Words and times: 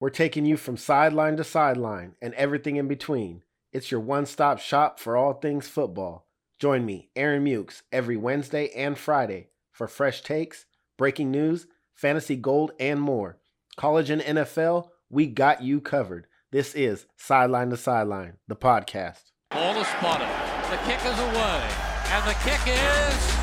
We're 0.00 0.08
taking 0.08 0.46
you 0.46 0.56
from 0.56 0.78
sideline 0.78 1.36
to 1.36 1.44
sideline 1.44 2.14
and 2.22 2.32
everything 2.32 2.76
in 2.76 2.88
between. 2.88 3.42
It's 3.70 3.90
your 3.90 4.00
one 4.00 4.24
stop 4.24 4.58
shop 4.58 4.98
for 4.98 5.14
all 5.14 5.34
things 5.34 5.68
football. 5.68 6.26
Join 6.58 6.86
me, 6.86 7.10
Aaron 7.14 7.44
Mukes, 7.44 7.82
every 7.92 8.16
Wednesday 8.16 8.70
and 8.70 8.96
Friday 8.96 9.50
for 9.70 9.86
fresh 9.86 10.22
takes, 10.22 10.64
breaking 10.96 11.30
news, 11.30 11.66
fantasy 11.94 12.34
gold, 12.34 12.72
and 12.80 12.98
more. 12.98 13.36
College 13.76 14.08
and 14.08 14.22
NFL, 14.22 14.88
we 15.10 15.26
got 15.26 15.62
you 15.62 15.82
covered. 15.82 16.26
This 16.50 16.74
is 16.74 17.06
Sideline 17.18 17.68
to 17.68 17.76
Sideline, 17.76 18.38
the 18.48 18.56
podcast. 18.56 19.32
Ball 19.50 19.76
is 19.82 19.86
spotted. 19.86 20.28
The 20.70 20.78
kick 20.90 21.04
is 21.04 21.18
away. 21.18 21.68
And 22.08 22.26
the 22.26 22.34
kick 22.42 22.60
is. 22.66 23.39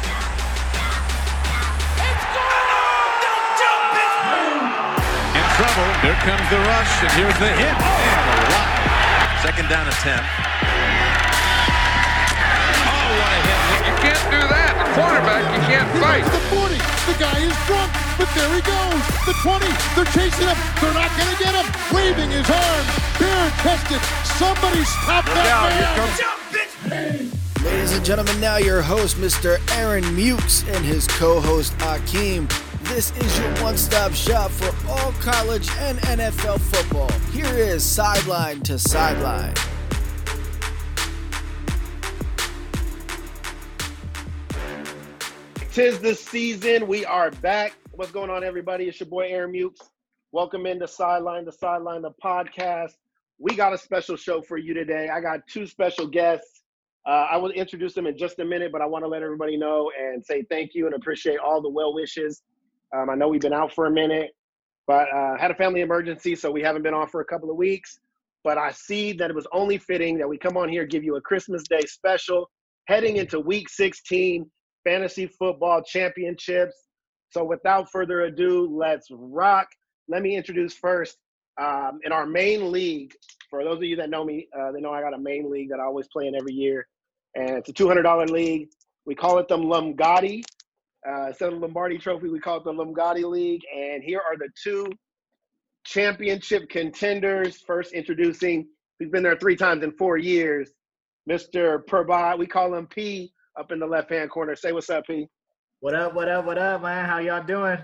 In 5.77 5.83
trouble. 5.83 6.01
Here 6.01 6.17
comes 6.25 6.41
the 6.49 6.57
rush, 6.57 6.93
and 7.05 7.11
here's 7.13 7.37
the 7.37 7.51
hit. 7.53 7.75
Oh. 7.77 7.85
And 7.85 8.33
a 8.33 8.49
lot. 8.49 8.65
Second 9.45 9.69
down 9.69 9.85
attempt. 9.85 10.25
Oh, 12.81 13.09
what 13.13 13.29
a 13.29 13.39
hit. 13.45 13.61
You 13.85 13.93
can't 14.01 14.25
do 14.33 14.41
that. 14.41 14.73
The 14.73 14.89
quarterback, 14.97 15.43
you 15.53 15.61
can't 15.69 15.85
He 15.93 16.01
fight. 16.01 16.25
the 16.25 16.41
40. 16.49 16.81
The 16.81 17.15
guy 17.21 17.37
is 17.45 17.53
drunk, 17.69 17.93
but 18.17 18.25
there 18.33 18.49
he 18.57 18.61
goes. 18.65 19.01
The 19.29 19.37
20. 19.45 19.69
They're 19.93 20.09
chasing 20.17 20.49
him. 20.49 20.57
They're 20.81 20.97
not 20.97 21.13
going 21.13 21.29
to 21.29 21.37
get 21.37 21.53
him. 21.53 21.67
Waving 21.93 22.31
his 22.33 22.49
arms. 22.49 22.89
Bare 23.21 23.49
chested. 23.61 24.01
Somebody 24.33 24.81
stop 24.81 25.25
that 25.29 26.17
man. 26.89 27.29
Ladies 27.63 27.93
and 27.93 28.03
gentlemen, 28.03 28.39
now 28.41 28.57
your 28.57 28.81
host, 28.81 29.17
Mr. 29.17 29.61
Aaron 29.77 30.03
Mukes, 30.15 30.65
and 30.73 30.83
his 30.85 31.05
co 31.05 31.39
host, 31.39 31.77
Akeem. 31.79 32.49
This 32.87 33.11
is 33.17 33.37
your 33.37 33.51
one 33.55 33.75
stop 33.75 34.13
shop 34.13 34.49
for 34.49 34.73
all 34.89 35.11
college 35.19 35.69
and 35.79 35.97
NFL 35.99 36.59
football. 36.61 37.11
Here 37.31 37.45
is 37.45 37.83
Sideline 37.83 38.61
to 38.61 38.79
Sideline. 38.79 39.53
Tis 45.73 45.99
the 45.99 46.15
season. 46.15 46.87
We 46.87 47.03
are 47.03 47.29
back. 47.31 47.73
What's 47.91 48.11
going 48.11 48.29
on, 48.29 48.45
everybody? 48.45 48.85
It's 48.85 49.01
your 49.01 49.09
boy 49.09 49.27
Aaron 49.27 49.51
Mukes. 49.51 49.89
Welcome 50.31 50.65
into 50.65 50.87
Sideline 50.87 51.43
to 51.43 51.51
Sideline, 51.51 52.03
the 52.03 52.11
podcast. 52.23 52.93
We 53.37 53.53
got 53.53 53.73
a 53.73 53.77
special 53.77 54.15
show 54.15 54.41
for 54.41 54.57
you 54.57 54.73
today. 54.73 55.09
I 55.09 55.19
got 55.19 55.41
two 55.47 55.67
special 55.67 56.07
guests. 56.07 56.63
Uh, 57.05 57.27
I 57.31 57.35
will 57.35 57.51
introduce 57.51 57.93
them 57.93 58.07
in 58.07 58.17
just 58.17 58.39
a 58.39 58.45
minute, 58.45 58.71
but 58.71 58.81
I 58.81 58.85
want 58.85 59.03
to 59.03 59.09
let 59.09 59.23
everybody 59.23 59.57
know 59.57 59.91
and 59.99 60.25
say 60.25 60.43
thank 60.49 60.73
you 60.73 60.85
and 60.85 60.95
appreciate 60.95 61.37
all 61.37 61.61
the 61.61 61.69
well 61.69 61.93
wishes. 61.93 62.43
Um, 62.95 63.09
I 63.09 63.15
know 63.15 63.27
we've 63.27 63.41
been 63.41 63.53
out 63.53 63.73
for 63.73 63.85
a 63.85 63.91
minute, 63.91 64.31
but 64.87 65.07
uh, 65.13 65.37
had 65.37 65.51
a 65.51 65.55
family 65.55 65.81
emergency, 65.81 66.35
so 66.35 66.51
we 66.51 66.61
haven't 66.61 66.83
been 66.83 66.93
on 66.93 67.07
for 67.07 67.21
a 67.21 67.25
couple 67.25 67.49
of 67.51 67.57
weeks. 67.57 67.99
But 68.43 68.57
I 68.57 68.71
see 68.71 69.11
that 69.13 69.29
it 69.29 69.35
was 69.35 69.47
only 69.51 69.77
fitting 69.77 70.17
that 70.19 70.27
we 70.29 70.37
come 70.37 70.55
on 70.57 70.69
here, 70.69 70.85
give 70.85 71.03
you 71.03 71.17
a 71.17 71.21
Christmas 71.21 71.63
Day 71.69 71.81
special, 71.85 72.49
heading 72.87 73.17
into 73.17 73.39
Week 73.39 73.67
16 73.69 74.49
fantasy 74.85 75.27
football 75.27 75.81
championships. 75.83 76.75
So 77.29 77.43
without 77.43 77.91
further 77.91 78.21
ado, 78.21 78.69
let's 78.71 79.07
rock. 79.11 79.67
Let 80.07 80.21
me 80.21 80.37
introduce 80.37 80.73
first 80.73 81.17
um, 81.61 81.99
in 82.03 82.13
our 82.13 82.25
main 82.25 82.71
league. 82.71 83.13
For 83.49 83.63
those 83.63 83.77
of 83.77 83.83
you 83.83 83.97
that 83.97 84.09
know 84.09 84.23
me, 84.23 84.47
uh, 84.57 84.71
they 84.71 84.79
know 84.79 84.91
I 84.91 85.01
got 85.01 85.13
a 85.13 85.19
main 85.19 85.51
league 85.51 85.69
that 85.69 85.79
I 85.79 85.83
always 85.83 86.07
play 86.07 86.27
in 86.27 86.35
every 86.35 86.53
year, 86.53 86.87
and 87.35 87.49
it's 87.51 87.69
a 87.69 87.73
two 87.73 87.87
hundred 87.87 88.03
dollar 88.03 88.27
league. 88.27 88.69
We 89.05 89.15
call 89.15 89.39
it 89.39 89.47
the 89.47 89.57
Lumgotti. 89.57 90.43
Uh, 91.07 91.27
instead 91.27 91.53
of 91.53 91.59
Lombardi 91.59 91.97
Trophy, 91.97 92.27
we 92.27 92.39
call 92.39 92.57
it 92.57 92.63
the 92.65 92.71
Lombardi 92.71 93.23
League. 93.23 93.61
And 93.75 94.03
here 94.03 94.19
are 94.19 94.37
the 94.37 94.49
two 94.61 94.87
championship 95.85 96.69
contenders. 96.69 97.61
First, 97.61 97.93
introducing 97.93 98.67
he's 98.99 99.09
been 99.09 99.23
there 99.23 99.37
three 99.37 99.55
times 99.55 99.83
in 99.83 99.91
four 99.93 100.17
years, 100.17 100.71
Mr. 101.29 101.83
Purbot. 101.85 102.37
We 102.37 102.47
call 102.47 102.73
him 102.73 102.87
P 102.87 103.31
up 103.57 103.71
in 103.71 103.79
the 103.79 103.85
left 103.87 104.11
hand 104.11 104.29
corner. 104.29 104.55
Say 104.55 104.71
what's 104.71 104.89
up, 104.89 105.05
P. 105.07 105.27
What 105.79 105.93
up, 105.93 106.13
what 106.13 106.27
up, 106.27 106.45
what 106.45 106.57
up, 106.57 106.81
man? 106.81 107.05
How 107.05 107.19
y'all 107.19 107.43
doing? 107.45 107.77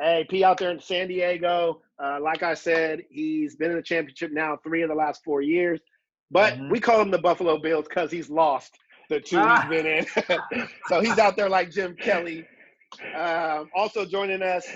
Hey, 0.00 0.26
P 0.28 0.42
out 0.42 0.58
there 0.58 0.70
in 0.70 0.80
San 0.80 1.08
Diego. 1.08 1.82
Uh, 2.02 2.18
like 2.20 2.42
I 2.42 2.54
said, 2.54 3.02
he's 3.10 3.54
been 3.54 3.70
in 3.70 3.76
the 3.76 3.82
championship 3.82 4.32
now 4.32 4.58
three 4.64 4.82
of 4.82 4.88
the 4.88 4.94
last 4.94 5.22
four 5.22 5.42
years. 5.42 5.80
But 6.30 6.54
Mhm. 6.54 6.70
we 6.70 6.80
call 6.80 7.00
him 7.00 7.10
the 7.10 7.18
Buffalo 7.18 7.58
Bills 7.58 7.86
because 7.86 8.10
he's 8.10 8.30
lost 8.30 8.78
the 9.12 9.20
two 9.20 9.38
Ah. 9.38 9.60
he's 9.62 9.70
been 9.70 9.86
in. 9.86 10.68
so 10.88 11.00
he's 11.00 11.18
out 11.18 11.36
there 11.36 11.48
like 11.48 11.70
Jim 11.70 11.94
Kelly. 11.96 12.46
Um, 13.14 13.70
also 13.74 14.04
joining 14.04 14.42
us, 14.42 14.66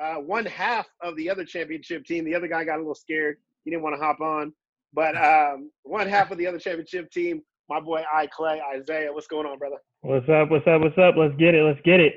uh, 0.00 0.14
one 0.14 0.46
half 0.46 0.86
of 1.00 1.16
the 1.16 1.28
other 1.28 1.44
championship 1.44 2.04
team. 2.04 2.24
The 2.24 2.34
other 2.34 2.48
guy 2.48 2.64
got 2.64 2.76
a 2.76 2.78
little 2.78 2.94
scared. 2.94 3.36
He 3.64 3.70
didn't 3.70 3.82
want 3.82 3.96
to 3.96 4.02
hop 4.02 4.20
on. 4.20 4.52
But 4.92 5.16
um, 5.16 5.70
one 5.84 6.08
half 6.08 6.30
of 6.30 6.38
the 6.38 6.46
other 6.46 6.58
championship 6.58 7.10
team, 7.10 7.42
my 7.68 7.80
boy 7.80 8.02
I 8.12 8.26
Clay, 8.26 8.60
Isaiah. 8.74 9.12
What's 9.12 9.26
going 9.26 9.46
on, 9.46 9.58
brother? 9.58 9.76
What's 10.02 10.28
up? 10.28 10.50
What's 10.50 10.66
up? 10.66 10.80
What's 10.80 10.98
up? 10.98 11.14
Let's 11.16 11.34
get 11.36 11.54
it. 11.54 11.62
Let's 11.62 11.80
get 11.84 12.00
it. 12.00 12.14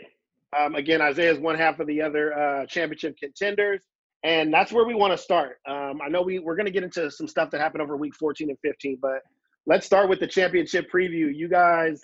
Um, 0.58 0.76
again, 0.76 1.02
Isaiah 1.02 1.32
is 1.32 1.40
one 1.40 1.56
half 1.56 1.80
of 1.80 1.88
the 1.88 2.02
other 2.02 2.34
uh, 2.38 2.66
championship 2.66 3.18
contenders, 3.18 3.82
and 4.24 4.54
that's 4.54 4.72
where 4.72 4.86
we 4.86 4.94
want 4.96 5.12
to 5.14 5.18
start. 5.18 5.58
Um, 5.68 6.00
I 6.04 6.10
know 6.10 6.22
we 6.22 6.40
we're 6.40 6.56
going 6.56 6.66
to 6.66 6.72
get 6.72 6.84
into 6.84 7.12
some 7.12 7.28
stuff 7.28 7.52
that 7.52 7.60
happened 7.60 7.82
over 7.82 7.98
week 7.98 8.16
14 8.16 8.50
and 8.50 8.58
15, 8.64 9.00
but 9.02 9.20
let's 9.66 9.86
start 9.86 10.10
with 10.10 10.20
the 10.20 10.28
championship 10.28 10.92
preview. 10.92 11.34
You 11.34 11.48
guys, 11.48 12.04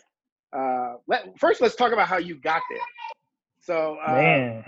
uh, 0.55 0.95
let, 1.07 1.38
first 1.39 1.61
let's 1.61 1.75
talk 1.75 1.94
about 1.94 2.07
how 2.07 2.17
you 2.17 2.35
got 2.35 2.61
there. 2.69 2.79
So, 3.61 3.97
uh, 4.05 4.13
Man. 4.13 4.66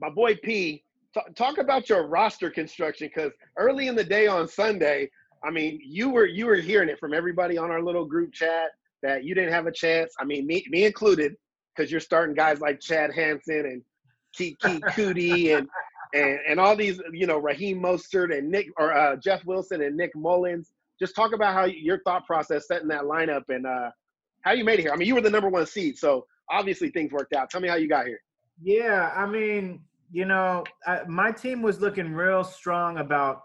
my 0.00 0.10
boy 0.10 0.36
P, 0.36 0.84
t- 1.14 1.20
talk 1.34 1.58
about 1.58 1.88
your 1.88 2.06
roster 2.06 2.50
construction 2.50 3.10
because 3.14 3.32
early 3.56 3.88
in 3.88 3.94
the 3.94 4.04
day 4.04 4.26
on 4.26 4.48
Sunday, 4.48 5.10
I 5.44 5.50
mean, 5.50 5.80
you 5.84 6.10
were 6.10 6.26
you 6.26 6.46
were 6.46 6.56
hearing 6.56 6.88
it 6.88 6.98
from 6.98 7.12
everybody 7.12 7.58
on 7.58 7.70
our 7.70 7.82
little 7.82 8.04
group 8.04 8.32
chat 8.32 8.70
that 9.02 9.24
you 9.24 9.34
didn't 9.34 9.52
have 9.52 9.66
a 9.66 9.72
chance. 9.72 10.14
I 10.18 10.24
mean, 10.24 10.46
me 10.46 10.64
me 10.70 10.84
included, 10.84 11.34
because 11.74 11.90
you're 11.90 12.00
starting 12.00 12.34
guys 12.34 12.60
like 12.60 12.80
Chad 12.80 13.12
Hansen 13.12 13.66
and 13.66 13.82
Kiki 14.32 14.80
Cootie 14.92 15.52
and 15.52 15.68
and 16.14 16.38
and 16.48 16.60
all 16.60 16.76
these, 16.76 17.00
you 17.12 17.26
know, 17.26 17.38
Raheem 17.38 17.80
Mostert 17.82 18.36
and 18.36 18.50
Nick 18.50 18.68
or 18.78 18.96
uh, 18.96 19.16
Jeff 19.16 19.44
Wilson 19.44 19.82
and 19.82 19.96
Nick 19.96 20.14
Mullens. 20.14 20.72
Just 21.02 21.16
talk 21.16 21.32
about 21.34 21.52
how 21.52 21.64
your 21.64 21.98
thought 22.04 22.24
process 22.26 22.68
setting 22.68 22.86
that 22.86 23.02
lineup 23.02 23.42
and 23.48 23.66
uh, 23.66 23.90
how 24.42 24.52
you 24.52 24.64
made 24.64 24.78
it 24.78 24.82
here. 24.82 24.92
I 24.92 24.96
mean, 24.96 25.08
you 25.08 25.16
were 25.16 25.20
the 25.20 25.30
number 25.30 25.48
one 25.48 25.66
seed, 25.66 25.98
so 25.98 26.24
obviously 26.48 26.90
things 26.90 27.10
worked 27.10 27.34
out. 27.34 27.50
Tell 27.50 27.60
me 27.60 27.66
how 27.66 27.74
you 27.74 27.88
got 27.88 28.06
here. 28.06 28.20
Yeah, 28.62 29.10
I 29.16 29.26
mean, 29.26 29.80
you 30.12 30.26
know, 30.26 30.62
I, 30.86 31.00
my 31.08 31.32
team 31.32 31.60
was 31.60 31.80
looking 31.80 32.12
real 32.12 32.44
strong 32.44 32.98
about, 32.98 33.40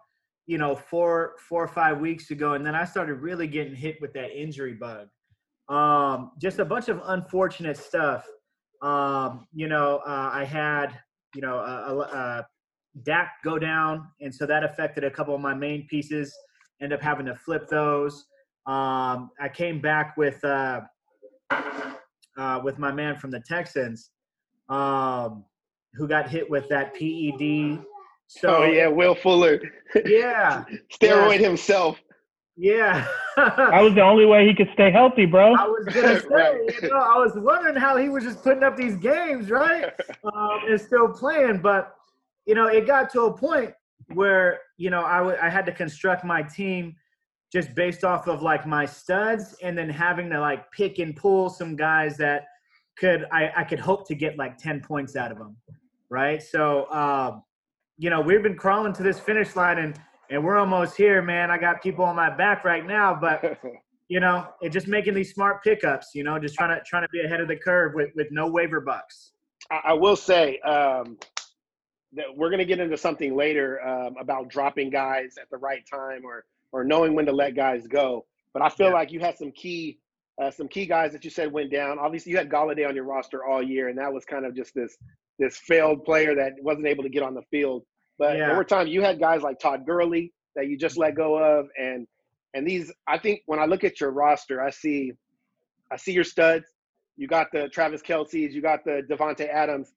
you 0.46 0.60
know, 0.60 0.76
four, 0.76 1.34
four 1.50 1.64
or 1.64 1.68
five 1.68 2.00
weeks 2.00 2.30
ago, 2.30 2.54
and 2.54 2.64
then 2.64 2.76
I 2.76 2.86
started 2.86 3.16
really 3.16 3.48
getting 3.48 3.74
hit 3.74 3.96
with 4.02 4.14
that 4.14 4.40
injury 4.40 4.74
bug. 4.74 5.08
Um, 5.68 6.34
just 6.40 6.60
a 6.60 6.66
bunch 6.66 6.90
of 6.90 7.02
unfortunate 7.06 7.78
stuff. 7.78 8.24
Um, 8.84 9.48
you 9.52 9.68
know, 9.68 10.02
uh, 10.06 10.30
I 10.32 10.44
had, 10.44 11.00
you 11.34 11.42
know, 11.42 11.58
a, 11.58 11.96
a, 11.96 12.00
a 12.02 12.48
Dak 13.02 13.32
go 13.44 13.58
down, 13.58 14.08
and 14.22 14.34
so 14.34 14.46
that 14.46 14.64
affected 14.64 15.04
a 15.04 15.10
couple 15.10 15.34
of 15.34 15.42
my 15.42 15.56
main 15.56 15.88
pieces. 15.88 16.32
End 16.82 16.94
up 16.94 17.02
having 17.02 17.26
to 17.26 17.36
flip 17.36 17.68
those. 17.68 18.26
Um, 18.66 19.32
I 19.40 19.50
came 19.52 19.80
back 19.82 20.16
with 20.18 20.44
uh, 20.44 20.82
uh, 22.38 22.62
with 22.64 22.78
my 22.78 22.92
man 22.92 23.18
from 23.18 23.32
the 23.32 23.40
Texans, 23.40 24.12
um, 24.70 25.44
who 25.94 26.08
got 26.08 26.30
hit 26.30 26.50
with 26.50 26.68
that 26.70 26.94
PED. 26.94 27.84
So 28.28 28.58
oh 28.58 28.64
yeah, 28.66 28.88
Will 28.88 29.16
Fuller, 29.16 29.60
yeah, 30.06 30.66
steroid 30.94 31.40
himself. 31.40 31.98
yeah. 32.58 33.08
That 33.38 33.82
was 33.84 33.94
the 33.94 34.02
only 34.02 34.26
way 34.26 34.48
he 34.48 34.56
could 34.56 34.70
stay 34.74 34.92
healthy, 34.92 35.26
bro. 35.28 35.54
I 35.54 35.68
was 35.68 35.86
gonna 35.94 36.20
say, 36.22 36.26
Right. 36.28 36.60
you 36.82 36.90
know, 36.90 36.98
I 36.98 37.18
was 37.20 37.34
wondering 37.36 37.76
how 37.76 37.98
he 37.98 38.10
was 38.10 38.24
just 38.24 38.44
putting 38.44 38.64
up 38.64 38.76
these 38.76 38.96
games, 38.98 39.52
right, 39.52 39.86
um, 40.24 40.60
and 40.68 40.82
still 40.82 41.08
playing. 41.10 41.60
But 41.60 41.94
you 42.48 42.56
know, 42.56 42.66
it 42.68 42.88
got 42.88 43.12
to 43.12 43.22
a 43.26 43.34
point 43.38 43.74
where 44.14 44.60
you 44.78 44.90
know 44.90 45.04
I 45.04 45.18
w- 45.18 45.38
I 45.42 45.50
had 45.50 45.66
to 45.66 45.72
construct 45.72 46.24
my 46.24 46.42
team 46.42 46.96
just 47.52 47.74
based 47.76 48.04
off 48.04 48.28
of 48.28 48.42
like 48.42 48.66
my 48.66 48.86
studs, 48.86 49.56
and 49.62 49.78
then 49.78 49.90
having 49.90 50.30
to 50.32 50.40
like 50.40 50.72
pick 50.72 51.00
and 51.00 51.16
pull 51.16 51.50
some 51.50 51.76
guys 51.76 52.18
that 52.18 52.46
could 52.98 53.26
I, 53.32 53.52
I 53.56 53.64
could 53.64 53.80
hope 53.80 54.08
to 54.08 54.16
get 54.16 54.38
like 54.38 54.58
ten 54.58 54.82
points 54.82 55.16
out 55.16 55.32
of 55.32 55.38
them, 55.38 55.58
right? 56.10 56.42
So 56.42 56.92
um, 56.92 57.44
you 57.98 58.10
know, 58.10 58.22
we've 58.22 58.44
been 58.44 58.58
crawling 58.58 58.94
to 58.94 59.04
this 59.04 59.20
finish 59.20 59.56
line, 59.56 59.78
and 59.78 60.00
and 60.30 60.44
we're 60.44 60.58
almost 60.58 60.96
here, 60.98 61.22
man. 61.22 61.52
I 61.52 61.58
got 61.58 61.82
people 61.82 62.06
on 62.06 62.16
my 62.16 62.30
back 62.30 62.64
right 62.64 62.86
now, 62.86 63.18
but 63.20 63.60
you 64.10 64.20
know, 64.20 64.48
it 64.62 64.70
just 64.70 64.88
making 64.88 65.14
these 65.14 65.34
smart 65.34 65.64
pickups, 65.64 66.12
you 66.14 66.24
know, 66.24 66.40
just 66.40 66.56
trying 66.56 66.78
to 66.78 66.84
trying 66.86 67.04
to 67.04 67.10
be 67.10 67.22
ahead 67.22 67.42
of 67.42 67.48
the 67.48 67.56
curve 67.56 67.94
with 67.94 68.10
with 68.16 68.28
no 68.32 68.48
waiver 68.48 68.82
bucks. 68.82 69.32
I, 69.72 69.82
I 69.88 69.94
will 69.94 70.16
say 70.16 70.60
um, 70.60 71.18
that 72.14 72.26
we're 72.36 72.50
going 72.50 72.60
to 72.60 72.66
get 72.66 72.80
into 72.80 72.98
something 72.98 73.36
later 73.36 73.86
um, 73.86 74.16
about 74.20 74.50
dropping 74.50 74.90
guys 74.90 75.36
at 75.42 75.50
the 75.50 75.58
right 75.58 75.84
time 75.92 76.24
or 76.26 76.46
or 76.74 76.84
knowing 76.84 77.14
when 77.16 77.26
to 77.26 77.32
let 77.32 77.56
guys 77.56 77.88
go. 77.88 78.26
But 78.54 78.62
I 78.62 78.70
feel 78.70 78.88
Yeah. 78.88 78.94
like 78.94 79.12
you 79.12 79.20
had 79.20 79.38
some 79.38 79.52
key 79.52 80.00
uh, 80.42 80.52
some 80.52 80.68
key 80.68 80.86
guys 80.86 81.12
that 81.14 81.24
you 81.24 81.32
said 81.32 81.52
went 81.52 81.72
down. 81.72 81.98
Obviously, 81.98 82.32
you 82.32 82.38
had 82.38 82.48
Golladay 82.50 82.88
on 82.88 82.94
your 82.96 83.06
roster 83.06 83.44
all 83.46 83.62
year, 83.64 83.88
and 83.90 83.98
that 83.98 84.14
was 84.14 84.24
kind 84.26 84.46
of 84.46 84.56
just 84.56 84.74
this 84.76 84.98
this 85.40 85.58
failed 85.58 86.04
player 86.06 86.36
that 86.36 86.54
wasn't 86.62 86.86
able 86.88 87.04
to 87.04 87.10
get 87.10 87.24
on 87.24 87.34
the 87.34 87.42
field. 87.52 87.84
But 88.20 88.38
Yeah. 88.38 88.56
were 88.56 88.64
times 88.64 88.90
you 88.90 89.02
had 89.02 89.20
guys 89.20 89.42
like 89.42 89.60
Todd 89.60 89.86
Gurley 89.86 90.34
that 90.56 90.68
you 90.68 90.78
just 90.78 90.98
let 90.98 91.16
go 91.16 91.38
of, 91.38 91.68
and 91.78 92.08
and 92.54 92.68
these 92.68 92.92
I 93.08 93.18
think 93.18 93.42
when 93.46 93.60
I 93.60 93.66
look 93.66 93.84
at 93.84 94.00
your 94.00 94.12
roster, 94.12 94.62
I 94.62 94.70
see 94.70 95.12
I 95.92 95.98
see 95.98 96.12
your 96.12 96.24
studs. 96.24 96.66
You 97.16 97.28
got 97.28 97.48
the 97.52 97.68
Travis 97.70 98.02
Kelce's, 98.02 98.54
you 98.54 98.62
got 98.62 98.84
the 98.86 99.02
Davante 99.10 99.50
Adams, 99.50 99.94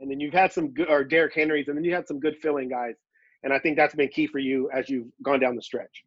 and 0.00 0.10
then 0.10 0.18
you've 0.18 0.34
had 0.34 0.52
some 0.52 0.72
good 0.72 0.88
or 0.88 1.04
Derrick 1.04 1.34
Henrys, 1.34 1.68
and 1.68 1.76
then 1.76 1.84
you 1.84 1.94
had 1.94 2.08
some 2.08 2.18
good 2.18 2.36
filling 2.36 2.68
guys. 2.68 2.94
And 3.42 3.52
I 3.52 3.58
think 3.58 3.76
that's 3.76 3.94
been 3.94 4.08
key 4.08 4.26
for 4.26 4.38
you 4.38 4.70
as 4.70 4.88
you've 4.88 5.08
gone 5.22 5.40
down 5.40 5.56
the 5.56 5.62
stretch. 5.62 6.04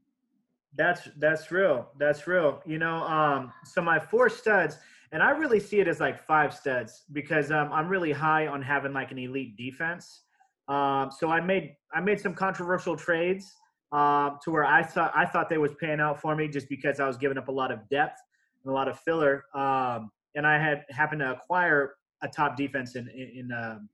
That's 0.75 1.07
that's 1.19 1.51
real. 1.51 1.90
That's 2.00 2.28
real. 2.28 2.62
You 2.66 2.80
know, 2.80 2.95
um, 3.04 3.51
so 3.63 3.81
my 3.81 4.00
four 4.00 4.30
studs, 4.30 4.78
and 5.12 5.22
I 5.22 5.31
really 5.31 5.60
see 5.60 5.80
it 5.80 5.88
as 5.88 6.00
like 6.00 6.25
five 6.25 6.54
studs 6.54 7.04
because 7.12 7.51
um, 7.51 7.69
I'm 7.72 7.88
really 7.88 8.12
high 8.12 8.48
on 8.48 8.62
having 8.62 8.94
like 8.94 9.12
an 9.12 9.19
elite 9.19 9.56
defense. 9.56 10.22
Um, 10.68 11.12
so 11.18 11.30
I 11.30 11.42
made 11.42 11.75
I 11.94 12.01
made 12.01 12.19
some 12.19 12.34
controversial 12.34 12.96
trades 12.96 13.54
um, 13.92 14.39
to 14.44 14.51
where 14.51 14.66
I 14.66 14.81
thought 14.81 15.12
I 15.16 15.25
thought 15.25 15.50
they 15.50 15.60
was 15.60 15.74
paying 15.80 16.00
out 16.00 16.19
for 16.19 16.36
me 16.36 16.48
just 16.48 16.68
because 16.69 17.00
I 17.00 17.07
was 17.07 17.18
giving 17.18 17.38
up 17.38 17.48
a 17.48 17.51
lot 17.51 17.72
of 17.72 17.88
depth 17.89 18.19
and 18.63 18.72
a 18.72 18.74
lot 18.74 18.88
of 18.88 19.00
filler, 19.00 19.44
um, 19.54 20.10
and 20.36 20.48
I 20.48 20.57
had 20.57 20.86
happened 20.89 21.19
to 21.22 21.31
acquire 21.31 21.94
a 22.24 22.28
top 22.28 22.58
defense 22.58 22.96
in 22.96 23.08
in 23.10 23.31
in, 23.36 23.52
um, 23.52 23.90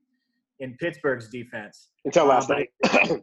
in 0.60 0.76
Pittsburgh's 0.76 1.28
defense. 1.28 1.88
Until 2.04 2.26
last 2.26 2.48
but 2.48 2.58
night. 2.58 3.22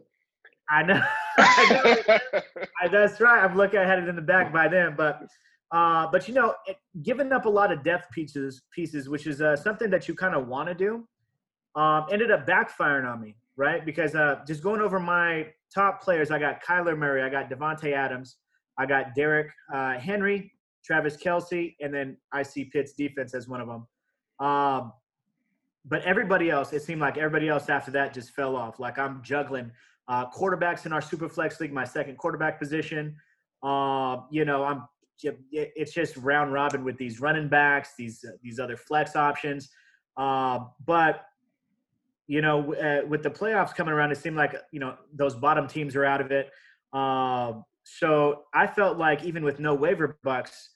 I 0.70 0.82
know. 0.82 1.02
I 1.38 1.82
know. 2.06 2.18
I, 2.82 2.88
that's 2.88 3.20
right. 3.20 3.42
I'm 3.42 3.56
lucky 3.56 3.78
I 3.78 3.86
had 3.86 3.98
it 3.98 4.08
in 4.08 4.16
the 4.16 4.22
back 4.22 4.52
by 4.52 4.68
then. 4.68 4.94
But 4.96 5.22
uh, 5.70 6.06
but 6.10 6.28
you 6.28 6.34
know, 6.34 6.54
it, 6.66 6.76
giving 7.02 7.32
up 7.32 7.46
a 7.46 7.48
lot 7.48 7.72
of 7.72 7.82
depth 7.82 8.10
pieces 8.10 8.62
pieces, 8.72 9.08
which 9.08 9.26
is 9.26 9.40
uh, 9.40 9.56
something 9.56 9.90
that 9.90 10.08
you 10.08 10.14
kind 10.14 10.34
of 10.34 10.46
want 10.46 10.68
to 10.68 10.74
do, 10.74 11.06
um, 11.74 12.06
ended 12.10 12.30
up 12.30 12.46
backfiring 12.46 13.10
on 13.10 13.20
me, 13.20 13.36
right? 13.56 13.84
Because 13.84 14.14
uh, 14.14 14.40
just 14.46 14.62
going 14.62 14.80
over 14.80 15.00
my 15.00 15.46
top 15.74 16.02
players, 16.02 16.30
I 16.30 16.38
got 16.38 16.62
Kyler 16.62 16.96
Murray, 16.96 17.22
I 17.22 17.28
got 17.28 17.50
Davante 17.50 17.92
Adams, 17.92 18.36
I 18.78 18.86
got 18.86 19.14
Derrick 19.14 19.48
uh, 19.72 19.98
Henry, 19.98 20.52
Travis 20.84 21.16
Kelce, 21.16 21.74
and 21.80 21.92
then 21.92 22.16
I 22.32 22.42
see 22.42 22.64
Pitt's 22.64 22.92
defense 22.92 23.34
as 23.34 23.48
one 23.48 23.60
of 23.60 23.68
them. 23.68 23.86
Um, 24.40 24.92
but 25.84 26.02
everybody 26.02 26.50
else, 26.50 26.72
it 26.72 26.82
seemed 26.82 27.00
like 27.00 27.16
everybody 27.16 27.48
else 27.48 27.68
after 27.68 27.90
that 27.92 28.12
just 28.12 28.30
fell 28.30 28.56
off. 28.56 28.78
Like 28.78 28.98
I'm 28.98 29.22
juggling 29.22 29.70
uh, 30.06 30.30
quarterbacks 30.30 30.86
in 30.86 30.92
our 30.92 31.00
super 31.00 31.28
flex 31.28 31.60
league, 31.60 31.72
my 31.72 31.84
second 31.84 32.18
quarterback 32.18 32.58
position. 32.58 33.16
Uh, 33.62 34.18
you 34.30 34.44
know, 34.44 34.64
I'm 34.64 34.84
it's 35.50 35.92
just 35.92 36.16
round 36.18 36.52
robin 36.52 36.84
with 36.84 36.96
these 36.96 37.20
running 37.20 37.48
backs, 37.48 37.94
these 37.98 38.24
uh, 38.26 38.36
these 38.42 38.60
other 38.60 38.76
flex 38.76 39.16
options. 39.16 39.70
Uh, 40.16 40.60
but 40.86 41.24
you 42.26 42.42
know, 42.42 42.74
uh, 42.74 43.06
with 43.06 43.22
the 43.22 43.30
playoffs 43.30 43.74
coming 43.74 43.92
around, 43.92 44.12
it 44.12 44.18
seemed 44.18 44.36
like 44.36 44.54
you 44.70 44.80
know 44.80 44.94
those 45.12 45.34
bottom 45.34 45.66
teams 45.66 45.96
are 45.96 46.04
out 46.04 46.20
of 46.20 46.30
it. 46.30 46.50
Um, 46.92 47.64
so 47.84 48.44
I 48.54 48.66
felt 48.66 48.98
like 48.98 49.24
even 49.24 49.42
with 49.42 49.58
no 49.60 49.74
waiver 49.74 50.18
bucks, 50.22 50.70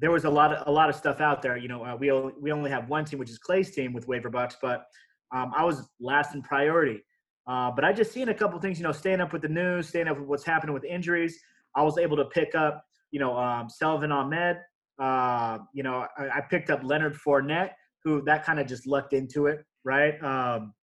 there 0.00 0.10
was 0.10 0.24
a 0.24 0.30
lot 0.30 0.52
of 0.52 0.66
a 0.66 0.70
lot 0.70 0.88
of 0.88 0.94
stuff 0.94 1.20
out 1.20 1.42
there. 1.42 1.56
You 1.56 1.68
know, 1.68 1.84
uh, 1.84 1.96
we 1.96 2.10
only, 2.10 2.32
we 2.40 2.52
only 2.52 2.70
have 2.70 2.88
one 2.88 3.04
team, 3.04 3.18
which 3.18 3.30
is 3.30 3.38
Clay's 3.38 3.70
team 3.70 3.92
with 3.92 4.06
waiver 4.06 4.30
bucks, 4.30 4.56
but 4.60 4.86
um, 5.32 5.52
I 5.56 5.64
was 5.64 5.88
last 6.00 6.34
in 6.34 6.42
priority. 6.42 7.02
Uh, 7.46 7.70
but 7.70 7.84
I 7.84 7.92
just 7.92 8.12
seen 8.12 8.28
a 8.28 8.34
couple 8.34 8.60
things, 8.60 8.78
you 8.78 8.84
know, 8.84 8.92
staying 8.92 9.20
up 9.20 9.32
with 9.32 9.42
the 9.42 9.48
news, 9.48 9.88
staying 9.88 10.06
up 10.06 10.18
with 10.18 10.28
what's 10.28 10.44
happening 10.44 10.74
with 10.74 10.84
injuries. 10.84 11.40
I 11.74 11.82
was 11.82 11.96
able 11.96 12.16
to 12.18 12.26
pick 12.26 12.54
up, 12.54 12.84
you 13.10 13.18
know, 13.18 13.36
um, 13.36 13.70
Salvon 13.70 14.12
Ahmed. 14.12 14.58
Uh, 14.98 15.58
you 15.72 15.82
know, 15.82 16.06
I, 16.18 16.38
I, 16.38 16.40
picked 16.40 16.70
up 16.70 16.80
Leonard 16.82 17.14
Fournette, 17.14 17.70
who 18.02 18.20
that 18.22 18.44
kind 18.44 18.58
of 18.58 18.66
just 18.66 18.84
lucked 18.84 19.12
into 19.12 19.46
it, 19.46 19.64
right? 19.84 20.20
Um, 20.24 20.74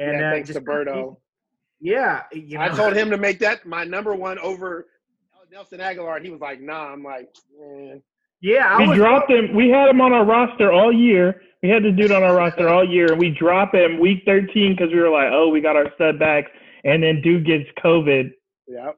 and 0.00 0.18
yeah, 0.18 0.32
thanks 0.32 0.48
just, 0.48 0.58
to 0.58 0.64
Berto. 0.64 1.16
Yeah, 1.80 2.24
you 2.32 2.58
know. 2.58 2.64
I 2.64 2.68
told 2.70 2.94
him 2.96 3.08
to 3.10 3.16
make 3.16 3.38
that 3.38 3.64
my 3.64 3.84
number 3.84 4.16
one 4.16 4.40
over 4.40 4.86
Nelson 5.52 5.78
Agholor, 5.78 6.16
and 6.16 6.24
he 6.24 6.30
was 6.30 6.40
like, 6.40 6.60
"Nah." 6.60 6.92
I'm 6.92 7.04
like, 7.04 7.28
man. 7.56 8.02
Yeah, 8.40 8.76
I 8.78 8.88
we 8.88 8.96
dropped 8.96 9.30
him. 9.30 9.54
We 9.54 9.70
had 9.70 9.88
him 9.88 10.00
on 10.00 10.12
our 10.12 10.24
roster 10.24 10.72
all 10.72 10.92
year. 10.92 11.40
We 11.62 11.70
had 11.70 11.82
the 11.82 11.90
dude 11.90 12.12
on 12.12 12.22
our 12.22 12.36
roster 12.36 12.68
all 12.68 12.86
year, 12.86 13.10
and 13.10 13.18
we 13.18 13.30
drop 13.30 13.74
him 13.74 13.98
week 13.98 14.22
13 14.26 14.76
because 14.76 14.92
we 14.92 15.00
were 15.00 15.08
like, 15.08 15.28
"Oh, 15.32 15.48
we 15.48 15.60
got 15.60 15.74
our 15.74 15.92
stud 15.94 16.18
back," 16.18 16.44
and 16.84 17.02
then 17.02 17.20
dude 17.22 17.46
gets 17.46 17.68
COVID. 17.82 18.30
Yeah. 18.68 18.92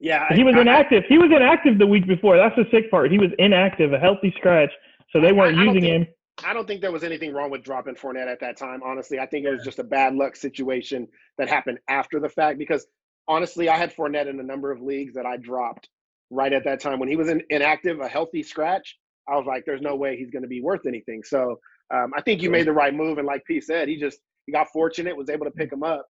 Yeah. 0.00 0.26
he 0.34 0.44
was 0.44 0.54
I, 0.56 0.60
inactive. 0.60 1.04
he 1.08 1.18
was 1.18 1.30
inactive 1.34 1.78
the 1.78 1.86
week 1.86 2.06
before. 2.06 2.36
That's 2.36 2.56
the 2.56 2.66
sick 2.70 2.90
part. 2.90 3.10
He 3.10 3.18
was 3.18 3.30
inactive, 3.38 3.92
a 3.92 3.98
healthy 3.98 4.32
scratch, 4.36 4.70
so 5.10 5.20
they 5.20 5.32
weren't 5.32 5.58
I, 5.58 5.64
using 5.64 5.80
think, 5.82 6.06
him. 6.08 6.14
I 6.44 6.52
don't 6.52 6.66
think 6.66 6.80
there 6.80 6.92
was 6.92 7.04
anything 7.04 7.32
wrong 7.32 7.50
with 7.50 7.62
dropping 7.62 7.94
Fournette 7.94 8.28
at 8.28 8.40
that 8.40 8.56
time. 8.56 8.82
Honestly, 8.84 9.18
I 9.18 9.26
think 9.26 9.46
it 9.46 9.50
was 9.50 9.64
just 9.64 9.78
a 9.78 9.84
bad 9.84 10.14
luck 10.14 10.36
situation 10.36 11.08
that 11.38 11.48
happened 11.48 11.78
after 11.88 12.20
the 12.20 12.28
fact. 12.28 12.58
Because 12.58 12.86
honestly, 13.28 13.68
I 13.68 13.76
had 13.76 13.94
Fournette 13.94 14.26
in 14.26 14.40
a 14.40 14.42
number 14.42 14.70
of 14.70 14.82
leagues 14.82 15.14
that 15.14 15.26
I 15.26 15.36
dropped 15.36 15.88
right 16.30 16.52
at 16.52 16.64
that 16.64 16.80
time 16.80 16.98
when 16.98 17.08
he 17.08 17.16
was 17.16 17.28
in, 17.28 17.42
inactive, 17.50 18.00
a 18.00 18.08
healthy 18.08 18.42
scratch. 18.42 18.96
I 19.28 19.36
was 19.36 19.46
like, 19.46 19.64
"There's 19.64 19.80
no 19.80 19.96
way 19.96 20.16
he's 20.16 20.30
going 20.30 20.42
to 20.42 20.48
be 20.48 20.60
worth 20.60 20.86
anything." 20.86 21.22
So 21.24 21.58
um, 21.92 22.12
I 22.16 22.20
think 22.22 22.42
you 22.42 22.50
made 22.50 22.66
the 22.66 22.72
right 22.72 22.94
move, 22.94 23.18
and 23.18 23.26
like 23.26 23.44
P 23.46 23.60
said, 23.60 23.88
he 23.88 23.96
just 23.96 24.18
he 24.46 24.52
got 24.52 24.68
fortunate, 24.72 25.16
was 25.16 25.30
able 25.30 25.46
to 25.46 25.50
pick 25.52 25.72
him 25.72 25.82
up, 25.82 26.06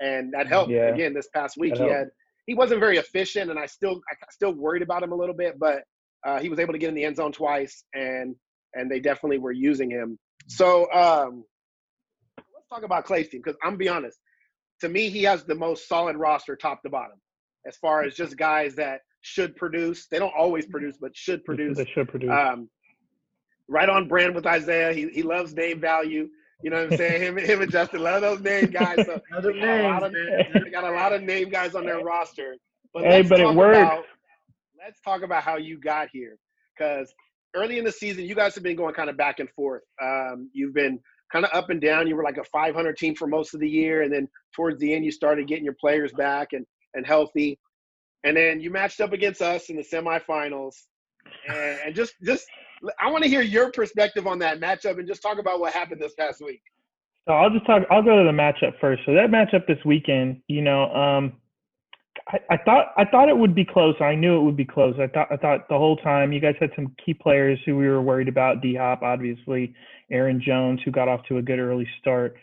and 0.00 0.32
that 0.34 0.46
helped. 0.46 0.70
Yeah. 0.70 0.94
Again, 0.94 1.14
this 1.14 1.28
past 1.34 1.56
week, 1.58 1.74
That 1.74 1.82
he 1.82 1.88
helped. 1.88 1.98
had 1.98 2.08
he 2.46 2.54
wasn't 2.54 2.80
very 2.80 2.96
efficient, 2.98 3.50
and 3.50 3.58
I 3.58 3.66
still 3.66 4.00
I 4.10 4.14
still 4.30 4.52
worried 4.52 4.82
about 4.82 5.02
him 5.02 5.12
a 5.12 5.16
little 5.16 5.34
bit, 5.34 5.58
but 5.58 5.82
uh, 6.26 6.40
he 6.40 6.48
was 6.48 6.58
able 6.58 6.72
to 6.72 6.78
get 6.78 6.88
in 6.88 6.94
the 6.94 7.04
end 7.04 7.16
zone 7.16 7.32
twice, 7.32 7.84
and 7.94 8.34
and 8.74 8.90
they 8.90 9.00
definitely 9.00 9.38
were 9.38 9.52
using 9.52 9.90
him. 9.90 10.18
So 10.48 10.90
um, 10.92 11.44
let's 12.36 12.68
talk 12.70 12.82
about 12.82 13.04
Clay's 13.04 13.28
team 13.28 13.40
because 13.44 13.56
I'm 13.62 13.70
gonna 13.70 13.78
be 13.78 13.88
honest. 13.88 14.18
To 14.80 14.88
me, 14.88 15.08
he 15.08 15.22
has 15.24 15.44
the 15.44 15.54
most 15.54 15.88
solid 15.88 16.16
roster, 16.16 16.54
top 16.54 16.82
to 16.82 16.90
bottom, 16.90 17.16
as 17.66 17.76
far 17.76 18.04
as 18.04 18.14
just 18.14 18.36
guys 18.36 18.74
that 18.76 19.00
should 19.28 19.56
produce. 19.56 20.06
They 20.06 20.18
don't 20.18 20.34
always 20.36 20.66
produce, 20.66 20.96
but 21.00 21.16
should 21.16 21.44
produce. 21.44 21.76
They 21.76 21.84
should 21.84 22.08
produce. 22.08 22.30
Um, 22.30 22.68
right 23.68 23.88
on 23.88 24.08
brand 24.08 24.34
with 24.34 24.46
Isaiah. 24.46 24.92
He 24.92 25.08
he 25.08 25.22
loves 25.22 25.54
name 25.54 25.80
value. 25.80 26.28
You 26.62 26.70
know 26.70 26.84
what 26.84 26.92
I'm 26.92 26.98
saying? 27.02 27.22
him, 27.22 27.36
him 27.36 27.62
and 27.62 27.70
Justin 27.70 28.02
love 28.02 28.22
those 28.22 28.40
name 28.40 28.70
guys. 28.70 29.06
So 29.06 29.20
Other 29.36 29.52
they, 29.52 29.60
got 29.60 29.80
a 29.80 29.88
lot 29.88 30.02
of, 30.02 30.12
they 30.12 30.70
got 30.70 30.84
a 30.84 30.90
lot 30.90 31.12
of 31.12 31.22
name 31.22 31.50
guys 31.50 31.74
on 31.74 31.84
their 31.84 32.00
roster. 32.00 32.56
But 32.92 33.04
Hey, 33.04 33.18
let's 33.18 33.28
but 33.28 33.40
it 33.40 33.44
talk 33.44 33.56
works. 33.56 33.78
About, 33.78 34.04
let's 34.84 35.00
talk 35.00 35.22
about 35.22 35.42
how 35.42 35.56
you 35.56 35.78
got 35.78 36.08
here, 36.12 36.38
because 36.76 37.12
early 37.54 37.78
in 37.78 37.84
the 37.84 37.92
season, 37.92 38.24
you 38.24 38.34
guys 38.34 38.54
have 38.54 38.64
been 38.64 38.76
going 38.76 38.94
kind 38.94 39.10
of 39.10 39.16
back 39.16 39.38
and 39.38 39.50
forth. 39.50 39.82
Um, 40.02 40.50
you've 40.52 40.74
been 40.74 40.98
kind 41.30 41.44
of 41.44 41.50
up 41.52 41.70
and 41.70 41.80
down. 41.80 42.06
You 42.08 42.16
were 42.16 42.24
like 42.24 42.38
a 42.38 42.44
500 42.44 42.96
team 42.96 43.14
for 43.14 43.26
most 43.26 43.54
of 43.54 43.60
the 43.60 43.68
year, 43.68 44.02
and 44.02 44.12
then 44.12 44.26
towards 44.56 44.80
the 44.80 44.92
end, 44.94 45.04
you 45.04 45.12
started 45.12 45.46
getting 45.46 45.64
your 45.64 45.76
players 45.78 46.12
back 46.12 46.48
and 46.52 46.64
and 46.94 47.06
healthy. 47.06 47.58
And 48.24 48.36
then 48.36 48.60
you 48.60 48.70
matched 48.70 49.00
up 49.00 49.12
against 49.12 49.40
us 49.42 49.70
in 49.70 49.76
the 49.76 49.82
semifinals, 49.82 50.74
and, 51.48 51.94
just 51.94 52.14
just 52.24 52.46
I 53.00 53.10
want 53.10 53.24
to 53.24 53.30
hear 53.30 53.42
your 53.42 53.70
perspective 53.70 54.26
on 54.26 54.38
that 54.40 54.60
matchup 54.60 54.98
and 54.98 55.06
just 55.06 55.22
talk 55.22 55.38
about 55.38 55.60
what 55.60 55.72
happened 55.72 56.00
this 56.00 56.14
past 56.14 56.40
week. 56.40 56.62
So 57.26 57.34
I'll 57.34 57.50
just 57.50 57.66
talk. 57.66 57.82
I'll 57.90 58.02
go 58.02 58.18
to 58.18 58.24
the 58.24 58.36
matchup 58.36 58.78
first. 58.80 59.02
So 59.06 59.12
that 59.14 59.30
matchup 59.30 59.66
this 59.66 59.78
weekend, 59.84 60.40
you 60.48 60.62
know, 60.62 60.92
um, 60.94 61.34
I, 62.28 62.38
I 62.50 62.56
thought 62.64 62.86
I 62.96 63.04
thought 63.04 63.28
it 63.28 63.36
would 63.36 63.54
be 63.54 63.64
close. 63.64 63.94
I 64.00 64.14
knew 64.14 64.38
it 64.40 64.42
would 64.42 64.56
be 64.56 64.64
close. 64.64 64.94
I 64.98 65.06
thought 65.06 65.28
I 65.30 65.36
thought 65.36 65.68
the 65.68 65.78
whole 65.78 65.96
time 65.96 66.32
you 66.32 66.40
guys 66.40 66.54
had 66.58 66.70
some 66.74 66.94
key 67.04 67.14
players 67.14 67.58
who 67.64 67.76
we 67.76 67.86
were 67.86 68.02
worried 68.02 68.28
about. 68.28 68.62
D 68.62 68.74
Hop, 68.74 69.02
obviously, 69.02 69.74
Aaron 70.10 70.42
Jones, 70.44 70.80
who 70.84 70.90
got 70.90 71.08
off 71.08 71.20
to 71.28 71.38
a 71.38 71.42
good 71.42 71.58
early 71.58 71.88
start. 72.00 72.36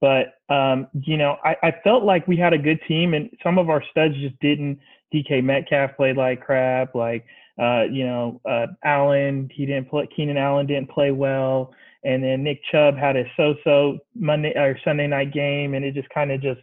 But 0.00 0.34
um, 0.48 0.88
you 0.92 1.16
know, 1.16 1.36
I, 1.44 1.56
I 1.62 1.74
felt 1.84 2.04
like 2.04 2.26
we 2.26 2.36
had 2.36 2.52
a 2.52 2.58
good 2.58 2.80
team, 2.88 3.14
and 3.14 3.30
some 3.42 3.58
of 3.58 3.70
our 3.70 3.82
studs 3.90 4.14
just 4.16 4.38
didn't. 4.40 4.78
DK 5.12 5.42
Metcalf 5.42 5.96
played 5.96 6.16
like 6.16 6.40
crap. 6.40 6.94
Like 6.94 7.24
uh, 7.60 7.84
you 7.90 8.06
know, 8.06 8.40
uh, 8.48 8.66
Allen, 8.84 9.50
he 9.52 9.66
didn't 9.66 9.90
play. 9.90 10.08
Keenan 10.14 10.38
Allen 10.38 10.66
didn't 10.66 10.90
play 10.90 11.10
well, 11.10 11.72
and 12.04 12.22
then 12.22 12.42
Nick 12.42 12.60
Chubb 12.70 12.96
had 12.96 13.16
a 13.16 13.24
so-so 13.36 13.98
Monday 14.14 14.52
or 14.56 14.78
Sunday 14.84 15.06
night 15.06 15.32
game, 15.32 15.74
and 15.74 15.84
it 15.84 15.94
just 15.94 16.08
kind 16.10 16.32
of 16.32 16.40
just 16.40 16.60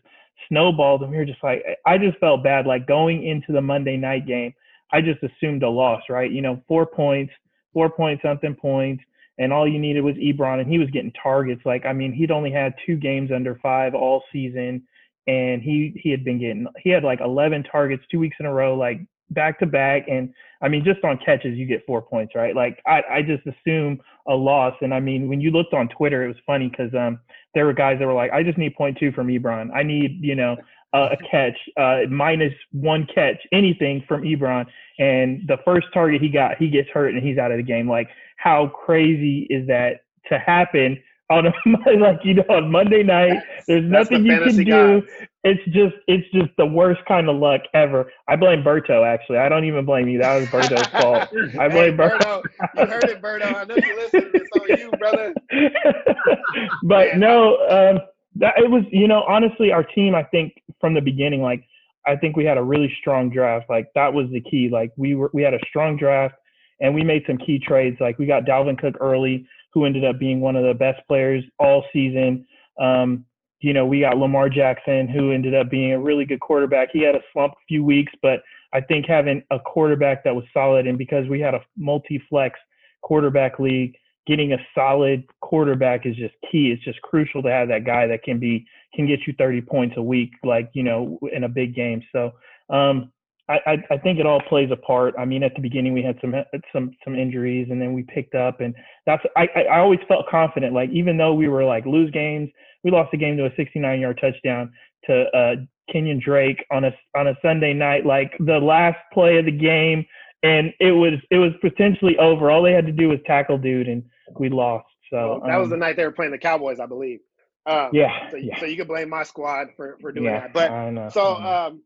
snowballed. 0.47 1.03
And 1.03 1.11
we 1.11 1.17
were 1.17 1.25
just 1.25 1.43
like, 1.43 1.63
I 1.85 1.97
just 1.97 2.17
felt 2.17 2.43
bad. 2.43 2.65
Like 2.65 2.87
going 2.87 3.25
into 3.25 3.53
the 3.53 3.61
Monday 3.61 3.97
night 3.97 4.25
game, 4.25 4.53
I 4.91 5.01
just 5.01 5.19
assumed 5.23 5.61
a 5.63 5.69
loss, 5.69 6.01
right? 6.09 6.31
You 6.31 6.41
know, 6.41 6.61
four 6.67 6.85
points, 6.85 7.31
four 7.71 7.89
point 7.89 8.19
something 8.23 8.55
points, 8.55 9.03
and 9.37 9.53
all 9.53 9.67
you 9.67 9.79
needed 9.79 10.01
was 10.03 10.15
Ebron, 10.15 10.59
and 10.59 10.69
he 10.69 10.79
was 10.79 10.89
getting 10.89 11.13
targets. 11.21 11.61
Like, 11.65 11.85
I 11.85 11.93
mean, 11.93 12.13
he'd 12.13 12.31
only 12.31 12.51
had 12.51 12.73
two 12.85 12.95
games 12.95 13.29
under 13.33 13.59
five 13.61 13.93
all 13.93 14.23
season, 14.33 14.83
and 15.29 15.61
he 15.61 15.99
he 16.01 16.09
had 16.09 16.23
been 16.23 16.39
getting 16.39 16.65
he 16.81 16.89
had 16.89 17.03
like 17.03 17.21
11 17.21 17.63
targets 17.63 18.03
two 18.09 18.19
weeks 18.19 18.37
in 18.39 18.45
a 18.45 18.53
row, 18.53 18.75
like 18.75 18.99
back 19.31 19.59
to 19.59 19.65
back, 19.65 20.07
and 20.07 20.33
I 20.61 20.67
mean, 20.67 20.83
just 20.83 21.03
on 21.03 21.17
catches, 21.23 21.57
you 21.57 21.65
get 21.65 21.85
four 21.85 22.01
points, 22.01 22.33
right? 22.35 22.55
Like, 22.55 22.81
I, 22.85 23.01
I 23.09 23.21
just 23.21 23.43
assume 23.45 24.01
a 24.27 24.33
loss. 24.33 24.73
And 24.81 24.93
I 24.93 24.99
mean, 24.99 25.29
when 25.29 25.39
you 25.39 25.51
looked 25.51 25.73
on 25.73 25.87
Twitter, 25.87 26.23
it 26.23 26.27
was 26.27 26.37
funny 26.45 26.69
because 26.69 26.93
um, 26.93 27.19
there 27.53 27.65
were 27.65 27.73
guys 27.73 27.99
that 27.99 28.05
were 28.05 28.13
like, 28.13 28.31
I 28.31 28.43
just 28.43 28.57
need 28.57 28.75
point 28.75 28.97
two 28.99 29.11
from 29.11 29.27
Ebron. 29.27 29.69
I 29.73 29.83
need, 29.83 30.19
you 30.21 30.35
know, 30.35 30.57
uh, 30.93 31.09
a 31.11 31.17
catch, 31.29 31.57
uh, 31.77 31.99
minus 32.09 32.53
one 32.71 33.07
catch, 33.13 33.37
anything 33.53 34.03
from 34.07 34.23
Ebron. 34.23 34.65
And 34.97 35.47
the 35.47 35.57
first 35.63 35.87
target 35.93 36.21
he 36.21 36.29
got, 36.29 36.57
he 36.57 36.69
gets 36.69 36.89
hurt 36.89 37.13
and 37.13 37.23
he's 37.23 37.37
out 37.37 37.51
of 37.51 37.57
the 37.57 37.63
game. 37.63 37.87
Like, 37.87 38.09
how 38.35 38.67
crazy 38.67 39.47
is 39.49 39.65
that 39.67 40.01
to 40.27 40.39
happen 40.39 41.01
on 41.29 41.45
a 41.47 41.53
like 41.97 42.19
you 42.23 42.35
know 42.35 42.45
on 42.49 42.71
Monday 42.71 43.03
night? 43.03 43.41
There's 43.67 43.89
That's 43.91 44.09
the 44.09 44.19
nothing 44.19 44.25
you 44.25 44.65
can 44.65 45.01
do. 45.01 45.07
it's 45.43 45.63
just 45.65 45.95
it's 46.07 46.29
just 46.33 46.49
the 46.57 46.65
worst 46.65 47.01
kind 47.07 47.29
of 47.29 47.37
luck 47.37 47.61
ever. 47.73 48.11
I 48.27 48.35
blame 48.35 48.63
Berto 48.63 49.05
actually. 49.05 49.37
I 49.37 49.49
don't 49.49 49.65
even 49.65 49.85
blame 49.85 50.07
you. 50.07 50.19
That 50.19 50.35
was 50.39 50.47
Berto's 50.47 50.87
fault. 51.01 51.29
I 51.59 51.69
blame 51.69 51.97
hey, 51.97 52.09
Berto. 52.09 52.43
You 52.77 52.85
heard 52.85 53.03
it, 53.05 53.21
Berto. 53.21 53.55
I 53.55 53.63
know 53.65 53.75
you 53.75 53.95
listening. 53.97 54.31
It's 54.33 54.49
on 54.59 54.79
you, 54.79 54.91
brother. 54.97 55.33
but 56.83 57.17
no, 57.17 57.57
um, 57.67 57.99
that 58.35 58.57
it 58.57 58.69
was 58.69 58.83
you 58.91 59.07
know 59.07 59.23
honestly 59.27 59.71
our 59.71 59.83
team. 59.83 60.15
I 60.15 60.23
think 60.23 60.53
from 60.81 60.93
the 60.93 61.01
beginning, 61.01 61.41
like 61.41 61.63
I 62.07 62.15
think 62.15 62.35
we 62.35 62.45
had 62.45 62.57
a 62.57 62.63
really 62.63 62.93
strong 62.99 63.29
draft. 63.29 63.69
Like 63.69 63.87
that 63.95 64.13
was 64.13 64.27
the 64.31 64.41
key. 64.41 64.69
Like 64.71 64.91
we 64.97 65.15
were 65.15 65.29
we 65.33 65.43
had 65.43 65.53
a 65.53 65.59
strong 65.69 65.97
draft 65.97 66.35
and 66.81 66.95
we 66.95 67.03
made 67.03 67.23
some 67.27 67.37
key 67.37 67.59
trades. 67.59 67.97
Like 67.99 68.17
we 68.17 68.25
got 68.25 68.45
Dalvin 68.45 68.77
Cook 68.77 68.95
early, 68.99 69.45
who 69.73 69.85
ended 69.85 70.05
up 70.05 70.19
being 70.19 70.41
one 70.41 70.55
of 70.55 70.63
the 70.63 70.73
best 70.73 70.99
players 71.07 71.43
all 71.59 71.83
season. 71.93 72.45
Um, 72.79 73.25
you 73.61 73.73
know, 73.73 73.85
we 73.85 74.01
got 74.01 74.17
Lamar 74.17 74.49
Jackson, 74.49 75.07
who 75.07 75.31
ended 75.31 75.53
up 75.53 75.69
being 75.69 75.91
a 75.93 75.99
really 75.99 76.25
good 76.25 76.39
quarterback. 76.39 76.89
He 76.91 77.01
had 77.01 77.15
a 77.15 77.21
slump 77.33 77.53
a 77.53 77.65
few 77.67 77.83
weeks, 77.83 78.13
but 78.21 78.41
I 78.73 78.81
think 78.81 79.05
having 79.05 79.43
a 79.51 79.59
quarterback 79.59 80.23
that 80.23 80.35
was 80.35 80.45
solid, 80.53 80.87
and 80.87 80.97
because 80.97 81.27
we 81.27 81.39
had 81.39 81.53
a 81.53 81.61
multi-flex 81.75 82.57
quarterback 83.01 83.59
league, 83.59 83.95
getting 84.27 84.53
a 84.53 84.57
solid 84.75 85.23
quarterback 85.41 86.05
is 86.05 86.15
just 86.15 86.35
key. 86.51 86.71
It's 86.71 86.83
just 86.83 87.01
crucial 87.01 87.41
to 87.43 87.49
have 87.49 87.67
that 87.69 87.83
guy 87.83 88.07
that 88.07 88.23
can 88.23 88.39
be 88.39 88.65
can 88.93 89.07
get 89.07 89.19
you 89.27 89.33
30 89.37 89.61
points 89.61 89.95
a 89.97 90.01
week, 90.01 90.31
like 90.43 90.69
you 90.73 90.83
know, 90.83 91.19
in 91.33 91.43
a 91.43 91.49
big 91.49 91.75
game. 91.75 92.01
So 92.11 92.33
um, 92.69 93.11
I, 93.49 93.83
I 93.89 93.97
think 93.97 94.19
it 94.19 94.25
all 94.27 94.41
plays 94.41 94.69
a 94.71 94.75
part. 94.75 95.15
I 95.17 95.25
mean, 95.25 95.43
at 95.43 95.55
the 95.55 95.61
beginning 95.61 95.93
we 95.93 96.03
had 96.03 96.17
some 96.21 96.35
some 96.71 96.91
some 97.03 97.15
injuries, 97.15 97.67
and 97.71 97.81
then 97.81 97.93
we 97.93 98.03
picked 98.03 98.35
up, 98.35 98.61
and 98.61 98.75
that's 99.05 99.23
I 99.35 99.47
I 99.69 99.79
always 99.79 99.99
felt 100.07 100.27
confident. 100.29 100.73
Like 100.73 100.89
even 100.91 101.17
though 101.17 101.33
we 101.33 101.47
were 101.47 101.63
like 101.63 101.85
lose 101.85 102.11
games, 102.11 102.49
we 102.83 102.91
lost 102.91 103.11
the 103.11 103.17
game 103.17 103.37
to 103.37 103.45
a 103.45 103.55
69 103.55 103.99
yard 103.99 104.19
touchdown 104.21 104.71
to 105.05 105.23
uh, 105.35 105.55
Kenyan 105.93 106.21
Drake 106.21 106.63
on 106.71 106.85
a 106.85 106.91
on 107.17 107.27
a 107.27 107.35
Sunday 107.41 107.73
night, 107.73 108.05
like 108.05 108.31
the 108.39 108.59
last 108.59 108.97
play 109.13 109.37
of 109.37 109.45
the 109.45 109.51
game, 109.51 110.05
and 110.43 110.71
it 110.79 110.91
was 110.91 111.13
it 111.31 111.37
was 111.37 111.51
potentially 111.61 112.17
over. 112.17 112.51
All 112.51 112.63
they 112.63 112.73
had 112.73 112.85
to 112.85 112.91
do 112.91 113.09
was 113.09 113.19
tackle 113.25 113.57
dude, 113.57 113.87
and 113.87 114.03
we 114.39 114.49
lost. 114.49 114.85
So 115.09 115.17
well, 115.17 115.41
that 115.47 115.55
um, 115.55 115.61
was 115.61 115.69
the 115.69 115.77
night 115.77 115.95
they 115.95 116.05
were 116.05 116.11
playing 116.11 116.31
the 116.31 116.37
Cowboys, 116.37 116.79
I 116.79 116.85
believe. 116.85 117.19
Um, 117.65 117.89
yeah, 117.93 118.29
so, 118.29 118.37
yeah. 118.37 118.59
so 118.59 118.65
you 118.65 118.77
can 118.77 118.87
blame 118.87 119.09
my 119.09 119.23
squad 119.23 119.69
for 119.75 119.97
for 120.01 120.11
doing 120.11 120.25
yeah, 120.25 120.47
that. 120.47 120.53
But 120.53 121.09
so 121.13 121.35
um, 121.35 121.81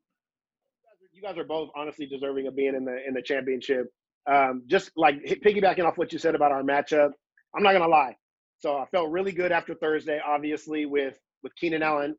guys 1.23 1.37
are 1.37 1.45
both 1.45 1.69
honestly 1.75 2.05
deserving 2.05 2.47
of 2.47 2.55
being 2.55 2.75
in 2.75 2.85
the 2.85 2.97
in 3.07 3.13
the 3.13 3.21
championship. 3.21 3.87
Um, 4.29 4.63
just 4.67 4.91
like 4.95 5.15
piggybacking 5.23 5.85
off 5.85 5.97
what 5.97 6.13
you 6.13 6.19
said 6.19 6.35
about 6.35 6.51
our 6.51 6.63
matchup, 6.63 7.11
I'm 7.55 7.63
not 7.63 7.73
gonna 7.73 7.87
lie. 7.87 8.15
So 8.59 8.77
I 8.77 8.85
felt 8.91 9.09
really 9.09 9.31
good 9.31 9.51
after 9.51 9.73
Thursday, 9.73 10.19
obviously 10.25 10.85
with 10.85 11.17
with 11.41 11.55
Keenan 11.55 11.83
Allen 11.83 12.15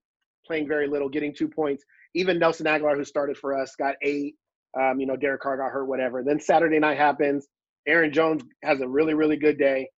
playing 0.46 0.68
very 0.68 0.86
little, 0.88 1.08
getting 1.08 1.34
two 1.34 1.48
points. 1.48 1.84
Even 2.14 2.38
Nelson 2.38 2.66
Agholor, 2.66 2.96
who 2.96 3.04
started 3.04 3.36
for 3.36 3.58
us, 3.58 3.74
got 3.76 3.94
eight. 4.02 4.34
Um, 4.78 4.98
you 4.98 5.06
know, 5.06 5.16
Derek 5.16 5.40
Carr 5.40 5.56
got 5.56 5.70
hurt, 5.70 5.86
whatever. 5.86 6.22
Then 6.24 6.40
Saturday 6.40 6.78
night 6.78 6.98
happens. 6.98 7.46
Aaron 7.86 8.12
Jones 8.12 8.42
has 8.62 8.80
a 8.80 8.88
really, 8.88 9.14
really 9.14 9.36
good 9.36 9.58
day. 9.58 9.88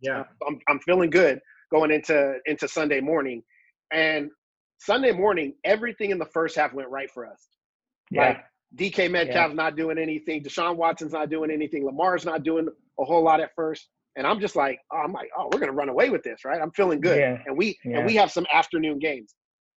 Yeah, 0.00 0.24
I'm, 0.46 0.58
I'm 0.68 0.80
feeling 0.80 1.10
good 1.10 1.40
going 1.72 1.90
into 1.90 2.34
into 2.46 2.68
Sunday 2.68 3.00
morning, 3.00 3.42
and 3.92 4.30
Sunday 4.78 5.12
morning, 5.12 5.54
everything 5.64 6.10
in 6.10 6.18
the 6.18 6.26
first 6.26 6.56
half 6.56 6.72
went 6.72 6.88
right 6.88 7.10
for 7.10 7.26
us. 7.26 7.46
Yeah. 8.10 8.28
Like 8.28 8.44
DK 8.76 9.10
Metcalf's 9.10 9.50
yeah. 9.50 9.54
not 9.54 9.76
doing 9.76 9.98
anything. 9.98 10.42
Deshaun 10.42 10.76
Watson's 10.76 11.12
not 11.12 11.30
doing 11.30 11.50
anything. 11.50 11.84
Lamar's 11.84 12.24
not 12.24 12.42
doing 12.42 12.68
a 12.98 13.04
whole 13.04 13.22
lot 13.22 13.40
at 13.40 13.54
first. 13.54 13.88
And 14.16 14.26
I'm 14.26 14.40
just 14.40 14.56
like, 14.56 14.80
oh, 14.92 14.98
I'm 14.98 15.12
like, 15.12 15.30
oh, 15.38 15.48
we're 15.52 15.60
gonna 15.60 15.72
run 15.72 15.88
away 15.88 16.10
with 16.10 16.22
this, 16.22 16.44
right? 16.44 16.60
I'm 16.60 16.72
feeling 16.72 17.00
good. 17.00 17.18
Yeah. 17.18 17.38
And 17.46 17.56
we 17.56 17.78
and 17.84 18.04
we 18.04 18.16
have 18.16 18.30
some 18.30 18.46
afternoon 18.52 18.98
games. 18.98 19.34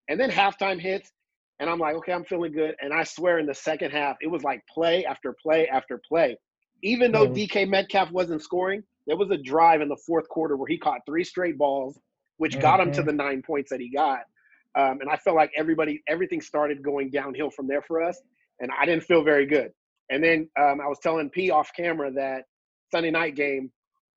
And 0.08 0.18
then 0.18 0.30
halftime 0.30 0.80
hits, 0.80 1.12
and 1.60 1.70
I'm 1.70 1.78
like, 1.78 1.94
okay, 1.96 2.12
I'm 2.12 2.24
feeling 2.24 2.52
good. 2.52 2.74
And 2.80 2.92
I 2.92 3.04
swear 3.04 3.38
in 3.38 3.46
the 3.46 3.54
second 3.54 3.92
half, 3.92 4.16
it 4.20 4.26
was 4.26 4.42
like 4.42 4.62
play 4.66 5.04
after 5.04 5.34
play 5.40 5.68
after 5.68 6.00
play. 6.08 6.36
Even 6.82 7.12
though 7.12 7.28
mm. 7.28 7.48
DK 7.48 7.68
Metcalf 7.68 8.10
wasn't 8.10 8.42
scoring, 8.42 8.82
there 9.06 9.16
was 9.16 9.30
a 9.30 9.36
drive 9.36 9.80
in 9.80 9.88
the 9.88 9.96
fourth 10.06 10.28
quarter 10.28 10.56
where 10.56 10.66
he 10.66 10.78
caught 10.78 11.00
three 11.06 11.24
straight 11.24 11.56
balls, 11.56 11.98
which 12.38 12.52
mm-hmm. 12.52 12.62
got 12.62 12.80
him 12.80 12.90
to 12.92 13.02
the 13.02 13.12
nine 13.12 13.42
points 13.42 13.70
that 13.70 13.80
he 13.80 13.90
got. 13.90 14.22
Um, 14.74 15.00
and 15.00 15.10
I 15.10 15.16
felt 15.16 15.36
like 15.36 15.52
everybody, 15.56 16.02
everything 16.08 16.40
started 16.40 16.82
going 16.82 17.10
downhill 17.10 17.50
from 17.50 17.66
there 17.66 17.82
for 17.82 18.02
us 18.02 18.20
and 18.62 18.70
I 18.80 18.86
didn't 18.86 19.02
feel 19.02 19.22
very 19.22 19.44
good. 19.44 19.72
And 20.10 20.22
then 20.22 20.48
um, 20.58 20.80
I 20.80 20.86
was 20.86 20.98
telling 21.02 21.28
P 21.28 21.50
off 21.50 21.70
camera 21.76 22.10
that 22.12 22.44
Sunday 22.90 23.10
night 23.10 23.34
game, 23.34 23.70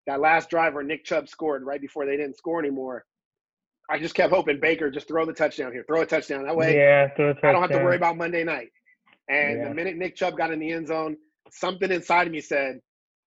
that 0.08 0.22
last 0.22 0.50
driver 0.50 0.84
Nick 0.84 1.04
Chubb 1.04 1.28
scored 1.28 1.64
right 1.64 1.82
before 1.82 2.06
they 2.06 2.16
didn't 2.16 2.38
score 2.38 2.60
anymore. 2.60 3.04
I 3.90 4.00
just 4.00 4.16
kept 4.16 4.34
hoping 4.34 4.60
Baker 4.60 4.90
just 4.90 5.08
throw 5.08 5.26
the 5.26 5.34
touchdown 5.34 5.72
here, 5.72 5.84
throw 5.88 6.02
a 6.02 6.06
touchdown. 6.06 6.46
That 6.46 6.56
way, 6.56 6.76
yeah, 6.76 7.08
I 7.18 7.52
don't 7.52 7.62
have 7.62 7.72
to 7.72 7.84
worry 7.84 7.96
about 7.96 8.18
Monday 8.18 8.44
night. 8.44 8.70
And 9.30 9.60
yeah. 9.60 9.70
the 9.70 9.74
minute 9.74 9.96
Nick 9.96 10.16
Chubb 10.16 10.38
got 10.38 10.52
in 10.52 10.60
the 10.60 10.72
end 10.72 10.88
zone, 10.88 11.18
something 11.52 11.92
inside 11.92 12.28
of 12.28 12.34
me 12.34 12.42
said, 12.42 12.80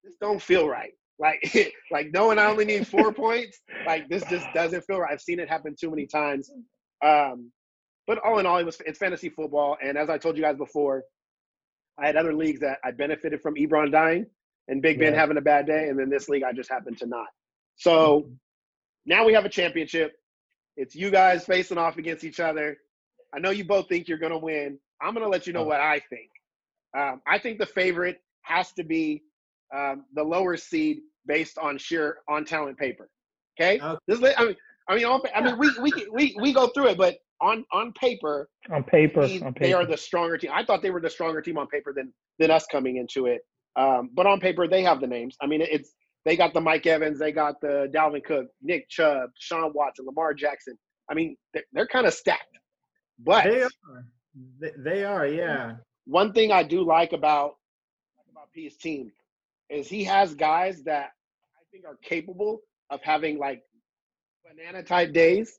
"This 0.05 0.15
don't 0.21 0.41
feel 0.41 0.69
right." 0.69 0.93
Like, 1.21 1.75
like 1.91 2.13
knowing 2.13 2.39
I 2.39 2.47
only 2.47 2.65
need 2.65 2.87
four 2.87 3.13
points, 3.25 3.59
like 3.85 4.09
this 4.09 4.23
just 4.31 4.47
doesn't 4.55 4.83
feel 4.83 5.01
right. 5.01 5.11
I've 5.13 5.21
seen 5.21 5.41
it 5.41 5.49
happen 5.49 5.75
too 5.77 5.91
many 5.91 6.07
times. 6.07 6.49
Um, 7.03 7.53
but 8.07 8.19
all 8.19 8.39
in 8.39 8.47
all, 8.47 8.59
it 8.59 8.65
was 8.65 8.81
it's 8.87 8.99
fantasy 8.99 9.29
football. 9.29 9.77
And 9.83 9.99
as 9.99 10.09
I 10.09 10.19
told 10.19 10.37
you 10.37 10.43
guys 10.43 10.57
before, 10.57 11.05
I 11.99 12.07
had 12.07 12.17
other 12.17 12.33
leagues 12.33 12.61
that 12.61 12.79
I 12.85 12.91
benefited 12.91 13.43
from 13.43 13.55
Ebron 13.55 13.93
dying 13.93 14.27
and 14.69 14.83
Big 14.83 14.99
Ben 14.99 15.13
yeah. 15.13 15.19
having 15.19 15.37
a 15.37 15.43
bad 15.43 15.67
day, 15.67 15.89
and 15.89 15.99
then 15.99 16.11
this 16.11 16.29
league 16.29 16.43
I 16.43 16.53
just 16.53 16.71
happened 16.71 16.99
to 16.99 17.07
not. 17.07 17.27
So 17.77 18.21
mm-hmm. 18.21 18.33
now 19.07 19.25
we 19.27 19.33
have 19.35 19.45
a 19.45 19.49
championship. 19.49 20.13
It's 20.77 20.95
you 20.95 21.11
guys 21.11 21.45
facing 21.45 21.79
off 21.79 21.97
against 21.97 22.25
each 22.25 22.41
other. 22.41 22.77
I 23.35 23.41
know 23.41 23.51
you 23.51 23.65
both 23.65 23.89
think 23.89 24.09
you're 24.09 24.19
going 24.19 24.33
to 24.33 24.39
win. 24.39 24.79
I'm 25.03 25.13
going 25.13 25.25
to 25.25 25.31
let 25.31 25.47
you 25.47 25.53
know 25.53 25.63
oh. 25.63 25.67
what 25.67 25.81
I 25.81 26.01
think. 26.11 26.31
Um, 26.97 27.21
I 27.27 27.39
think 27.39 27.59
the 27.59 27.67
favorite 27.67 28.21
has 28.43 28.73
to 28.73 28.85
be 28.85 29.23
um, 29.75 30.05
the 30.15 30.23
lower 30.23 30.57
seed 30.57 31.01
based 31.27 31.59
on 31.59 31.79
sheer 31.79 32.19
on 32.29 32.45
talent 32.45 32.79
paper. 32.79 33.09
Okay, 33.61 33.81
okay. 33.81 33.99
This, 34.07 34.35
I 34.37 34.45
mean, 34.45 34.57
I 34.89 34.97
mean, 34.97 35.07
I 35.35 35.41
mean, 35.43 35.59
we 35.59 35.71
we 35.81 35.93
we 36.13 36.37
we 36.41 36.53
go 36.53 36.69
through 36.69 36.89
it, 36.89 36.99
but 36.99 37.17
on 37.41 37.65
on 37.73 37.93
paper, 37.93 38.49
on 38.71 38.83
paper, 38.85 39.23
on 39.23 39.29
paper, 39.29 39.55
they 39.61 39.73
are 39.73 39.85
the 39.85 39.97
stronger 39.97 40.39
team. 40.39 40.51
I 40.53 40.65
thought 40.65 40.83
they 40.83 40.91
were 40.91 41.01
the 41.01 41.11
stronger 41.11 41.41
team 41.43 41.59
on 41.59 41.67
paper 41.69 41.93
than 41.93 42.13
than 42.39 42.51
us 42.51 42.67
coming 42.71 42.97
into 42.97 43.27
it. 43.27 43.43
Um, 43.77 44.11
but 44.15 44.27
on 44.27 44.41
paper, 44.41 44.67
they 44.67 44.83
have 44.83 45.01
the 45.01 45.07
names. 45.07 45.37
I 45.43 45.47
mean, 45.47 45.61
it's 45.61 45.95
they 46.25 46.37
got 46.37 46.53
the 46.53 46.61
Mike 46.61 46.87
Evans, 46.87 47.19
they 47.19 47.33
got 47.33 47.61
the 47.61 47.91
Dalvin 47.95 48.25
Cook, 48.25 48.47
Nick 48.63 48.89
Chubb, 48.89 49.31
Sean 49.39 49.73
Watson, 49.75 50.05
Lamar 50.07 50.35
Jackson. 50.35 50.77
I 51.11 51.15
mean, 51.15 51.37
they're, 51.55 51.65
they're 51.73 51.87
kind 51.87 52.07
of 52.07 52.13
stacked. 52.13 52.59
But 53.19 53.45
they 53.45 53.63
are. 53.63 53.71
They 54.85 55.05
are, 55.05 55.27
yeah. 55.27 55.77
One 56.07 56.33
thing 56.33 56.53
I 56.53 56.63
do 56.63 56.85
like 56.85 57.13
about 57.13 57.57
about 58.31 58.53
P's 58.53 58.77
team 58.77 59.11
is 59.71 59.89
he 59.89 60.05
has 60.05 60.35
guys 60.35 60.83
that 60.85 61.11
I 61.57 61.63
think 61.73 61.85
are 61.85 61.99
capable 62.03 62.61
of 62.91 63.01
having 63.03 63.39
like 63.39 63.63
banana 64.49 64.83
type 64.83 65.13
days 65.13 65.59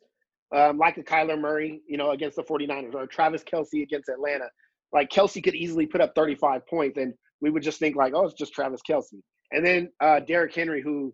um, 0.55 0.77
like 0.77 0.97
a 0.97 1.03
Kyler 1.03 1.39
Murray, 1.39 1.81
you 1.87 1.97
know, 1.97 2.11
against 2.11 2.35
the 2.35 2.43
49ers 2.43 2.95
or 2.95 3.05
Travis 3.05 3.43
Kelce 3.43 3.83
against 3.83 4.09
Atlanta. 4.09 4.45
Like 4.91 5.09
Kelce 5.09 5.43
could 5.43 5.55
easily 5.55 5.85
put 5.85 6.01
up 6.01 6.13
35 6.15 6.65
points 6.67 6.97
and 6.97 7.13
we 7.41 7.49
would 7.49 7.63
just 7.63 7.79
think 7.79 7.95
like, 7.95 8.13
oh, 8.15 8.25
it's 8.25 8.33
just 8.33 8.53
Travis 8.53 8.81
Kelce. 8.87 9.19
And 9.51 9.65
then 9.65 9.89
uh, 10.01 10.19
Derrick 10.21 10.53
Henry, 10.53 10.81
who 10.81 11.13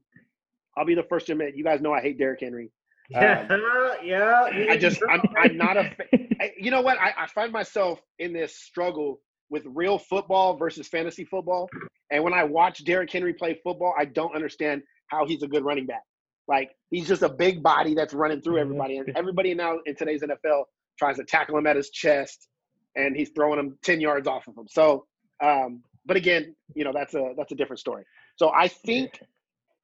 I'll 0.77 0.86
be 0.86 0.96
the 0.96 1.03
first 1.03 1.27
to 1.27 1.34
admit, 1.34 1.55
you 1.55 1.63
guys 1.63 1.82
know 1.82 1.94
I 1.94 2.01
hate 2.01 2.17
Derrick 2.17 2.39
Henry. 2.41 2.72
Yeah, 3.08 3.46
um, 3.51 3.62
yeah. 4.03 4.50
I 4.67 4.77
just, 4.77 5.00
I'm, 5.08 5.22
I'm 5.38 5.55
not 5.55 5.77
a. 5.77 5.91
you 6.58 6.72
know 6.72 6.82
what? 6.82 6.98
I, 6.98 7.13
I 7.15 7.27
find 7.27 7.51
myself 7.51 8.00
in 8.17 8.34
this 8.34 8.58
struggle 8.58 9.22
with 9.51 9.62
real 9.67 10.00
football 10.00 10.58
versus 10.58 10.88
fantasy 10.88 11.24
football. 11.24 11.70
And 12.10 12.24
when 12.24 12.34
I 12.34 12.44
watch 12.46 12.84
Derrick 12.84 13.12
Henry 13.12 13.36
play 13.36 13.60
football, 13.63 13.94
I 13.96 14.05
don't 14.05 14.36
understand 14.36 14.82
how 15.10 15.27
he's 15.27 15.44
a 15.44 15.48
good 15.48 15.63
running 15.63 15.86
back. 15.86 16.01
Like 16.48 16.72
he's 16.92 17.08
just 17.08 17.24
a 17.24 17.30
big 17.30 17.64
body 17.64 17.96
that's 17.96 18.14
running 18.14 18.42
through 18.42 18.56
mm-hmm. 18.56 18.62
everybody, 18.62 18.98
and 18.98 19.10
everybody 19.16 19.54
now 19.54 19.80
in 19.86 19.96
today's 19.96 20.22
NFL 20.22 20.66
tries 20.98 21.18
to 21.18 21.24
tackle 21.24 21.58
him 21.58 21.68
at 21.68 21.75
his 21.75 21.90
chest, 21.90 22.48
and 22.96 23.16
he's 23.16 23.30
throwing 23.30 23.60
him 23.60 23.78
ten 23.84 24.00
yards 24.00 24.28
off 24.28 24.48
of 24.48 24.58
him. 24.58 24.68
So, 24.68 25.06
um, 25.44 25.84
but 26.06 26.18
again, 26.18 26.56
you 26.75 26.84
know 26.84 26.92
that's 26.94 27.14
a 27.14 27.34
that's 27.38 27.52
a 27.52 27.56
different 27.56 27.80
story. 27.80 28.04
So 28.38 28.52
I 28.54 28.68
think, 28.68 29.22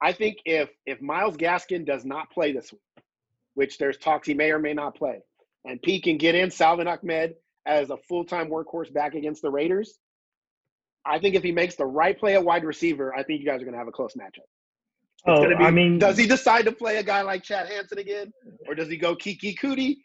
I 0.01 0.13
think 0.13 0.38
if 0.46 0.70
if 0.86 1.01
Myles 1.01 1.38
Gaskin 1.38 1.86
does 1.86 2.06
not 2.06 2.30
play 2.32 2.53
this 2.53 2.72
week, 2.72 3.06
which 3.56 3.77
there's 3.77 3.98
talks 3.98 4.27
he 4.27 4.34
may 4.34 4.51
or 4.51 4.60
may 4.60 4.74
not 4.74 4.96
play, 4.96 5.22
and 5.65 5.82
P 5.82 6.00
can 6.00 6.18
get 6.18 6.36
in 6.36 6.51
Salvon 6.51 6.88
Ahmed 6.88 7.36
as 7.65 7.89
a 7.89 7.98
full 7.98 8.25
time 8.25 8.50
workhorse 8.50 8.94
back 8.94 9.15
against 9.15 9.41
the 9.41 9.50
Raiders, 9.50 9.98
I 11.06 11.20
think 11.20 11.36
if 11.36 11.44
he 11.44 11.51
makes 11.51 11.75
the 11.75 11.86
right 11.86 12.18
play 12.18 12.36
at 12.36 12.44
wide 12.44 12.63
receiver, 12.63 13.13
I 13.15 13.24
think 13.24 13.39
you 13.39 13.46
guys 13.46 13.62
are 13.62 13.65
going 13.65 13.74
to 13.74 13.80
have 13.80 13.88
a 13.88 13.91
close 13.91 14.13
matchup. 14.13 14.46
It's 15.25 15.40
oh, 15.40 15.48
be, 15.48 15.56
I 15.56 15.70
mean, 15.70 16.00
does 16.00 16.18
he 16.18 16.25
decide 16.25 16.66
to 16.66 16.72
play 16.72 16.98
a 16.98 17.04
guy 17.04 17.22
like 17.22 17.44
Chad 17.44 17.68
Hansen 17.68 18.00
again, 18.00 18.34
or 18.68 18.74
does 18.74 18.90
he 18.90 18.98
go 18.98 19.16
Keke 19.16 19.56
Coutee? 19.56 19.98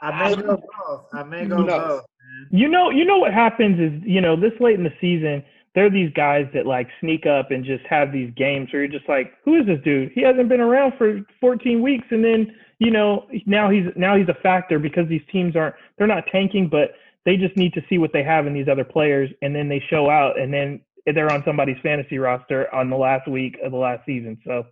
I 0.00 0.30
may 0.30 0.42
go 0.42 0.62
both. 0.86 1.06
I 1.12 1.22
may 1.24 1.46
go 1.46 1.66
both. 1.66 2.04
You 2.50 2.68
know, 2.68 2.90
you 2.90 3.04
know 3.04 3.18
what 3.18 3.34
happens 3.34 3.78
is, 3.80 4.02
you 4.06 4.20
know, 4.20 4.36
this 4.36 4.52
late 4.60 4.76
in 4.76 4.84
the 4.84 4.92
season, 5.00 5.44
there 5.74 5.86
are 5.86 5.90
these 5.90 6.12
guys 6.14 6.46
that 6.54 6.66
like 6.66 6.88
sneak 7.00 7.26
up 7.26 7.50
and 7.50 7.64
just 7.64 7.84
have 7.88 8.12
these 8.12 8.32
games 8.36 8.68
where 8.72 8.84
you're 8.84 8.92
just 8.92 9.08
like, 9.08 9.32
who 9.44 9.56
is 9.56 9.66
this 9.66 9.80
dude? 9.84 10.12
He 10.14 10.22
hasn't 10.22 10.48
been 10.48 10.60
around 10.60 10.92
for 10.96 11.20
14 11.40 11.82
weeks, 11.82 12.06
and 12.10 12.24
then 12.24 12.54
you 12.78 12.90
know, 12.90 13.26
now 13.46 13.70
he's 13.70 13.84
now 13.96 14.16
he's 14.16 14.28
a 14.28 14.40
factor 14.42 14.78
because 14.78 15.08
these 15.08 15.22
teams 15.30 15.56
aren't 15.56 15.74
they're 15.98 16.06
not 16.06 16.24
tanking, 16.30 16.68
but 16.68 16.92
they 17.24 17.36
just 17.36 17.56
need 17.56 17.72
to 17.74 17.82
see 17.88 17.98
what 17.98 18.12
they 18.12 18.22
have 18.22 18.46
in 18.46 18.54
these 18.54 18.68
other 18.68 18.84
players, 18.84 19.30
and 19.40 19.54
then 19.54 19.68
they 19.68 19.82
show 19.88 20.10
out, 20.10 20.38
and 20.38 20.52
then 20.52 20.80
they're 21.06 21.32
on 21.32 21.42
somebody's 21.44 21.78
fantasy 21.82 22.18
roster 22.18 22.72
on 22.74 22.90
the 22.90 22.96
last 22.96 23.28
week 23.28 23.56
of 23.62 23.72
the 23.72 23.78
last 23.78 24.04
season. 24.06 24.38
So 24.46 24.64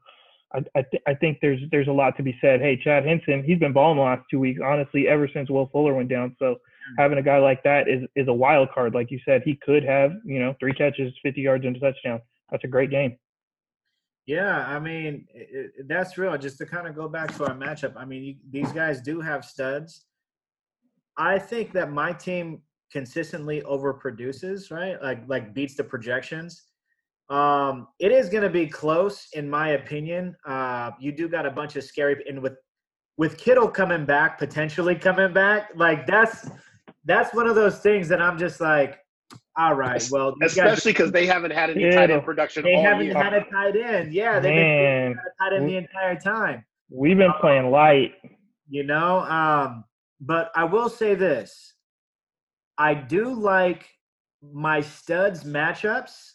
I 0.55 0.59
I, 0.77 0.83
th- 0.83 1.03
I 1.07 1.15
think 1.15 1.39
there's 1.41 1.61
there's 1.71 1.89
a 1.89 1.93
lot 1.93 2.17
to 2.17 2.23
be 2.23 2.37
said. 2.41 2.61
Hey, 2.61 2.81
Chad 2.83 3.05
Hansen, 3.05 3.45
he's 3.45 3.59
been 3.59 3.73
balling 3.73 3.97
the 3.97 4.05
last 4.05 4.23
two 4.31 4.39
weeks, 4.39 4.61
honestly, 4.65 5.09
ever 5.09 5.29
since 5.33 5.51
Will 5.51 5.69
Fuller 5.73 5.95
went 5.95 6.09
down. 6.09 6.37
So 6.39 6.55
mm. 6.55 6.59
having 6.99 7.19
a 7.19 7.23
guy 7.23 7.39
like 7.39 7.63
that 7.65 7.89
is 7.89 8.05
is 8.17 8.29
a 8.29 8.33
wild 8.33 8.71
card. 8.73 8.95
Like 8.95 9.11
you 9.11 9.21
said, 9.25 9.43
he 9.45 9.59
could 9.65 9.85
have 9.85 10.13
you 10.25 10.39
know 10.39 10.55
three 10.61 10.73
catches, 10.73 11.13
50 11.23 11.41
yards, 11.41 11.65
and 11.65 11.77
a 11.77 11.81
touchdown. 11.81 12.21
That's 12.51 12.65
a 12.65 12.69
great 12.69 12.91
game. 12.91 13.17
Yeah, 14.27 14.67
I 14.67 14.79
mean 14.79 15.27
it, 15.35 15.73
it, 15.77 15.89
that's 15.89 16.17
real. 16.19 16.37
Just 16.39 16.59
to 16.59 16.67
kind 16.67 16.87
of 16.87 16.95
go 16.95 17.09
back 17.09 17.37
to 17.37 17.47
our 17.47 17.55
matchup, 17.55 17.95
I 17.97 18.05
mean 18.05 18.23
you, 18.23 18.35
these 18.51 18.73
guys 18.73 19.01
do 19.01 19.21
have 19.21 19.45
studs. 19.45 20.05
I 21.17 21.39
think 21.39 21.73
that 21.73 21.91
my 21.91 22.13
team 22.13 22.63
consistently 22.91 23.63
overproduces, 23.63 24.71
right? 24.71 25.01
Like 25.03 25.23
like 25.29 25.55
beats 25.55 25.75
the 25.75 25.85
projections. 25.85 26.65
Um, 27.31 27.87
it 28.01 28.11
is 28.11 28.29
going 28.29 28.43
to 28.43 28.51
be 28.51 28.67
close, 28.67 29.29
in 29.35 29.49
my 29.49 29.71
opinion. 29.71 30.35
Uh, 30.45 30.91
you 30.99 31.13
do 31.13 31.29
got 31.29 31.47
a 31.47 31.51
bunch 31.51 31.77
of 31.77 31.85
scary, 31.85 32.25
and 32.29 32.43
with 32.43 32.55
with 33.17 33.39
Kittle 33.39 33.69
coming 33.69 34.05
back, 34.05 34.39
potentially 34.39 34.95
coming 34.97 35.33
back, 35.33 35.71
like 35.77 36.07
that's 36.07 36.51
that's 37.05 37.35
one 37.35 37.47
of 37.47 37.55
those 37.55 37.79
things 37.81 38.09
that 38.09 38.21
I'm 38.21 38.37
just 38.37 38.61
like, 38.61 38.99
all 39.57 39.75
right, 39.75 40.03
well, 40.11 40.35
especially 40.43 40.93
because 40.93 41.13
they 41.13 41.27
haven't 41.27 41.53
had 41.53 41.71
any 41.71 41.91
tight 41.91 42.11
end 42.11 42.25
production. 42.25 42.65
They 42.65 42.81
haven't 42.81 43.07
year. 43.07 43.15
had 43.15 43.35
a 43.35 43.45
tight 43.45 43.77
end. 43.77 44.13
Yeah, 44.13 44.41
they've 44.41 44.55
Man. 44.55 45.13
been 45.13 45.19
tight 45.39 45.57
end 45.57 45.69
the 45.69 45.77
entire 45.77 46.19
time. 46.19 46.65
We've 46.89 47.17
been 47.17 47.33
playing 47.41 47.71
light. 47.71 48.15
You 48.69 48.85
know, 48.85 49.21
um, 49.21 49.85
but 50.21 50.51
I 50.57 50.65
will 50.65 50.89
say 50.89 51.15
this: 51.15 51.75
I 52.81 52.95
do 52.95 53.35
like 53.35 53.87
my 54.43 54.81
studs 54.81 55.45
matchups. 55.45 56.33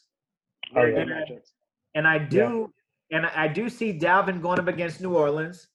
Very 0.73 0.93
Oh, 0.93 0.97
good 0.97 1.09
yeah. 1.09 1.15
matchups. 1.15 1.51
And 1.95 2.07
I 2.07 2.19
do, 2.19 2.71
and 3.11 3.25
I 3.25 3.47
do 3.47 3.67
see 3.67 3.97
Dalvin 3.97 4.41
going 4.41 4.59
up 4.59 4.67
against 4.67 5.01
New 5.01 5.15
Orleans. 5.15 5.67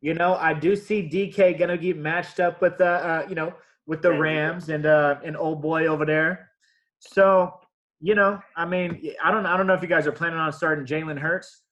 You 0.00 0.14
know, 0.14 0.34
I 0.34 0.52
do 0.52 0.74
see 0.74 1.08
DK 1.08 1.56
gonna 1.56 1.78
get 1.78 1.96
matched 1.96 2.40
up 2.40 2.60
with 2.60 2.76
the, 2.76 2.88
uh, 2.88 3.26
you 3.28 3.36
know, 3.36 3.54
with 3.86 4.02
the 4.02 4.12
Rams 4.12 4.68
and 4.68 4.84
uh, 4.84 5.20
an 5.22 5.36
old 5.36 5.62
boy 5.62 5.86
over 5.86 6.04
there. 6.04 6.50
So, 6.98 7.60
you 8.00 8.16
know, 8.16 8.40
I 8.56 8.64
mean, 8.64 9.12
I 9.22 9.30
don't, 9.30 9.46
I 9.46 9.56
don't 9.56 9.68
know 9.68 9.74
if 9.74 9.82
you 9.82 9.88
guys 9.88 10.08
are 10.08 10.12
planning 10.12 10.38
on 10.40 10.52
starting 10.52 10.84
Jalen 10.84 11.18
Hurts. 11.18 11.62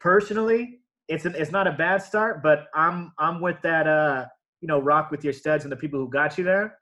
Personally, 0.00 0.80
it's 1.08 1.26
an, 1.26 1.34
it's 1.36 1.52
not 1.52 1.66
a 1.66 1.72
bad 1.72 2.02
start, 2.02 2.42
but 2.42 2.68
I'm, 2.74 3.12
I'm 3.18 3.40
with 3.40 3.60
that, 3.62 3.86
uh, 3.86 4.26
you 4.62 4.68
know, 4.68 4.78
rock 4.78 5.10
with 5.10 5.24
your 5.24 5.34
studs 5.34 5.64
and 5.64 5.72
the 5.72 5.76
people 5.76 6.00
who 6.00 6.08
got 6.08 6.38
you 6.38 6.44
there. 6.44 6.78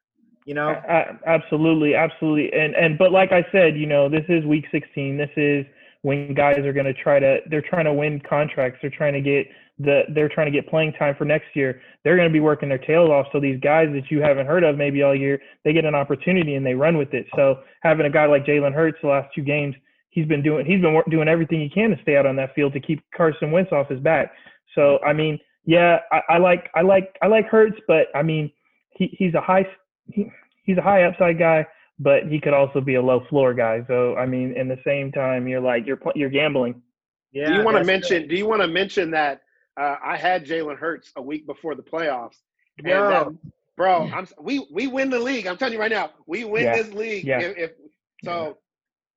You 0.47 0.55
know, 0.55 0.81
absolutely, 1.26 1.97
absolutely. 1.97 2.53
And 2.53 2.75
and 2.76 2.97
but 2.97 3.11
like 3.11 3.33
I 3.33 3.45
said, 3.50 3.76
you 3.76 3.87
know, 3.87 4.09
this 4.09 4.25
is 4.29 4.45
week 4.45 4.65
16. 4.71 5.19
This 5.19 5.31
is 5.37 5.67
when 6.03 6.35
guys 6.35 6.59
are 6.59 6.73
going 6.73 6.87
to 6.87 6.95
try 6.95 7.19
to 7.19 7.38
they're 7.50 7.65
trying 7.69 7.85
to 7.87 7.93
win 7.93 8.21
contracts. 8.21 8.79
They're 8.81 8.93
trying 8.97 9.15
to 9.15 9.21
get 9.21 9.49
the 9.81 10.03
they're 10.15 10.29
trying 10.29 10.47
to 10.47 10.53
get 10.53 10.69
playing 10.69 10.93
time 10.93 11.17
for 11.19 11.25
next 11.25 11.49
year. 11.55 11.83
They're 12.05 12.15
going 12.15 12.29
to 12.29 12.33
be 12.33 12.38
working 12.38 12.69
their 12.69 12.79
tails 12.79 13.11
off. 13.11 13.26
So 13.33 13.41
these 13.41 13.59
guys 13.59 13.88
that 13.93 14.09
you 14.09 14.23
haven't 14.23 14.47
heard 14.47 14.62
of 14.62 14.76
maybe 14.76 15.03
all 15.03 15.17
year, 15.17 15.41
they 15.65 15.73
get 15.73 15.85
an 15.85 15.97
opportunity 15.97 16.55
and 16.55 16.65
they 16.65 16.75
run 16.75 16.97
with 16.97 17.12
it. 17.12 17.26
So 17.35 17.57
having 17.83 18.07
a 18.07 18.11
guy 18.11 18.26
like 18.26 18.47
Jalen 18.47 18.73
Hurts 18.73 18.99
the 19.03 19.09
last 19.09 19.35
two 19.35 19.43
games, 19.43 19.75
he's 20.11 20.26
been 20.26 20.45
doing 20.45 20.65
he's 20.65 20.81
been 20.81 21.03
doing 21.11 21.26
everything 21.26 21.61
he 21.61 21.69
can 21.69 21.91
to 21.91 22.00
stay 22.03 22.17
out 22.17 22.25
on 22.25 22.37
that 22.37 22.55
field 22.55 22.73
to 22.75 22.81
keep 22.81 23.03
Carson 23.17 23.50
Wentz 23.50 23.73
off 23.73 23.88
his 23.88 23.99
back. 23.99 24.31
So 24.76 25.00
I 25.05 25.12
mean, 25.12 25.41
yeah, 25.65 25.99
I, 26.12 26.21
I 26.29 26.38
like 26.38 26.71
I 26.76 26.83
like 26.83 27.17
I 27.21 27.26
like 27.26 27.47
Hurts, 27.47 27.79
but 27.88 28.07
I 28.15 28.23
mean, 28.23 28.53
he 28.97 29.09
he's 29.19 29.35
a 29.35 29.41
high 29.41 29.67
he, 30.13 30.31
he's 30.65 30.79
a 30.79 30.83
high 30.83 31.05
upside 31.05 31.39
guy, 31.39 31.67
but 31.99 32.27
he 32.29 32.41
could 32.41 32.55
also 32.55 32.81
be 32.81 32.95
a 32.97 33.03
low 33.03 33.25
floor 33.29 33.55
guy. 33.55 33.85
So 33.89 34.17
I 34.17 34.27
mean, 34.27 34.53
in 34.57 34.69
the 34.69 34.79
same 34.85 35.13
time, 35.13 35.47
you're 35.49 35.61
like 35.61 35.87
you're 35.87 36.00
you're 36.15 36.30
gambling. 36.30 36.83
yeah. 37.33 37.49
do 37.49 37.54
you 37.54 37.63
want 37.65 37.75
to 37.76 37.78
that's 37.80 37.87
mention? 37.87 38.28
Do 38.28 38.37
you 38.37 38.47
want 38.47 38.63
to 38.63 38.69
mention 38.69 39.11
that 39.13 39.43
uh, 39.76 39.97
I 40.04 40.17
had 40.17 40.47
Jalen 40.47 40.78
Hurts 40.78 41.13
a 41.17 41.23
week 41.23 41.47
before 41.47 41.75
the 41.75 41.83
playoffs? 41.83 42.37
good. 42.83 42.93
And 42.93 43.13
that, 43.13 43.52
bro, 43.76 44.09
I'm 44.13 44.26
we 44.41 44.67
we 44.73 44.87
win 44.87 45.11
the 45.11 45.19
league. 45.19 45.47
I'm 45.47 45.57
telling 45.57 45.75
you 45.75 45.80
right 45.80 45.91
now, 45.93 46.11
we 46.26 46.45
win 46.45 46.65
Yeah. 46.65 46.76
this 46.76 46.93
league. 46.93 47.25
Yeah. 47.25 47.41
If, 47.41 47.57
if 47.59 47.71
so, 48.25 48.59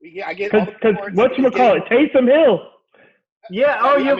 we 0.01 0.11
get, 0.11 0.27
I 0.27 0.33
get 0.33 0.51
Because 0.51 0.67
the 0.81 1.11
what 1.13 1.37
you 1.37 1.43
we 1.45 1.51
call 1.51 1.75
it, 1.75 1.83
get- 1.89 2.13
Taysom 2.13 2.27
Hill. 2.27 2.71
Yeah. 3.49 3.79
Oh, 3.81 3.89
I 3.89 3.93
Oh, 3.93 3.97
mean- 3.97 4.05
your 4.05 4.13
I 4.13 4.15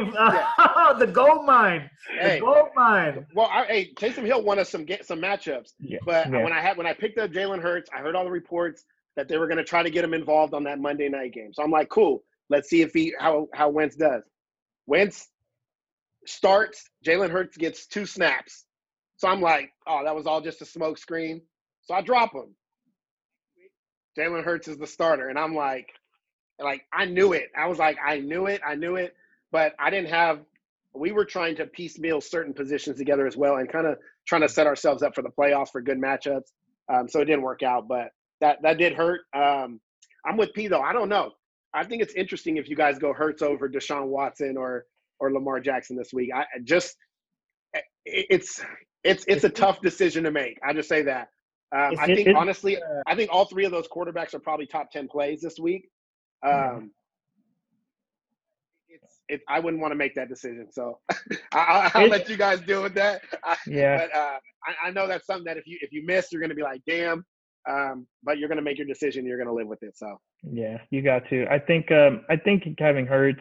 mean- 0.00 0.10
boy. 0.12 0.94
Hey, 0.96 0.98
the 1.06 1.12
gold 1.12 1.46
mine. 1.46 1.90
Hey. 2.18 2.34
The 2.36 2.40
gold 2.40 2.68
mine. 2.74 3.26
Well, 3.34 3.48
I, 3.52 3.64
hey, 3.66 3.92
Taysom 3.94 4.24
Hill 4.26 4.42
won 4.42 4.58
us 4.58 4.68
some 4.70 4.84
get 4.84 5.06
some 5.06 5.20
matchups, 5.20 5.72
Yeah. 5.78 5.98
but 6.04 6.30
yeah. 6.30 6.42
when 6.42 6.52
I 6.52 6.60
had 6.60 6.76
when 6.76 6.86
I 6.86 6.92
picked 6.92 7.18
up 7.18 7.30
Jalen 7.30 7.62
Hurts, 7.62 7.88
I 7.94 8.00
heard 8.00 8.14
all 8.16 8.24
the 8.24 8.30
reports 8.30 8.84
that 9.16 9.28
they 9.28 9.38
were 9.38 9.46
going 9.46 9.58
to 9.58 9.64
try 9.64 9.82
to 9.82 9.90
get 9.90 10.02
him 10.04 10.12
involved 10.14 10.54
on 10.54 10.64
that 10.64 10.78
Monday 10.80 11.08
night 11.08 11.32
game. 11.32 11.52
So 11.52 11.62
I'm 11.62 11.70
like, 11.70 11.88
cool. 11.88 12.24
Let's 12.50 12.68
see 12.68 12.82
if 12.82 12.92
he 12.92 13.14
how 13.18 13.48
how 13.54 13.68
Wentz 13.70 13.96
does. 13.96 14.22
Wentz 14.86 15.28
starts. 16.26 16.84
Jalen 17.06 17.30
Hurts 17.30 17.56
gets 17.56 17.86
two 17.86 18.06
snaps. 18.06 18.64
So 19.16 19.28
I'm 19.28 19.40
like, 19.40 19.70
oh, 19.86 20.02
that 20.04 20.14
was 20.16 20.26
all 20.26 20.40
just 20.40 20.60
a 20.62 20.66
smoke 20.66 20.98
screen. 20.98 21.42
So 21.82 21.94
I 21.94 22.02
drop 22.02 22.34
him. 22.34 22.54
Jalen 24.18 24.44
Hurts 24.44 24.68
is 24.68 24.76
the 24.76 24.86
starter, 24.86 25.28
and 25.28 25.38
I'm 25.38 25.54
like, 25.54 25.88
like 26.60 26.86
I 26.92 27.04
knew 27.04 27.32
it. 27.32 27.50
I 27.56 27.66
was 27.66 27.78
like, 27.78 27.96
I 28.04 28.20
knew 28.20 28.46
it. 28.46 28.60
I 28.66 28.74
knew 28.74 28.96
it. 28.96 29.14
But 29.52 29.74
I 29.78 29.90
didn't 29.90 30.10
have. 30.10 30.40
We 30.92 31.10
were 31.12 31.24
trying 31.24 31.56
to 31.56 31.66
piecemeal 31.66 32.20
certain 32.20 32.54
positions 32.54 32.98
together 32.98 33.26
as 33.26 33.36
well, 33.36 33.56
and 33.56 33.68
kind 33.70 33.86
of 33.86 33.98
trying 34.26 34.42
to 34.42 34.48
set 34.48 34.66
ourselves 34.66 35.02
up 35.02 35.14
for 35.14 35.22
the 35.22 35.30
playoffs 35.30 35.70
for 35.70 35.80
good 35.80 35.98
matchups. 36.00 36.52
Um, 36.92 37.08
so 37.08 37.20
it 37.20 37.24
didn't 37.24 37.42
work 37.42 37.62
out, 37.62 37.88
but 37.88 38.10
that 38.40 38.62
that 38.62 38.78
did 38.78 38.92
hurt. 38.94 39.22
Um, 39.34 39.80
I'm 40.24 40.36
with 40.36 40.52
P 40.54 40.68
though. 40.68 40.80
I 40.80 40.92
don't 40.92 41.08
know. 41.08 41.32
I 41.72 41.84
think 41.84 42.02
it's 42.02 42.14
interesting 42.14 42.56
if 42.56 42.68
you 42.68 42.76
guys 42.76 42.98
go 42.98 43.12
Hurts 43.12 43.42
over 43.42 43.68
Deshaun 43.68 44.06
Watson 44.06 44.56
or 44.56 44.86
or 45.18 45.32
Lamar 45.32 45.60
Jackson 45.60 45.96
this 45.96 46.12
week. 46.12 46.30
I 46.34 46.44
just 46.62 46.96
it- 48.04 48.26
it's 48.30 48.62
it's 49.02 49.24
it's 49.26 49.44
a 49.44 49.48
tough 49.50 49.80
decision 49.80 50.24
to 50.24 50.30
make. 50.30 50.58
I 50.66 50.72
just 50.72 50.88
say 50.88 51.02
that. 51.02 51.28
Um, 51.72 51.94
I 51.98 52.06
think 52.14 52.28
honestly, 52.36 52.76
I 53.06 53.16
think 53.16 53.30
all 53.32 53.46
three 53.46 53.64
of 53.64 53.72
those 53.72 53.88
quarterbacks 53.88 54.34
are 54.34 54.38
probably 54.38 54.66
top 54.66 54.90
ten 54.92 55.08
plays 55.08 55.40
this 55.40 55.58
week. 55.58 55.88
Um, 56.44 56.90
it's 58.88 59.20
it, 59.28 59.40
I 59.48 59.60
wouldn't 59.60 59.80
want 59.82 59.92
to 59.92 59.96
make 59.96 60.14
that 60.14 60.28
decision, 60.28 60.68
so 60.70 60.98
I, 61.52 61.90
I'll 61.94 62.04
It- 62.06 62.10
let 62.10 62.28
you 62.28 62.36
guys 62.36 62.60
deal 62.60 62.82
with 62.82 62.94
that. 62.94 63.22
I, 63.44 63.56
Yeah. 63.66 63.96
but 63.98 64.16
uh, 64.16 64.38
I, 64.66 64.88
I 64.88 64.90
know 64.90 65.06
that's 65.06 65.26
something 65.26 65.44
that 65.46 65.56
if 65.56 65.66
you 65.66 65.78
if 65.80 65.92
you 65.92 66.04
miss, 66.06 66.30
you're 66.32 66.40
going 66.40 66.50
to 66.50 66.56
be 66.56 66.62
like, 66.62 66.82
damn. 66.86 67.24
Um, 67.68 68.06
but 68.22 68.38
you're 68.38 68.48
going 68.48 68.58
to 68.58 68.62
make 68.62 68.76
your 68.76 68.86
decision. 68.86 69.24
You're 69.24 69.38
going 69.38 69.48
to 69.48 69.54
live 69.54 69.66
with 69.66 69.82
it. 69.82 69.96
So 69.96 70.18
Yeah, 70.42 70.78
you 70.90 71.00
got 71.02 71.22
to. 71.30 71.46
I 71.50 71.58
think 71.58 71.90
um 71.90 72.22
I 72.28 72.36
think 72.36 72.64
having 72.78 73.06
Hurts 73.06 73.40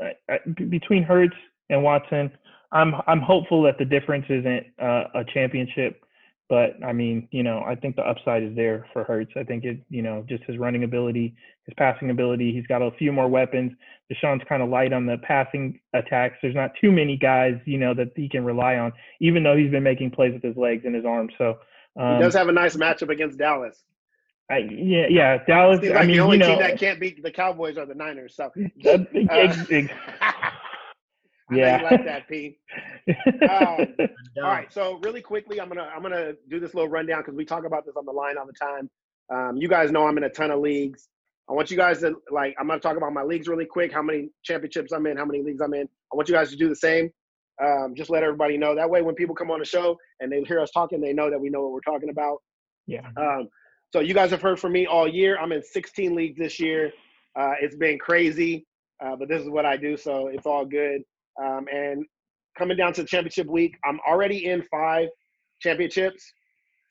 I, 0.00 0.12
I, 0.30 0.38
b- 0.56 0.64
between 0.64 1.02
Hurts 1.02 1.34
and 1.70 1.82
Watson, 1.82 2.30
I'm 2.72 2.94
I'm 3.06 3.20
hopeful 3.20 3.62
that 3.62 3.78
the 3.78 3.84
difference 3.86 4.26
isn't 4.28 4.66
uh, 4.80 5.04
a 5.14 5.24
championship. 5.32 6.03
But 6.48 6.76
I 6.84 6.92
mean, 6.92 7.26
you 7.30 7.42
know, 7.42 7.62
I 7.66 7.74
think 7.74 7.96
the 7.96 8.02
upside 8.02 8.42
is 8.42 8.54
there 8.54 8.86
for 8.92 9.02
Hurts. 9.04 9.32
I 9.36 9.44
think 9.44 9.64
it, 9.64 9.78
you 9.88 10.02
know, 10.02 10.24
just 10.28 10.44
his 10.44 10.58
running 10.58 10.84
ability, 10.84 11.34
his 11.64 11.74
passing 11.78 12.10
ability. 12.10 12.52
He's 12.52 12.66
got 12.66 12.82
a 12.82 12.90
few 12.98 13.12
more 13.12 13.28
weapons. 13.28 13.72
Deshaun's 14.12 14.42
kind 14.46 14.62
of 14.62 14.68
light 14.68 14.92
on 14.92 15.06
the 15.06 15.16
passing 15.22 15.80
attacks. 15.94 16.36
There's 16.42 16.54
not 16.54 16.72
too 16.80 16.92
many 16.92 17.16
guys, 17.16 17.54
you 17.64 17.78
know, 17.78 17.94
that 17.94 18.08
he 18.14 18.28
can 18.28 18.44
rely 18.44 18.76
on, 18.76 18.92
even 19.20 19.42
though 19.42 19.56
he's 19.56 19.70
been 19.70 19.82
making 19.82 20.10
plays 20.10 20.34
with 20.34 20.42
his 20.42 20.56
legs 20.56 20.82
and 20.84 20.94
his 20.94 21.06
arms. 21.06 21.32
So 21.38 21.58
um, 21.98 22.16
he 22.16 22.22
does 22.22 22.34
have 22.34 22.48
a 22.48 22.52
nice 22.52 22.76
matchup 22.76 23.08
against 23.08 23.38
Dallas. 23.38 23.82
I, 24.50 24.58
yeah, 24.58 25.06
yeah, 25.08 25.44
Dallas. 25.46 25.80
Like 25.80 25.92
I 25.92 26.04
mean, 26.04 26.16
the 26.16 26.22
only 26.22 26.36
you 26.36 26.42
know, 26.42 26.48
team 26.50 26.58
that 26.58 26.78
can't 26.78 27.00
beat 27.00 27.22
the 27.22 27.30
Cowboys 27.30 27.78
are 27.78 27.86
the 27.86 27.94
Niners. 27.94 28.36
So 28.36 28.50
Uh, 28.84 28.90
uh, 28.90 29.04
ex- 29.30 29.70
ex- 29.70 29.92
I 30.20 30.32
know 31.43 31.43
Yeah. 31.56 31.78
you 31.78 31.84
like 31.84 32.04
that, 32.04 32.28
P. 32.28 32.58
Um, 33.48 33.86
All 34.38 34.50
right, 34.50 34.72
so 34.72 34.98
really 35.02 35.20
quickly, 35.20 35.60
I'm 35.60 35.68
gonna 35.68 35.90
I'm 35.94 36.02
gonna 36.02 36.32
do 36.48 36.58
this 36.58 36.74
little 36.74 36.88
rundown 36.88 37.20
because 37.20 37.34
we 37.34 37.44
talk 37.44 37.64
about 37.64 37.84
this 37.84 37.94
on 37.96 38.06
the 38.06 38.12
line 38.12 38.36
all 38.38 38.46
the 38.46 38.52
time. 38.52 38.90
Um, 39.32 39.56
you 39.56 39.68
guys 39.68 39.90
know 39.90 40.06
I'm 40.06 40.16
in 40.16 40.24
a 40.24 40.30
ton 40.30 40.50
of 40.50 40.60
leagues. 40.60 41.08
I 41.48 41.52
want 41.52 41.70
you 41.70 41.76
guys 41.76 42.00
to 42.00 42.16
like. 42.30 42.54
I'm 42.58 42.66
gonna 42.66 42.80
talk 42.80 42.96
about 42.96 43.12
my 43.12 43.22
leagues 43.22 43.46
really 43.46 43.66
quick. 43.66 43.92
How 43.92 44.02
many 44.02 44.30
championships 44.42 44.92
I'm 44.92 45.06
in? 45.06 45.16
How 45.16 45.24
many 45.24 45.42
leagues 45.42 45.60
I'm 45.60 45.74
in? 45.74 45.82
I 46.12 46.16
want 46.16 46.28
you 46.28 46.34
guys 46.34 46.50
to 46.50 46.56
do 46.56 46.68
the 46.68 46.76
same. 46.76 47.10
Um, 47.62 47.94
just 47.94 48.10
let 48.10 48.22
everybody 48.22 48.56
know. 48.56 48.74
That 48.74 48.88
way, 48.90 49.02
when 49.02 49.14
people 49.14 49.34
come 49.34 49.50
on 49.50 49.60
the 49.60 49.64
show 49.64 49.96
and 50.20 50.32
they 50.32 50.42
hear 50.42 50.60
us 50.60 50.70
talking, 50.70 51.00
they 51.00 51.12
know 51.12 51.30
that 51.30 51.40
we 51.40 51.50
know 51.50 51.62
what 51.62 51.72
we're 51.72 51.80
talking 51.80 52.08
about. 52.10 52.38
yeah. 52.86 53.08
Um, 53.16 53.48
so 53.92 54.00
you 54.00 54.12
guys 54.12 54.32
have 54.32 54.42
heard 54.42 54.58
from 54.58 54.72
me 54.72 54.86
all 54.86 55.06
year. 55.06 55.38
I'm 55.38 55.52
in 55.52 55.62
16 55.62 56.16
leagues 56.16 56.36
this 56.36 56.58
year. 56.58 56.92
Uh, 57.38 57.52
it's 57.60 57.76
been 57.76 57.96
crazy, 57.96 58.66
uh, 59.04 59.14
but 59.14 59.28
this 59.28 59.40
is 59.40 59.48
what 59.48 59.64
I 59.64 59.76
do, 59.76 59.96
so 59.96 60.26
it's 60.26 60.46
all 60.46 60.64
good. 60.64 61.02
Um, 61.42 61.66
and 61.72 62.04
coming 62.56 62.76
down 62.76 62.92
to 62.94 63.02
the 63.02 63.08
championship 63.08 63.46
week, 63.48 63.76
I'm 63.84 63.98
already 64.08 64.46
in 64.46 64.62
five 64.70 65.08
championships. 65.60 66.32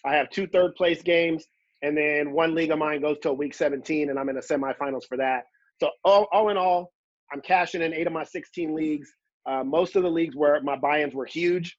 I 0.06 0.16
have 0.16 0.30
two 0.30 0.48
third 0.48 0.76
place 0.76 1.02
games, 1.02 1.46
and 1.82 1.98
then 1.98 2.32
one 2.32 2.56
league 2.56 2.72
of 2.72 2.80
mine 2.80 3.02
goes 3.02 3.18
till 3.22 3.36
week 3.36 3.54
17, 3.54 4.10
and 4.10 4.20
I'm 4.20 4.30
in 4.30 4.36
the 4.36 4.42
semifinals 4.42 5.06
for 5.08 5.18
that. 5.18 5.44
So 5.80 5.90
all, 6.04 6.28
all 6.32 6.50
in 6.50 6.58
all, 6.58 6.92
I'm 7.32 7.42
cashing 7.42 7.82
in 7.82 7.94
eight 7.94 8.08
of 8.08 8.14
my 8.14 8.24
16 8.24 8.76
leagues. 8.76 9.10
Uh, 9.46 9.64
most 9.64 9.96
of 9.96 10.04
the 10.04 10.10
leagues 10.10 10.36
where 10.36 10.62
my 10.62 10.78
buy-ins 10.78 11.14
were 11.14 11.26
huge, 11.26 11.78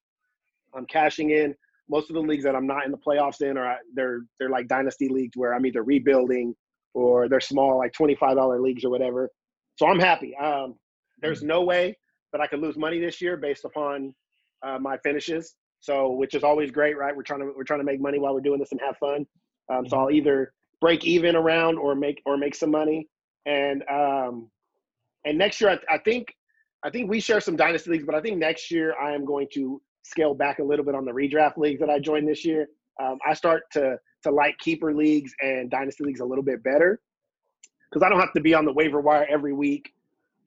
I'm 0.74 0.86
cashing 0.86 1.30
in. 1.30 1.54
Most 1.88 2.10
of 2.10 2.14
the 2.14 2.20
leagues 2.20 2.44
that 2.44 2.56
I'm 2.56 2.66
not 2.66 2.86
in 2.86 2.90
the 2.90 2.98
playoffs 2.98 3.42
in, 3.42 3.58
or 3.58 3.76
they're 3.94 4.20
they're 4.38 4.48
like 4.48 4.68
dynasty 4.68 5.08
leagues 5.08 5.36
where 5.36 5.54
I'm 5.54 5.66
either 5.66 5.82
rebuilding 5.82 6.54
or 6.94 7.28
they're 7.28 7.40
small, 7.40 7.78
like 7.78 7.92
$25 7.92 8.60
leagues 8.62 8.84
or 8.84 8.90
whatever. 8.90 9.28
So 9.76 9.86
I'm 9.86 9.98
happy. 9.98 10.34
Um, 10.36 10.76
there's 11.20 11.42
no 11.42 11.62
way 11.62 11.96
that 12.34 12.40
I 12.40 12.48
could 12.48 12.58
lose 12.58 12.76
money 12.76 12.98
this 12.98 13.20
year 13.20 13.36
based 13.36 13.64
upon 13.64 14.12
uh, 14.66 14.76
my 14.80 14.98
finishes. 14.98 15.54
So, 15.78 16.10
which 16.10 16.34
is 16.34 16.42
always 16.42 16.72
great, 16.72 16.98
right? 16.98 17.14
We're 17.14 17.22
trying 17.22 17.40
to 17.40 17.52
we're 17.56 17.62
trying 17.62 17.78
to 17.78 17.84
make 17.84 18.00
money 18.00 18.18
while 18.18 18.34
we're 18.34 18.40
doing 18.40 18.58
this 18.58 18.72
and 18.72 18.80
have 18.84 18.96
fun. 18.98 19.24
Um, 19.72 19.88
so 19.88 19.98
I'll 19.98 20.10
either 20.10 20.52
break 20.80 21.04
even 21.04 21.36
around 21.36 21.78
or 21.78 21.94
make 21.94 22.20
or 22.26 22.36
make 22.36 22.56
some 22.56 22.72
money. 22.72 23.08
And 23.46 23.84
um, 23.88 24.50
and 25.24 25.38
next 25.38 25.60
year, 25.60 25.70
I, 25.70 25.94
I 25.94 25.98
think 25.98 26.34
I 26.84 26.90
think 26.90 27.08
we 27.08 27.20
share 27.20 27.40
some 27.40 27.54
dynasty 27.54 27.90
leagues, 27.92 28.04
but 28.04 28.16
I 28.16 28.20
think 28.20 28.38
next 28.38 28.70
year 28.70 28.94
I 29.00 29.12
am 29.12 29.24
going 29.24 29.46
to 29.54 29.80
scale 30.02 30.34
back 30.34 30.58
a 30.58 30.64
little 30.64 30.84
bit 30.84 30.96
on 30.96 31.04
the 31.04 31.12
redraft 31.12 31.56
leagues 31.56 31.80
that 31.80 31.88
I 31.88 32.00
joined 32.00 32.28
this 32.28 32.44
year. 32.44 32.66
Um, 33.00 33.18
I 33.26 33.34
start 33.34 33.62
to 33.74 33.96
to 34.24 34.30
like 34.30 34.58
keeper 34.58 34.92
leagues 34.92 35.32
and 35.40 35.70
dynasty 35.70 36.02
leagues 36.02 36.20
a 36.20 36.24
little 36.24 36.44
bit 36.44 36.64
better 36.64 37.00
because 37.90 38.04
I 38.04 38.08
don't 38.08 38.18
have 38.18 38.32
to 38.32 38.40
be 38.40 38.54
on 38.54 38.64
the 38.64 38.72
waiver 38.72 39.00
wire 39.00 39.26
every 39.30 39.52
week, 39.52 39.93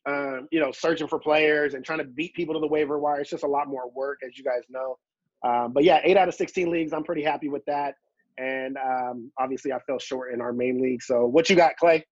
um, 0.08 0.48
you 0.52 0.60
know, 0.60 0.72
searching 0.72 1.08
for 1.08 1.20
players 1.20 1.74
and 1.74 1.84
trying 1.84 2.00
to 2.00 2.06
beat 2.06 2.34
people 2.34 2.54
to 2.54 2.60
the 2.60 2.68
waiver 2.68 2.98
wire. 2.98 3.20
It's 3.20 3.30
just 3.30 3.44
a 3.44 3.48
lot 3.48 3.68
more 3.68 3.90
work, 3.92 4.20
as 4.26 4.38
you 4.38 4.44
guys 4.44 4.62
know. 4.70 4.98
Um, 5.44 5.74
but 5.74 5.84
yeah, 5.84 6.00
eight 6.04 6.18
out 6.18 6.28
of 6.28 6.34
16 6.34 6.72
leagues, 6.72 6.94
I'm 6.94 7.04
pretty 7.04 7.24
happy 7.24 7.50
with 7.50 7.66
that. 7.66 7.96
And 8.38 8.78
um, 8.78 9.32
obviously, 9.38 9.74
I 9.74 9.80
fell 9.80 10.00
short 10.00 10.34
in 10.34 10.42
our 10.42 10.54
main 10.54 10.82
league. 10.82 11.04
So, 11.04 11.26
what 11.26 11.50
you 11.50 11.56
got, 11.56 11.76
Clay? 11.76 12.06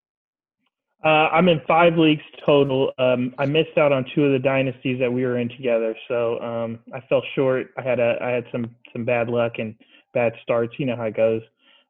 Uh, 1.03 1.29
I'm 1.31 1.47
in 1.49 1.61
five 1.67 1.97
leagues 1.97 2.23
total. 2.45 2.91
Um, 2.97 3.33
I 3.37 3.45
missed 3.45 3.77
out 3.77 3.91
on 3.91 4.05
two 4.15 4.25
of 4.25 4.31
the 4.31 4.39
dynasties 4.39 4.99
that 4.99 5.11
we 5.11 5.23
were 5.23 5.37
in 5.37 5.49
together, 5.49 5.95
so 6.07 6.39
um, 6.39 6.79
I 6.95 7.01
fell 7.07 7.21
short. 7.35 7.67
I 7.77 7.83
had 7.83 7.99
a 7.99 8.17
I 8.21 8.29
had 8.29 8.45
some 8.51 8.75
some 8.91 9.05
bad 9.05 9.29
luck 9.29 9.53
and 9.59 9.75
bad 10.15 10.33
starts. 10.41 10.73
You 10.79 10.87
know 10.87 10.95
how 10.95 11.03
it 11.03 11.15
goes. 11.15 11.43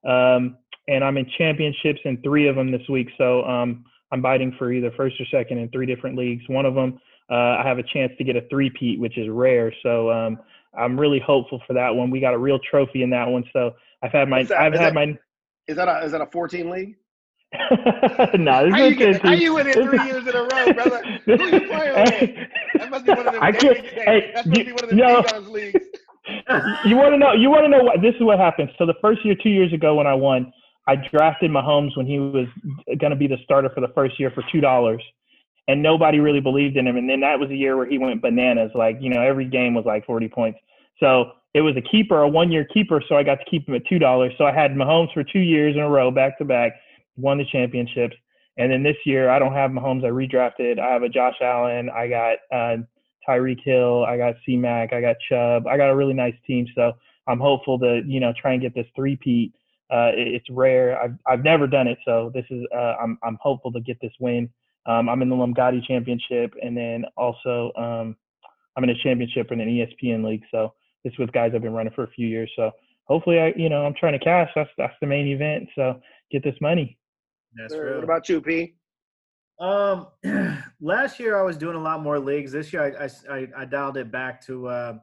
Um, 0.06 0.58
and 0.90 1.04
I'm 1.04 1.18
in 1.18 1.26
championships 1.38 2.02
in 2.04 2.22
three 2.22 2.48
of 2.50 2.58
them 2.58 2.72
this 2.72 2.88
week. 2.90 3.08
So 3.18 3.44
um, 3.46 3.86
I'm 4.16 4.22
biting 4.22 4.56
for 4.58 4.72
either 4.72 4.92
first 4.96 5.20
or 5.20 5.26
second 5.26 5.58
in 5.58 5.68
three 5.72 5.86
different 5.86 6.18
leagues. 6.18 6.42
One 6.48 6.66
of 6.66 6.74
them, 6.74 6.98
uh, 7.30 7.60
I 7.60 7.64
have 7.66 7.80
a 7.80 7.84
chance 7.84 8.14
to 8.18 8.24
get 8.24 8.38
a 8.38 8.48
three-peat, 8.50 8.98
which 8.98 9.18
is 9.18 9.28
rare. 9.30 9.74
So 9.84 10.10
um, 10.10 10.40
I'm 10.74 10.98
really 10.98 11.20
hopeful 11.20 11.62
for 11.68 11.74
that 11.74 11.94
one. 11.94 12.10
We 12.10 12.22
got 12.22 12.34
a 12.34 12.38
real 12.38 12.58
trophy 12.72 13.04
in 13.04 13.10
that 13.10 13.28
one. 13.28 13.44
So 13.52 13.72
I've 14.02 14.14
had 14.14 14.30
my, 14.30 14.44
that, 14.44 14.58
I've 14.58 14.72
had 14.72 14.82
that, 14.82 14.94
my. 14.94 15.20
Is 15.68 15.76
that 15.76 15.90
a 15.90 16.06
is 16.06 16.14
that 16.14 16.22
a 16.22 16.28
14 16.28 16.70
league? 16.70 16.96
no, 18.36 18.70
how, 18.72 18.86
you 18.86 18.96
get, 18.96 19.22
how 19.22 19.34
you 19.34 19.58
in 19.58 19.68
it 19.68 19.74
three 19.74 20.06
years 20.06 20.26
in 20.26 20.34
a 20.34 20.44
row, 20.44 20.74
brother? 20.74 21.04
Who 21.26 21.32
you 21.34 21.68
playing? 21.68 22.48
That 22.76 22.90
must 22.90 23.06
be 23.06 23.12
one 23.12 23.28
of 23.28 23.34
them. 23.34 23.44
I 23.44 23.52
can't, 23.52 23.78
hey, 23.78 24.32
that 24.34 24.48
must 24.48 24.58
you, 24.58 24.66
be 24.66 24.72
one 24.72 24.84
of 24.84 24.90
them 24.90 24.98
no, 24.98 25.50
leagues. 25.50 25.86
you 26.86 26.96
want 26.96 27.14
to 27.14 27.18
know? 27.18 27.34
You 27.34 27.50
want 27.50 27.66
to 27.66 27.70
know 27.70 27.84
what? 27.84 28.02
This 28.02 28.16
is 28.16 28.22
what 28.22 28.40
happened. 28.40 28.70
So 28.78 28.86
the 28.86 28.96
first 29.02 29.26
year, 29.26 29.36
two 29.42 29.50
years 29.50 29.74
ago, 29.74 29.96
when 29.96 30.08
I 30.08 30.14
won, 30.14 30.54
I 30.88 30.96
drafted 30.96 31.52
Mahomes 31.52 31.98
when 31.98 32.06
he 32.06 32.20
was 32.20 32.48
going 33.00 33.12
to 33.12 33.16
be 33.16 33.28
the 33.28 33.38
starter 33.44 33.70
for 33.74 33.82
the 33.82 33.92
first 33.96 34.20
year 34.20 34.32
for 34.32 34.44
two 34.52 34.62
dollars, 34.62 35.02
and 35.68 35.82
nobody 35.82 36.20
really 36.20 36.42
believed 36.42 36.78
in 36.78 36.88
him. 36.88 36.98
And 36.98 37.10
then 37.10 37.22
that 37.22 37.40
was 37.40 37.50
a 37.50 37.56
year 37.56 37.76
where 37.76 37.88
he 37.88 37.98
went 37.98 38.22
bananas. 38.22 38.72
Like 38.76 38.98
you 39.00 39.10
know, 39.10 39.22
every 39.22 39.46
game 39.46 39.74
was 39.74 39.86
like 39.86 40.06
forty 40.06 40.28
points. 40.28 40.60
So 41.00 41.32
it 41.54 41.62
was 41.62 41.76
a 41.78 41.82
keeper, 41.82 42.22
a 42.22 42.28
one-year 42.28 42.66
keeper. 42.66 43.02
So 43.08 43.16
I 43.16 43.24
got 43.24 43.36
to 43.36 43.46
keep 43.50 43.68
him 43.68 43.76
at 43.76 43.86
two 43.88 44.00
dollars. 44.00 44.34
So 44.38 44.46
I 44.46 44.54
had 44.54 44.72
Mahomes 44.72 45.14
for 45.14 45.24
two 45.24 45.40
years 45.40 45.76
in 45.76 45.82
a 45.82 45.90
row, 45.90 46.12
back 46.12 46.38
to 46.38 46.46
back, 46.46 46.74
won 47.18 47.38
the 47.38 47.46
championships. 47.46 48.16
And 48.58 48.72
then 48.72 48.84
this 48.84 48.96
year, 49.06 49.30
I 49.30 49.40
don't 49.40 49.54
have 49.54 49.72
Mahomes. 49.72 50.06
I 50.06 50.10
redrafted. 50.10 50.80
I 50.80 50.94
have 50.94 51.04
a 51.04 51.10
Josh 51.10 51.36
Allen. 51.42 51.90
I 51.90 52.08
got 52.08 52.38
uh, 52.52 52.78
Tyreek 53.28 53.62
Hill. 53.64 54.06
I 54.06 54.18
got 54.18 54.36
C 54.46 54.56
Mac. 54.56 54.94
I 54.94 55.02
got 55.02 55.16
Chubb. 55.30 55.68
I 55.68 55.78
got 55.78 55.90
a 55.90 55.96
really 55.96 56.14
nice 56.14 56.36
team. 56.46 56.68
So 56.76 56.94
I'm 57.28 57.40
hopeful 57.40 57.80
to 57.80 58.02
you 58.06 58.20
know 58.20 58.34
try 58.40 58.54
and 58.54 58.62
get 58.62 58.76
this 58.76 58.88
three 58.96 59.16
peat 59.16 59.54
uh, 59.92 60.12
it's 60.14 60.46
rare. 60.50 61.00
I've 61.00 61.16
I've 61.28 61.44
never 61.44 61.68
done 61.68 61.88
it, 61.88 61.98
so 62.06 62.32
this 62.34 62.46
is 62.50 62.64
uh, 62.74 62.96
I'm 63.02 63.18
I'm 63.24 63.38
hopeful 63.42 63.72
to 63.74 63.80
get 63.82 63.98
this 64.02 64.14
win. 64.20 64.50
Um, 64.88 65.10
I'm 65.10 65.22
in 65.22 65.30
the 65.30 65.36
Lomgotti 65.36 65.86
Championship, 65.86 66.54
and 66.62 66.76
then 66.76 67.06
also 67.18 67.72
um, 67.78 68.16
I'm 68.76 68.84
in 68.84 68.90
a 68.90 68.98
championship 69.04 69.52
in 69.52 69.60
an 69.60 69.68
ESPN 69.68 70.26
league. 70.26 70.44
So 70.52 70.74
this 71.04 71.14
with 71.20 71.32
guys 71.32 71.52
I've 71.56 71.62
been 71.62 71.74
running 71.74 71.94
for 71.94 72.04
a 72.04 72.10
few 72.10 72.28
years. 72.28 72.52
So 72.56 72.72
hopefully, 73.06 73.40
I 73.40 73.54
you 73.56 73.70
know 73.70 73.86
I'm 73.86 73.94
trying 73.94 74.18
to 74.18 74.24
cash. 74.24 74.50
That's 74.56 74.70
that's 74.78 74.96
the 75.02 75.08
main 75.08 75.28
event. 75.28 75.70
So 75.76 76.02
get 76.32 76.44
this 76.44 76.56
money. 76.62 76.98
That's 77.56 77.74
true. 77.74 77.96
What 77.96 78.04
about 78.04 78.28
you, 78.28 78.42
P? 78.42 78.76
Um, 79.60 80.08
last 80.82 81.20
year 81.20 81.40
I 81.40 81.44
was 81.44 81.58
doing 81.58 81.76
a 81.76 81.82
lot 81.82 82.02
more 82.02 82.20
leagues. 82.20 82.52
This 82.52 82.74
year 82.74 82.98
I 83.00 83.10
I, 83.32 83.48
I 83.56 83.66
dialed 83.66 83.98
it 83.98 84.12
back 84.12 84.44
to 84.48 84.68
uh, 84.68 84.98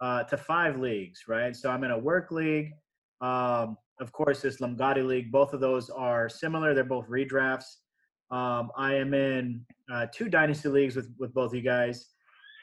uh, 0.00 0.22
to 0.24 0.36
five 0.36 0.78
leagues, 0.78 1.24
right? 1.28 1.56
So 1.56 1.70
I'm 1.70 1.82
in 1.84 1.90
a 1.90 1.98
work 1.98 2.30
league. 2.30 2.72
Um, 3.20 3.76
of 4.00 4.12
course, 4.12 4.42
this 4.42 4.60
Lomgotti 4.60 5.06
League. 5.06 5.32
Both 5.32 5.52
of 5.52 5.60
those 5.60 5.90
are 5.90 6.28
similar. 6.28 6.74
They're 6.74 6.84
both 6.84 7.08
redrafts. 7.08 7.76
Um, 8.30 8.70
I 8.76 8.94
am 8.94 9.14
in 9.14 9.64
uh, 9.92 10.06
two 10.12 10.28
dynasty 10.28 10.68
leagues 10.68 10.96
with 10.96 11.08
with 11.18 11.32
both 11.32 11.54
you 11.54 11.62
guys, 11.62 12.10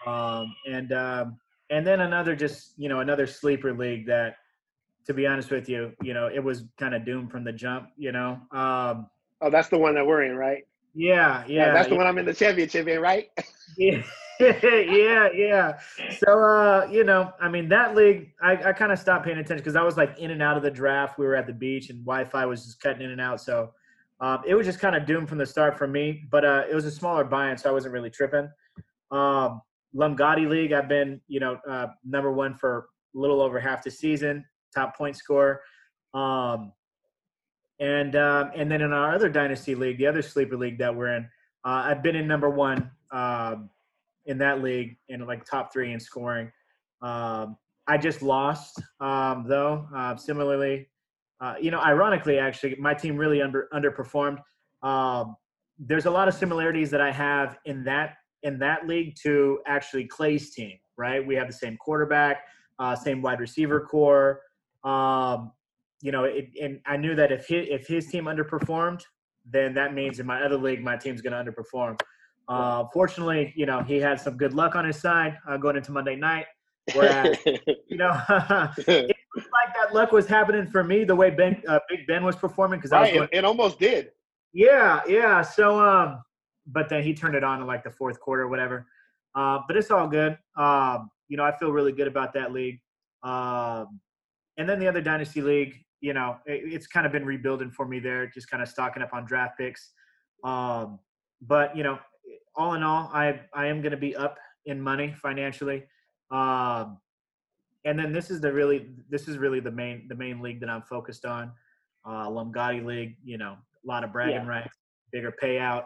um, 0.06 0.56
and 0.69 0.93
um, 0.93 1.39
and 1.69 1.86
then 1.86 2.02
another 2.02 2.36
just 2.36 2.74
you 2.78 2.89
know 2.89 3.00
another 3.00 3.26
sleeper 3.26 3.74
league 3.74 4.06
that, 4.08 4.36
to 5.08 5.13
be 5.13 5.26
honest 5.26 5.50
with 5.50 5.67
you, 5.67 5.91
you 6.02 6.13
know 6.13 6.28
it 6.28 6.43
was 6.43 6.65
kind 6.78 6.93
of 6.93 7.06
doomed 7.06 7.32
from 7.32 7.43
the 7.43 7.52
jump. 7.52 7.89
You 7.98 8.12
know. 8.12 8.39
Um, 8.52 9.10
oh, 9.41 9.50
that's 9.50 9.69
the 9.69 9.78
one 9.78 9.95
that 9.95 10.06
we're 10.06 10.24
in, 10.24 10.36
right? 10.36 10.63
Yeah, 10.93 11.43
yeah. 11.48 11.67
yeah 11.67 11.74
that's 11.74 11.89
the 11.89 11.95
yeah. 11.95 12.00
one 12.00 12.08
I'm 12.08 12.17
in 12.17 12.26
the 12.26 12.34
championship 12.34 12.88
in, 12.88 13.02
right? 13.02 13.30
yeah. 13.78 14.04
yeah, 14.39 15.30
yeah. 15.34 15.80
So, 16.17 16.39
uh, 16.39 16.88
you 16.91 17.04
know, 17.04 17.34
I 17.39 17.50
mean, 17.50 17.69
that 17.69 17.95
league, 17.95 18.32
I, 18.41 18.69
I 18.69 18.74
kind 18.74 18.91
of 18.91 19.00
stopped 19.00 19.26
paying 19.26 19.38
attention 19.38 19.58
because 19.58 19.76
I 19.76 19.84
was 19.84 19.98
like 19.98 20.17
in 20.19 20.32
and 20.32 20.41
out 20.41 20.58
of 20.58 20.63
the 20.63 20.71
draft. 20.71 21.17
We 21.17 21.26
were 21.26 21.36
at 21.36 21.48
the 21.48 21.54
beach 21.54 21.89
and 21.89 22.06
Wi-Fi 22.06 22.45
was 22.45 22.65
just 22.65 22.80
cutting 22.80 23.02
in 23.02 23.12
and 23.12 23.21
out. 23.21 23.41
So, 23.41 23.71
um, 24.19 24.41
it 24.45 24.56
was 24.56 24.65
just 24.65 24.80
kind 24.80 24.95
of 24.95 25.06
doomed 25.06 25.30
from 25.30 25.38
the 25.38 25.45
start 25.45 25.78
for 25.78 25.88
me. 25.88 26.24
But 26.30 26.45
uh, 26.45 26.63
it 26.69 26.76
was 26.76 26.86
a 26.86 26.91
smaller 26.91 27.24
buy-in, 27.24 27.58
so 27.58 27.69
I 27.69 27.74
wasn't 27.74 27.93
really 27.93 28.10
tripping. 28.10 28.50
Um, 29.12 29.62
Lomgotti 29.95 30.50
League, 30.50 30.74
I've 30.74 30.89
been, 30.89 31.21
you 31.28 31.39
know, 31.39 31.58
uh, 31.67 31.88
number 32.04 32.32
one 32.32 32.56
for 32.56 32.89
a 33.15 33.19
little 33.19 33.41
over 33.41 33.60
half 33.60 33.84
the 33.84 33.91
season, 33.91 34.45
top 34.74 34.98
point 34.98 35.15
score. 35.15 35.62
Um, 36.13 36.74
and 37.80 38.15
um, 38.15 38.52
and 38.56 38.71
then 38.71 38.82
in 38.82 38.93
our 38.93 39.13
other 39.13 39.30
dynasty 39.30 39.76
league, 39.76 39.98
the 39.98 40.08
other 40.08 40.21
sleeper 40.21 40.56
league 40.56 40.78
that 40.78 40.95
we're 40.95 41.13
in, 41.15 41.24
uh, 41.65 41.84
I've 41.86 42.02
been 42.04 42.15
in 42.15 42.28
number 42.28 42.50
one. 42.50 42.91
Um, 43.12 43.69
in 44.25 44.38
that 44.39 44.61
league 44.61 44.97
in 45.09 45.25
like 45.25 45.45
top 45.45 45.71
three 45.71 45.93
in 45.93 45.99
scoring. 45.99 46.51
Um, 47.01 47.57
I 47.88 47.97
just 47.97 48.21
lost 48.21 48.81
um, 48.99 49.45
though. 49.47 49.88
Uh, 49.95 50.15
similarly, 50.15 50.88
uh, 51.41 51.55
you 51.61 51.71
know, 51.71 51.79
ironically, 51.79 52.39
actually, 52.39 52.75
my 52.79 52.93
team 52.93 53.17
really 53.17 53.41
under 53.41 53.67
underperformed. 53.73 54.39
Um, 54.81 55.35
there's 55.77 56.05
a 56.05 56.11
lot 56.11 56.27
of 56.27 56.33
similarities 56.33 56.89
that 56.91 57.01
I 57.01 57.11
have 57.11 57.57
in 57.65 57.83
that 57.83 58.15
in 58.43 58.57
that 58.59 58.88
league 58.88 59.15
to 59.23 59.59
actually 59.67 60.05
Clay's 60.05 60.53
team. 60.53 60.77
Right, 60.97 61.25
we 61.25 61.35
have 61.35 61.47
the 61.47 61.53
same 61.53 61.77
quarterback, 61.77 62.43
uh, 62.79 62.95
same 62.95 63.21
wide 63.21 63.39
receiver 63.39 63.81
corps. 63.81 64.41
Um, 64.83 65.51
you 66.01 66.11
know, 66.11 66.23
it, 66.23 66.49
and 66.61 66.79
I 66.85 66.97
knew 66.97 67.15
that 67.15 67.31
if 67.31 67.51
if 67.51 67.88
his 67.88 68.07
team 68.07 68.25
underperformed, 68.25 69.01
then 69.49 69.73
that 69.75 69.93
means 69.93 70.19
in 70.19 70.25
my 70.25 70.41
other 70.41 70.57
league, 70.57 70.83
my 70.83 70.95
team's 70.95 71.21
going 71.21 71.33
to 71.33 71.51
underperform. 71.51 71.99
Uh, 72.47 72.86
fortunately, 72.93 73.53
you 73.55 73.65
know, 73.65 73.81
he 73.81 73.95
had 73.95 74.19
some 74.19 74.38
good 74.38 74.53
luck 74.53 74.75
on 74.75 74.86
his 74.86 74.99
side 74.99 75.38
uh, 75.47 75.58
going 75.58 75.75
into 75.75 75.91
Monday 75.91 76.15
night. 76.15 76.45
Whereas, 76.93 77.38
you 77.45 77.97
know, 77.97 78.19
it 78.77 79.15
looked 79.36 79.49
like 79.51 79.73
that 79.75 79.93
luck 79.93 80.12
was 80.12 80.27
happening 80.27 80.67
for 80.67 80.84
me 80.84 81.03
the 81.03 81.15
way 81.15 81.31
Ben, 81.31 81.62
uh, 81.67 81.79
Big 81.89 82.05
Ben 82.08 82.23
was 82.23 82.36
performing 82.36 82.79
because 82.79 82.91
right, 82.91 82.99
I 82.99 83.01
was 83.01 83.12
going, 83.13 83.29
it 83.31 83.45
almost 83.45 83.79
did. 83.79 84.12
Yeah, 84.53 85.01
yeah. 85.08 85.41
So, 85.41 85.79
um, 85.79 86.23
but 86.67 86.88
then 86.89 87.03
he 87.03 87.13
turned 87.13 87.36
it 87.36 87.43
on 87.43 87.62
in 87.62 87.67
like 87.67 87.84
the 87.84 87.91
fourth 87.91 88.19
quarter, 88.19 88.43
or 88.43 88.47
whatever. 88.47 88.88
Uh, 89.34 89.60
but 89.67 89.75
it's 89.75 89.91
all 89.91 90.08
good. 90.08 90.38
Um, 90.55 91.10
you 91.27 91.38
know, 91.38 91.43
I 91.43 91.55
feel 91.58 91.71
really 91.71 91.91
good 91.91 92.08
about 92.08 92.34
that 92.34 92.53
league. 92.53 92.79
Um, 93.23 93.99
and 94.58 94.69
then 94.69 94.79
the 94.79 94.88
other 94.88 95.01
dynasty 95.01 95.41
league, 95.41 95.84
you 95.99 96.13
know, 96.13 96.38
it, 96.45 96.62
it's 96.71 96.88
kind 96.88 97.05
of 97.05 97.12
been 97.12 97.25
rebuilding 97.25 97.71
for 97.71 97.86
me 97.88 97.99
there, 97.99 98.27
just 98.27 98.49
kind 98.49 98.63
of 98.63 98.69
stocking 98.69 99.03
up 99.03 99.13
on 99.13 99.25
draft 99.25 99.58
picks. 99.58 99.91
Um, 100.43 100.99
but 101.41 101.75
you 101.75 101.84
know, 101.84 101.99
all 102.58 102.74
in 102.74 102.84
all, 102.84 103.10
I 103.13 103.41
I 103.54 103.68
am 103.68 103.82
going 103.82 103.91
to 103.91 103.98
be 103.98 104.15
up 104.15 104.38
in 104.65 104.82
money 104.82 105.13
financially. 105.22 105.84
Um, 106.32 106.98
and 107.86 108.00
then 108.00 108.12
this 108.12 108.32
is 108.32 108.41
the 108.41 108.52
really 108.52 108.88
this 109.10 109.28
is 109.28 109.38
really 109.38 109.60
the 109.60 109.72
main 109.72 110.08
the 110.08 110.15
main 110.15 110.41
league 110.41 110.60
that 110.62 110.70
I'm 110.70 110.82
focused 110.84 111.26
on. 111.26 111.52
Uh, 112.06 112.28
Lomgotti 112.28 112.86
League, 112.86 113.18
you 113.24 113.38
know, 113.38 113.54
a 113.54 113.88
lot 113.88 114.04
of 114.04 114.12
bragging 114.12 114.36
yeah. 114.36 114.48
rights, 114.48 114.76
bigger 115.12 115.34
payout, 115.41 115.86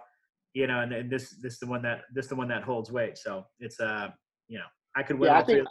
you 0.54 0.68
know, 0.68 0.82
and, 0.82 0.92
and 0.92 1.10
this 1.10 1.36
this 1.42 1.60
the 1.60 1.68
one 1.68 1.82
that 1.82 2.02
this 2.14 2.28
the 2.28 2.36
one 2.36 2.48
that 2.48 2.64
holds 2.64 2.92
weight. 2.92 3.18
So 3.18 3.46
it's 3.60 3.80
uh 3.80 4.10
you 4.48 4.58
know 4.58 4.66
I 4.96 5.04
could 5.04 5.20
win. 5.20 5.30
Yeah, 5.30 5.40
I 5.40 5.44
think 5.44 5.68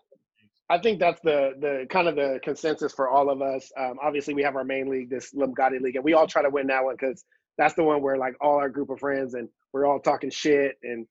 I 0.71 0.79
think 0.79 1.01
that's 1.01 1.21
the 1.23 1.53
the 1.61 1.87
kind 1.89 2.09
of 2.09 2.17
the 2.17 2.41
consensus 2.43 2.93
for 2.93 3.09
all 3.09 3.31
of 3.31 3.41
us. 3.41 3.71
Um, 3.79 3.99
obviously, 4.03 4.35
we 4.35 4.43
have 4.43 4.57
our 4.57 4.65
main 4.65 4.89
league, 4.89 5.11
this 5.11 5.33
Lomgotti 5.35 5.81
League, 5.81 5.97
and 5.97 6.05
we 6.05 6.13
all 6.13 6.27
try 6.27 6.43
to 6.43 6.51
win 6.51 6.67
that 6.67 6.85
one 6.85 6.97
because 6.99 7.25
that's 7.57 7.75
the 7.75 7.83
one 7.83 8.03
where 8.03 8.17
like 8.17 8.35
all 8.41 8.57
our 8.57 8.69
group 8.69 8.91
of 8.91 9.01
friends 9.01 9.35
and 9.35 9.49
we're 9.72 9.87
all 9.87 10.00
talking 10.00 10.31
shit 10.31 10.76
and 10.83 11.07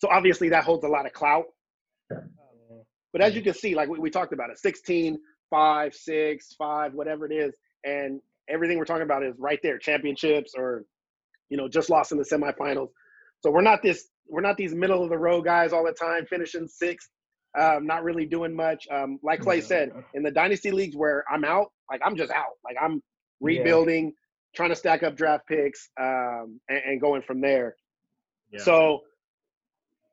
So 0.00 0.08
obviously 0.10 0.50
that 0.50 0.64
holds 0.64 0.84
a 0.84 0.88
lot 0.88 1.06
of 1.06 1.12
clout. 1.12 1.46
But 3.12 3.22
as 3.22 3.34
you 3.34 3.42
can 3.42 3.54
see, 3.54 3.74
like 3.74 3.88
we, 3.88 3.98
we 3.98 4.10
talked 4.10 4.32
about 4.32 4.50
it, 4.50 4.58
16, 4.58 5.18
5, 5.50 5.94
6, 5.94 6.54
5, 6.58 6.94
whatever 6.94 7.26
it 7.30 7.34
is. 7.34 7.54
And 7.84 8.20
everything 8.48 8.78
we're 8.78 8.84
talking 8.84 9.04
about 9.04 9.24
is 9.24 9.34
right 9.38 9.60
there, 9.62 9.78
championships 9.78 10.54
or, 10.56 10.84
you 11.50 11.56
know, 11.56 11.68
just 11.68 11.90
lost 11.90 12.12
in 12.12 12.18
the 12.18 12.24
semifinals. 12.24 12.88
So 13.42 13.50
we're 13.50 13.62
not 13.62 13.82
this, 13.82 14.08
we're 14.28 14.42
not 14.42 14.56
these 14.56 14.74
middle 14.74 15.02
of 15.02 15.10
the 15.10 15.18
road 15.18 15.44
guys 15.44 15.72
all 15.72 15.84
the 15.84 15.92
time, 15.92 16.26
finishing 16.26 16.68
sixth, 16.68 17.08
um, 17.58 17.86
not 17.86 18.04
really 18.04 18.26
doing 18.26 18.54
much. 18.54 18.86
Um, 18.92 19.18
like 19.22 19.40
Clay 19.40 19.60
said, 19.60 19.90
in 20.14 20.22
the 20.22 20.30
dynasty 20.30 20.70
leagues 20.70 20.96
where 20.96 21.24
I'm 21.32 21.44
out, 21.44 21.72
like 21.90 22.00
I'm 22.04 22.16
just 22.16 22.32
out. 22.32 22.54
Like 22.64 22.76
I'm 22.80 23.02
rebuilding, 23.40 24.06
yeah. 24.06 24.10
Trying 24.58 24.70
to 24.70 24.76
stack 24.76 25.04
up 25.04 25.16
draft 25.16 25.46
picks, 25.46 25.88
um, 26.00 26.60
and, 26.68 26.80
and, 26.84 27.00
going 27.00 27.22
from 27.22 27.40
there. 27.40 27.76
Yeah. 28.50 28.60
So 28.60 29.02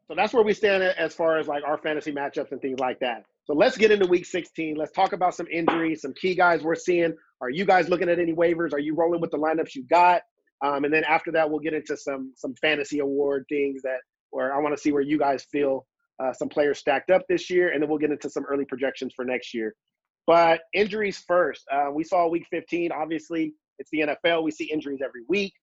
so 0.07 0.13
that's 0.15 0.33
where 0.33 0.43
we 0.43 0.53
stand 0.53 0.83
as 0.83 1.15
far 1.15 1.39
as 1.39 1.47
like 1.47 1.63
our 1.65 1.79
fantasy 1.79 2.11
matchups 2.11 2.51
and 2.51 2.61
things 2.61 2.79
like 2.79 2.99
that. 2.99 3.25
So 3.45 3.53
let's 3.53 3.75
get 3.75 3.91
into 3.91 4.05
week 4.05 4.25
16. 4.25 4.75
Let's 4.75 4.91
talk 4.91 5.13
about 5.13 5.33
some 5.33 5.47
injuries, 5.51 6.01
some 6.01 6.13
key 6.13 6.35
guys 6.35 6.61
we're 6.61 6.75
seeing. 6.75 7.15
Are 7.41 7.49
you 7.49 7.65
guys 7.65 7.89
looking 7.89 8.07
at 8.07 8.19
any 8.19 8.33
waivers? 8.33 8.71
Are 8.71 8.79
you 8.79 8.95
rolling 8.95 9.19
with 9.19 9.31
the 9.31 9.37
lineups 9.37 9.73
you 9.73 9.83
got? 9.83 10.21
Um, 10.63 10.85
and 10.85 10.93
then 10.93 11.03
after 11.05 11.31
that, 11.31 11.49
we'll 11.49 11.59
get 11.59 11.73
into 11.73 11.97
some 11.97 12.33
some 12.35 12.53
fantasy 12.61 12.99
award 12.99 13.45
things 13.49 13.81
that 13.81 13.97
where 14.29 14.53
I 14.53 14.59
want 14.59 14.75
to 14.75 14.81
see 14.81 14.91
where 14.91 15.01
you 15.01 15.17
guys 15.17 15.43
feel 15.51 15.87
uh, 16.23 16.33
some 16.33 16.49
players 16.49 16.77
stacked 16.77 17.09
up 17.09 17.23
this 17.27 17.49
year, 17.49 17.71
and 17.73 17.81
then 17.81 17.89
we'll 17.89 17.99
get 17.99 18.11
into 18.11 18.29
some 18.29 18.45
early 18.45 18.65
projections 18.65 19.11
for 19.15 19.25
next 19.25 19.53
year. 19.55 19.73
But 20.27 20.61
injuries 20.73 21.23
first. 21.27 21.63
Uh, 21.71 21.89
we 21.93 22.03
saw 22.03 22.27
week 22.27 22.45
15. 22.51 22.91
Obviously, 22.91 23.53
it's 23.79 23.89
the 23.91 24.01
NFL. 24.01 24.43
We 24.43 24.51
see 24.51 24.65
injuries 24.65 25.01
every 25.03 25.21
week. 25.27 25.53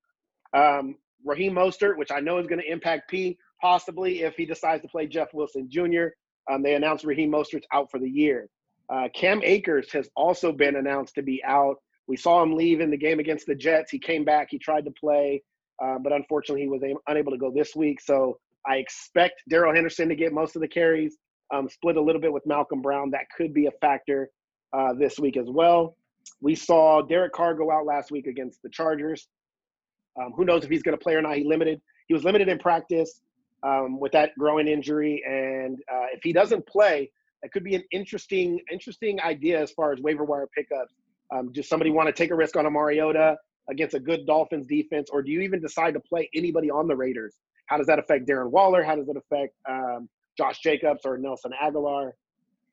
Um, 0.55 0.97
Raheem 1.25 1.55
Mostert, 1.55 1.97
which 1.97 2.11
I 2.11 2.21
know 2.21 2.39
is 2.39 2.47
going 2.47 2.61
to 2.61 2.71
impact 2.71 3.11
P, 3.11 3.39
possibly 3.61 4.23
if 4.23 4.35
he 4.35 4.45
decides 4.45 4.83
to 4.83 4.89
play 4.89 5.07
Jeff 5.07 5.29
Wilson 5.33 5.69
Jr. 5.71 6.09
Um, 6.51 6.63
they 6.63 6.75
announced 6.75 7.05
Raheem 7.05 7.31
Mostert's 7.31 7.67
out 7.73 7.91
for 7.91 7.99
the 7.99 8.09
year. 8.09 8.49
Uh, 8.93 9.09
Cam 9.15 9.41
Akers 9.45 9.91
has 9.93 10.09
also 10.17 10.53
been 10.53 10.77
announced 10.77 11.15
to 11.15 11.23
be 11.23 11.43
out. 11.45 11.77
We 12.09 12.17
saw 12.17 12.43
him 12.43 12.57
leave 12.57 12.81
in 12.81 12.91
the 12.91 12.97
game 12.97 13.21
against 13.21 13.47
the 13.47 13.55
Jets. 13.55 13.91
He 13.91 13.99
came 13.99 14.25
back. 14.25 14.49
He 14.51 14.59
tried 14.59 14.85
to 14.85 14.91
play, 14.91 15.43
uh, 15.83 15.99
but 16.03 16.13
unfortunately, 16.13 16.63
he 16.63 16.69
was 16.69 16.83
unable 17.07 17.33
to 17.33 17.39
go 17.39 17.53
this 17.55 17.77
week. 17.77 18.01
So 18.01 18.39
I 18.67 18.77
expect 18.77 19.43
Darrell 19.49 19.75
Henderson 19.75 20.09
to 20.09 20.17
get 20.17 20.33
most 20.33 20.57
of 20.57 20.63
the 20.63 20.69
carries. 20.69 21.17
Um, 21.55 21.69
split 21.69 21.97
a 21.97 22.03
little 22.03 22.21
bit 22.21 22.33
with 22.33 22.45
Malcolm 22.47 22.83
Brown. 22.83 23.11
That 23.11 23.27
could 23.37 23.55
be 23.55 23.67
a 23.67 23.71
factor 23.81 24.31
uh, 24.73 24.95
this 24.95 25.19
week 25.19 25.37
as 25.37 25.47
well. 25.49 25.97
We 26.41 26.55
saw 26.55 27.03
Derek 27.03 27.33
Carr 27.33 27.55
go 27.55 27.71
out 27.71 27.87
last 27.87 28.11
week 28.11 28.27
against 28.27 28.63
the 28.63 28.69
Chargers. 28.69 29.29
Um, 30.21 30.33
who 30.37 30.45
knows 30.45 30.65
if 30.65 30.71
he's 30.71 30.83
going 30.83 30.97
to 30.97 31.03
play 31.03 31.15
or 31.15 31.23
not? 31.23 31.37
He 31.37 31.45
limited. 31.45 31.81
He 32.09 32.15
was 32.15 32.25
limited 32.25 32.49
in 32.49 32.59
practice 32.59 33.21
um, 33.63 33.99
with 33.99 34.13
that 34.13 34.31
groin 34.39 34.69
injury. 34.69 35.23
And 35.27 35.79
uh, 35.91 36.07
if 36.13 36.21
he 36.23 36.33
doesn't 36.33 36.67
play, 36.67 37.11
that 37.43 37.53
could 37.53 37.65
be 37.65 37.75
an 37.75 37.85
interesting, 37.93 38.61
interesting 38.71 39.21
idea 39.21 39.61
as 39.61 39.71
far 39.73 39.93
as 39.93 40.01
waiver 40.01 40.25
wire 40.25 40.49
pickups. 40.57 40.95
Um, 41.35 41.53
does 41.53 41.69
somebody 41.69 41.91
want 41.91 42.09
to 42.09 42.13
take 42.13 42.31
a 42.31 42.35
risk 42.35 42.57
on 42.57 42.67
a 42.67 42.71
Mariota 42.71 43.37
against 43.71 43.95
a 43.95 44.01
good 44.01 44.27
Dolphins 44.27 44.67
defense, 44.67 45.09
or 45.11 45.23
do 45.23 45.31
you 45.31 45.41
even 45.41 45.61
decide 45.61 45.95
to 45.95 46.01
play 46.01 46.29
anybody 46.35 46.71
on 46.71 46.87
the 46.87 46.97
Raiders? 46.97 47.37
How 47.67 47.79
does 47.79 47.87
that 47.87 47.99
affect 47.99 48.29
Darren 48.29 48.51
Waller? 48.51 48.83
How 48.83 48.97
does 48.97 49.09
it 49.09 49.17
affect 49.17 49.55
um, 49.69 50.09
Josh 50.37 50.61
Jacobs 50.61 51.03
or 51.05 51.17
Nelson 51.17 51.53
Agholor? 51.63 52.11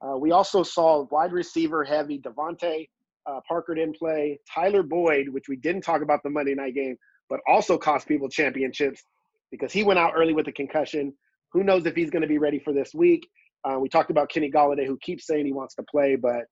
Uh, 0.02 0.18
we 0.18 0.32
also 0.32 0.64
saw 0.64 1.06
wide 1.12 1.32
receiver 1.32 1.84
heavy 1.84 2.20
DeVante 2.20 2.90
uh, 3.30 3.40
Parker 3.48 3.76
didn't 3.76 3.98
play. 3.98 4.40
Tyler 4.54 4.84
Boyd, 4.84 5.30
which 5.30 5.48
we 5.48 5.56
didn't 5.56 5.82
talk 5.82 6.02
about 6.02 6.22
the 6.24 6.30
Monday 6.30 6.56
night 6.56 6.76
game, 6.76 6.98
but 7.30 7.40
also 7.48 7.78
cost 7.78 8.08
people 8.08 8.30
championships 8.30 9.04
because 9.52 9.72
he 9.72 9.84
went 9.84 10.00
out 10.00 10.14
early 10.16 10.34
with 10.34 10.48
a 10.48 10.52
concussion. 10.52 11.14
Who 11.54 11.64
knows 11.64 11.86
if 11.86 11.96
he's 11.96 12.10
going 12.10 12.22
to 12.22 12.28
be 12.28 12.38
ready 12.38 12.60
for 12.60 12.74
this 12.74 12.94
week? 12.94 13.28
Uh, 13.64 13.78
we 13.80 13.90
talked 13.90 14.12
about 14.12 14.30
Kenny 14.30 14.52
Golladay, 14.52 14.86
who 14.86 14.98
keeps 15.02 15.28
saying 15.28 15.46
he 15.46 15.54
wants 15.54 15.76
to 15.76 15.84
play, 15.84 16.16
but 16.16 16.44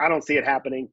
I 0.00 0.08
don't 0.08 0.24
see 0.24 0.36
it 0.36 0.44
happening. 0.44 0.88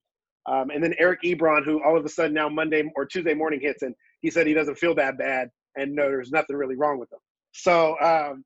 Um, 0.48 0.72
and 0.72 0.84
then 0.84 0.96
Eric 0.98 1.22
Ebron, 1.24 1.64
who 1.64 1.84
all 1.84 1.98
of 1.98 2.04
a 2.04 2.10
sudden 2.10 2.34
now 2.34 2.50
Monday 2.50 2.84
or 2.96 3.06
Tuesday 3.06 3.34
morning 3.34 3.60
hits, 3.62 3.84
and 3.84 3.94
he 4.22 4.32
said 4.32 4.48
he 4.48 4.54
doesn't 4.54 4.78
feel 4.78 4.96
that 4.96 5.18
bad, 5.18 5.50
and 5.76 5.94
no, 5.94 6.04
there's 6.04 6.32
nothing 6.32 6.56
really 6.56 6.76
wrong 6.76 7.00
with 7.00 7.12
him. 7.12 7.20
So, 7.54 8.00
um, 8.02 8.44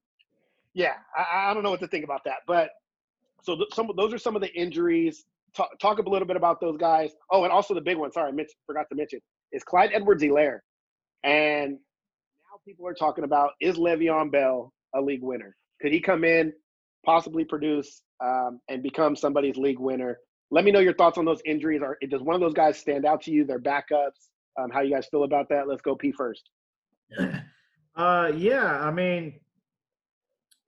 yeah, 0.74 0.93
I, 1.15 1.50
I, 1.50 1.54
don't 1.54 1.63
know 1.63 1.69
what 1.69 1.80
to 1.82 1.88
think 1.88 2.04
about 2.04 2.21
that. 2.26 2.39
But 2.48 2.69
so 3.43 3.56
th- 3.56 3.74
some 3.74 3.89
those 3.95 4.13
are 4.13 4.17
some 4.17 4.36
of 4.36 4.41
the 4.41 4.54
injuries. 4.54 5.24
Talk, 5.56 5.70
talk 5.80 6.00
a 6.00 6.10
little 6.10 6.28
bit 6.28 6.38
about 6.38 6.60
those 6.60 6.78
guys. 6.78 7.12
Oh, 7.32 7.44
and 7.44 7.52
also 7.52 7.74
the 7.74 7.82
big 7.82 7.98
one. 7.98 8.12
Sorry, 8.12 8.32
I 8.32 8.46
forgot 8.65 8.88
to 8.89 8.96
mention 8.96 9.20
is 9.52 9.63
Clyde 9.63 9.91
Edwards-Helaire, 9.94 10.60
and 11.24 11.72
now 11.72 12.60
people 12.65 12.88
are 12.88 12.94
talking 12.94 13.24
about 13.24 13.52
is 13.62 13.78
Le'Veon 13.78 14.32
Bell 14.32 14.74
a 14.96 15.02
league 15.02 15.22
winner? 15.22 15.56
Could 15.82 15.91
he 15.91 16.00
come 16.00 16.24
in, 16.24 16.54
possibly 17.06 17.46
produce, 17.46 18.02
um, 18.24 18.60
and 18.70 18.82
become 18.82 19.15
somebody's 19.15 19.58
league 19.58 19.80
winner? 19.80 20.20
Let 20.52 20.63
me 20.63 20.72
know 20.72 20.80
your 20.80 20.94
thoughts 20.94 21.18
on 21.18 21.26
those 21.26 21.41
injuries. 21.46 21.82
Are 21.82 21.98
does 22.10 22.22
one 22.22 22.36
of 22.36 22.41
those 22.41 22.54
guys 22.54 22.78
stand 22.78 23.06
out 23.06 23.22
to 23.24 23.32
you? 23.32 23.46
Their 23.46 23.60
backups. 23.60 24.30
Um, 24.58 24.70
how 24.72 24.82
you 24.82 24.94
guys 24.94 25.08
feel 25.12 25.24
about 25.24 25.50
that? 25.50 25.68
Let's 25.68 25.82
go 25.82 25.96
P 25.96 26.12
first. 26.12 26.50
Uh, 27.98 28.30
yeah, 28.36 28.78
I 28.82 28.91
mean, 28.91 29.39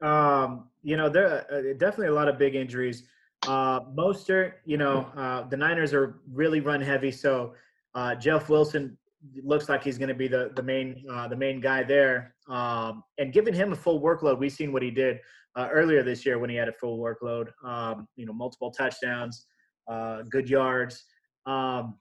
um, 0.02 0.70
you 0.82 0.96
know, 0.96 1.10
there 1.10 1.28
are 1.28 1.60
uh, 1.60 1.74
definitely 1.74 2.08
a 2.08 2.14
lot 2.14 2.30
of 2.30 2.38
big 2.38 2.56
injuries. 2.56 3.04
Uh, 3.46 3.82
Mostert, 3.96 4.54
you 4.66 4.78
know, 4.78 5.08
uh, 5.16 5.48
the 5.48 5.58
Niners 5.58 5.94
are 5.94 6.20
really 6.32 6.60
run 6.60 6.82
heavy, 6.82 7.12
so 7.12 7.54
uh, 7.96 8.16
Jeff 8.16 8.50
Wilson 8.50 8.98
looks 9.44 9.70
like 9.70 9.84
he's 9.84 9.98
going 9.98 10.10
to 10.10 10.16
be 10.16 10.28
the 10.28 10.52
the 10.56 10.64
main 10.64 11.04
uh, 11.12 11.28
the 11.28 11.36
main 11.36 11.60
guy 11.60 11.84
there. 11.84 12.36
Um, 12.48 13.04
and 13.18 13.34
giving 13.34 13.54
him 13.54 13.74
a 13.74 13.76
full 13.76 14.02
workload, 14.02 14.40
we've 14.40 14.52
seen 14.52 14.72
what 14.72 14.82
he 14.82 14.92
did 14.92 15.20
uh, 15.56 15.68
earlier 15.72 16.04
this 16.04 16.26
year 16.26 16.40
when 16.40 16.50
he 16.50 16.56
had 16.56 16.68
a 16.68 16.74
full 16.74 17.00
workload. 17.00 17.50
Um, 17.64 18.08
you 18.16 18.26
know, 18.26 18.34
multiple 18.34 18.72
touchdowns, 18.72 19.46
uh, 19.88 20.24
good 20.30 20.50
yards. 20.50 21.04
Um, 21.46 21.98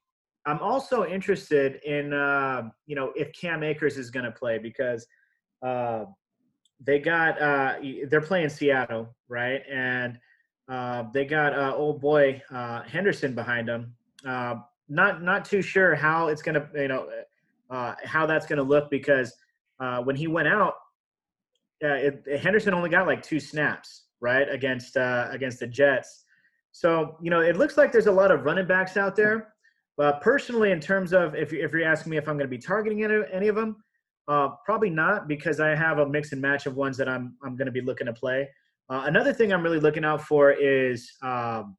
I'm 0.46 0.60
also 0.60 1.04
interested 1.04 1.80
in 1.84 2.12
uh, 2.12 2.70
you 2.86 2.96
know 2.96 3.12
if 3.16 3.32
Cam 3.32 3.62
Akers 3.62 3.98
is 3.98 4.10
going 4.10 4.24
to 4.24 4.32
play 4.32 4.58
because 4.58 5.06
uh, 5.64 6.04
they 6.80 6.98
got 6.98 7.40
uh, 7.40 7.74
they're 8.08 8.20
playing 8.20 8.48
Seattle, 8.48 9.14
right? 9.28 9.62
And 9.70 10.18
they 11.12 11.24
got 11.24 11.74
old 11.74 12.00
boy 12.00 12.40
Henderson 12.86 13.34
behind 13.34 13.68
them 13.68 13.94
not 14.88 15.22
not 15.22 15.44
too 15.44 15.62
sure 15.62 15.94
how 15.94 16.28
it's 16.28 16.42
gonna 16.42 16.68
you 16.74 16.88
know 16.88 17.08
uh, 17.70 17.94
how 18.04 18.26
that's 18.26 18.46
gonna 18.46 18.62
look 18.62 18.90
because 18.90 19.34
uh, 19.80 20.02
when 20.02 20.16
he 20.16 20.26
went 20.26 20.48
out, 20.48 20.74
uh, 21.84 21.88
it, 21.88 22.40
Henderson 22.40 22.72
only 22.74 22.90
got 22.90 23.06
like 23.06 23.22
two 23.22 23.40
snaps 23.40 24.04
right 24.20 24.48
against 24.48 24.96
uh, 24.96 25.28
against 25.30 25.60
the 25.60 25.66
Jets. 25.66 26.24
So 26.72 27.16
you 27.20 27.30
know 27.30 27.40
it 27.40 27.56
looks 27.56 27.76
like 27.76 27.92
there's 27.92 28.06
a 28.06 28.12
lot 28.12 28.30
of 28.30 28.44
running 28.44 28.66
backs 28.66 28.96
out 28.96 29.16
there. 29.16 29.52
But 29.96 30.20
personally, 30.20 30.72
in 30.72 30.80
terms 30.80 31.12
of 31.12 31.34
if 31.34 31.52
if 31.52 31.72
you're 31.72 31.84
asking 31.84 32.10
me 32.10 32.16
if 32.16 32.28
I'm 32.28 32.36
to 32.38 32.48
be 32.48 32.58
targeting 32.58 33.02
any, 33.02 33.22
any 33.32 33.48
of 33.48 33.56
them, 33.56 33.76
uh, 34.28 34.50
probably 34.64 34.90
not 34.90 35.26
because 35.26 35.58
I 35.58 35.74
have 35.74 35.98
a 35.98 36.06
mix 36.06 36.32
and 36.32 36.40
match 36.40 36.66
of 36.66 36.76
ones 36.76 36.96
that 36.98 37.08
I'm 37.08 37.34
I'm 37.42 37.56
to 37.66 37.72
be 37.72 37.80
looking 37.80 38.06
to 38.06 38.12
play. 38.12 38.48
Uh, 38.88 39.02
another 39.06 39.32
thing 39.32 39.52
I'm 39.52 39.62
really 39.62 39.80
looking 39.80 40.04
out 40.04 40.22
for 40.22 40.52
is 40.52 41.10
um, 41.22 41.76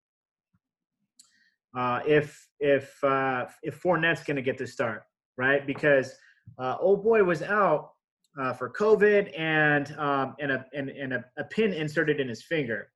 uh, 1.76 2.02
if 2.06 2.48
if 2.60 3.02
uh, 3.04 3.46
if 3.64 3.82
Fournette's 3.82 4.24
going 4.24 4.36
to 4.36 4.42
get 4.42 4.58
the 4.58 4.68
start, 4.68 5.04
right? 5.38 5.66
Because 5.66 6.14
uh, 6.58 6.76
old 6.80 7.04
boy 7.04 7.24
was 7.24 7.42
out 7.42 7.92
uh, 8.40 8.54
for 8.54 8.70
COVID 8.70 9.38
and 9.38 9.96
um, 9.98 10.36
and 10.40 10.52
a 10.52 10.66
and, 10.74 10.90
and 10.90 11.14
a, 11.14 11.26
a, 11.38 11.44
pin 11.46 11.74
inserted 11.74 12.20
in 12.20 12.28
his 12.28 12.44
finger. 12.44 12.90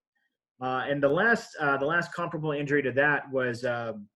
Uh, 0.61 0.85
and 0.87 1.01
the 1.01 1.09
last 1.09 1.55
uh, 1.59 1.77
the 1.77 1.85
last 1.85 2.13
comparable 2.13 2.51
injury 2.51 2.81
to 2.83 2.91
that 2.91 3.31
was 3.31 3.65
um, 3.65 4.07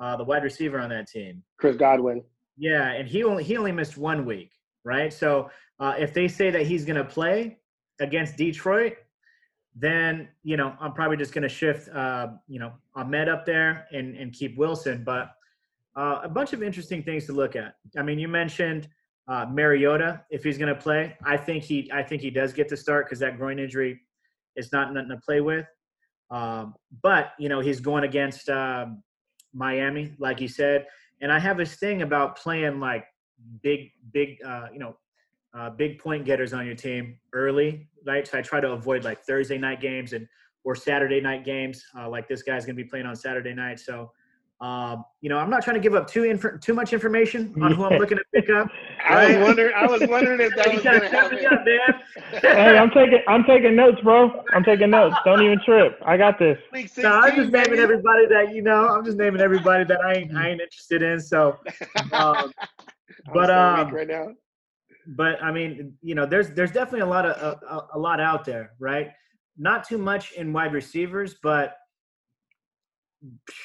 uh, 0.00 0.16
the 0.16 0.24
wide 0.24 0.44
receiver 0.44 0.78
on 0.78 0.88
that 0.90 1.06
team, 1.06 1.42
Chris 1.58 1.76
Godwin. 1.76 2.22
Yeah, 2.56 2.92
and 2.92 3.08
he 3.08 3.24
only 3.24 3.44
he 3.44 3.56
only 3.56 3.72
missed 3.72 3.96
one 3.96 4.24
week, 4.24 4.52
right? 4.84 5.12
So 5.12 5.50
uh, 5.80 5.94
if 5.98 6.14
they 6.14 6.28
say 6.28 6.50
that 6.50 6.66
he's 6.66 6.84
going 6.84 6.96
to 6.96 7.04
play 7.04 7.58
against 8.00 8.36
Detroit, 8.36 8.94
then 9.74 10.28
you 10.42 10.56
know 10.56 10.74
I'm 10.80 10.92
probably 10.92 11.16
just 11.16 11.32
going 11.32 11.42
to 11.42 11.48
shift 11.48 11.88
uh, 11.90 12.28
you 12.48 12.58
know 12.58 12.72
Ahmed 12.94 13.28
up 13.28 13.46
there 13.46 13.86
and 13.92 14.16
and 14.16 14.32
keep 14.32 14.56
Wilson. 14.56 15.04
But 15.04 15.32
uh, 15.96 16.20
a 16.22 16.28
bunch 16.28 16.52
of 16.52 16.62
interesting 16.62 17.02
things 17.02 17.26
to 17.26 17.32
look 17.32 17.56
at. 17.56 17.74
I 17.96 18.02
mean, 18.02 18.18
you 18.18 18.28
mentioned 18.28 18.88
uh, 19.26 19.46
Mariota 19.50 20.22
if 20.30 20.42
he's 20.44 20.58
going 20.58 20.74
to 20.74 20.80
play. 20.80 21.16
I 21.24 21.36
think 21.36 21.64
he 21.64 21.90
I 21.92 22.02
think 22.02 22.22
he 22.22 22.30
does 22.30 22.52
get 22.52 22.68
to 22.68 22.76
start 22.76 23.06
because 23.06 23.18
that 23.20 23.36
groin 23.36 23.58
injury 23.58 24.00
is 24.56 24.72
not 24.72 24.92
nothing 24.92 25.10
to 25.10 25.18
play 25.18 25.40
with. 25.40 25.66
Um, 26.30 26.74
but 27.02 27.32
you 27.38 27.48
know 27.48 27.60
he's 27.60 27.80
going 27.80 28.04
against 28.04 28.48
um, 28.48 29.02
Miami, 29.54 30.12
like 30.18 30.40
you 30.40 30.48
said, 30.48 30.86
and 31.20 31.32
I 31.32 31.38
have 31.38 31.56
this 31.56 31.76
thing 31.76 32.02
about 32.02 32.36
playing 32.36 32.80
like 32.80 33.06
big 33.62 33.92
big 34.12 34.38
uh, 34.44 34.66
you 34.72 34.78
know 34.78 34.96
uh, 35.54 35.70
big 35.70 35.98
point 35.98 36.24
getters 36.24 36.52
on 36.52 36.66
your 36.66 36.74
team 36.74 37.18
early, 37.32 37.88
right? 38.06 38.26
So 38.26 38.38
I 38.38 38.42
try 38.42 38.60
to 38.60 38.72
avoid 38.72 39.04
like 39.04 39.22
Thursday 39.24 39.58
night 39.58 39.80
games 39.80 40.12
and 40.12 40.26
or 40.64 40.74
Saturday 40.74 41.20
night 41.20 41.44
games. 41.44 41.84
Uh, 41.96 42.08
like 42.08 42.28
this 42.28 42.42
guy's 42.42 42.66
going 42.66 42.76
to 42.76 42.82
be 42.82 42.88
playing 42.88 43.06
on 43.06 43.16
Saturday 43.16 43.54
night, 43.54 43.80
so 43.80 44.10
Um, 44.60 45.04
you 45.20 45.28
know, 45.28 45.38
I'm 45.38 45.50
not 45.50 45.62
trying 45.62 45.74
to 45.76 45.80
give 45.80 45.94
up 45.94 46.08
too 46.08 46.24
inf- 46.24 46.60
too 46.60 46.74
much 46.74 46.92
information 46.92 47.54
on 47.62 47.72
who 47.74 47.84
I'm 47.84 47.96
looking 47.96 48.18
to 48.18 48.24
pick 48.34 48.50
up. 48.50 48.66
I 49.08 49.28
was 49.28 49.36
wondering. 49.46 49.72
I 49.72 49.86
was 49.86 50.02
wondering 50.02 50.40
if 50.40 50.52
that 50.56 50.74
was 50.74 50.82
going 50.82 51.00
to 51.00 51.08
happen. 51.08 51.46
up, 51.46 51.64
man. 51.64 51.78
hey, 52.42 52.76
I'm 52.76 52.90
taking 52.90 53.20
I'm 53.28 53.44
taking 53.44 53.76
notes, 53.76 54.00
bro. 54.02 54.42
I'm 54.52 54.64
taking 54.64 54.90
notes. 54.90 55.14
Don't 55.24 55.40
even 55.42 55.60
trip. 55.64 56.00
I 56.04 56.16
got 56.16 56.40
this. 56.40 56.58
Week 56.72 56.90
No, 56.98 57.10
I'm 57.10 57.36
just 57.36 57.52
naming 57.52 57.70
baby. 57.70 57.82
everybody 57.82 58.26
that 58.26 58.52
you 58.52 58.62
know. 58.62 58.88
I'm 58.88 59.04
just 59.04 59.16
naming 59.16 59.40
everybody 59.40 59.84
that 59.84 60.00
I 60.00 60.14
ain't 60.14 60.34
I 60.36 60.50
ain't 60.50 60.60
interested 60.60 61.02
in. 61.02 61.20
So, 61.20 61.56
um, 62.12 62.50
but, 63.32 63.50
um, 63.50 63.92
right 63.92 64.08
now. 64.08 64.32
But 65.08 65.42
I 65.42 65.50
mean, 65.52 65.94
you 66.02 66.14
know, 66.14 66.26
there's 66.26 66.50
there's 66.50 66.70
definitely 66.70 67.00
a 67.00 67.06
lot 67.06 67.24
of 67.24 67.62
a, 67.62 67.96
a, 67.96 67.98
lot 67.98 68.20
out 68.20 68.44
there, 68.44 68.72
right? 68.78 69.08
Not 69.56 69.88
too 69.88 69.96
much 69.96 70.32
in 70.32 70.52
wide 70.52 70.74
receivers, 70.74 71.36
but 71.42 71.76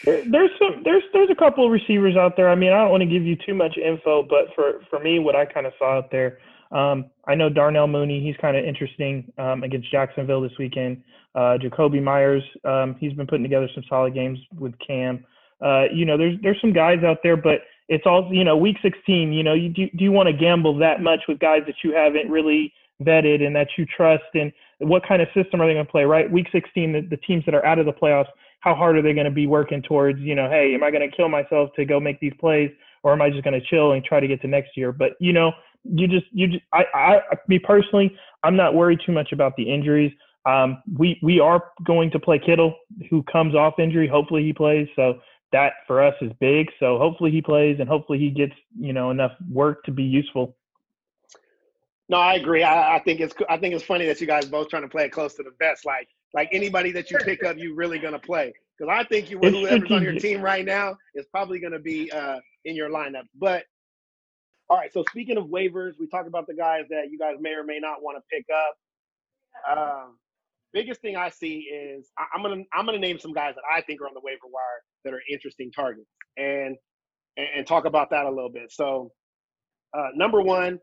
There's 0.06 0.52
some 0.58 0.82
there's 0.84 1.04
there's 1.14 1.30
a 1.30 1.36
couple 1.36 1.66
of 1.66 1.72
receivers 1.72 2.16
out 2.16 2.38
there. 2.38 2.50
I 2.50 2.56
mean, 2.56 2.72
I 2.72 2.78
don't 2.82 2.92
want 2.92 3.02
to 3.02 3.10
give 3.10 3.24
you 3.24 3.36
too 3.46 3.54
much 3.54 3.78
info, 3.78 4.24
but 4.24 4.56
for 4.56 4.82
for 4.90 5.00
me, 5.00 5.20
what 5.20 5.36
I 5.36 5.46
kind 5.46 5.68
of 5.68 5.74
saw 5.78 5.98
out 5.98 6.10
there, 6.12 6.40
um, 6.72 7.12
I 7.28 7.36
know 7.36 7.50
Darnell 7.50 7.88
Mooney. 7.88 8.24
He's 8.24 8.38
kind 8.42 8.58
of 8.58 8.66
interesting 8.66 9.32
um, 9.38 9.64
against 9.64 9.92
Jacksonville 9.92 10.42
this 10.42 10.58
weekend. 10.58 11.04
Uh, 11.36 11.58
Jakobi 11.62 12.02
Meyers, 12.02 12.44
um, 12.64 12.96
he's 13.00 13.14
been 13.14 13.28
putting 13.28 13.44
together 13.44 13.68
some 13.76 13.84
solid 13.90 14.14
games 14.14 14.40
with 14.58 14.74
Cam. 14.80 15.26
Uh, 15.64 15.86
you 15.94 16.06
know, 16.06 16.18
there's 16.18 16.40
there's 16.42 16.62
some 16.62 16.74
guys 16.74 17.04
out 17.04 17.18
there, 17.22 17.38
but 17.38 17.60
it's 17.88 18.06
all 18.06 18.30
you 18.32 18.44
know. 18.44 18.58
Week 18.58 18.78
16, 18.82 19.34
you 19.34 19.44
know, 19.44 19.54
you 19.54 19.70
do, 19.70 19.90
do 19.96 20.04
you 20.04 20.12
want 20.12 20.28
to 20.28 20.34
gamble 20.34 20.78
that 20.78 21.02
much 21.02 21.22
with 21.28 21.40
guys 21.40 21.62
that 21.68 21.76
you 21.84 21.94
haven't 21.94 22.30
really 22.30 22.74
vetted 23.02 23.46
and 23.46 23.56
that 23.56 23.68
you 23.78 23.86
trust, 23.86 24.24
and 24.34 24.52
what 24.80 25.06
kind 25.08 25.22
of 25.22 25.28
system 25.34 25.62
are 25.62 25.68
they 25.68 25.74
going 25.74 25.86
to 25.86 25.92
play? 25.92 26.04
Right, 26.04 26.32
Week 26.32 26.48
16, 26.52 26.94
the, 26.94 27.02
the 27.02 27.18
teams 27.18 27.44
that 27.46 27.56
are 27.56 27.66
out 27.66 27.80
of 27.80 27.86
the 27.86 27.94
playoffs 27.94 28.28
how 28.64 28.74
hard 28.74 28.96
are 28.96 29.02
they 29.02 29.14
going 29.14 29.26
to 29.26 29.32
be 29.32 29.46
working 29.46 29.82
towards, 29.82 30.20
you 30.22 30.36
know, 30.36 30.50
hey, 30.50 30.74
am 30.74 30.84
I 30.84 30.90
going 30.90 31.08
to 31.08 31.14
kill 31.14 31.28
myself 31.28 31.72
to 31.76 31.84
go 31.84 32.00
make 32.00 32.22
these 32.22 32.32
plays 32.40 32.72
or 33.04 33.12
am 33.12 33.22
I 33.22 33.30
just 33.30 33.44
going 33.44 33.60
to 33.60 33.68
chill 33.68 33.92
and 33.92 34.02
try 34.02 34.22
to 34.22 34.28
get 34.28 34.42
to 34.42 34.48
next 34.48 34.78
year? 34.78 34.94
But, 34.94 35.12
you 35.20 35.34
know, 35.34 35.52
you 35.84 36.08
just, 36.08 36.28
you 36.32 36.48
just, 36.48 36.64
I, 36.72 36.86
I, 36.94 37.20
me 37.50 37.60
personally, 37.60 38.18
I'm 38.42 38.56
not 38.56 38.74
worried 38.74 39.02
too 39.06 39.12
much 39.12 39.34
about 39.34 39.58
the 39.58 39.64
injuries. 39.64 40.14
Um, 40.46 40.82
we, 40.98 41.20
we 41.22 41.42
are 41.42 41.72
going 41.86 42.10
to 42.12 42.20
play 42.20 42.40
Kittle, 42.40 42.74
who 43.10 43.22
comes 43.24 43.54
off 43.54 43.80
injury. 43.80 44.08
Hopefully 44.08 44.44
he 44.44 44.54
plays. 44.54 44.88
So 44.96 45.20
that 45.54 45.74
for 45.88 46.04
us 46.04 46.14
is 46.22 46.32
big. 46.40 46.68
So 46.80 46.98
hopefully 46.98 47.32
he 47.32 47.42
plays 47.42 47.78
and 47.80 47.88
hopefully 47.88 48.20
he 48.20 48.30
gets, 48.30 48.54
you 48.78 48.92
know, 48.92 49.12
enough 49.12 49.32
work 49.50 49.84
to 49.86 49.92
be 49.92 50.04
useful. 50.04 50.56
No, 52.10 52.18
I 52.18 52.34
agree. 52.34 52.64
I, 52.64 52.98
I 52.98 53.00
think 53.00 53.22
it's 53.22 53.34
I 53.50 53.58
think 53.58 53.74
it's 53.74 53.84
funny 53.84 54.06
that 54.08 54.20
you 54.20 54.28
guys 54.28 54.46
both 54.46 54.68
trying 54.68 54.82
to 54.82 54.90
play 54.90 55.06
it 55.06 55.12
close 55.12 55.36
to 55.36 55.44
the 55.44 55.54
vest. 55.58 55.86
Like 55.86 56.10
like 56.34 56.50
anybody 56.52 56.92
that 56.92 57.10
you 57.10 57.18
pick 57.20 57.46
up, 57.46 57.58
you 57.58 57.76
really 57.76 58.00
gonna 58.00 58.20
play. 58.20 58.54
Because 58.78 58.94
I 58.94 59.08
think 59.08 59.30
you 59.30 59.40
whoever's 59.40 59.90
on 59.90 60.04
your 60.04 60.20
team 60.20 60.42
right 60.42 60.66
now 60.66 60.98
is 61.16 61.26
probably 61.28 61.60
gonna 61.60 61.80
be 61.80 62.12
uh, 62.12 62.40
in 62.66 62.76
your 62.76 62.90
lineup. 62.90 63.24
But 63.40 63.64
all 64.70 64.78
right. 64.78 64.92
So 64.92 65.04
speaking 65.10 65.38
of 65.38 65.46
waivers, 65.46 65.94
we 66.00 66.08
talked 66.08 66.28
about 66.28 66.48
the 66.48 66.56
guys 66.56 66.84
that 66.90 67.10
you 67.10 67.18
guys 67.18 67.36
may 67.40 67.52
or 67.52 67.64
may 67.64 67.80
not 67.80 68.02
want 68.02 68.18
to 68.18 68.24
pick 68.36 68.46
up. 68.52 69.78
Um, 69.78 70.18
biggest 70.74 71.02
thing 71.02 71.16
I 71.16 71.30
see 71.30 71.70
is 71.72 72.12
I, 72.18 72.26
I'm 72.36 72.42
gonna 72.42 72.64
I'm 72.74 72.86
gonna 72.86 73.00
name 73.00 73.20
some 73.20 73.34
guys 73.34 73.56
that 73.56 73.64
I 73.72 73.82
think 73.82 74.02
are 74.02 74.08
on 74.08 74.14
the 74.14 74.22
waiver 74.24 74.46
wire 74.46 74.82
that 75.06 75.14
are 75.14 75.22
interesting 75.32 75.72
targets 75.72 76.10
and 76.38 76.76
and, 77.36 77.66
talk 77.66 77.86
about 77.86 78.12
that 78.12 78.26
a 78.26 78.30
little 78.30 78.52
bit. 78.52 78.72
So 78.72 79.12
uh, 79.98 80.10
number 80.16 80.42
one, 80.42 80.80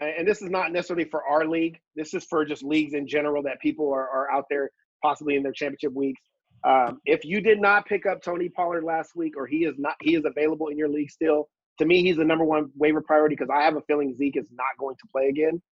and 0.00 0.10
and 0.18 0.28
this 0.28 0.42
is 0.42 0.50
not 0.50 0.72
necessarily 0.72 1.08
for 1.10 1.24
our 1.24 1.46
league. 1.46 1.78
This 1.94 2.14
is 2.14 2.24
for 2.24 2.44
just 2.44 2.62
leagues 2.62 2.94
in 2.94 3.06
general 3.06 3.42
that 3.44 3.60
people 3.60 3.92
are, 3.92 4.08
are 4.08 4.30
out 4.30 4.44
there 4.50 4.70
possibly 5.02 5.36
in 5.36 5.42
their 5.42 5.52
championship 5.52 5.92
weeks. 5.92 6.20
Um, 6.64 7.00
if 7.06 7.24
you 7.24 7.40
did 7.40 7.60
not 7.60 7.86
pick 7.86 8.06
up 8.06 8.22
Tony 8.22 8.48
Pollard 8.48 8.84
last 8.84 9.14
week, 9.14 9.34
or 9.36 9.46
he 9.46 9.64
is 9.64 9.74
not, 9.78 9.94
he 10.02 10.16
is 10.16 10.24
available 10.24 10.68
in 10.68 10.76
your 10.76 10.88
league 10.88 11.10
still. 11.10 11.48
To 11.78 11.84
me, 11.84 12.02
he's 12.02 12.16
the 12.16 12.24
number 12.24 12.44
one 12.44 12.70
waiver 12.74 13.02
priority 13.02 13.36
because 13.36 13.50
I 13.54 13.62
have 13.62 13.76
a 13.76 13.82
feeling 13.82 14.14
Zeke 14.16 14.36
is 14.36 14.48
not 14.50 14.66
going 14.78 14.96
to 14.96 15.06
play 15.12 15.28
again. 15.28 15.62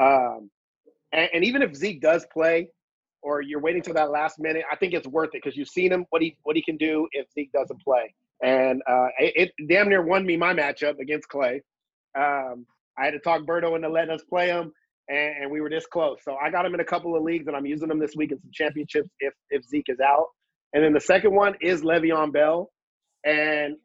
Um, 0.00 0.50
and, 1.12 1.28
and 1.34 1.44
even 1.44 1.62
if 1.62 1.74
Zeke 1.74 2.00
does 2.00 2.26
play, 2.32 2.68
or 3.22 3.42
you're 3.42 3.60
waiting 3.60 3.82
till 3.82 3.94
that 3.94 4.10
last 4.10 4.38
minute, 4.38 4.64
I 4.70 4.76
think 4.76 4.94
it's 4.94 5.06
worth 5.06 5.30
it 5.34 5.42
because 5.42 5.56
you've 5.56 5.68
seen 5.68 5.92
him 5.92 6.06
what 6.10 6.22
he 6.22 6.36
what 6.42 6.56
he 6.56 6.62
can 6.62 6.76
do 6.76 7.08
if 7.12 7.26
Zeke 7.32 7.52
doesn't 7.52 7.82
play. 7.82 8.14
And 8.42 8.82
uh, 8.88 9.08
it, 9.18 9.52
it 9.58 9.68
damn 9.68 9.88
near 9.88 10.02
won 10.02 10.24
me 10.24 10.36
my 10.36 10.54
matchup 10.54 10.98
against 10.98 11.28
Clay. 11.28 11.62
Um, 12.16 12.66
I 12.98 13.04
had 13.04 13.12
to 13.12 13.18
talk 13.18 13.42
Berto 13.42 13.76
into 13.76 13.88
letting 13.88 14.10
us 14.10 14.22
play 14.28 14.48
him, 14.48 14.72
and, 15.08 15.42
and 15.42 15.50
we 15.50 15.60
were 15.60 15.70
this 15.70 15.86
close. 15.86 16.18
So 16.24 16.36
I 16.42 16.50
got 16.50 16.64
him 16.64 16.74
in 16.74 16.80
a 16.80 16.84
couple 16.84 17.16
of 17.16 17.22
leagues, 17.22 17.46
and 17.46 17.56
I'm 17.56 17.66
using 17.66 17.90
him 17.90 17.98
this 17.98 18.16
week 18.16 18.32
in 18.32 18.40
some 18.40 18.50
championships 18.52 19.10
if 19.20 19.34
if 19.50 19.64
Zeke 19.64 19.88
is 19.88 20.00
out. 20.00 20.26
And 20.72 20.84
then 20.84 20.92
the 20.92 21.00
second 21.00 21.34
one 21.34 21.54
is 21.60 21.82
Le'Veon 21.82 22.32
Bell, 22.32 22.70
and 23.24 23.76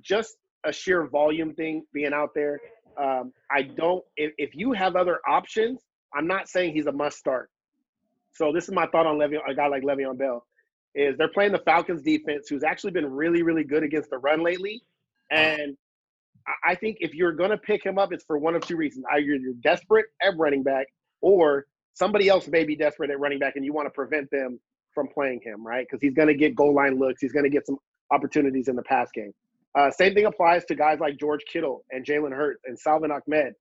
just 0.00 0.36
a 0.64 0.72
sheer 0.72 1.06
volume 1.06 1.54
thing 1.54 1.84
being 1.92 2.12
out 2.12 2.30
there. 2.34 2.60
Um, 3.00 3.32
I 3.50 3.62
don't. 3.62 4.04
If, 4.16 4.32
if 4.38 4.54
you 4.54 4.72
have 4.72 4.96
other 4.96 5.18
options, 5.28 5.80
I'm 6.14 6.26
not 6.26 6.48
saying 6.48 6.74
he's 6.74 6.86
a 6.86 6.92
must 6.92 7.18
start. 7.18 7.50
So 8.34 8.52
this 8.52 8.64
is 8.64 8.72
my 8.74 8.86
thought 8.88 9.06
on 9.06 9.16
Le'Veon, 9.16 9.40
a 9.48 9.54
guy 9.54 9.66
like 9.68 9.82
Le'Veon 9.82 10.18
Bell, 10.18 10.46
is 10.94 11.16
they're 11.16 11.28
playing 11.28 11.52
the 11.52 11.58
Falcons 11.60 12.02
defense, 12.02 12.48
who's 12.48 12.62
actually 12.64 12.92
been 12.92 13.06
really, 13.10 13.42
really 13.42 13.64
good 13.64 13.82
against 13.82 14.10
the 14.10 14.18
run 14.18 14.42
lately, 14.42 14.82
and 15.30 15.76
I- 16.46 16.72
I 16.72 16.74
think 16.74 16.98
if 17.00 17.14
you're 17.14 17.32
going 17.32 17.50
to 17.50 17.58
pick 17.58 17.82
him 17.84 17.98
up, 17.98 18.12
it's 18.12 18.24
for 18.24 18.38
one 18.38 18.54
of 18.54 18.62
two 18.66 18.76
reasons: 18.76 19.04
either 19.10 19.22
you're 19.22 19.54
desperate 19.62 20.06
at 20.22 20.36
running 20.36 20.62
back, 20.62 20.86
or 21.20 21.66
somebody 21.94 22.28
else 22.28 22.46
may 22.48 22.64
be 22.64 22.76
desperate 22.76 23.10
at 23.10 23.18
running 23.18 23.38
back, 23.38 23.56
and 23.56 23.64
you 23.64 23.72
want 23.72 23.86
to 23.86 23.90
prevent 23.90 24.30
them 24.30 24.60
from 24.94 25.08
playing 25.08 25.40
him, 25.42 25.66
right? 25.66 25.86
Because 25.88 26.02
he's 26.02 26.14
going 26.14 26.28
to 26.28 26.34
get 26.34 26.54
goal 26.54 26.74
line 26.74 26.98
looks, 26.98 27.20
he's 27.20 27.32
going 27.32 27.44
to 27.44 27.50
get 27.50 27.66
some 27.66 27.78
opportunities 28.10 28.68
in 28.68 28.76
the 28.76 28.82
pass 28.82 29.10
game. 29.12 29.32
Uh, 29.74 29.90
same 29.90 30.14
thing 30.14 30.26
applies 30.26 30.64
to 30.66 30.74
guys 30.74 31.00
like 31.00 31.18
George 31.18 31.40
Kittle 31.50 31.84
and 31.90 32.04
Jalen 32.04 32.32
Hurts 32.32 32.60
and 32.66 32.78
Salvon 32.78 33.10
Ahmed. 33.10 33.54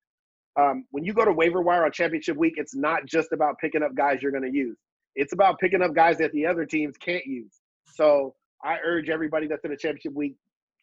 Um, 0.60 0.86
when 0.92 1.04
you 1.04 1.14
go 1.14 1.26
to 1.26 1.32
waiver 1.32 1.62
wire 1.62 1.86
on 1.86 1.92
championship 1.92 2.38
week, 2.38 2.54
it's 2.58 2.76
not 2.76 3.06
just 3.06 3.32
about 3.32 3.58
picking 3.60 3.82
up 3.82 3.96
guys 3.96 4.22
you're 4.22 4.32
going 4.32 4.50
to 4.50 4.56
use. 4.56 4.78
It's 5.16 5.34
about 5.34 5.60
picking 5.60 5.82
up 5.82 5.94
guys 5.94 6.18
that 6.18 6.32
the 6.32 6.46
other 6.46 6.66
teams 6.66 6.96
can't 6.98 7.26
use. 7.26 7.54
So 7.96 8.36
I 8.64 8.78
urge 8.84 9.10
everybody 9.10 9.48
that's 9.48 9.64
in 9.66 9.72
a 9.72 9.78
championship 9.78 10.14
week, 10.14 10.36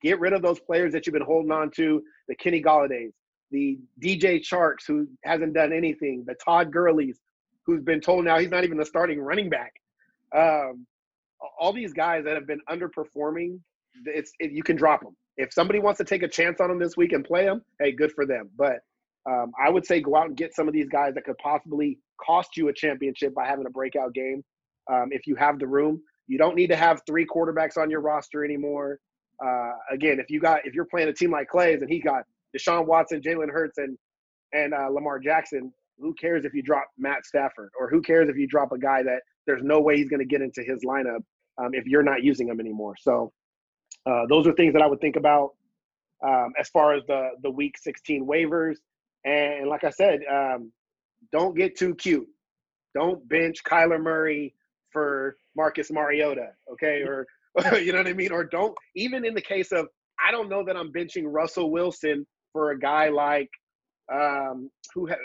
get 0.02 0.20
rid 0.20 0.32
of 0.32 0.42
those 0.42 0.60
players 0.60 0.92
that 0.92 1.06
you've 1.06 1.14
been 1.14 1.22
holding 1.22 1.52
on 1.52 1.70
to, 1.72 2.02
the 2.28 2.34
Kenny 2.34 2.62
Golladays, 2.62 3.12
the 3.50 3.78
DJ 4.02 4.40
Charks, 4.40 4.86
who 4.86 5.08
hasn't 5.24 5.54
done 5.54 5.72
anything, 5.72 6.24
the 6.26 6.34
Todd 6.34 6.72
Gurleys, 6.72 7.16
who's 7.66 7.82
been 7.82 8.00
told 8.00 8.24
now 8.24 8.38
he's 8.38 8.50
not 8.50 8.64
even 8.64 8.78
the 8.78 8.84
starting 8.84 9.20
running 9.20 9.50
back. 9.50 9.72
Um, 10.34 10.86
all 11.58 11.72
these 11.72 11.92
guys 11.92 12.24
that 12.24 12.34
have 12.34 12.46
been 12.46 12.60
underperforming, 12.68 13.58
it's 14.04 14.32
it, 14.38 14.52
you 14.52 14.62
can 14.62 14.76
drop 14.76 15.00
them. 15.02 15.16
If 15.36 15.52
somebody 15.52 15.78
wants 15.78 15.98
to 15.98 16.04
take 16.04 16.22
a 16.22 16.28
chance 16.28 16.60
on 16.60 16.68
them 16.68 16.78
this 16.78 16.96
week 16.96 17.12
and 17.12 17.24
play 17.24 17.44
them, 17.44 17.62
hey, 17.78 17.92
good 17.92 18.12
for 18.12 18.26
them. 18.26 18.50
But 18.56 18.80
um, 19.28 19.52
I 19.62 19.70
would 19.70 19.84
say 19.84 20.00
go 20.00 20.16
out 20.16 20.26
and 20.26 20.36
get 20.36 20.54
some 20.54 20.68
of 20.68 20.74
these 20.74 20.88
guys 20.88 21.14
that 21.14 21.24
could 21.24 21.38
possibly 21.38 21.98
cost 22.24 22.56
you 22.56 22.68
a 22.68 22.72
championship 22.72 23.34
by 23.34 23.46
having 23.46 23.66
a 23.66 23.70
breakout 23.70 24.14
game. 24.14 24.42
Um, 24.90 25.08
if 25.10 25.26
you 25.26 25.36
have 25.36 25.58
the 25.58 25.66
room, 25.66 26.00
you 26.26 26.38
don't 26.38 26.54
need 26.54 26.68
to 26.68 26.76
have 26.76 27.02
three 27.06 27.26
quarterbacks 27.26 27.76
on 27.76 27.90
your 27.90 28.00
roster 28.00 28.44
anymore. 28.44 28.98
Uh, 29.44 29.72
again, 29.90 30.18
if 30.20 30.30
you 30.30 30.40
got 30.40 30.66
if 30.66 30.74
you're 30.74 30.84
playing 30.84 31.08
a 31.08 31.12
team 31.12 31.30
like 31.30 31.48
Clay's 31.48 31.80
and 31.80 31.90
he 31.90 32.00
got 32.00 32.24
Deshaun 32.56 32.86
Watson, 32.86 33.20
Jalen 33.20 33.50
Hurts, 33.50 33.78
and 33.78 33.96
and 34.52 34.74
uh, 34.74 34.88
Lamar 34.90 35.18
Jackson, 35.18 35.72
who 35.98 36.14
cares 36.14 36.44
if 36.44 36.54
you 36.54 36.62
drop 36.62 36.86
Matt 36.98 37.24
Stafford 37.24 37.70
or 37.78 37.88
who 37.88 38.00
cares 38.00 38.28
if 38.28 38.36
you 38.36 38.46
drop 38.46 38.72
a 38.72 38.78
guy 38.78 39.02
that 39.02 39.20
there's 39.46 39.62
no 39.62 39.80
way 39.80 39.96
he's 39.96 40.08
going 40.08 40.20
to 40.20 40.26
get 40.26 40.42
into 40.42 40.62
his 40.62 40.80
lineup 40.84 41.22
um, 41.58 41.70
if 41.72 41.86
you're 41.86 42.02
not 42.02 42.22
using 42.22 42.48
him 42.48 42.60
anymore. 42.60 42.94
So 43.00 43.32
uh, 44.06 44.26
those 44.28 44.46
are 44.46 44.52
things 44.52 44.72
that 44.74 44.82
I 44.82 44.86
would 44.86 45.00
think 45.00 45.16
about 45.16 45.50
um, 46.26 46.52
as 46.58 46.68
far 46.68 46.94
as 46.94 47.02
the 47.06 47.30
the 47.42 47.50
Week 47.50 47.76
16 47.78 48.26
waivers. 48.26 48.76
And 49.24 49.68
like 49.68 49.84
I 49.84 49.90
said, 49.90 50.20
um, 50.30 50.72
don't 51.32 51.56
get 51.56 51.76
too 51.76 51.94
cute. 51.94 52.26
Don't 52.94 53.26
bench 53.28 53.62
Kyler 53.64 54.02
Murray 54.02 54.54
for 54.92 55.36
Marcus 55.56 55.90
Mariota, 55.90 56.48
okay? 56.72 57.02
Or 57.06 57.26
you 57.80 57.90
know 57.90 57.98
what 57.98 58.06
I 58.06 58.12
mean? 58.12 58.30
Or 58.30 58.44
don't 58.44 58.76
even 58.94 59.24
in 59.24 59.34
the 59.34 59.40
case 59.40 59.72
of 59.72 59.88
I 60.24 60.30
don't 60.30 60.48
know 60.48 60.64
that 60.64 60.76
I'm 60.76 60.92
benching 60.92 61.24
Russell 61.26 61.72
Wilson 61.72 62.24
for 62.52 62.70
a 62.70 62.78
guy 62.78 63.08
like 63.08 63.50
um, 64.12 64.70
who 64.94 65.06
had 65.06 65.18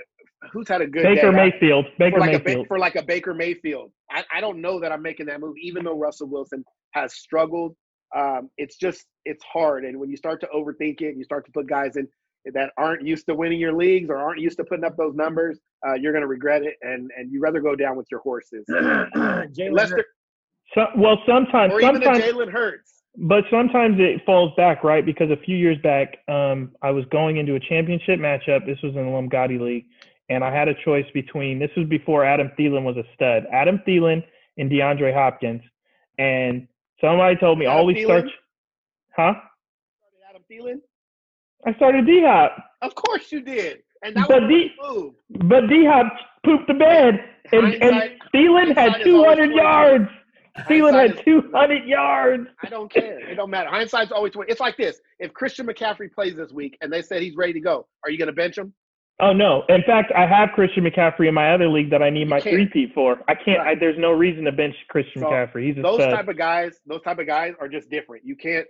who's 0.51 0.67
had 0.67 0.81
a 0.81 0.88
good 0.88 1.03
Baker 1.03 1.31
day. 1.31 1.38
Mayfield. 1.38 1.86
Baker 1.97 2.15
for 2.15 2.19
like 2.19 2.31
Mayfield. 2.31 2.65
a 2.65 2.67
for 2.67 2.79
like 2.79 2.95
a 2.95 3.03
Baker 3.03 3.34
Mayfield. 3.34 3.91
I, 4.11 4.24
I 4.34 4.41
don't 4.41 4.61
know 4.61 4.80
that 4.80 4.91
I'm 4.91 5.01
making 5.01 5.26
that 5.28 5.39
move, 5.39 5.55
even 5.61 5.84
though 5.84 5.97
Russell 5.97 6.28
Wilson 6.28 6.63
has 6.91 7.13
struggled. 7.13 7.76
Um, 8.15 8.49
it's 8.57 8.78
just 8.78 9.05
it's 9.26 9.43
hard, 9.43 9.86
and 9.86 9.99
when 9.99 10.09
you 10.09 10.17
start 10.17 10.39
to 10.41 10.47
overthink 10.47 11.01
it, 11.01 11.17
you 11.17 11.24
start 11.24 11.45
to 11.45 11.51
put 11.51 11.67
guys 11.67 11.95
in 11.95 12.07
that 12.53 12.71
aren't 12.77 13.05
used 13.05 13.25
to 13.27 13.35
winning 13.35 13.59
your 13.59 13.73
leagues 13.73 14.09
or 14.09 14.17
aren't 14.17 14.39
used 14.39 14.57
to 14.57 14.63
putting 14.63 14.85
up 14.85 14.95
those 14.97 15.15
numbers. 15.15 15.59
Uh, 15.87 15.93
you're 15.93 16.11
going 16.11 16.21
to 16.21 16.27
regret 16.27 16.61
it, 16.63 16.75
and 16.81 17.09
and 17.17 17.31
you 17.31 17.39
rather 17.39 17.59
go 17.59 17.75
down 17.75 17.95
with 17.95 18.07
your 18.11 18.19
horses. 18.21 18.65
Lester 18.69 20.05
So, 20.73 20.87
well, 20.97 21.17
sometimes, 21.27 21.73
or 21.73 21.81
even 21.81 21.95
sometimes, 22.01 22.23
Jalen 22.23 22.51
Hurts. 22.51 23.03
but 23.17 23.43
sometimes 23.51 23.97
it 23.99 24.21
falls 24.25 24.51
back, 24.57 24.83
right? 24.83 25.05
Because 25.05 25.29
a 25.31 25.37
few 25.37 25.55
years 25.55 25.77
back, 25.83 26.17
um, 26.27 26.71
I 26.81 26.91
was 26.91 27.05
going 27.11 27.37
into 27.37 27.55
a 27.55 27.59
championship 27.59 28.19
matchup. 28.19 28.65
This 28.65 28.77
was 28.83 28.95
in 28.95 29.05
the 29.05 29.09
Lombardi 29.11 29.57
League, 29.59 29.85
and 30.29 30.43
I 30.43 30.53
had 30.53 30.67
a 30.67 30.73
choice 30.83 31.05
between. 31.13 31.59
This 31.59 31.71
was 31.77 31.87
before 31.87 32.25
Adam 32.25 32.51
Thielen 32.57 32.83
was 32.83 32.97
a 32.97 33.03
stud. 33.13 33.45
Adam 33.51 33.79
Thielen 33.87 34.23
and 34.57 34.69
DeAndre 34.71 35.13
Hopkins, 35.13 35.61
and 36.17 36.67
somebody 37.01 37.35
told 37.37 37.59
me 37.59 37.65
Adam 37.65 37.77
always 37.77 37.97
Thielen? 37.97 38.05
start. 38.05 38.25
Huh? 39.15 39.33
Adam 40.29 40.41
Thielen. 40.51 40.79
I 41.66 41.74
started 41.76 42.05
D 42.05 42.22
Hop. 42.26 42.55
Of 42.82 42.95
course 42.95 43.32
you 43.32 43.41
did, 43.41 43.80
and 44.03 44.16
that 44.16 44.28
But 44.28 44.43
was 44.43 44.49
D- 44.51 44.72
move. 44.82 45.13
But 45.49 45.68
D 45.68 45.86
Hop 45.86 46.11
pooped 46.45 46.68
the 46.68 46.74
bed, 46.76 47.16
and, 47.51 47.74
and 47.82 48.11
Thielen 48.34 48.68
had 48.76 48.91
hindsight 48.91 49.07
is 49.07 49.13
always 49.13 49.38
200 49.38 49.55
yards. 49.55 50.09
Thielen 50.70 50.93
Hindsight 50.93 51.18
had 51.18 51.26
200 51.26 51.84
yards. 51.86 52.47
I 52.63 52.70
don't 52.70 52.89
care. 52.91 53.20
It 53.30 53.36
don't 53.36 53.49
matter. 53.49 53.70
Hindsight's 53.70 54.11
always 54.13 54.32
20. 54.34 54.49
It's 54.49 54.61
like 54.61 54.78
this. 54.78 55.01
If 55.20 55.34
Christian 55.34 55.66
McCaffrey 55.68 56.09
plays 56.13 56.36
this 56.36 56.51
week 56.53 56.78
and 56.82 56.91
they 56.93 57.01
said 57.01 57.22
he's 57.22 57.36
ready 57.36 57.51
to 57.53 57.59
go, 57.59 57.88
are 58.05 58.09
you 58.09 58.18
going 58.18 58.28
to 58.28 58.34
bench 58.34 58.57
him? 58.57 58.74
Oh 59.22 59.32
no! 59.32 59.63
In 59.70 59.82
fact, 59.84 60.11
I 60.13 60.28
have 60.28 60.49
Christian 60.53 60.84
McCaffrey 60.84 61.30
in 61.30 61.34
my 61.34 61.53
other 61.53 61.70
league 61.70 61.89
that 61.91 62.01
I 62.03 62.09
need 62.09 62.28
my 62.28 62.41
three 62.41 62.68
P 62.68 62.88
for. 62.93 63.18
I 63.30 63.34
can't. 63.36 63.61
I, 63.61 63.74
there's 63.74 63.97
no 63.97 64.11
reason 64.11 64.43
to 64.43 64.51
bench 64.51 64.76
Christian 64.89 65.22
So, 65.22 65.28
McCaffrey. 65.30 65.68
He's 65.68 65.78
a 65.78 65.82
Those 65.82 66.01
stud. 66.01 66.13
type 66.13 66.28
of 66.28 66.38
guys, 66.38 66.74
those 66.86 67.01
type 67.01 67.20
of 67.20 67.26
guys 67.26 67.53
are 67.61 67.70
just 67.70 67.89
different. 67.89 68.26
You 68.26 68.36
can't. 68.36 68.68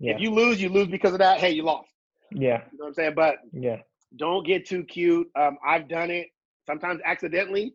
yeah, 0.00 0.14
If 0.14 0.20
you 0.20 0.30
lose, 0.30 0.60
you 0.60 0.70
lose 0.70 0.88
because 0.88 1.12
of 1.12 1.20
that. 1.20 1.38
Hey, 1.38 1.50
you 1.52 1.62
lost. 1.62 1.88
Yeah, 2.32 2.62
You 2.72 2.78
know 2.78 2.84
what 2.84 2.88
I'm 2.88 2.94
saying? 2.94 3.14
But 3.14 3.36
yeah. 3.52 3.78
don't 4.16 4.46
get 4.46 4.66
too 4.66 4.84
cute. 4.84 5.28
Um, 5.36 5.58
I've 5.66 5.88
done 5.88 6.10
it 6.10 6.28
sometimes 6.66 7.00
accidentally. 7.04 7.74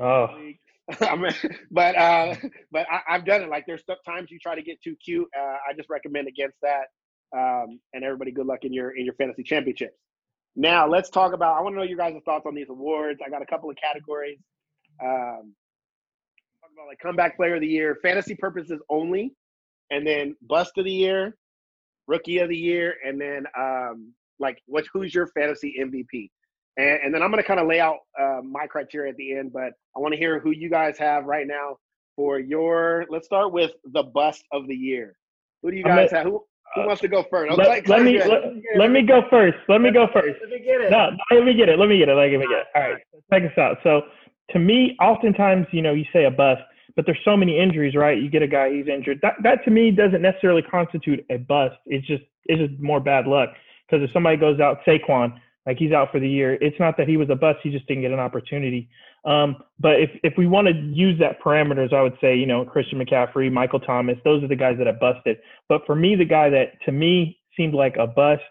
Oh, 0.00 0.28
I 1.00 1.16
mean, 1.16 1.32
but 1.70 1.96
uh, 1.96 2.34
but 2.72 2.86
I, 2.90 3.00
I've 3.14 3.24
done 3.24 3.42
it. 3.42 3.48
Like 3.48 3.64
there's 3.66 3.82
times 4.04 4.30
you 4.30 4.38
try 4.38 4.54
to 4.54 4.62
get 4.62 4.80
too 4.82 4.96
cute. 5.04 5.28
Uh, 5.36 5.56
I 5.68 5.72
just 5.76 5.88
recommend 5.88 6.28
against 6.28 6.56
that. 6.62 6.86
Um, 7.36 7.80
and 7.92 8.04
everybody, 8.04 8.30
good 8.30 8.46
luck 8.46 8.60
in 8.62 8.72
your 8.72 8.96
in 8.96 9.04
your 9.04 9.14
fantasy 9.14 9.42
championships. 9.42 9.96
Now 10.54 10.88
let's 10.88 11.10
talk 11.10 11.32
about. 11.32 11.58
I 11.58 11.60
want 11.60 11.74
to 11.74 11.78
know 11.78 11.84
your 11.84 11.98
guys' 11.98 12.14
thoughts 12.24 12.46
on 12.46 12.54
these 12.54 12.68
awards. 12.70 13.20
I 13.24 13.30
got 13.30 13.42
a 13.42 13.46
couple 13.46 13.68
of 13.68 13.76
categories. 13.76 14.38
Um, 15.02 15.54
talk 16.60 16.70
about 16.72 16.86
like 16.88 16.98
comeback 16.98 17.36
player 17.36 17.56
of 17.56 17.60
the 17.60 17.66
year, 17.66 17.98
fantasy 18.02 18.34
purposes 18.34 18.80
only, 18.88 19.34
and 19.90 20.06
then 20.06 20.36
bust 20.42 20.72
of 20.78 20.84
the 20.84 20.92
year, 20.92 21.36
rookie 22.06 22.38
of 22.38 22.48
the 22.48 22.56
year, 22.56 22.94
and 23.04 23.20
then 23.20 23.44
um, 23.58 24.12
like 24.38 24.60
what 24.66 24.84
who's 24.92 25.14
your 25.14 25.26
fantasy 25.28 25.74
MVP? 25.80 26.30
And, 26.78 27.00
and 27.04 27.14
then 27.14 27.22
I'm 27.22 27.30
going 27.30 27.42
to 27.42 27.46
kind 27.46 27.60
of 27.60 27.66
lay 27.66 27.80
out 27.80 27.98
uh, 28.20 28.40
my 28.42 28.66
criteria 28.66 29.10
at 29.10 29.16
the 29.16 29.36
end, 29.36 29.52
but 29.52 29.72
I 29.96 29.98
want 29.98 30.12
to 30.12 30.18
hear 30.18 30.38
who 30.40 30.50
you 30.50 30.68
guys 30.68 30.98
have 30.98 31.24
right 31.24 31.46
now 31.46 31.78
for 32.16 32.38
your. 32.38 33.06
Let's 33.08 33.26
start 33.26 33.52
with 33.52 33.72
the 33.92 34.02
bust 34.02 34.44
of 34.52 34.66
the 34.66 34.74
year. 34.74 35.16
Who 35.62 35.70
do 35.70 35.76
you 35.76 35.84
guys 35.84 36.10
gonna- 36.10 36.24
have? 36.24 36.32
Who, 36.32 36.44
who 36.74 36.86
wants 36.86 37.00
to 37.00 37.08
go 37.08 37.24
first? 37.30 37.56
let, 37.56 37.68
Okay, 37.68 37.82
let 37.86 38.02
me 38.02 38.18
let, 38.18 38.42
let 38.76 38.90
me 38.90 39.02
go 39.02 39.22
first. 39.30 39.56
Let 39.68 39.80
me 39.80 39.90
go 39.90 40.08
first. 40.12 40.36
Let 40.40 40.50
me 40.50 40.58
get 40.58 40.80
it. 40.80 40.90
No, 40.90 41.10
no, 41.10 41.36
let 41.36 41.44
me 41.44 41.54
get 41.54 41.68
it. 41.68 41.78
Let 41.78 41.88
me 41.88 41.98
get 41.98 42.08
it. 42.08 42.14
Let 42.14 42.30
me 42.30 42.38
get 42.38 42.50
it. 42.50 42.66
All 42.74 42.82
right, 42.82 43.02
check 43.32 43.42
this 43.44 43.56
out. 43.56 43.78
So, 43.82 44.02
to 44.50 44.58
me, 44.58 44.96
oftentimes, 45.00 45.66
you 45.70 45.80
know, 45.80 45.94
you 45.94 46.04
say 46.12 46.24
a 46.24 46.30
bust, 46.30 46.60
but 46.96 47.04
there's 47.04 47.20
so 47.24 47.36
many 47.36 47.58
injuries, 47.58 47.94
right? 47.94 48.20
You 48.20 48.30
get 48.30 48.42
a 48.42 48.48
guy 48.48 48.72
he's 48.72 48.88
injured. 48.88 49.20
That 49.22 49.34
that 49.42 49.64
to 49.66 49.70
me 49.70 49.90
doesn't 49.90 50.22
necessarily 50.22 50.62
constitute 50.62 51.24
a 51.30 51.36
bust. 51.36 51.76
It's 51.84 52.06
just 52.06 52.24
it's 52.46 52.58
just 52.58 52.82
more 52.82 53.00
bad 53.00 53.26
luck. 53.26 53.50
Because 53.86 54.02
if 54.02 54.12
somebody 54.12 54.36
goes 54.36 54.58
out, 54.58 54.78
Saquon, 54.86 55.38
like 55.66 55.76
he's 55.78 55.92
out 55.92 56.10
for 56.10 56.18
the 56.18 56.28
year, 56.28 56.54
it's 56.54 56.78
not 56.80 56.96
that 56.96 57.06
he 57.06 57.16
was 57.16 57.28
a 57.30 57.36
bust. 57.36 57.58
He 57.62 57.70
just 57.70 57.86
didn't 57.86 58.02
get 58.02 58.10
an 58.12 58.18
opportunity. 58.18 58.88
Um, 59.26 59.56
but 59.78 60.00
if 60.00 60.10
if 60.22 60.34
we 60.38 60.46
want 60.46 60.68
to 60.68 60.74
use 60.74 61.18
that 61.20 61.40
parameters, 61.42 61.92
I 61.92 62.00
would 62.00 62.16
say 62.20 62.34
you 62.34 62.46
know 62.46 62.64
Christian 62.64 62.98
McCaffrey, 62.98 63.52
Michael 63.52 63.80
Thomas, 63.80 64.16
those 64.24 64.42
are 64.42 64.48
the 64.48 64.56
guys 64.56 64.76
that 64.78 64.86
have 64.86 64.98
busted. 64.98 65.38
But 65.68 65.82
for 65.84 65.94
me, 65.94 66.16
the 66.16 66.24
guy 66.24 66.48
that 66.50 66.80
to 66.86 66.92
me 66.92 67.38
seemed 67.56 67.74
like 67.74 67.96
a 67.98 68.06
bust, 68.06 68.42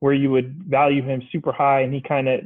where 0.00 0.14
you 0.14 0.30
would 0.30 0.64
value 0.66 1.02
him 1.02 1.22
super 1.30 1.52
high, 1.52 1.82
and 1.82 1.94
he 1.94 2.00
kind 2.00 2.28
of 2.28 2.40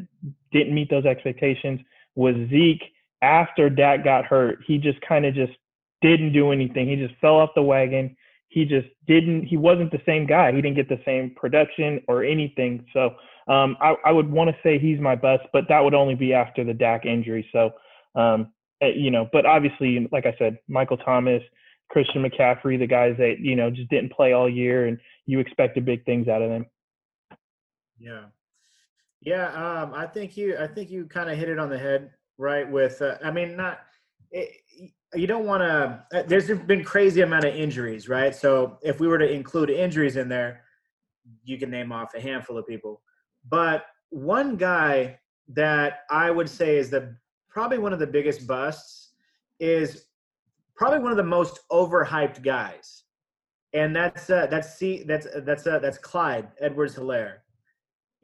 didn't 0.52 0.74
meet 0.74 0.90
those 0.90 1.06
expectations, 1.06 1.80
was 2.14 2.34
Zeke. 2.50 2.82
After 3.26 3.68
Dak 3.68 4.04
got 4.04 4.24
hurt, 4.24 4.58
he 4.66 4.78
just 4.78 5.00
kind 5.00 5.26
of 5.26 5.34
just 5.34 5.52
didn't 6.00 6.32
do 6.32 6.52
anything. 6.52 6.88
He 6.88 6.94
just 6.94 7.18
fell 7.20 7.36
off 7.36 7.50
the 7.56 7.62
wagon. 7.62 8.16
He 8.48 8.64
just 8.64 8.86
didn't. 9.08 9.44
He 9.44 9.56
wasn't 9.56 9.90
the 9.90 10.00
same 10.06 10.26
guy. 10.26 10.52
He 10.52 10.62
didn't 10.62 10.76
get 10.76 10.88
the 10.88 11.02
same 11.04 11.34
production 11.34 12.00
or 12.06 12.22
anything. 12.22 12.86
So 12.92 13.16
um, 13.48 13.76
I, 13.80 13.94
I 14.04 14.12
would 14.12 14.30
want 14.30 14.50
to 14.50 14.56
say 14.62 14.78
he's 14.78 15.00
my 15.00 15.16
best, 15.16 15.42
but 15.52 15.64
that 15.68 15.80
would 15.80 15.94
only 15.94 16.14
be 16.14 16.32
after 16.32 16.64
the 16.64 16.72
Dak 16.72 17.04
injury. 17.04 17.48
So 17.52 17.70
um, 18.14 18.52
eh, 18.80 18.92
you 18.96 19.10
know, 19.10 19.28
but 19.32 19.44
obviously, 19.44 20.08
like 20.12 20.26
I 20.26 20.34
said, 20.38 20.58
Michael 20.68 20.96
Thomas, 20.96 21.42
Christian 21.90 22.24
McCaffrey, 22.24 22.78
the 22.78 22.86
guys 22.86 23.16
that 23.18 23.36
you 23.40 23.56
know 23.56 23.70
just 23.70 23.90
didn't 23.90 24.12
play 24.12 24.32
all 24.32 24.48
year, 24.48 24.86
and 24.86 24.98
you 25.26 25.40
expected 25.40 25.84
big 25.84 26.04
things 26.04 26.28
out 26.28 26.42
of 26.42 26.50
them. 26.50 26.66
Yeah, 27.98 28.26
yeah. 29.20 29.48
Um, 29.48 29.92
I 29.94 30.06
think 30.06 30.36
you. 30.36 30.56
I 30.56 30.66
think 30.66 30.90
you 30.90 31.06
kind 31.06 31.30
of 31.30 31.36
hit 31.36 31.48
it 31.48 31.58
on 31.58 31.68
the 31.68 31.78
head, 31.78 32.10
right? 32.38 32.70
With, 32.70 33.00
uh, 33.02 33.16
I 33.24 33.30
mean, 33.30 33.56
not. 33.56 33.80
It, 34.30 34.50
you 35.14 35.26
don't 35.26 35.46
want 35.46 35.62
to. 35.62 36.24
There's 36.26 36.50
been 36.60 36.84
crazy 36.84 37.22
amount 37.22 37.44
of 37.44 37.54
injuries, 37.54 38.08
right? 38.08 38.34
So 38.34 38.78
if 38.82 39.00
we 39.00 39.08
were 39.08 39.18
to 39.18 39.30
include 39.30 39.70
injuries 39.70 40.16
in 40.16 40.28
there, 40.28 40.62
you 41.44 41.58
can 41.58 41.70
name 41.70 41.92
off 41.92 42.14
a 42.14 42.20
handful 42.20 42.58
of 42.58 42.66
people. 42.66 43.00
But 43.48 43.86
one 44.10 44.56
guy 44.56 45.18
that 45.48 46.00
I 46.10 46.30
would 46.30 46.48
say 46.48 46.76
is 46.76 46.90
the 46.90 47.16
probably 47.48 47.78
one 47.78 47.92
of 47.92 47.98
the 47.98 48.06
biggest 48.06 48.46
busts 48.46 49.12
is 49.60 50.06
probably 50.74 50.98
one 50.98 51.10
of 51.10 51.16
the 51.16 51.22
most 51.24 51.60
overhyped 51.70 52.42
guys, 52.42 53.04
and 53.72 53.94
that's 53.94 54.28
uh, 54.28 54.46
that's 54.46 54.76
C 54.76 55.04
that's 55.04 55.26
that's 55.38 55.66
uh, 55.66 55.78
that's 55.78 55.98
Clyde 55.98 56.48
Edwards 56.60 56.96
Helaire. 56.96 57.38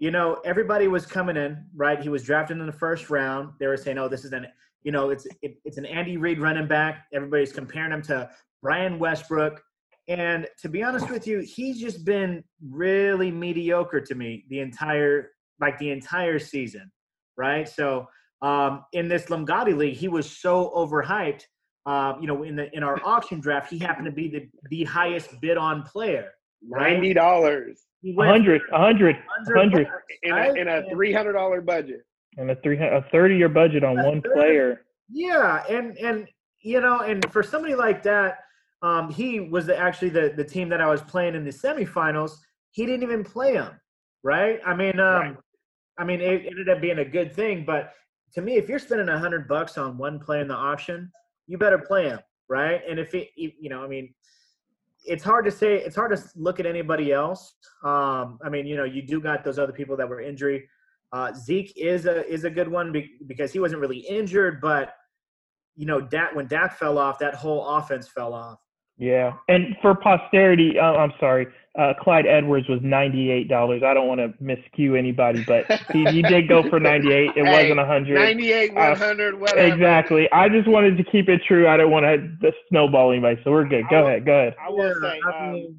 You 0.03 0.11
know, 0.11 0.41
everybody 0.45 0.89
was 0.89 1.07
coming 1.07 1.37
in, 1.37 1.65
right? 1.77 2.03
He 2.03 2.09
was 2.09 2.25
drafted 2.25 2.59
in 2.59 2.67
the 2.67 2.73
first 2.73 3.09
round. 3.09 3.53
They 3.61 3.69
were 3.69 3.77
saying, 3.77 3.99
"Oh, 3.99 4.09
this 4.09 4.25
is 4.25 4.33
an 4.33 4.49
you 4.83 4.91
know, 4.91 5.11
it's 5.11 5.29
it, 5.43 5.59
it's 5.65 5.79
an 5.79 5.87
Andy 5.87 6.17
Reid 6.17 6.41
running 6.41 6.67
back." 6.67 7.07
Everybody's 7.15 7.53
comparing 7.53 7.93
him 7.93 8.03
to 8.03 8.29
Brian 8.63 8.99
Westbrook. 8.99 9.63
And 10.09 10.49
to 10.61 10.69
be 10.69 10.83
honest 10.83 11.09
with 11.09 11.29
you, 11.29 11.39
he's 11.39 11.81
just 11.81 12.05
been 12.05 12.43
really 12.69 13.31
mediocre 13.31 14.01
to 14.01 14.15
me 14.17 14.45
the 14.49 14.59
entire 14.59 15.31
like 15.61 15.79
the 15.79 15.93
entire 15.93 16.41
season, 16.41 16.91
right? 17.37 17.69
So 17.69 18.09
um, 18.43 18.85
in 18.93 19.07
this 19.07 19.31
Lombardi 19.31 19.73
league, 19.73 19.95
he 19.95 20.09
was 20.09 20.29
so 20.29 20.73
overhyped. 20.75 21.43
Um, 21.87 22.21
you 22.21 22.27
know, 22.27 22.43
in 22.43 22.57
the 22.57 22.77
in 22.77 22.83
our 22.83 23.01
auction 23.05 23.39
draft, 23.39 23.71
he 23.71 23.79
happened 23.79 24.07
to 24.07 24.13
be 24.13 24.27
the 24.27 24.49
the 24.69 24.83
highest 24.83 25.41
bid 25.41 25.57
on 25.57 25.85
player. 25.85 26.33
right? 26.69 26.95
Ninety 26.95 27.15
dollars 27.15 27.85
He 28.03 28.13
went 28.15 28.31
hundred, 28.31 28.63
a 28.73 28.79
hundred, 28.79 29.17
hundred, 29.55 29.87
in 30.23 30.33
a, 30.33 30.53
in 30.55 30.69
a 30.69 30.83
three 30.91 31.13
hundred 31.13 31.35
dollar 31.35 31.61
budget. 31.61 32.01
and 32.37 32.51
a 32.51 32.57
three 32.57 32.77
a 32.79 33.05
thirty 33.13 33.37
year 33.37 33.49
budget 33.49 33.85
on 33.85 34.03
one 34.03 34.21
player. 34.21 34.83
Yeah, 35.09 35.63
and 35.69 35.97
and 35.99 36.29
you 36.61 36.81
know, 36.81 37.01
and 37.01 37.31
for 37.33 37.43
somebody 37.43 37.75
like 37.77 38.03
that, 38.03 38.39
um, 38.83 39.11
he 39.11 39.41
was 39.41 39.67
the, 39.67 39.77
actually 39.77 40.09
the 40.09 40.33
the 40.37 40.45
team 40.45 40.69
that 40.71 40.81
I 40.81 40.89
was 40.89 41.01
playing 41.03 41.37
in 41.37 41.45
the 41.45 41.51
semifinals. 41.51 42.33
He 42.73 42.87
didn't 42.87 43.05
even 43.05 43.23
play 43.23 43.55
him, 43.55 43.71
right? 44.25 44.61
I 44.67 44.75
mean, 44.75 44.99
um, 44.99 45.21
Right. 45.21 45.37
I 45.99 46.05
mean, 46.05 46.21
it 46.21 46.47
ended 46.47 46.69
up 46.71 46.81
being 46.81 46.99
a 47.01 47.05
good 47.05 47.33
thing, 47.33 47.65
but 47.65 47.93
to 48.33 48.41
me, 48.41 48.57
if 48.57 48.69
you're 48.69 48.79
spending 48.79 49.11
a 49.11 49.19
hundred 49.19 49.47
bucks 49.47 49.77
on 49.77 49.99
one 49.99 50.19
play 50.19 50.41
in 50.41 50.49
the 50.49 50.55
auction, 50.55 51.13
you 51.47 51.59
better 51.59 51.79
play 51.79 52.05
him, 52.09 52.19
right? 52.49 52.81
And 52.89 52.99
if 52.99 53.15
it, 53.15 53.29
you 53.37 53.53
you 53.61 53.69
know, 53.69 53.85
I 53.85 53.89
mean, 53.89 54.15
it's 55.05 55.25
hard 55.25 55.45
to 55.45 55.51
say. 55.51 55.77
It's 55.77 55.97
hard 55.97 56.17
to 56.17 56.23
look 56.37 56.61
at 56.61 56.67
anybody 56.67 57.13
else. 57.13 57.55
Um, 57.85 58.39
I 58.45 58.49
mean, 58.51 58.67
you 58.67 58.77
know, 58.77 58.85
you 58.85 59.03
do 59.03 59.21
got 59.21 59.45
those 59.45 59.59
other 59.59 59.73
people 59.73 59.97
that 59.97 60.09
were 60.09 60.21
injury. 60.21 60.69
Uh, 61.13 61.33
Zeke 61.33 61.73
is 61.77 62.07
a 62.07 62.27
is 62.31 62.45
a 62.45 62.51
good 62.51 62.69
one 62.69 62.93
be- 62.93 63.17
because 63.27 63.53
he 63.53 63.59
wasn't 63.59 63.81
really 63.81 63.99
injured, 63.99 64.61
but 64.61 64.95
you 65.75 65.87
know, 65.87 66.01
Dak 66.01 66.35
when 66.35 66.47
Dak 66.47 66.79
fell 66.79 66.99
off, 66.99 67.19
that 67.19 67.35
whole 67.35 67.67
offense 67.67 68.09
fell 68.09 68.33
off. 68.33 68.59
Yeah, 69.03 69.33
and 69.49 69.75
for 69.83 69.97
posterity, 69.97 70.79
uh, 70.79 70.85
I'm 70.85 71.13
sorry, 71.19 71.49
uh, 71.77 71.93
Clyde 72.01 72.25
Edwards 72.25 72.69
was 72.69 72.79
ninety 72.85 73.33
eight 73.33 73.49
dollars. 73.49 73.83
I 73.85 73.95
don't 73.95 74.07
want 74.07 74.21
to 74.21 74.29
miscue 74.41 74.97
anybody, 74.97 75.43
but 75.45 75.65
he, 75.93 76.05
he 76.07 76.23
did 76.23 76.49
go 76.49 76.63
for 76.71 76.79
ninety 76.79 77.13
eight. 77.13 77.31
It 77.35 77.45
Hey, 77.45 77.65
wasn't 77.65 77.81
a 77.81 77.85
hundred. 77.85 78.15
Ninety 78.21 78.53
eight, 78.53 78.71
Uh, 78.71 78.91
one 78.91 78.97
hundred, 78.97 79.41
whatever. 79.41 79.75
Exactly. 79.75 80.31
I 80.31 80.49
just 80.49 80.69
wanted 80.69 80.97
to 80.99 81.03
keep 81.03 81.29
it 81.29 81.41
true. 81.49 81.67
I 81.67 81.77
don't 81.77 81.91
want 81.91 82.05
to 82.07 82.53
snowball 82.69 83.11
anybody. 83.11 83.41
So 83.43 83.51
we're 83.51 83.65
good. 83.67 83.83
Go 83.91 84.03
will- 84.03 84.07
ahead. 84.07 84.25
Go 84.25 84.33
ahead. 84.39 84.55
I 84.65 84.71
will 84.71 84.95
say, 85.01 85.21
um, 85.35 85.77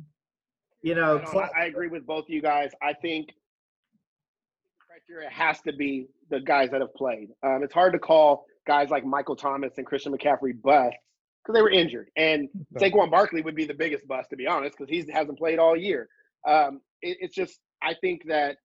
you 0.81 0.95
know, 0.95 1.21
I, 1.25 1.31
Cl- 1.31 1.49
I 1.57 1.65
agree 1.67 1.87
with 1.87 2.05
both 2.05 2.25
of 2.25 2.29
you 2.29 2.41
guys. 2.41 2.71
I 2.81 2.91
think 2.91 3.27
the 3.27 4.85
criteria 4.85 5.29
has 5.29 5.61
to 5.61 5.71
be 5.71 6.07
the 6.29 6.41
guys 6.41 6.71
that 6.71 6.81
have 6.81 6.93
played. 6.93 7.29
Um, 7.41 7.61
it's 7.63 7.73
hard 7.73 7.93
to 7.93 7.99
call 7.99 8.45
guys 8.67 8.89
like 8.89 9.05
Michael 9.05 9.37
Thomas 9.37 9.71
and 9.77 9.85
Christian 9.85 10.11
McCaffrey 10.11 10.61
busts 10.61 10.97
because 11.43 11.55
they 11.55 11.61
were 11.61 11.69
injured, 11.69 12.09
and 12.15 12.49
Saquon 12.77 13.11
Barkley 13.11 13.41
would 13.41 13.55
be 13.55 13.65
the 13.65 13.73
biggest 13.73 14.07
bust 14.07 14.29
to 14.29 14.35
be 14.35 14.47
honest 14.47 14.77
because 14.77 14.89
he 14.89 15.11
hasn't 15.11 15.37
played 15.37 15.59
all 15.59 15.75
year. 15.75 16.07
Um, 16.47 16.81
it, 17.01 17.17
it's 17.21 17.35
just 17.35 17.59
I 17.81 17.95
think 17.99 18.27
that 18.27 18.57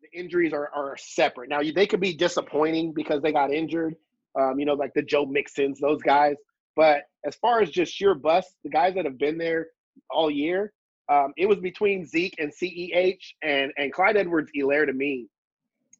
the 0.00 0.18
injuries 0.18 0.52
are, 0.52 0.70
are 0.74 0.96
separate. 0.98 1.48
Now 1.48 1.60
they 1.62 1.86
could 1.86 2.00
be 2.00 2.14
disappointing 2.14 2.92
because 2.92 3.22
they 3.22 3.32
got 3.32 3.52
injured. 3.52 3.94
Um, 4.38 4.58
you 4.58 4.64
know, 4.64 4.74
like 4.74 4.94
the 4.94 5.02
Joe 5.02 5.26
Mixons, 5.26 5.78
those 5.78 6.00
guys. 6.00 6.36
But 6.74 7.02
as 7.24 7.36
far 7.36 7.60
as 7.60 7.70
just 7.70 7.92
sheer 7.92 8.14
bust, 8.14 8.48
the 8.64 8.70
guys 8.70 8.94
that 8.94 9.04
have 9.04 9.18
been 9.18 9.36
there 9.36 9.68
all 10.10 10.30
year, 10.30 10.72
um, 11.10 11.34
it 11.36 11.46
was 11.46 11.58
between 11.58 12.06
Zeke 12.06 12.34
and 12.38 12.50
CEH, 12.50 13.18
and 13.42 13.72
and 13.76 13.92
Clyde 13.92 14.16
Edwards 14.16 14.50
Helaire 14.56 14.86
to 14.86 14.92
me 14.92 15.28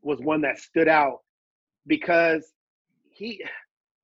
was 0.02 0.18
one 0.20 0.40
that 0.42 0.58
stood 0.58 0.88
out 0.88 1.20
because 1.86 2.50
he 3.10 3.44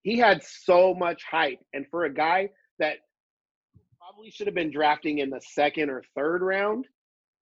he 0.08 0.18
had 0.18 0.42
so 0.42 0.94
much 0.94 1.22
hype, 1.30 1.58
and 1.72 1.86
for 1.90 2.04
a 2.04 2.12
guy 2.12 2.48
that 2.78 2.98
probably 4.00 4.30
should 4.30 4.46
have 4.46 4.54
been 4.54 4.70
drafting 4.70 5.18
in 5.18 5.28
the 5.28 5.40
second 5.52 5.90
or 5.90 6.02
third 6.16 6.42
round. 6.42 6.86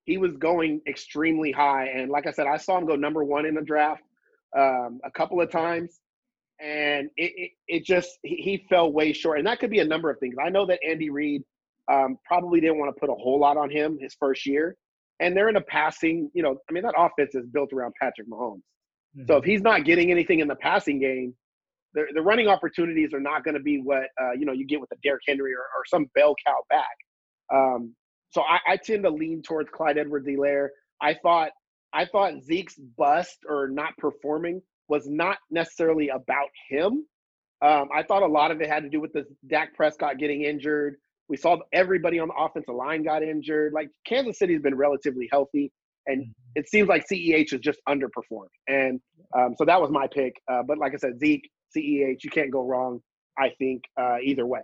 He 0.04 0.18
was 0.18 0.36
going 0.36 0.80
extremely 0.88 1.52
high, 1.52 1.86
and 1.86 2.10
like 2.10 2.26
I 2.26 2.32
said, 2.32 2.46
I 2.46 2.56
saw 2.56 2.78
him 2.78 2.86
go 2.86 2.96
number 2.96 3.24
one 3.24 3.44
in 3.44 3.54
the 3.54 3.62
draft 3.62 4.02
um, 4.56 5.00
a 5.04 5.10
couple 5.10 5.40
of 5.40 5.50
times, 5.50 6.00
and 6.60 7.08
it, 7.16 7.32
it, 7.36 7.50
it 7.68 7.84
just 7.84 8.18
he, 8.22 8.36
he, 8.36 8.66
fell 8.68 8.92
way 8.92 9.12
short. 9.12 9.38
And 9.38 9.46
that 9.46 9.58
could 9.58 9.70
be 9.70 9.80
a 9.80 9.84
number 9.84 10.10
of 10.10 10.18
things. 10.18 10.36
I 10.44 10.48
know 10.48 10.66
that 10.66 10.78
Andy 10.88 11.10
Reid 11.10 11.42
um, 11.90 12.18
probably 12.24 12.60
didn't 12.60 12.78
want 12.78 12.94
to 12.94 13.00
put 13.00 13.10
a 13.10 13.14
whole 13.14 13.40
lot 13.40 13.56
on 13.56 13.68
him 13.68 13.98
his 14.00 14.14
first 14.18 14.46
year, 14.46 14.76
and 15.18 15.36
they're 15.36 15.48
in 15.48 15.56
a 15.56 15.60
passing. 15.60 16.30
You 16.34 16.42
know, 16.42 16.56
I 16.68 16.72
mean 16.72 16.84
that 16.84 16.94
offense 16.96 17.34
is 17.34 17.46
built 17.46 17.72
around 17.72 17.94
Patrick 18.00 18.28
Mahomes. 18.28 18.62
Mm-hmm. 19.16 19.26
So 19.26 19.36
if 19.36 19.44
he's 19.44 19.62
not 19.62 19.84
getting 19.84 20.10
anything 20.10 20.38
in 20.38 20.46
the 20.46 20.56
passing 20.56 21.00
game, 21.00 21.34
the, 21.96 22.04
the 22.14 22.22
running 22.22 22.46
opportunities 22.46 23.12
are 23.14 23.20
not 23.20 23.42
going 23.42 23.54
to 23.54 23.62
be 23.62 23.80
what 23.80 24.04
uh, 24.20 24.32
you 24.38 24.46
know 24.46 24.52
you 24.52 24.66
get 24.66 24.80
with 24.80 24.92
a 24.92 24.96
Derrick 25.02 25.22
Henry 25.26 25.52
or, 25.52 25.60
or 25.60 25.84
some 25.86 26.06
bell 26.14 26.36
cow 26.46 26.58
back. 26.68 26.96
Um, 27.52 27.94
so 28.30 28.42
I, 28.42 28.72
I, 28.72 28.76
tend 28.76 29.04
to 29.04 29.10
lean 29.10 29.40
towards 29.40 29.70
Clyde 29.70 29.98
Edwards-Helaire. 29.98 30.68
I 31.00 31.14
thought 31.14 31.50
I 31.92 32.04
thought 32.04 32.42
Zeke's 32.42 32.74
bust 32.74 33.38
or 33.48 33.68
not 33.68 33.96
performing 33.98 34.60
was 34.88 35.08
not 35.08 35.38
necessarily 35.50 36.10
about 36.10 36.48
him. 36.68 37.06
Um, 37.62 37.88
I 37.94 38.02
thought 38.02 38.22
a 38.22 38.26
lot 38.26 38.50
of 38.50 38.60
it 38.60 38.68
had 38.68 38.82
to 38.82 38.90
do 38.90 39.00
with 39.00 39.12
the 39.12 39.24
Dak 39.46 39.74
Prescott 39.74 40.18
getting 40.18 40.42
injured. 40.42 40.96
We 41.28 41.36
saw 41.36 41.56
everybody 41.72 42.18
on 42.18 42.28
the 42.28 42.34
offensive 42.34 42.74
line 42.74 43.02
got 43.04 43.22
injured. 43.22 43.72
Like 43.72 43.88
Kansas 44.06 44.38
City's 44.38 44.60
been 44.60 44.74
relatively 44.76 45.28
healthy, 45.32 45.72
and 46.06 46.22
mm-hmm. 46.22 46.30
it 46.56 46.68
seems 46.68 46.88
like 46.88 47.06
CEH 47.10 47.52
has 47.52 47.60
just 47.60 47.80
underperformed. 47.88 48.52
And 48.68 49.00
um, 49.36 49.54
so 49.56 49.64
that 49.64 49.80
was 49.80 49.90
my 49.90 50.06
pick. 50.06 50.34
Uh, 50.50 50.62
but 50.66 50.78
like 50.78 50.92
I 50.92 50.98
said, 50.98 51.18
Zeke, 51.18 51.48
CEH, 51.76 52.24
you 52.24 52.30
can't 52.30 52.50
go 52.50 52.64
wrong. 52.64 53.00
I 53.38 53.50
think 53.58 53.84
uh, 53.98 54.16
either 54.22 54.46
way. 54.46 54.60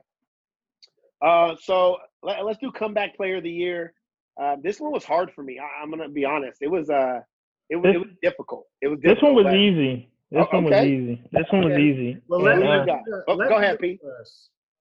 Uh, 1.21 1.55
so 1.61 1.99
let, 2.23 2.39
us 2.41 2.57
do 2.61 2.73
comeback 2.73 3.17
player 3.17 3.37
of 3.37 3.43
the 3.43 3.51
year. 3.51 3.93
Uh, 4.41 4.57
this 4.63 4.81
one 4.81 4.93
was 4.93 5.05
hard 5.05 5.31
for 5.33 5.43
me. 5.43 5.59
I, 5.59 5.83
am 5.83 5.91
gonna 5.91 6.09
be 6.09 6.25
honest. 6.25 6.59
It 6.63 6.71
was 6.71 6.91
uh, 6.91 7.21
it 7.69 7.77
was, 7.77 7.85
this, 7.85 7.95
it 7.95 7.99
was 7.99 8.17
difficult. 8.23 8.67
It 8.81 8.89
was. 8.89 8.99
Difficult, 8.99 9.17
this 9.17 9.23
one 9.23 9.35
was 9.35 9.45
but, 9.45 9.55
easy. 9.55 10.09
This 10.31 10.47
oh, 10.51 10.57
one 10.57 10.65
was 10.65 10.85
easy. 10.85 11.23
This 11.31 11.47
one 11.51 11.65
was 11.65 11.79
easy. 11.79 12.17
Well, 12.27 12.41
let, 12.41 12.59
me, 12.59 12.67
uh, 12.67 12.87
oh, 13.29 13.37
go 13.37 13.57
ahead, 13.57 13.79
Pete. 13.79 14.01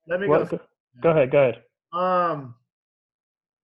Let 0.07 0.21
me 0.21 0.27
what, 0.27 0.49
go. 0.49 0.59
Go 1.01 1.09
ahead. 1.09 1.31
Go 1.31 1.37
ahead. 1.39 1.63
Um, 1.91 2.55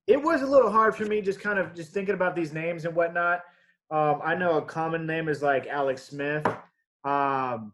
it 0.05 0.21
was 0.21 0.41
a 0.41 0.45
little 0.45 0.69
hard 0.69 0.95
for 0.95 1.05
me, 1.05 1.21
just 1.21 1.39
kind 1.39 1.59
of 1.59 1.73
just 1.73 1.93
thinking 1.93 2.13
about 2.13 2.35
these 2.35 2.53
names 2.53 2.85
and 2.85 2.93
whatnot. 2.93 3.41
Um, 3.89 4.19
I 4.23 4.35
know 4.35 4.57
a 4.57 4.61
common 4.61 5.05
name 5.05 5.29
is 5.29 5.41
like 5.41 5.67
Alex 5.67 6.03
Smith. 6.03 6.45
Um, 7.05 7.71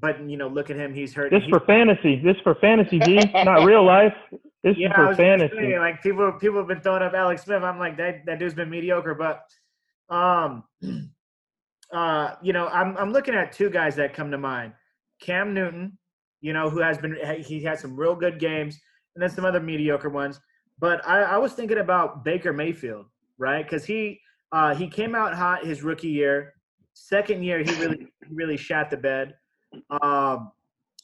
but 0.00 0.28
you 0.28 0.36
know, 0.36 0.48
look 0.48 0.70
at 0.70 0.76
him. 0.76 0.94
He's 0.94 1.14
hurt. 1.14 1.30
This 1.30 1.42
for 1.48 1.60
fantasy. 1.60 2.20
This 2.22 2.36
for 2.42 2.54
fantasy, 2.56 2.98
G. 2.98 3.20
not 3.44 3.64
real 3.64 3.84
life. 3.96 4.14
This 4.62 4.76
yeah, 4.78 4.88
is 4.88 4.94
for 4.94 5.14
fantasy. 5.14 5.54
Say, 5.56 5.78
like 5.78 6.02
people, 6.02 6.32
people 6.40 6.58
have 6.58 6.68
been 6.68 6.80
throwing 6.80 7.02
up 7.02 7.12
Alex 7.12 7.44
Smith. 7.44 7.62
I'm 7.62 7.78
like 7.78 7.96
that. 7.98 8.24
That 8.26 8.38
dude's 8.38 8.54
been 8.54 8.70
mediocre, 8.70 9.14
but 9.14 9.42
um, 10.14 10.64
uh, 11.92 12.34
you 12.42 12.52
know, 12.52 12.68
I'm 12.68 12.96
I'm 12.96 13.12
looking 13.12 13.34
at 13.34 13.52
two 13.52 13.70
guys 13.70 13.96
that 13.96 14.14
come 14.14 14.30
to 14.30 14.38
mind. 14.38 14.72
Cam 15.20 15.54
Newton, 15.54 15.98
you 16.40 16.52
know, 16.52 16.70
who 16.70 16.80
has 16.80 16.98
been 16.98 17.16
he 17.44 17.62
had 17.62 17.78
some 17.78 17.94
real 17.94 18.14
good 18.14 18.38
games, 18.38 18.80
and 19.14 19.22
then 19.22 19.30
some 19.30 19.44
other 19.44 19.60
mediocre 19.60 20.08
ones. 20.08 20.40
But 20.78 21.06
I, 21.06 21.20
I 21.20 21.38
was 21.38 21.52
thinking 21.52 21.78
about 21.78 22.24
Baker 22.24 22.52
Mayfield, 22.52 23.06
right? 23.38 23.62
Because 23.62 23.84
he 23.84 24.20
uh, 24.50 24.74
he 24.74 24.88
came 24.88 25.14
out 25.14 25.34
hot 25.34 25.64
his 25.64 25.82
rookie 25.82 26.08
year. 26.08 26.54
Second 26.94 27.44
year, 27.44 27.62
he 27.62 27.70
really 27.80 28.06
really 28.30 28.56
shat 28.56 28.90
the 28.90 28.96
bed. 28.96 29.34
Um, 30.02 30.52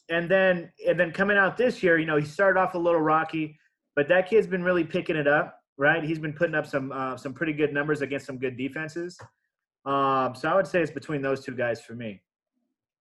and 0.09 0.29
then 0.29 0.71
and 0.87 0.99
then 0.99 1.12
coming 1.12 1.37
out 1.37 1.57
this 1.57 1.83
year, 1.83 1.99
you 1.99 2.07
know, 2.07 2.16
he 2.16 2.27
started 2.27 2.59
off 2.61 2.75
a 2.75 2.79
little 2.79 3.01
rocky, 3.01 3.59
but 3.95 4.09
that 4.09 4.29
kid's 4.29 4.47
been 4.47 4.62
really 4.62 4.85
picking 4.85 5.16
it 5.16 5.29
up, 5.29 5.62
right? 5.77 6.03
He's 6.03 6.18
been 6.18 6.33
putting 6.33 6.55
up 6.55 6.66
some 6.66 6.93
uh, 6.93 7.16
some 7.16 7.33
pretty 7.33 7.53
good 7.53 7.73
numbers 7.73 8.03
against 8.03 8.27
some 8.27 8.39
good 8.39 8.57
defenses. 8.57 9.18
Um, 9.87 10.35
so 10.35 10.49
I 10.49 10.55
would 10.55 10.66
say 10.66 10.83
it's 10.83 10.91
between 10.91 11.23
those 11.23 11.45
two 11.45 11.55
guys 11.55 11.81
for 11.81 11.95
me. 11.95 12.21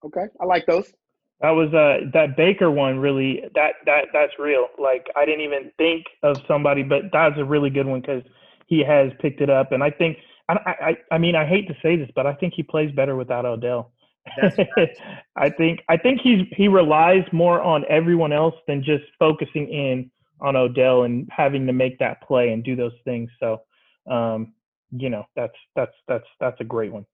Okay, 0.04 0.26
I 0.40 0.44
like 0.44 0.64
those. 0.66 0.92
That 1.40 1.50
was 1.50 1.72
uh 1.74 2.10
that 2.12 2.36
Baker 2.36 2.70
one 2.70 2.98
really 2.98 3.42
that 3.54 3.72
that 3.86 4.06
that's 4.12 4.32
real. 4.38 4.68
Like 4.78 5.06
I 5.16 5.24
didn't 5.24 5.40
even 5.42 5.72
think 5.78 6.04
of 6.22 6.36
somebody, 6.46 6.82
but 6.82 7.04
that's 7.12 7.38
a 7.38 7.44
really 7.44 7.70
good 7.70 7.86
one 7.86 8.00
because 8.00 8.22
he 8.66 8.84
has 8.86 9.10
picked 9.20 9.40
it 9.40 9.50
up, 9.50 9.72
and 9.72 9.82
I 9.82 9.90
think 9.90 10.18
I 10.48 10.54
I 10.66 10.96
I 11.12 11.18
mean 11.18 11.34
I 11.34 11.46
hate 11.46 11.66
to 11.68 11.74
say 11.82 11.96
this, 11.96 12.10
but 12.14 12.26
I 12.26 12.34
think 12.34 12.54
he 12.54 12.62
plays 12.62 12.92
better 12.92 13.16
without 13.16 13.44
Odell. 13.44 13.92
I 15.36 15.50
think 15.50 15.80
I 15.88 15.96
think 15.96 16.20
he's 16.20 16.46
he 16.56 16.68
relies 16.68 17.24
more 17.32 17.60
on 17.62 17.84
everyone 17.88 18.32
else 18.32 18.54
than 18.66 18.82
just 18.82 19.04
focusing 19.18 19.68
in 19.68 20.10
on 20.40 20.56
Odell 20.56 21.04
and 21.04 21.28
having 21.30 21.66
to 21.66 21.72
make 21.72 21.98
that 21.98 22.22
play 22.22 22.52
and 22.52 22.64
do 22.64 22.76
those 22.76 22.92
things. 23.04 23.30
So, 23.40 23.62
um, 24.10 24.52
you 24.90 25.10
know, 25.10 25.24
that's 25.36 25.54
that's 25.74 25.94
that's 26.06 26.26
that's 26.38 26.60
a 26.60 26.64
great 26.64 26.92
one. 26.92 27.06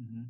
Mm-hmm. 0.00 0.22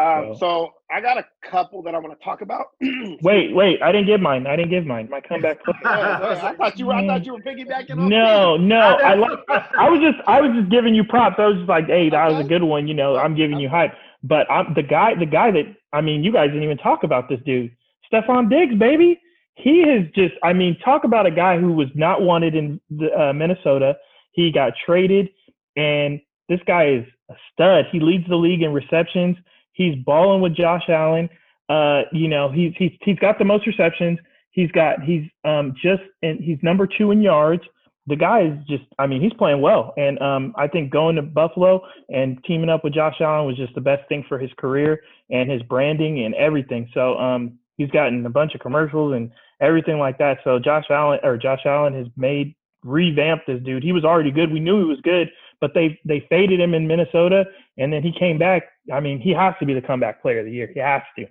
Um, 0.00 0.34
so, 0.34 0.38
so, 0.38 0.74
I 0.92 1.00
got 1.00 1.18
a 1.18 1.26
couple 1.50 1.82
that 1.82 1.92
I 1.92 1.98
want 1.98 2.16
to 2.16 2.24
talk 2.24 2.40
about. 2.40 2.66
wait, 3.22 3.52
wait, 3.52 3.82
I 3.82 3.90
didn't 3.90 4.06
give 4.06 4.20
mine. 4.20 4.46
I 4.46 4.54
didn't 4.54 4.70
give 4.70 4.86
mine. 4.86 5.08
My 5.10 5.20
comeback. 5.20 5.58
I 5.84 6.54
thought 6.56 6.78
you 6.78 6.86
were. 6.86 6.94
I 6.94 7.04
thought 7.04 7.26
you 7.26 7.32
were 7.32 7.40
piggybacking. 7.40 7.98
On 7.98 8.08
no, 8.08 8.56
me. 8.58 8.66
no. 8.66 8.78
I 8.78 9.14
like. 9.14 9.38
I 9.76 9.90
was 9.90 10.00
just. 10.00 10.18
I 10.28 10.40
was 10.40 10.52
just 10.56 10.70
giving 10.70 10.94
you 10.94 11.02
props. 11.02 11.36
I 11.38 11.46
was 11.46 11.56
just 11.56 11.68
like, 11.68 11.86
hey, 11.86 12.10
that 12.10 12.30
was 12.30 12.44
a 12.44 12.48
good 12.48 12.62
one. 12.62 12.86
You 12.86 12.94
know, 12.94 13.16
I'm 13.16 13.34
giving 13.34 13.58
you 13.58 13.68
hype. 13.68 13.92
But 14.22 14.50
I'm 14.50 14.74
the 14.74 14.82
guy, 14.82 15.14
the 15.14 15.26
guy 15.26 15.50
that 15.52 15.64
I 15.92 16.00
mean, 16.00 16.24
you 16.24 16.32
guys 16.32 16.48
didn't 16.48 16.64
even 16.64 16.78
talk 16.78 17.02
about 17.04 17.28
this 17.28 17.40
dude, 17.44 17.70
Stefon 18.12 18.50
Diggs, 18.50 18.74
baby. 18.78 19.20
He 19.54 19.80
has 19.88 20.06
just, 20.14 20.34
I 20.44 20.52
mean, 20.52 20.78
talk 20.84 21.02
about 21.04 21.26
a 21.26 21.32
guy 21.32 21.58
who 21.58 21.72
was 21.72 21.88
not 21.96 22.22
wanted 22.22 22.54
in 22.54 22.80
the, 22.90 23.12
uh, 23.12 23.32
Minnesota. 23.32 23.96
He 24.30 24.52
got 24.52 24.72
traded, 24.86 25.30
and 25.76 26.20
this 26.48 26.60
guy 26.64 26.90
is 26.90 27.04
a 27.28 27.34
stud. 27.52 27.86
He 27.90 27.98
leads 27.98 28.28
the 28.28 28.36
league 28.36 28.62
in 28.62 28.72
receptions. 28.72 29.36
He's 29.72 29.96
balling 30.04 30.40
with 30.40 30.54
Josh 30.54 30.84
Allen. 30.88 31.28
Uh, 31.68 32.02
you 32.12 32.28
know, 32.28 32.50
he's 32.50 32.72
he's 32.76 32.92
he's 33.02 33.18
got 33.18 33.38
the 33.38 33.44
most 33.44 33.66
receptions. 33.66 34.18
He's 34.50 34.70
got 34.70 35.02
he's 35.02 35.24
um 35.44 35.74
just 35.82 36.02
and 36.22 36.40
he's 36.40 36.58
number 36.62 36.86
two 36.86 37.10
in 37.10 37.20
yards 37.20 37.62
the 38.08 38.16
guy 38.16 38.40
is 38.42 38.58
just, 38.66 38.84
I 38.98 39.06
mean, 39.06 39.20
he's 39.20 39.34
playing 39.34 39.60
well. 39.60 39.92
And 39.96 40.20
um, 40.20 40.54
I 40.56 40.66
think 40.66 40.90
going 40.90 41.16
to 41.16 41.22
Buffalo 41.22 41.82
and 42.08 42.42
teaming 42.44 42.70
up 42.70 42.82
with 42.82 42.94
Josh 42.94 43.16
Allen 43.20 43.46
was 43.46 43.56
just 43.56 43.74
the 43.74 43.80
best 43.80 44.08
thing 44.08 44.24
for 44.28 44.38
his 44.38 44.50
career 44.56 45.02
and 45.30 45.50
his 45.50 45.62
branding 45.62 46.24
and 46.24 46.34
everything. 46.34 46.88
So 46.94 47.18
um, 47.18 47.58
he's 47.76 47.90
gotten 47.90 48.24
a 48.24 48.30
bunch 48.30 48.54
of 48.54 48.60
commercials 48.60 49.14
and 49.14 49.30
everything 49.60 49.98
like 49.98 50.16
that. 50.18 50.38
So 50.42 50.58
Josh 50.58 50.86
Allen 50.90 51.20
or 51.22 51.36
Josh 51.36 51.60
Allen 51.66 51.92
has 51.94 52.06
made 52.16 52.54
revamped 52.82 53.46
this 53.46 53.62
dude. 53.62 53.82
He 53.82 53.92
was 53.92 54.04
already 54.04 54.30
good. 54.30 54.50
We 54.50 54.60
knew 54.60 54.78
he 54.78 54.88
was 54.88 55.00
good, 55.02 55.30
but 55.60 55.74
they 55.74 55.98
they 56.04 56.26
faded 56.30 56.60
him 56.60 56.74
in 56.74 56.86
Minnesota, 56.86 57.44
and 57.76 57.92
then 57.92 58.02
he 58.02 58.12
came 58.18 58.38
back. 58.38 58.62
I 58.92 59.00
mean, 59.00 59.20
he 59.20 59.32
has 59.32 59.54
to 59.60 59.66
be 59.66 59.74
the 59.74 59.82
comeback 59.82 60.22
player 60.22 60.40
of 60.40 60.46
the 60.46 60.52
year. 60.52 60.70
He 60.72 60.80
has 60.80 61.02
to. 61.18 61.26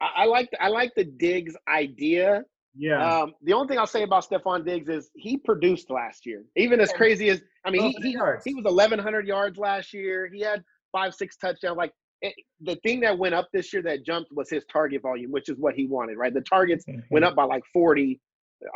I, 0.00 0.10
I 0.16 0.24
like 0.24 0.48
I 0.60 0.68
like 0.68 0.92
the 0.96 1.04
Diggs 1.04 1.54
idea 1.68 2.44
yeah. 2.76 3.20
Um, 3.20 3.34
the 3.42 3.52
only 3.52 3.68
thing 3.68 3.78
I'll 3.78 3.86
say 3.86 4.02
about 4.02 4.28
Stefon 4.28 4.64
Diggs 4.64 4.88
is 4.88 5.10
he 5.14 5.36
produced 5.36 5.90
last 5.90 6.24
year. 6.24 6.44
Even 6.56 6.80
as 6.80 6.92
crazy 6.92 7.28
as 7.28 7.42
I 7.64 7.70
mean, 7.70 7.82
he 7.82 7.92
he, 8.02 8.10
he 8.12 8.54
was 8.54 8.64
1,100 8.64 9.26
yards 9.26 9.58
last 9.58 9.92
year. 9.92 10.30
He 10.32 10.40
had 10.40 10.62
five, 10.90 11.14
six 11.14 11.36
touchdowns. 11.36 11.76
Like 11.76 11.92
it, 12.22 12.34
the 12.60 12.76
thing 12.76 13.00
that 13.00 13.18
went 13.18 13.34
up 13.34 13.48
this 13.52 13.72
year 13.72 13.82
that 13.82 14.04
jumped 14.04 14.32
was 14.32 14.48
his 14.48 14.64
target 14.72 15.02
volume, 15.02 15.30
which 15.30 15.48
is 15.48 15.58
what 15.58 15.74
he 15.74 15.86
wanted. 15.86 16.16
Right, 16.16 16.32
the 16.32 16.40
targets 16.42 16.84
mm-hmm. 16.86 17.00
went 17.10 17.24
up 17.24 17.34
by 17.34 17.44
like 17.44 17.62
40 17.72 18.20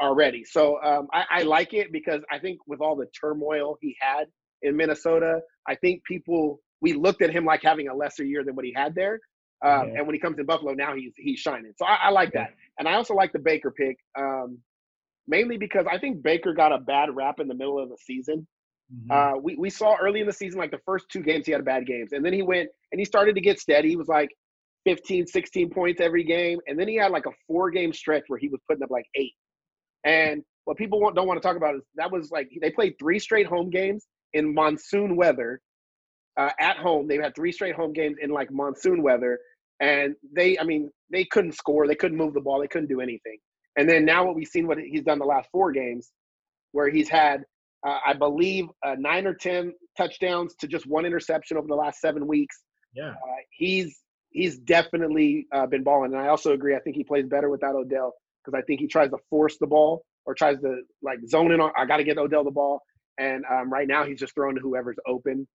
already. 0.03 0.45
So 0.45 0.83
um, 0.83 1.09
I, 1.13 1.25
I 1.31 1.43
like 1.43 1.73
it 1.73 1.93
because 1.93 2.23
I 2.31 2.39
think 2.39 2.59
with 2.67 2.81
all 2.81 2.97
the 2.97 3.07
turmoil 3.19 3.77
he 3.81 3.97
had 4.01 4.27
in 4.63 4.77
Minnesota, 4.77 5.41
I 5.69 5.75
think 5.77 6.05
people 6.05 6.61
we 6.83 6.93
looked 6.93 7.23
at 7.23 7.31
him 7.31 7.45
like 7.45 7.63
having 7.63 7.89
a 7.89 7.95
lesser 7.95 8.25
year 8.25 8.45
than 8.45 8.55
what 8.55 8.65
he 8.65 8.75
had 8.77 8.95
there. 8.95 9.19
Um, 9.65 9.89
yeah. 9.89 9.99
And 9.99 10.07
when 10.07 10.15
he 10.15 10.21
comes 10.21 10.37
to 10.37 10.45
Buffalo, 10.45 10.73
now 10.73 10.95
he's 10.95 11.15
he's 11.17 11.39
shining. 11.39 11.73
So 11.77 11.87
I, 11.87 11.97
I 12.05 12.11
like 12.11 12.33
that, 12.33 12.51
and 12.79 12.87
I 12.89 12.95
also 12.95 13.15
like 13.15 13.33
the 13.33 13.39
Baker 13.39 13.71
pick, 13.71 13.97
um, 14.19 14.59
mainly 15.27 15.57
because 15.57 15.87
I 15.91 15.99
think 15.99 16.23
Baker 16.23 16.53
got 16.53 16.73
a 16.73 16.79
bad 16.79 17.15
rap 17.15 17.41
in 17.41 17.49
the 17.49 17.55
middle 17.55 17.83
of 17.83 17.89
the 17.89 17.97
season. 17.99 18.47
Mm-hmm. 18.95 19.11
Uh, 19.11 19.41
we 19.41 19.57
we 19.57 19.71
saw 19.71 19.97
early 19.97 20.21
in 20.21 20.27
the 20.27 20.33
season, 20.33 20.59
like 20.59 20.71
the 20.71 20.81
first 20.85 21.07
two 21.11 21.23
games, 21.23 21.47
he 21.47 21.53
had 21.53 21.65
bad 21.65 21.87
games, 21.87 22.13
and 22.13 22.25
then 22.25 22.33
he 22.33 22.43
went 22.43 22.69
and 22.93 22.99
he 22.99 23.05
started 23.05 23.35
to 23.35 23.41
get 23.41 23.59
steady. 23.59 23.89
He 23.89 23.97
was 23.97 24.09
like 24.09 24.31
15, 24.85 25.27
16 25.27 25.71
points 25.71 26.01
every 26.01 26.23
game, 26.23 26.61
and 26.67 26.79
then 26.79 26.87
he 26.87 26.97
had 26.97 27.11
like 27.11 27.27
a 27.27 27.33
four 27.47 27.71
game 27.71 27.93
stretch 27.93 28.25
where 28.29 28.39
he 28.39 28.49
was 28.49 28.61
putting 28.69 28.83
up 28.83 28.91
like 28.91 29.07
eight. 29.15 29.33
And 30.05 30.43
what 30.67 30.77
people 30.77 31.01
don't 31.13 31.27
want 31.27 31.41
to 31.41 31.47
talk 31.47 31.57
about 31.57 31.75
is 31.77 31.83
that 31.97 32.11
was 32.11 32.31
like 32.31 32.49
they 32.61 32.71
played 32.71 32.95
three 32.99 33.19
straight 33.19 33.47
home 33.47 33.71
games 33.71 34.07
in 34.35 34.55
monsoon 34.55 35.17
weather 35.17 35.61
uh, 36.37 36.51
at 36.61 36.77
home. 36.77 37.09
They've 37.09 37.23
had 37.23 37.35
three 37.35 37.53
straight 37.53 37.75
home 37.75 37.93
games 37.93 38.17
in 38.21 38.31
like 38.31 38.51
monsoon 38.51 39.03
weather, 39.03 39.39
and 39.81 40.15
they, 40.35 40.59
I 40.59 40.65
mean, 40.65 40.91
they 41.11 41.25
couldn't 41.25 41.53
score, 41.53 41.87
they 41.87 41.95
couldn't 41.95 42.19
move 42.19 42.35
the 42.35 42.41
ball, 42.41 42.61
they 42.61 42.69
couldn't 42.69 42.89
do 42.89 43.01
anything. 43.01 43.39
And 43.77 43.89
then 43.89 44.05
now 44.05 44.25
what 44.25 44.35
we've 44.35 44.49
seen 44.49 44.67
what 44.67 44.79
he's 44.79 45.03
done 45.03 45.19
the 45.19 45.25
last 45.25 45.49
four 45.53 45.71
games, 45.71 46.11
where 46.73 46.89
he's 46.89 47.09
had, 47.09 47.43
uh, 47.87 47.99
I 48.07 48.15
believe, 48.15 48.67
uh, 48.85 48.97
nine 48.99 49.27
or 49.27 49.35
ten 49.35 49.73
touchdowns 49.97 50.55
to 50.61 50.67
just 50.67 50.87
one 50.87 51.05
interception 51.05 51.57
over 51.57 51.67
the 51.67 51.75
last 51.75 52.01
seven 52.01 52.27
weeks. 52.27 52.63
Yeah, 52.95 53.11
uh, 53.11 53.43
he's 53.51 53.99
he's 54.31 54.59
definitely 54.59 55.47
uh, 55.55 55.67
been 55.67 55.83
balling, 55.83 56.15
and 56.15 56.23
I 56.23 56.29
also 56.29 56.53
agree. 56.53 56.75
I 56.75 56.81
think 56.81 56.97
he 56.97 57.05
plays 57.05 57.27
better 57.27 57.51
without 57.51 57.75
Odell 57.75 58.15
because 58.45 58.59
I 58.59 58.63
think 58.63 58.81
he 58.81 58.87
tries 58.87 59.11
to 59.11 59.19
force 59.29 59.57
the 59.59 59.67
ball 59.67 60.05
or 60.25 60.35
tries 60.35 60.59
to 60.61 60.81
like 61.03 61.19
zone 61.27 61.53
in 61.53 61.61
on. 61.61 61.71
I 61.77 61.85
got 61.85 61.99
to 61.99 62.05
get 62.05 62.19
Odell 62.19 62.45
the 62.45 62.51
ball, 62.51 62.81
and 63.19 63.45
um, 63.51 63.71
right 63.71 63.87
now 63.87 64.05
he's 64.05 64.19
just 64.19 64.35
throwing 64.35 64.57
to 64.57 64.61
whoever's 64.61 64.97
open. 65.07 65.47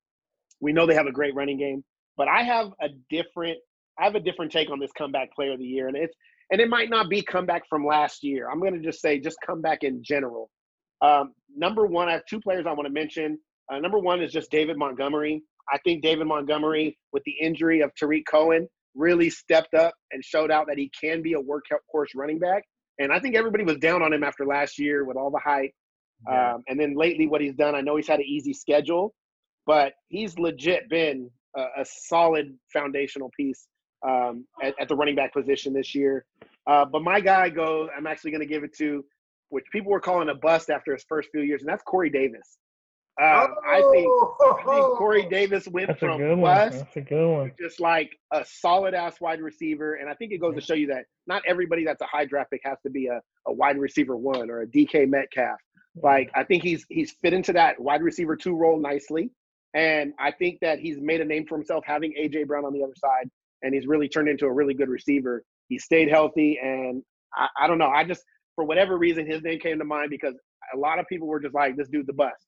We 0.62 0.74
know 0.74 0.86
they 0.86 0.96
have 0.96 1.08
a 1.08 1.12
great 1.12 1.36
running 1.36 1.58
game, 1.58 1.84
but 2.18 2.28
I 2.28 2.44
have 2.44 2.68
a 2.82 2.90
different 3.10 3.58
I 4.00 4.06
have 4.06 4.16
a 4.16 4.20
different 4.20 4.52
take 4.52 4.72
on 4.72 4.80
this 4.80 4.92
comeback 4.98 5.34
player 5.34 5.54
of 5.54 5.60
the 5.60 5.66
year, 5.66 5.88
and 5.88 5.98
it's 5.98 6.16
and 6.52 6.60
it 6.62 6.70
might 6.70 6.90
not 6.90 7.10
be 7.10 7.22
comeback 7.22 7.64
from 7.70 7.86
last 7.86 8.24
year. 8.24 8.50
I'm 8.50 8.60
going 8.60 8.74
to 8.74 8.80
just 8.80 9.02
say 9.02 9.20
just 9.20 9.38
comeback 9.46 9.84
in 9.84 10.04
general. 10.04 10.50
Um, 11.02 11.34
number 11.56 11.86
one, 11.86 12.10
I 12.10 12.14
have 12.14 12.26
two 12.30 12.40
players 12.40 12.66
I 12.68 12.74
want 12.74 12.88
to 12.88 12.94
mention. 12.94 13.40
Uh, 13.72 13.80
number 13.80 14.00
one 14.00 14.22
is 14.22 14.32
just 14.32 14.52
David 14.52 14.78
Montgomery. 14.78 15.42
I 15.72 15.78
think 15.80 16.04
David 16.04 16.28
Montgomery, 16.28 16.98
with 17.14 17.24
the 17.24 17.36
injury 17.40 17.82
of 17.82 17.92
Tarik 17.96 18.26
Cohen, 18.30 18.68
really 18.96 19.30
stepped 19.30 19.74
up 19.74 19.94
and 20.12 20.24
showed 20.24 20.52
out 20.52 20.68
that 20.68 20.78
he 20.78 20.92
can 21.00 21.22
be 21.22 21.34
a 21.34 21.38
workhorse 21.38 22.10
running 22.16 22.40
back. 22.40 22.64
And 23.00 23.14
I 23.14 23.20
think 23.20 23.36
everybody 23.36 23.64
was 23.64 23.78
down 23.78 24.02
on 24.02 24.12
him 24.12 24.24
after 24.24 24.46
last 24.46 24.78
year 24.78 25.06
with 25.06 25.16
all 25.16 25.32
the 25.32 25.40
hype. 25.40 25.72
Yeah. 26.28 26.56
Um, 26.56 26.64
and 26.68 26.80
then 26.80 26.96
lately, 26.96 27.28
what 27.28 27.42
he's 27.42 27.56
done, 27.56 27.76
I 27.76 27.82
know 27.82 27.96
he's 27.96 28.08
had 28.08 28.20
an 28.20 28.26
easy 28.28 28.54
schedule, 28.54 29.14
but 29.66 29.94
he's 30.10 30.38
legit 30.38 30.90
been 30.90 31.30
a, 31.56 31.62
a 31.82 31.86
solid 31.86 32.58
foundational 32.72 33.30
piece 33.38 33.68
um, 34.08 34.46
at, 34.64 34.74
at, 34.80 34.88
the 34.88 34.96
running 34.96 35.16
back 35.16 35.34
position 35.34 35.74
this 35.74 35.94
year. 35.94 36.26
Uh, 36.68 36.86
but 36.86 37.04
my 37.04 37.20
guy 37.20 37.50
goes, 37.50 37.90
I'm 37.96 38.08
actually 38.08 38.32
going 38.32 38.42
to 38.42 38.48
give 38.48 38.64
it 38.64 38.76
to, 38.78 39.06
which 39.50 39.66
people 39.72 39.92
were 39.92 40.00
calling 40.00 40.30
a 40.30 40.36
bust 40.36 40.70
after 40.70 40.94
his 40.94 41.04
first 41.08 41.30
few 41.32 41.42
years, 41.42 41.62
and 41.62 41.70
that's 41.70 41.84
Corey 41.84 42.10
Davis. 42.10 42.58
Uh, 43.22 43.46
oh. 43.48 43.56
I, 43.68 43.82
think, 43.92 44.10
I 44.42 44.76
think 44.76 44.98
Corey 44.98 45.28
Davis 45.30 45.68
went 45.68 45.88
that's 45.88 46.00
from 46.00 46.22
a 46.22 46.36
bust 46.38 46.80
That's 46.80 46.96
a 46.96 47.02
good 47.02 47.32
one. 47.32 47.52
just 47.60 47.80
like 47.80 48.18
a 48.32 48.44
solid 48.46 48.94
ass 48.94 49.20
wide 49.20 49.42
receiver. 49.42 49.96
And 49.96 50.10
I 50.10 50.14
think 50.14 50.32
it 50.32 50.40
goes 50.40 50.56
to 50.56 50.62
show 50.62 50.74
you 50.74 50.88
that 50.88 51.06
not 51.28 51.44
everybody 51.48 51.84
that's 51.84 52.02
a 52.02 52.06
high 52.06 52.26
draft 52.26 52.52
pick 52.52 52.62
has 52.64 52.78
to 52.84 52.90
be 52.90 53.08
a, 53.08 53.20
a 53.48 53.54
wide 53.54 53.78
receiver 53.78 54.16
one 54.16 54.50
or 54.50 54.62
a 54.62 54.68
DK 54.68 55.10
Metcalf. 55.10 55.60
Like 56.02 56.32
I 56.34 56.44
think 56.46 56.64
he's 56.64 56.86
he's 56.90 57.12
fit 57.22 57.34
into 57.34 57.52
that 57.54 57.80
wide 57.80 58.02
receiver 58.02 58.38
two 58.38 58.56
role 58.56 58.80
nicely. 58.80 59.30
And 59.74 60.14
I 60.20 60.32
think 60.32 60.60
that 60.62 60.80
he's 60.80 60.98
made 61.00 61.22
a 61.22 61.26
name 61.26 61.46
for 61.48 61.56
himself 61.58 61.84
having 61.86 62.14
AJ 62.20 62.48
Brown 62.48 62.66
on 62.66 62.74
the 62.74 62.84
other 62.84 62.96
side 62.96 63.30
and 63.62 63.74
he's 63.74 63.88
really 63.88 64.08
turned 64.08 64.30
into 64.30 64.46
a 64.46 64.52
really 64.52 64.74
good 64.74 64.90
receiver. 64.90 65.44
He 65.70 65.78
stayed 65.80 66.10
healthy, 66.10 66.60
and 66.62 67.04
I, 67.34 67.48
I 67.62 67.68
don't 67.68 67.78
know. 67.78 67.90
I 67.90 68.04
just 68.04 68.24
for 68.56 68.66
whatever 68.66 68.98
reason 68.98 69.26
his 69.26 69.42
name 69.42 69.60
came 69.60 69.80
to 69.80 69.86
mind 69.86 70.10
because 70.10 70.36
a 70.74 70.78
lot 70.78 71.00
of 71.00 71.06
people 71.08 71.28
were 71.28 71.40
just 71.40 71.56
like, 71.56 71.78
"This 71.78 71.88
dude's 71.90 72.08
the 72.08 72.14
bust." 72.14 72.46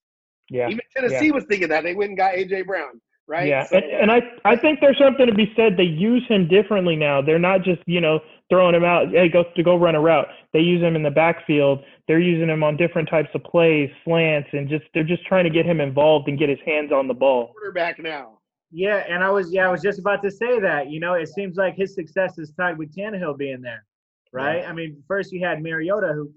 Yeah. 0.50 0.68
Even 0.68 0.82
Tennessee 0.96 1.28
yeah. 1.28 1.34
was 1.34 1.46
thinking 1.46 1.70
that 1.70 1.84
they 1.84 1.96
went 1.96 2.10
and 2.10 2.18
got 2.18 2.34
AJ 2.34 2.66
Brown, 2.66 3.02
right? 3.28 3.48
Yeah, 3.48 3.66
so, 3.66 3.78
and, 3.78 3.86
and 3.86 4.12
I 4.12 4.22
I 4.46 4.56
think 4.56 4.80
there's 4.80 4.98
something 4.98 5.26
to 5.28 5.34
be 5.34 5.52
said. 5.56 5.78
They 5.78 5.84
use 5.84 6.24
him 6.28 6.48
differently 6.48 6.96
now. 6.96 7.22
They're 7.22 7.40
not 7.40 7.64
just 7.64 7.82
you 7.86 8.02
know 8.02 8.20
throwing 8.50 8.76
him 8.76 8.84
out. 8.84 9.10
Hey, 9.10 9.30
go 9.30 9.44
to 9.56 9.64
go 9.64 9.76
run 9.76 9.96
a 9.96 10.02
route. 10.02 10.28
They 10.52 10.60
use 10.60 10.82
him 10.82 10.96
in 10.96 11.04
the 11.04 11.12
backfield. 11.12 11.84
They're 12.08 12.20
using 12.20 12.50
him 12.50 12.64
on 12.64 12.78
different 12.78 13.10
types 13.10 13.30
of 13.34 13.44
plays, 13.44 13.90
slants, 14.04 14.50
and 14.54 14.70
just 14.70 14.86
they're 14.94 15.04
just 15.04 15.26
trying 15.26 15.46
to 15.46 15.50
get 15.50 15.66
him 15.66 15.82
involved 15.82 16.28
and 16.28 16.38
get 16.38 16.50
his 16.50 16.60
hands 16.66 16.92
on 16.92 17.08
the 17.08 17.14
ball. 17.14 17.54
Quarterback 17.54 18.00
now. 18.00 18.40
Yeah, 18.72 19.04
and 19.08 19.24
I 19.24 19.30
was 19.30 19.54
yeah, 19.54 19.68
I 19.68 19.72
was 19.72 19.82
just 19.82 20.00
about 20.00 20.24
to 20.24 20.32
say 20.32 20.60
that. 20.60 20.90
You 20.90 21.00
know, 21.00 21.14
it 21.14 21.30
seems 21.30 21.58
like 21.58 21.76
his 21.76 21.94
success 21.94 22.38
is 22.40 22.52
tied 22.60 22.78
with 22.78 22.94
Tannehill 22.96 23.38
being 23.38 23.62
there, 23.62 23.86
right? 24.32 24.62
Yeah. 24.62 24.70
I 24.70 24.74
mean, 24.74 25.04
first 25.08 25.32
you 25.32 25.46
had 25.46 25.62
Mariota, 25.62 26.12
who 26.14 26.32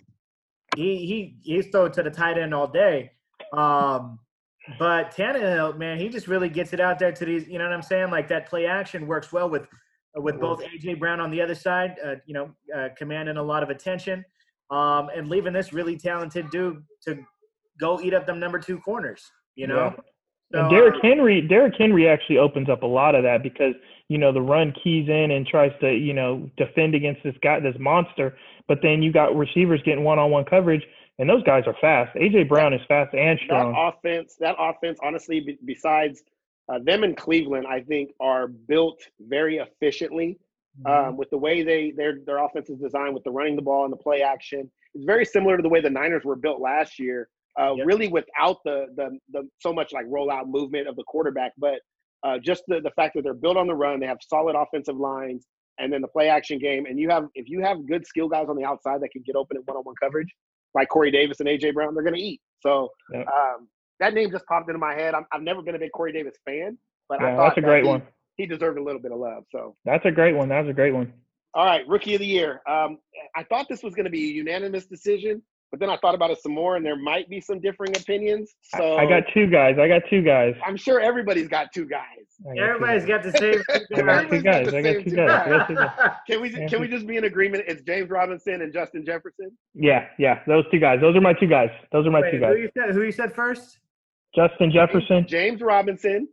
he 0.76 1.06
he 1.06 1.36
he's 1.42 1.68
thrown 1.68 1.92
to 1.92 2.02
the 2.02 2.10
tight 2.10 2.36
end 2.36 2.52
all 2.52 2.66
day, 2.66 3.10
um, 3.54 4.18
but 4.78 5.14
Tannehill, 5.14 5.78
man, 5.78 5.98
he 5.98 6.08
just 6.08 6.26
really 6.26 6.48
gets 6.48 6.72
it 6.72 6.80
out 6.80 6.98
there 6.98 7.12
to 7.12 7.24
these. 7.24 7.48
You 7.48 7.58
know 7.58 7.64
what 7.64 7.72
I'm 7.72 7.82
saying? 7.82 8.10
Like 8.10 8.28
that 8.28 8.48
play 8.48 8.66
action 8.66 9.06
works 9.06 9.32
well 9.32 9.48
with 9.48 9.66
with 10.14 10.40
both 10.40 10.62
AJ 10.62 10.98
Brown 10.98 11.20
on 11.20 11.30
the 11.30 11.40
other 11.42 11.54
side, 11.54 11.96
uh, 12.04 12.14
you 12.24 12.34
know, 12.34 12.50
uh, 12.74 12.88
commanding 12.96 13.36
a 13.36 13.42
lot 13.42 13.62
of 13.62 13.70
attention, 13.70 14.24
um, 14.70 15.08
and 15.14 15.28
leaving 15.28 15.52
this 15.52 15.72
really 15.72 15.96
talented 15.96 16.50
dude 16.50 16.82
to 17.02 17.18
go 17.78 18.00
eat 18.00 18.14
up 18.14 18.26
them 18.26 18.40
number 18.40 18.58
two 18.58 18.78
corners. 18.78 19.22
You 19.54 19.66
know. 19.66 19.76
Yeah. 19.76 20.02
So, 20.52 20.60
and 20.60 20.70
Derrick 20.70 20.94
Henry, 21.02 21.40
Derrick 21.40 21.74
Henry 21.76 22.08
actually 22.08 22.38
opens 22.38 22.68
up 22.68 22.82
a 22.82 22.86
lot 22.86 23.14
of 23.16 23.24
that 23.24 23.42
because 23.42 23.74
you 24.08 24.18
know 24.18 24.32
the 24.32 24.40
run 24.40 24.72
keys 24.82 25.08
in 25.08 25.32
and 25.32 25.46
tries 25.46 25.72
to 25.80 25.92
you 25.92 26.14
know 26.14 26.48
defend 26.56 26.94
against 26.94 27.22
this 27.22 27.34
guy, 27.42 27.60
this 27.60 27.76
monster. 27.78 28.36
But 28.68 28.78
then 28.82 29.02
you 29.02 29.12
got 29.12 29.36
receivers 29.36 29.80
getting 29.84 30.02
one-on-one 30.02 30.44
coverage, 30.46 30.82
and 31.18 31.28
those 31.28 31.42
guys 31.44 31.64
are 31.66 31.76
fast. 31.80 32.14
AJ 32.16 32.48
Brown 32.48 32.74
is 32.74 32.80
fast 32.88 33.14
and 33.14 33.38
strong. 33.44 33.72
That 33.72 33.94
offense, 33.94 34.36
that 34.40 34.56
offense, 34.58 34.98
honestly, 35.02 35.40
b- 35.40 35.58
besides 35.64 36.22
uh, 36.68 36.78
them 36.82 37.04
in 37.04 37.14
Cleveland, 37.14 37.66
I 37.66 37.80
think 37.80 38.10
are 38.20 38.48
built 38.48 39.00
very 39.20 39.58
efficiently 39.58 40.38
mm-hmm. 40.80 41.08
um, 41.08 41.16
with 41.16 41.30
the 41.30 41.38
way 41.38 41.62
they 41.62 41.92
their 41.96 42.18
their 42.26 42.44
offense 42.44 42.68
is 42.70 42.78
designed 42.78 43.14
with 43.14 43.24
the 43.24 43.30
running 43.30 43.56
the 43.56 43.62
ball 43.62 43.84
and 43.84 43.92
the 43.92 43.96
play 43.96 44.22
action. 44.22 44.70
It's 44.94 45.04
very 45.04 45.24
similar 45.24 45.56
to 45.56 45.62
the 45.62 45.68
way 45.68 45.80
the 45.80 45.90
Niners 45.90 46.24
were 46.24 46.36
built 46.36 46.60
last 46.60 46.98
year 46.98 47.28
uh, 47.58 47.74
yep. 47.74 47.86
really 47.86 48.08
without 48.08 48.58
the, 48.64 48.86
the 48.96 49.18
the 49.32 49.48
so 49.58 49.72
much 49.72 49.92
like 49.92 50.06
rollout 50.06 50.46
movement 50.48 50.88
of 50.88 50.96
the 50.96 51.04
quarterback, 51.04 51.52
but 51.58 51.80
uh, 52.22 52.38
just 52.38 52.62
the, 52.68 52.80
the 52.80 52.90
fact 52.90 53.14
that 53.14 53.22
they're 53.22 53.34
built 53.34 53.56
on 53.56 53.66
the 53.66 53.74
run, 53.74 54.00
they 54.00 54.06
have 54.06 54.18
solid 54.20 54.56
offensive 54.56 54.96
lines, 54.96 55.46
and 55.78 55.92
then 55.92 56.00
the 56.02 56.08
play 56.08 56.28
action 56.28 56.58
game. 56.58 56.86
And 56.86 56.98
you 56.98 57.08
have 57.08 57.26
if 57.34 57.48
you 57.48 57.62
have 57.62 57.86
good 57.86 58.06
skill 58.06 58.28
guys 58.28 58.46
on 58.48 58.56
the 58.56 58.64
outside 58.64 59.00
that 59.02 59.10
can 59.10 59.22
get 59.24 59.36
open 59.36 59.56
in 59.56 59.62
one 59.64 59.76
on 59.76 59.84
one 59.84 59.94
coverage, 60.02 60.28
like 60.76 60.88
Corey 60.90 61.10
Davis 61.10 61.40
and 61.40 61.48
AJ 61.48 61.74
Brown, 61.74 61.94
they're 61.94 62.04
going 62.04 62.14
to 62.14 62.20
eat. 62.20 62.40
So 62.60 62.90
yep. 63.12 63.26
um, 63.26 63.68
that 63.98 64.14
name 64.14 64.30
just 64.30 64.46
popped 64.46 64.68
into 64.68 64.78
my 64.78 64.94
head. 64.94 65.14
i 65.14 65.20
have 65.32 65.42
never 65.42 65.62
been 65.62 65.74
a 65.74 65.78
big 65.78 65.90
Corey 65.92 66.12
Davis 66.12 66.34
fan, 66.44 66.78
but 67.08 67.20
yeah, 67.20 67.32
I 67.32 67.36
thought 67.36 67.48
that's 67.48 67.58
a 67.58 67.62
great 67.62 67.82
he, 67.82 67.88
one. 67.88 68.02
He 68.36 68.46
deserved 68.46 68.78
a 68.78 68.82
little 68.82 69.00
bit 69.00 69.10
of 69.10 69.18
love. 69.18 69.44
So 69.50 69.74
that's 69.84 70.04
a 70.04 70.10
great 70.10 70.36
one. 70.36 70.50
That 70.50 70.60
was 70.60 70.70
a 70.70 70.74
great 70.74 70.94
one. 70.94 71.12
All 71.54 71.64
right, 71.64 71.88
rookie 71.88 72.14
of 72.14 72.20
the 72.20 72.26
year. 72.26 72.60
Um, 72.68 72.98
I 73.34 73.42
thought 73.44 73.66
this 73.68 73.82
was 73.82 73.94
going 73.94 74.04
to 74.04 74.10
be 74.10 74.30
a 74.30 74.34
unanimous 74.34 74.84
decision. 74.84 75.42
But 75.70 75.80
then 75.80 75.90
I 75.90 75.96
thought 75.96 76.14
about 76.14 76.30
it 76.30 76.40
some 76.40 76.52
more, 76.52 76.76
and 76.76 76.86
there 76.86 76.96
might 76.96 77.28
be 77.28 77.40
some 77.40 77.60
differing 77.60 77.96
opinions. 77.96 78.54
So 78.62 78.96
I 78.96 79.06
got 79.06 79.24
two 79.34 79.48
guys. 79.48 79.76
I 79.80 79.88
got 79.88 80.02
two 80.08 80.22
guys. 80.22 80.54
I'm 80.64 80.76
sure 80.76 81.00
everybody's 81.00 81.48
got 81.48 81.72
two 81.72 81.86
guys. 81.86 82.04
Got 82.44 82.58
Everybody's 82.58 83.02
two 83.02 83.08
got 83.08 83.22
the 83.24 83.32
same. 83.32 83.62
I 83.96 84.02
got 84.02 84.30
two 84.30 84.42
guys. 84.42 84.72
I 84.72 84.82
got 84.82 85.04
two 85.04 85.16
guys. 85.16 86.12
Can 86.28 86.40
we 86.40 86.50
can 86.50 86.80
we 86.80 86.88
just 86.88 87.06
be 87.06 87.16
in 87.16 87.24
agreement? 87.24 87.64
It's 87.66 87.82
James 87.82 88.10
Robinson 88.10 88.62
and 88.62 88.72
Justin 88.72 89.04
Jefferson. 89.04 89.50
Yeah, 89.74 90.06
yeah, 90.18 90.40
those 90.46 90.64
two 90.70 90.78
guys. 90.78 91.00
Those 91.00 91.16
are 91.16 91.20
my 91.20 91.32
two 91.32 91.48
guys. 91.48 91.70
Those 91.92 92.06
are 92.06 92.10
my 92.10 92.20
Wait, 92.20 92.32
two 92.32 92.40
guys. 92.40 92.54
Who 92.54 92.62
you 92.62 92.70
said? 92.76 92.94
Who 92.94 93.02
you 93.02 93.12
said 93.12 93.34
first? 93.34 93.80
Justin 94.34 94.70
Jefferson. 94.70 95.26
James 95.26 95.62
Robinson 95.62 96.28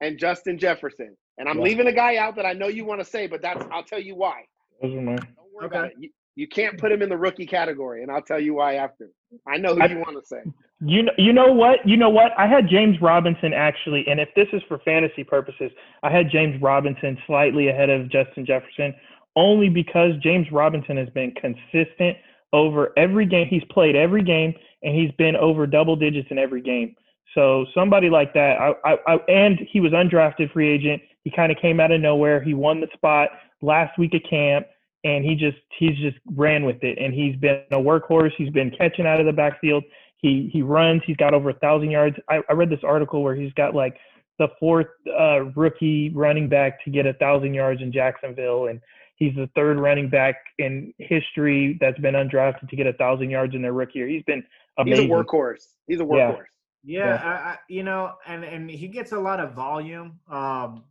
and 0.00 0.18
Justin 0.18 0.58
Jefferson. 0.58 1.16
And 1.38 1.48
I'm 1.48 1.58
yeah. 1.58 1.64
leaving 1.64 1.86
a 1.86 1.92
guy 1.92 2.16
out 2.16 2.36
that 2.36 2.46
I 2.46 2.52
know 2.52 2.68
you 2.68 2.84
want 2.84 3.00
to 3.00 3.04
say, 3.04 3.26
but 3.26 3.40
that's 3.42 3.64
I'll 3.72 3.84
tell 3.84 4.00
you 4.00 4.14
why. 4.14 4.42
Those 4.82 4.94
are 4.94 5.00
mine. 5.00 5.16
Don't 5.16 5.54
worry 5.54 5.66
okay. 5.66 5.78
about 5.78 5.90
it. 5.90 5.94
You, 5.98 6.10
you 6.34 6.48
can't 6.48 6.78
put 6.78 6.90
him 6.90 7.02
in 7.02 7.08
the 7.08 7.16
rookie 7.16 7.46
category, 7.46 8.02
and 8.02 8.10
I'll 8.10 8.22
tell 8.22 8.40
you 8.40 8.54
why 8.54 8.74
after. 8.74 9.10
I 9.46 9.58
know 9.58 9.74
who 9.74 9.82
I, 9.82 9.86
you 9.86 9.98
want 9.98 10.18
to 10.18 10.26
say. 10.26 10.42
You 10.80 11.04
know, 11.04 11.12
you 11.18 11.32
know 11.32 11.52
what? 11.52 11.86
You 11.86 11.96
know 11.96 12.10
what? 12.10 12.32
I 12.38 12.46
had 12.46 12.68
James 12.68 12.96
Robinson 13.00 13.52
actually, 13.52 14.04
and 14.08 14.18
if 14.18 14.28
this 14.34 14.48
is 14.52 14.62
for 14.68 14.78
fantasy 14.78 15.24
purposes, 15.24 15.70
I 16.02 16.10
had 16.10 16.30
James 16.30 16.60
Robinson 16.60 17.18
slightly 17.26 17.68
ahead 17.68 17.90
of 17.90 18.10
Justin 18.10 18.46
Jefferson, 18.46 18.94
only 19.36 19.68
because 19.68 20.12
James 20.22 20.46
Robinson 20.50 20.96
has 20.96 21.08
been 21.10 21.32
consistent 21.32 22.16
over 22.52 22.92
every 22.96 23.26
game 23.26 23.46
he's 23.48 23.64
played, 23.70 23.96
every 23.96 24.22
game, 24.22 24.54
and 24.82 24.94
he's 24.94 25.12
been 25.12 25.36
over 25.36 25.66
double 25.66 25.96
digits 25.96 26.28
in 26.30 26.38
every 26.38 26.60
game. 26.60 26.94
So 27.34 27.64
somebody 27.74 28.10
like 28.10 28.34
that, 28.34 28.58
I, 28.60 28.72
I, 28.84 28.96
I 29.06 29.16
and 29.28 29.58
he 29.70 29.80
was 29.80 29.92
undrafted 29.92 30.52
free 30.52 30.68
agent. 30.68 31.02
He 31.24 31.30
kind 31.30 31.52
of 31.52 31.58
came 31.58 31.80
out 31.80 31.92
of 31.92 32.00
nowhere. 32.00 32.42
He 32.42 32.54
won 32.54 32.80
the 32.80 32.88
spot 32.94 33.30
last 33.62 33.98
week 33.98 34.14
at 34.14 34.28
camp 34.28 34.66
and 35.04 35.24
he 35.24 35.34
just 35.34 35.58
he's 35.78 35.96
just 35.98 36.16
ran 36.34 36.64
with 36.64 36.82
it. 36.82 36.98
And 36.98 37.12
he's 37.12 37.36
been 37.36 37.62
a 37.70 37.76
workhorse. 37.76 38.32
He's 38.36 38.50
been 38.50 38.70
catching 38.70 39.06
out 39.06 39.20
of 39.20 39.26
the 39.26 39.32
backfield. 39.32 39.84
He 40.16 40.48
he 40.52 40.62
runs. 40.62 41.02
He's 41.06 41.16
got 41.16 41.34
over 41.34 41.50
a 41.50 41.54
thousand 41.54 41.90
yards. 41.90 42.16
I, 42.28 42.40
I 42.48 42.52
read 42.52 42.70
this 42.70 42.84
article 42.84 43.22
where 43.22 43.34
he's 43.34 43.52
got 43.54 43.74
like 43.74 43.96
the 44.38 44.48
fourth 44.58 44.86
uh, 45.18 45.44
rookie 45.56 46.10
running 46.14 46.48
back 46.48 46.82
to 46.84 46.90
get 46.90 47.06
a 47.06 47.14
thousand 47.14 47.54
yards 47.54 47.82
in 47.82 47.92
jacksonville. 47.92 48.68
And 48.68 48.80
he's 49.16 49.34
the 49.34 49.48
third 49.54 49.78
running 49.78 50.08
back 50.08 50.36
in 50.58 50.94
history 50.98 51.78
that's 51.80 51.98
been 51.98 52.14
undrafted 52.14 52.68
to 52.68 52.76
get 52.76 52.86
a 52.86 52.92
thousand 52.94 53.30
yards 53.30 53.54
in 53.54 53.62
their 53.62 53.72
rookie 53.72 53.98
year. 53.98 54.08
He's 54.08 54.24
been 54.24 54.44
amazing. 54.78 55.04
he's 55.04 55.10
a 55.10 55.14
workhorse. 55.14 55.66
He's 55.86 56.00
a 56.00 56.04
workhorse. 56.04 56.44
Yeah, 56.84 57.06
yeah, 57.06 57.22
I, 57.22 57.30
I, 57.30 57.58
you 57.68 57.84
know 57.84 58.14
and 58.26 58.44
and 58.44 58.68
he 58.68 58.88
gets 58.88 59.12
a 59.12 59.18
lot 59.18 59.38
of 59.38 59.52
volume. 59.52 60.18
Um 60.28 60.84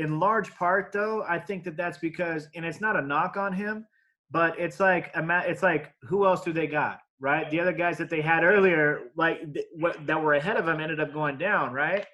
in 0.00 0.18
large 0.18 0.54
part, 0.54 0.92
though, 0.92 1.24
I 1.28 1.38
think 1.38 1.64
that 1.64 1.76
that's 1.76 1.98
because, 1.98 2.48
and 2.54 2.64
it's 2.64 2.80
not 2.80 2.96
a 2.96 3.02
knock 3.02 3.36
on 3.36 3.52
him, 3.52 3.86
but 4.30 4.58
it's 4.58 4.80
like 4.80 5.10
it's 5.14 5.62
like 5.62 5.92
who 6.02 6.26
else 6.26 6.42
do 6.42 6.52
they 6.52 6.66
got, 6.66 7.00
right? 7.20 7.50
The 7.50 7.60
other 7.60 7.72
guys 7.72 7.98
that 7.98 8.08
they 8.08 8.20
had 8.20 8.42
earlier, 8.44 9.10
like 9.16 9.40
that 10.06 10.22
were 10.22 10.34
ahead 10.34 10.56
of 10.56 10.66
him, 10.66 10.80
ended 10.80 11.00
up 11.00 11.12
going 11.12 11.36
down, 11.36 11.72
right? 11.72 12.06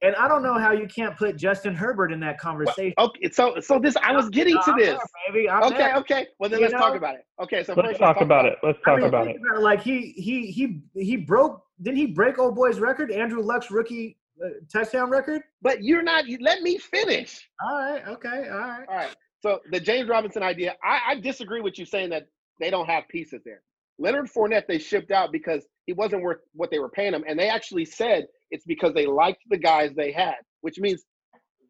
And 0.00 0.14
I 0.14 0.28
don't 0.28 0.44
know 0.44 0.56
how 0.56 0.70
you 0.70 0.86
can't 0.86 1.16
put 1.16 1.36
Justin 1.36 1.74
Herbert 1.74 2.12
in 2.12 2.20
that 2.20 2.38
conversation. 2.38 2.94
Well, 2.96 3.08
okay, 3.08 3.30
so 3.32 3.58
so 3.58 3.80
this 3.80 3.96
I 3.96 4.12
was 4.12 4.28
getting 4.28 4.54
to 4.54 4.74
this. 4.78 4.96
There, 5.32 5.60
okay, 5.62 5.76
there. 5.76 5.96
okay. 5.96 6.26
Well 6.38 6.48
then 6.48 6.60
you 6.60 6.66
let's 6.66 6.74
know? 6.74 6.78
talk 6.78 6.94
about 6.94 7.16
it. 7.16 7.26
Okay, 7.42 7.64
so 7.64 7.74
let's, 7.74 7.98
talk, 7.98 8.16
talk, 8.16 8.22
about, 8.22 8.46
it. 8.46 8.58
Let's 8.62 8.78
talk 8.84 8.98
I 8.98 9.00
mean, 9.00 9.08
about 9.08 9.26
it. 9.26 9.36
About. 9.50 9.62
Like 9.62 9.82
he 9.82 10.12
he 10.16 10.52
he 10.52 10.82
he 10.94 11.16
broke. 11.16 11.62
Didn't 11.82 11.96
he 11.96 12.06
break 12.06 12.38
old 12.38 12.54
boy's 12.54 12.78
record? 12.78 13.10
Andrew 13.10 13.42
Luck's 13.42 13.72
rookie 13.72 14.18
Uh, 14.44 14.48
touchdown 14.72 15.10
record? 15.10 15.42
But 15.62 15.82
you're 15.82 16.02
not. 16.02 16.26
You, 16.26 16.38
let 16.40 16.62
me 16.62 16.78
finish. 16.78 17.48
All 17.62 17.76
right. 17.78 18.06
Okay. 18.08 18.48
All 18.50 18.58
right. 18.58 18.86
All 18.88 18.96
right. 18.96 19.16
So 19.40 19.60
the 19.70 19.80
James 19.80 20.08
Robinson 20.08 20.42
idea, 20.42 20.74
I, 20.82 21.00
I 21.12 21.20
disagree 21.20 21.60
with 21.60 21.78
you 21.78 21.84
saying 21.84 22.10
that 22.10 22.26
they 22.60 22.70
don't 22.70 22.86
have 22.86 23.06
pieces 23.08 23.42
there. 23.44 23.62
Leonard 23.98 24.28
Fournette 24.28 24.66
they 24.68 24.78
shipped 24.78 25.10
out 25.10 25.32
because 25.32 25.66
he 25.86 25.92
wasn't 25.92 26.22
worth 26.22 26.38
what 26.54 26.70
they 26.70 26.78
were 26.78 26.88
paying 26.90 27.12
him, 27.14 27.24
and 27.28 27.38
they 27.38 27.48
actually 27.48 27.84
said 27.84 28.26
it's 28.50 28.64
because 28.64 28.94
they 28.94 29.06
liked 29.06 29.40
the 29.50 29.58
guys 29.58 29.90
they 29.96 30.12
had, 30.12 30.36
which 30.60 30.78
means 30.78 31.04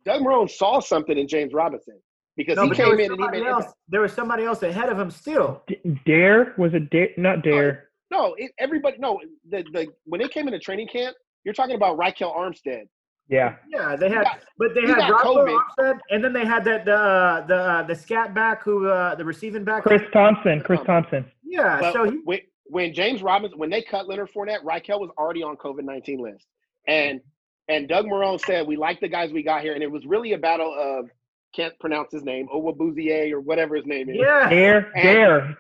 Doug 0.05 0.23
Marrone 0.23 0.51
saw 0.51 0.81
something 0.81 1.17
in 1.19 1.27
James 1.29 1.53
Robinson 1.53 1.99
because 2.37 2.57
No, 2.57 2.63
he 2.65 2.69
there 2.69 2.77
came 2.77 2.89
was 2.91 2.99
in 3.01 3.13
and 3.13 3.13
he 3.13 3.23
somebody 3.25 3.41
made 3.41 3.49
else. 3.49 3.65
There 3.89 4.01
was 4.01 4.13
somebody 4.13 4.45
else 4.45 4.63
ahead 4.63 4.89
of 4.89 4.99
him 4.99 5.11
still. 5.11 5.63
D- 5.67 5.81
Dare 6.07 6.55
was 6.57 6.75
it 6.75 6.89
Dare? 6.91 7.09
Not 7.17 7.43
Dare. 7.43 7.89
no. 8.11 8.35
It, 8.39 8.53
everybody 8.59 8.97
no. 8.99 9.21
The 9.51 9.65
the 9.73 9.87
when 10.05 10.21
they 10.21 10.29
came 10.29 10.47
into 10.47 10.59
training 10.59 10.89
camp, 10.89 11.17
you're 11.49 11.55
talking 11.55 11.77
about 11.77 11.97
Ryquell 11.99 12.37
Armstead. 12.37 12.83
Yeah. 13.31 13.57
Yeah, 13.71 13.97
they 13.97 14.11
had, 14.11 14.25
got- 14.25 14.41
but 14.59 14.75
they 14.75 14.83
had 14.83 14.99
got 14.99 15.11
Rocco 15.13 15.37
COVID. 15.47 15.59
Armstead, 15.79 15.99
and 16.11 16.23
then 16.23 16.35
they 16.35 16.45
had 16.45 16.63
that 16.67 16.85
the 16.85 16.95
uh, 16.95 17.47
the 17.47 17.57
uh, 17.57 17.83
the 17.85 17.95
scat 17.95 18.35
back 18.35 18.63
who 18.63 18.87
uh, 18.87 19.15
the 19.15 19.25
receiving 19.25 19.65
back. 19.65 19.83
Chris 19.83 20.03
Thompson. 20.13 20.61
Chris 20.61 20.81
Thompson. 20.85 21.25
Yeah, 21.43 21.79
But 21.81 21.93
so 21.95 22.05
he, 22.11 22.19
when, 22.25 22.41
when 22.67 22.93
James 22.93 23.23
Robinson, 23.23 23.59
when 23.59 23.71
they 23.71 23.81
cut 23.81 24.07
Leonard 24.09 24.29
Fournette, 24.31 24.63
Ryquell 24.63 25.01
was 25.01 25.09
already 25.17 25.43
on 25.43 25.57
COVID 25.57 25.85
nineteen 25.85 26.21
list, 26.23 26.47
and 26.87 27.21
and 27.69 27.89
Doug 27.89 28.05
Marrone 28.05 28.39
said 28.45 28.67
we 28.67 28.77
like 28.77 29.01
the 29.01 29.09
guys 29.09 29.33
we 29.33 29.43
got 29.43 29.63
here, 29.63 29.73
and 29.73 29.83
it 29.83 29.91
was 29.91 30.05
really 30.07 30.35
a 30.35 30.39
battle 30.39 30.75
of 30.79 31.07
can't 31.55 31.73
pronounce 31.81 32.13
his 32.13 32.25
name, 32.25 32.47
Owabuzie 32.55 33.33
or 33.33 33.41
whatever 33.41 33.75
his 33.77 33.87
name 33.87 34.11
is. 34.11 34.17
yeah, 34.21 34.51
Dare. 34.51 34.91
And- 34.95 35.03
Dare. 35.03 35.57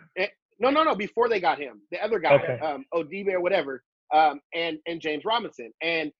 No, 0.60 0.70
no, 0.70 0.82
no. 0.82 0.94
Before 0.96 1.28
they 1.28 1.38
got 1.40 1.58
him, 1.58 1.80
the 1.92 2.02
other 2.02 2.18
guy, 2.18 2.34
Okay. 2.34 2.58
um, 2.60 2.84
Odibe 2.92 3.32
or 3.32 3.40
whatever, 3.40 3.84
um, 4.14 4.40
and 4.54 4.78
and 4.86 5.00
James 5.00 5.24
Robinson. 5.24 5.72
And 5.82 6.12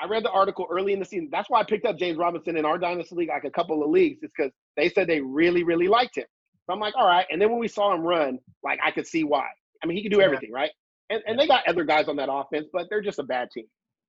I 0.00 0.06
read 0.06 0.24
the 0.24 0.30
article 0.30 0.66
early 0.70 0.92
in 0.92 0.98
the 0.98 1.04
season. 1.04 1.28
That's 1.30 1.50
why 1.50 1.60
I 1.60 1.64
picked 1.64 1.86
up 1.86 1.98
James 1.98 2.18
Robinson 2.18 2.56
in 2.56 2.64
our 2.64 2.78
dynasty 2.78 3.14
league, 3.14 3.28
like 3.28 3.44
a 3.44 3.50
couple 3.50 3.82
of 3.82 3.90
leagues, 3.90 4.22
is 4.22 4.30
because 4.36 4.52
they 4.76 4.88
said 4.88 5.06
they 5.06 5.20
really, 5.20 5.64
really 5.64 5.88
liked 5.88 6.16
him. 6.16 6.24
So 6.66 6.72
I'm 6.72 6.80
like, 6.80 6.94
all 6.96 7.06
right. 7.06 7.26
And 7.30 7.40
then 7.40 7.50
when 7.50 7.58
we 7.58 7.68
saw 7.68 7.94
him 7.94 8.02
run, 8.02 8.38
like 8.62 8.78
I 8.84 8.90
could 8.90 9.06
see 9.06 9.24
why. 9.24 9.46
I 9.82 9.86
mean, 9.86 9.96
he 9.96 10.02
could 10.02 10.12
do 10.12 10.20
everything, 10.20 10.52
right? 10.52 10.70
And 11.10 11.22
and 11.26 11.38
they 11.38 11.46
got 11.46 11.66
other 11.68 11.84
guys 11.84 12.08
on 12.08 12.16
that 12.16 12.28
offense, 12.32 12.68
but 12.72 12.86
they're 12.88 13.02
just 13.02 13.18
a 13.18 13.24
bad 13.24 13.50
team. 13.52 13.66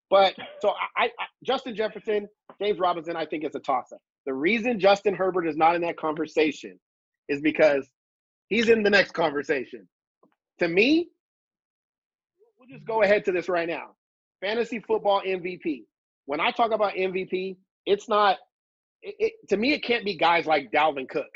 But 0.09 0.35
so 0.61 0.73
I, 0.95 1.05
I 1.05 1.25
Justin 1.43 1.75
Jefferson, 1.75 2.27
James 2.61 2.79
Robinson, 2.79 3.15
I 3.15 3.25
think 3.25 3.43
is 3.45 3.55
a 3.55 3.59
toss-up. 3.59 3.99
The 4.25 4.33
reason 4.33 4.79
Justin 4.79 5.15
Herbert 5.15 5.47
is 5.47 5.57
not 5.57 5.75
in 5.75 5.81
that 5.81 5.97
conversation 5.97 6.79
is 7.27 7.41
because 7.41 7.87
he's 8.47 8.69
in 8.69 8.83
the 8.83 8.89
next 8.89 9.13
conversation. 9.13 9.87
To 10.59 10.67
me, 10.67 11.09
just 12.73 12.85
go 12.85 13.03
ahead 13.03 13.25
to 13.25 13.31
this 13.31 13.47
right 13.47 13.67
now. 13.67 13.91
Fantasy 14.41 14.79
football 14.79 15.21
MVP. 15.25 15.83
When 16.25 16.39
I 16.39 16.51
talk 16.51 16.71
about 16.71 16.93
MVP, 16.93 17.57
it's 17.85 18.09
not. 18.09 18.37
It, 19.01 19.15
it, 19.19 19.33
to 19.49 19.57
me, 19.57 19.73
it 19.73 19.83
can't 19.83 20.05
be 20.05 20.17
guys 20.17 20.45
like 20.45 20.71
Dalvin 20.71 21.07
Cook. 21.07 21.27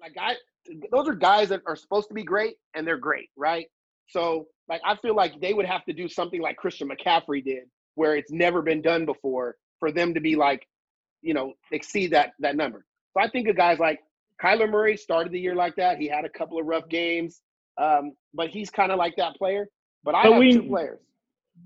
Like 0.00 0.16
I, 0.18 0.34
those 0.90 1.08
are 1.08 1.14
guys 1.14 1.48
that 1.50 1.62
are 1.66 1.76
supposed 1.76 2.08
to 2.08 2.14
be 2.14 2.22
great, 2.22 2.56
and 2.74 2.86
they're 2.86 2.96
great, 2.96 3.28
right? 3.36 3.66
So, 4.08 4.46
like, 4.68 4.80
I 4.84 4.96
feel 4.96 5.14
like 5.14 5.40
they 5.40 5.52
would 5.52 5.66
have 5.66 5.84
to 5.86 5.92
do 5.92 6.08
something 6.08 6.40
like 6.40 6.56
Christian 6.56 6.88
McCaffrey 6.88 7.44
did, 7.44 7.64
where 7.94 8.16
it's 8.16 8.30
never 8.30 8.62
been 8.62 8.82
done 8.82 9.04
before, 9.04 9.56
for 9.80 9.90
them 9.90 10.14
to 10.14 10.20
be 10.20 10.36
like, 10.36 10.66
you 11.22 11.34
know, 11.34 11.54
exceed 11.72 12.12
that 12.12 12.32
that 12.40 12.56
number. 12.56 12.84
So 13.14 13.22
I 13.22 13.28
think 13.28 13.48
of 13.48 13.56
guys 13.56 13.78
like 13.78 14.00
Kyler 14.42 14.70
Murray 14.70 14.96
started 14.96 15.32
the 15.32 15.40
year 15.40 15.54
like 15.54 15.76
that. 15.76 15.98
He 15.98 16.08
had 16.08 16.24
a 16.24 16.30
couple 16.30 16.58
of 16.58 16.66
rough 16.66 16.88
games, 16.88 17.40
um, 17.78 18.12
but 18.34 18.48
he's 18.48 18.70
kind 18.70 18.92
of 18.92 18.98
like 18.98 19.16
that 19.16 19.36
player. 19.36 19.68
But 20.06 20.14
I 20.14 20.22
But 20.22 20.32
have 20.32 20.40
we- 20.40 20.52
two 20.54 20.62
players. 20.62 21.00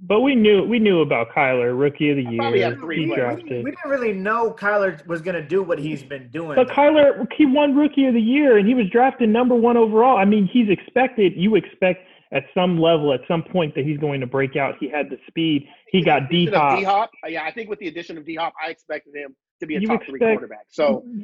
But 0.03 0.20
we 0.20 0.34
knew 0.34 0.64
we 0.64 0.78
knew 0.78 1.03
about 1.03 1.28
Kyler, 1.30 1.78
rookie 1.78 2.09
of 2.09 2.16
the 2.16 2.26
I 2.26 2.36
probably 2.38 2.61
year. 2.61 2.74
three 2.76 3.01
He 3.03 3.07
players. 3.07 3.36
we, 3.36 3.43
didn't, 3.43 3.64
we 3.64 3.70
didn't 3.72 3.91
really 3.91 4.12
know 4.14 4.51
Kyler 4.59 5.07
was 5.07 5.20
going 5.20 5.34
to 5.34 5.43
do 5.47 5.62
what 5.62 5.78
he's 5.78 6.03
been 6.03 6.30
doing. 6.30 6.57
But 6.57 6.68
Kyler, 6.68 7.26
he 7.36 7.45
won 7.45 7.76
Rookie 7.76 8.07
of 8.07 8.14
the 8.14 8.20
Year, 8.20 8.57
and 8.57 8.66
he 8.66 8.72
was 8.74 8.88
drafted 8.88 9.28
number 9.28 9.55
one 9.55 9.76
overall. 9.76 10.16
I 10.16 10.24
mean, 10.24 10.49
he's 10.51 10.70
expected. 10.70 11.34
You 11.36 11.55
expect 11.55 12.07
at 12.32 12.45
some 12.55 12.80
level, 12.80 13.12
at 13.12 13.20
some 13.28 13.43
point, 13.43 13.74
that 13.74 13.84
he's 13.84 13.99
going 13.99 14.20
to 14.22 14.26
break 14.26 14.57
out. 14.57 14.76
He 14.80 14.88
had 14.88 15.11
the 15.11 15.18
speed. 15.26 15.68
He 15.88 16.03
got 16.03 16.30
D 16.30 16.47
D 16.47 16.53
Hop. 16.53 16.82
Hop. 16.84 17.11
Yeah, 17.28 17.43
I 17.45 17.51
think 17.53 17.68
with 17.68 17.78
the 17.80 17.88
addition 17.88 18.16
of 18.16 18.24
D 18.24 18.36
Hop, 18.36 18.55
I 18.64 18.70
expected 18.70 19.14
him 19.14 19.36
to 19.59 19.66
be 19.66 19.76
a 19.76 19.80
You 19.80 19.86
top 19.86 20.01
three 20.09 20.18
quarterback. 20.18 20.64
So 20.68 21.05
mm-hmm. 21.07 21.22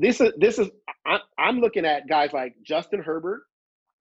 this 0.00 0.20
is 0.20 0.32
this 0.38 0.60
is 0.60 0.68
I, 1.04 1.18
I'm 1.36 1.58
looking 1.58 1.84
at 1.84 2.08
guys 2.08 2.32
like 2.32 2.54
Justin 2.62 3.00
Herbert, 3.00 3.42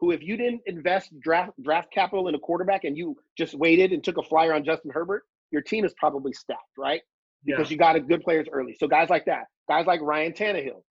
who 0.02 0.12
if 0.12 0.22
you 0.22 0.36
didn't 0.36 0.62
invest 0.66 1.18
draft 1.20 1.52
draft 1.62 1.92
capital 1.94 2.28
in 2.28 2.36
a 2.36 2.40
quarterback 2.40 2.84
and 2.84 2.98
you 2.98 3.16
just 3.38 3.54
waited 3.54 3.94
and 3.94 4.04
took 4.04 4.18
a 4.18 4.24
flyer 4.24 4.54
on 4.54 4.66
Justin 4.66 4.92
Herbert, 4.92 5.24
your 5.52 5.62
team 5.62 5.86
is 5.86 5.94
probably 5.94 6.34
stacked, 6.34 6.78
right? 6.78 7.02
Because 7.46 7.72
you 7.72 7.78
got 7.78 7.96
a 7.96 8.00
good 8.00 8.22
players 8.22 8.48
early. 8.52 8.76
So 8.80 8.88
guys 8.88 9.10
like 9.10 9.26
that, 9.26 9.46
guys 9.68 9.86
like 9.86 10.02
Ryan 10.02 10.34
Tannehill, 10.34 10.84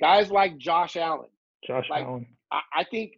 guys 0.00 0.30
like 0.30 0.58
Josh 0.58 0.96
Allen. 0.96 1.30
Josh 1.66 1.88
like- 1.88 2.04
Allen. 2.04 2.26
I, 2.52 2.60
I 2.80 2.84
think 2.84 3.12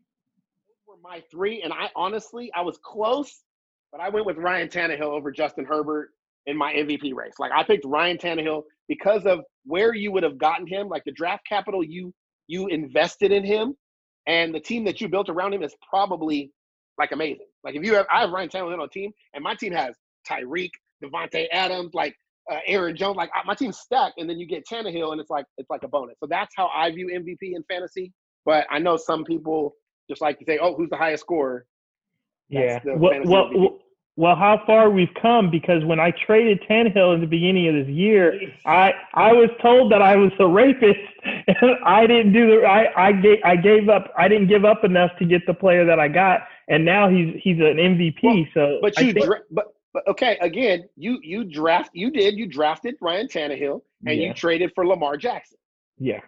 were 0.86 0.94
my 1.02 1.22
three, 1.30 1.62
and 1.62 1.72
I 1.72 1.90
honestly 1.96 2.50
I 2.54 2.62
was 2.62 2.78
close, 2.82 3.42
but 3.90 4.00
I 4.00 4.08
went 4.08 4.26
with 4.26 4.36
Ryan 4.36 4.68
Tannehill 4.68 5.02
over 5.02 5.30
Justin 5.30 5.64
Herbert 5.64 6.10
in 6.46 6.56
my 6.56 6.72
MVP 6.72 7.14
race. 7.14 7.34
Like 7.38 7.52
I 7.52 7.62
picked 7.62 7.84
Ryan 7.84 8.18
Tannehill 8.18 8.62
because 8.88 9.26
of 9.26 9.40
where 9.64 9.94
you 9.94 10.12
would 10.12 10.22
have 10.22 10.38
gotten 10.38 10.66
him, 10.66 10.88
like 10.88 11.04
the 11.04 11.12
draft 11.12 11.46
capital 11.46 11.82
you 11.82 12.14
you 12.46 12.68
invested 12.68 13.32
in 13.32 13.44
him, 13.44 13.74
and 14.26 14.54
the 14.54 14.60
team 14.60 14.84
that 14.84 15.00
you 15.00 15.08
built 15.08 15.28
around 15.28 15.54
him 15.54 15.62
is 15.62 15.74
probably 15.88 16.52
like 16.98 17.12
amazing. 17.12 17.46
Like 17.64 17.74
if 17.74 17.84
you 17.84 17.94
have, 17.94 18.06
I 18.12 18.20
have 18.20 18.30
Ryan 18.30 18.48
Tannehill 18.48 18.74
on 18.74 18.80
a 18.80 18.88
team, 18.88 19.12
and 19.34 19.42
my 19.42 19.54
team 19.54 19.72
has 19.72 19.94
Tyreek, 20.28 20.70
Davante 21.02 21.46
Adams, 21.52 21.94
like 21.94 22.14
uh, 22.50 22.58
Aaron 22.66 22.96
Jones. 22.96 23.16
Like 23.16 23.30
my 23.44 23.54
team's 23.54 23.78
stacked, 23.78 24.18
and 24.18 24.28
then 24.28 24.38
you 24.38 24.46
get 24.46 24.64
Tannehill, 24.66 25.12
and 25.12 25.20
it's 25.20 25.30
like 25.30 25.46
it's 25.58 25.70
like 25.70 25.82
a 25.82 25.88
bonus. 25.88 26.16
So 26.20 26.26
that's 26.28 26.54
how 26.56 26.68
I 26.74 26.90
view 26.90 27.08
MVP 27.08 27.54
in 27.54 27.62
fantasy. 27.68 28.12
But 28.44 28.66
I 28.70 28.78
know 28.78 28.96
some 28.96 29.24
people 29.24 29.74
just 30.08 30.20
like 30.20 30.38
to 30.38 30.44
say, 30.44 30.58
"Oh, 30.60 30.74
who's 30.74 30.90
the 30.90 30.96
highest 30.96 31.22
scorer?" 31.22 31.66
Yeah. 32.48 32.74
That's 32.74 32.84
the 32.84 32.96
Well, 32.96 33.20
well, 33.24 33.50
well, 33.54 33.78
well, 34.16 34.34
how 34.34 34.62
far 34.66 34.88
we've 34.90 35.12
come 35.20 35.50
because 35.50 35.84
when 35.84 36.00
I 36.00 36.10
traded 36.10 36.62
Tannehill 36.68 37.14
in 37.14 37.20
the 37.20 37.26
beginning 37.26 37.68
of 37.68 37.74
this 37.74 37.88
year, 37.88 38.40
I 38.64 38.92
I 39.14 39.32
was 39.32 39.50
told 39.60 39.92
that 39.92 40.00
I 40.02 40.16
was 40.16 40.32
a 40.38 40.46
rapist, 40.46 40.98
and 41.24 41.76
I 41.84 42.06
didn't 42.06 42.32
do 42.32 42.46
the 42.60 42.66
I 42.66 43.08
I 43.08 43.12
gave 43.12 43.38
I 43.44 43.56
gave 43.56 43.88
up 43.88 44.12
I 44.16 44.28
didn't 44.28 44.48
give 44.48 44.64
up 44.64 44.84
enough 44.84 45.10
to 45.18 45.24
get 45.26 45.46
the 45.46 45.54
player 45.54 45.84
that 45.84 46.00
I 46.00 46.08
got, 46.08 46.40
and 46.68 46.84
now 46.84 47.08
he's 47.08 47.38
he's 47.42 47.58
an 47.58 47.76
MVP. 47.76 48.22
Well, 48.22 48.44
so 48.54 48.78
But 48.80 48.98
you, 48.98 49.12
think- 49.12 49.26
dra- 49.26 49.40
but 49.50 49.66
but 49.92 50.06
okay, 50.08 50.36
again, 50.40 50.88
you 50.96 51.18
you 51.22 51.44
draft, 51.44 51.90
you 51.94 52.10
did, 52.10 52.36
you 52.36 52.46
drafted 52.46 52.96
Ryan 53.00 53.28
Tannehill, 53.28 53.80
and 54.06 54.18
Yeah. 54.18 54.28
you 54.28 54.34
traded 54.34 54.72
for 54.74 54.86
Lamar 54.86 55.16
Jackson. 55.16 55.58
yeah. 55.98 56.20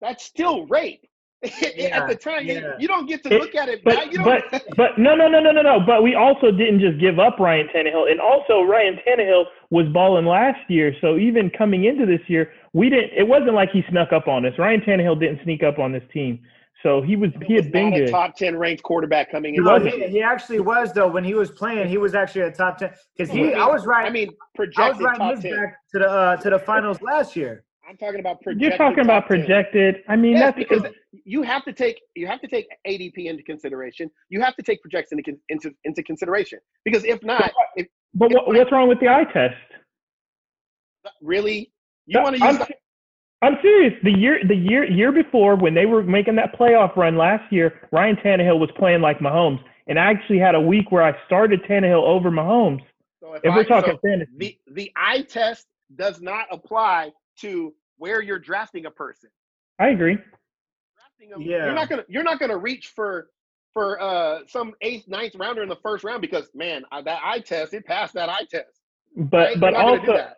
That's 0.00 0.22
still 0.24 0.66
rape. 0.66 1.06
Yeah, 1.76 2.00
At 2.02 2.08
the 2.08 2.14
time, 2.14 2.46
you- 2.46 2.54
yeah. 2.54 2.72
you, 2.78 2.88
don't 2.88 3.06
get 3.06 3.22
to 3.24 3.34
It- 3.34 3.40
look 3.40 3.54
at 3.54 3.68
it. 3.68 3.82
But 3.84 3.98
but 4.24 4.64
but 4.76 4.98
no 4.98 5.14
no 5.14 5.28
no 5.28 5.40
no 5.40 5.50
no 5.52 5.62
no. 5.62 5.80
But 5.80 6.02
we 6.02 6.14
also 6.14 6.50
didn't 6.50 6.80
just 6.80 6.98
give 7.00 7.18
up 7.18 7.38
Ryan 7.38 7.68
Tannehill, 7.74 8.10
and 8.10 8.20
also 8.20 8.62
Ryan 8.62 8.98
Tannehill 9.06 9.44
was 9.70 9.86
balling 9.92 10.26
last 10.26 10.60
year. 10.68 10.94
So 11.00 11.18
even 11.18 11.50
coming 11.50 11.84
into 11.84 12.06
this 12.06 12.20
year, 12.28 12.52
we 12.72 12.88
didn't. 12.88 13.10
It 13.16 13.26
wasn't 13.26 13.54
like 13.54 13.70
he 13.72 13.82
snuck 13.90 14.12
up 14.12 14.28
on 14.28 14.46
us. 14.46 14.52
Ryan 14.58 14.80
Tannehill 14.80 15.18
didn't 15.20 15.40
sneak 15.44 15.62
up 15.62 15.78
on 15.78 15.92
this 15.92 16.04
team. 16.12 16.40
So 16.82 17.00
he 17.00 17.16
was 17.16 17.30
he 17.46 17.54
was 17.54 17.64
had 17.64 17.72
been 17.72 17.90
not 17.90 17.96
a 17.98 18.04
good. 18.04 18.10
top 18.10 18.36
ten 18.36 18.56
ranked 18.58 18.82
quarterback 18.82 19.30
coming 19.30 19.54
in. 19.54 19.64
No, 19.64 19.78
he, 19.80 20.06
he 20.08 20.22
actually 20.22 20.60
was 20.60 20.92
though 20.92 21.08
when 21.08 21.24
he 21.24 21.34
was 21.34 21.50
playing. 21.50 21.88
He 21.88 21.96
was 21.98 22.14
actually 22.14 22.42
a 22.42 22.50
top 22.50 22.78
ten 22.78 22.90
because 23.16 23.32
he. 23.32 23.54
I 23.54 23.66
was 23.66 23.86
right. 23.86 24.06
I 24.06 24.10
mean, 24.10 24.28
I 24.28 24.30
was 24.30 24.38
projected 24.54 25.02
right 25.02 25.16
top 25.16 25.34
his 25.34 25.40
ten. 25.42 25.56
back 25.56 25.76
to 25.92 25.98
the 25.98 26.08
uh, 26.10 26.36
to 26.36 26.50
the 26.50 26.58
finals 26.58 27.00
last 27.02 27.36
year. 27.36 27.64
I'm 27.88 27.96
talking 27.98 28.20
about 28.20 28.40
projected. 28.42 28.62
You're 28.62 28.78
talking 28.78 29.04
about 29.04 29.20
top 29.20 29.28
10. 29.28 29.40
projected. 29.40 29.96
I 30.08 30.16
mean, 30.16 30.32
Yes, 30.32 30.40
that's 30.40 30.58
because 30.58 30.92
you 31.24 31.42
have 31.42 31.64
to 31.64 31.72
take 31.72 32.00
you 32.14 32.26
have 32.26 32.40
to 32.40 32.48
take 32.48 32.66
ADP 32.86 33.26
into 33.26 33.42
consideration. 33.42 34.10
You 34.28 34.40
have 34.42 34.56
to 34.56 34.62
take 34.62 34.80
projection 34.82 35.18
into 35.18 35.38
into, 35.48 35.70
into 35.84 36.02
consideration 36.02 36.58
because 36.84 37.04
if 37.04 37.22
not, 37.22 37.52
if 37.76 37.86
But 38.14 38.32
what, 38.32 38.46
what's 38.48 38.72
wrong 38.72 38.88
with 38.88 39.00
the 39.00 39.08
eye 39.08 39.24
test? 39.32 39.54
really 41.20 41.70
you 42.06 42.20
want 42.20 42.36
to 42.36 42.42
I'm, 42.44 42.56
use 42.56 42.66
I'm 43.42 43.58
serious. 43.60 43.92
The 44.02 44.10
year 44.10 44.38
the 44.46 44.54
year 44.56 44.90
year 44.90 45.12
before 45.12 45.54
when 45.56 45.74
they 45.74 45.84
were 45.86 46.02
making 46.02 46.36
that 46.36 46.58
playoff 46.58 46.96
run 46.96 47.16
last 47.18 47.52
year, 47.52 47.88
Ryan 47.92 48.16
Tannehill 48.16 48.58
was 48.58 48.70
playing 48.78 49.02
like 49.02 49.18
Mahomes, 49.18 49.60
and 49.86 49.98
I 49.98 50.04
actually 50.10 50.38
had 50.38 50.54
a 50.54 50.60
week 50.60 50.90
where 50.90 51.02
I 51.02 51.12
started 51.26 51.62
Tannehill 51.64 52.02
over 52.02 52.30
Mahomes. 52.30 52.80
so 53.20 53.34
if, 53.34 53.44
If 53.44 53.52
I- 53.52 53.56
we're 53.56 53.64
talking 53.64 53.92
so 54.02 54.08
fantasy, 54.08 54.32
the 54.38 54.58
the 54.72 54.92
eye 54.96 55.22
test 55.22 55.66
does 55.94 56.22
not 56.22 56.46
apply 56.50 57.12
to 57.40 57.74
where 57.98 58.22
you're 58.22 58.38
drafting 58.38 58.86
a 58.86 58.90
person. 58.90 59.28
I 59.78 59.88
agree. 59.88 60.16
Drafting 61.26 61.30
them, 61.30 61.42
Yeah. 61.42 61.64
you're 61.66 61.74
not 61.74 61.88
gonna 61.88 62.04
you're 62.08 62.22
not 62.22 62.38
gonna 62.38 62.56
reach 62.56 62.88
for 62.88 63.28
for 63.72 64.00
uh 64.00 64.40
some 64.46 64.74
eighth 64.80 65.08
ninth 65.08 65.34
rounder 65.34 65.62
in 65.62 65.68
the 65.68 65.76
first 65.76 66.04
round 66.04 66.20
because 66.20 66.48
man 66.54 66.84
uh, 66.92 67.02
that 67.02 67.20
eye 67.24 67.40
test 67.40 67.74
it 67.74 67.84
passed 67.86 68.14
that 68.14 68.28
eye 68.28 68.44
test. 68.50 68.80
But 69.16 69.36
right? 69.36 69.60
But 69.60 69.70
not 69.72 69.86
gonna 69.86 70.02
do 70.06 70.12
also 70.12 70.28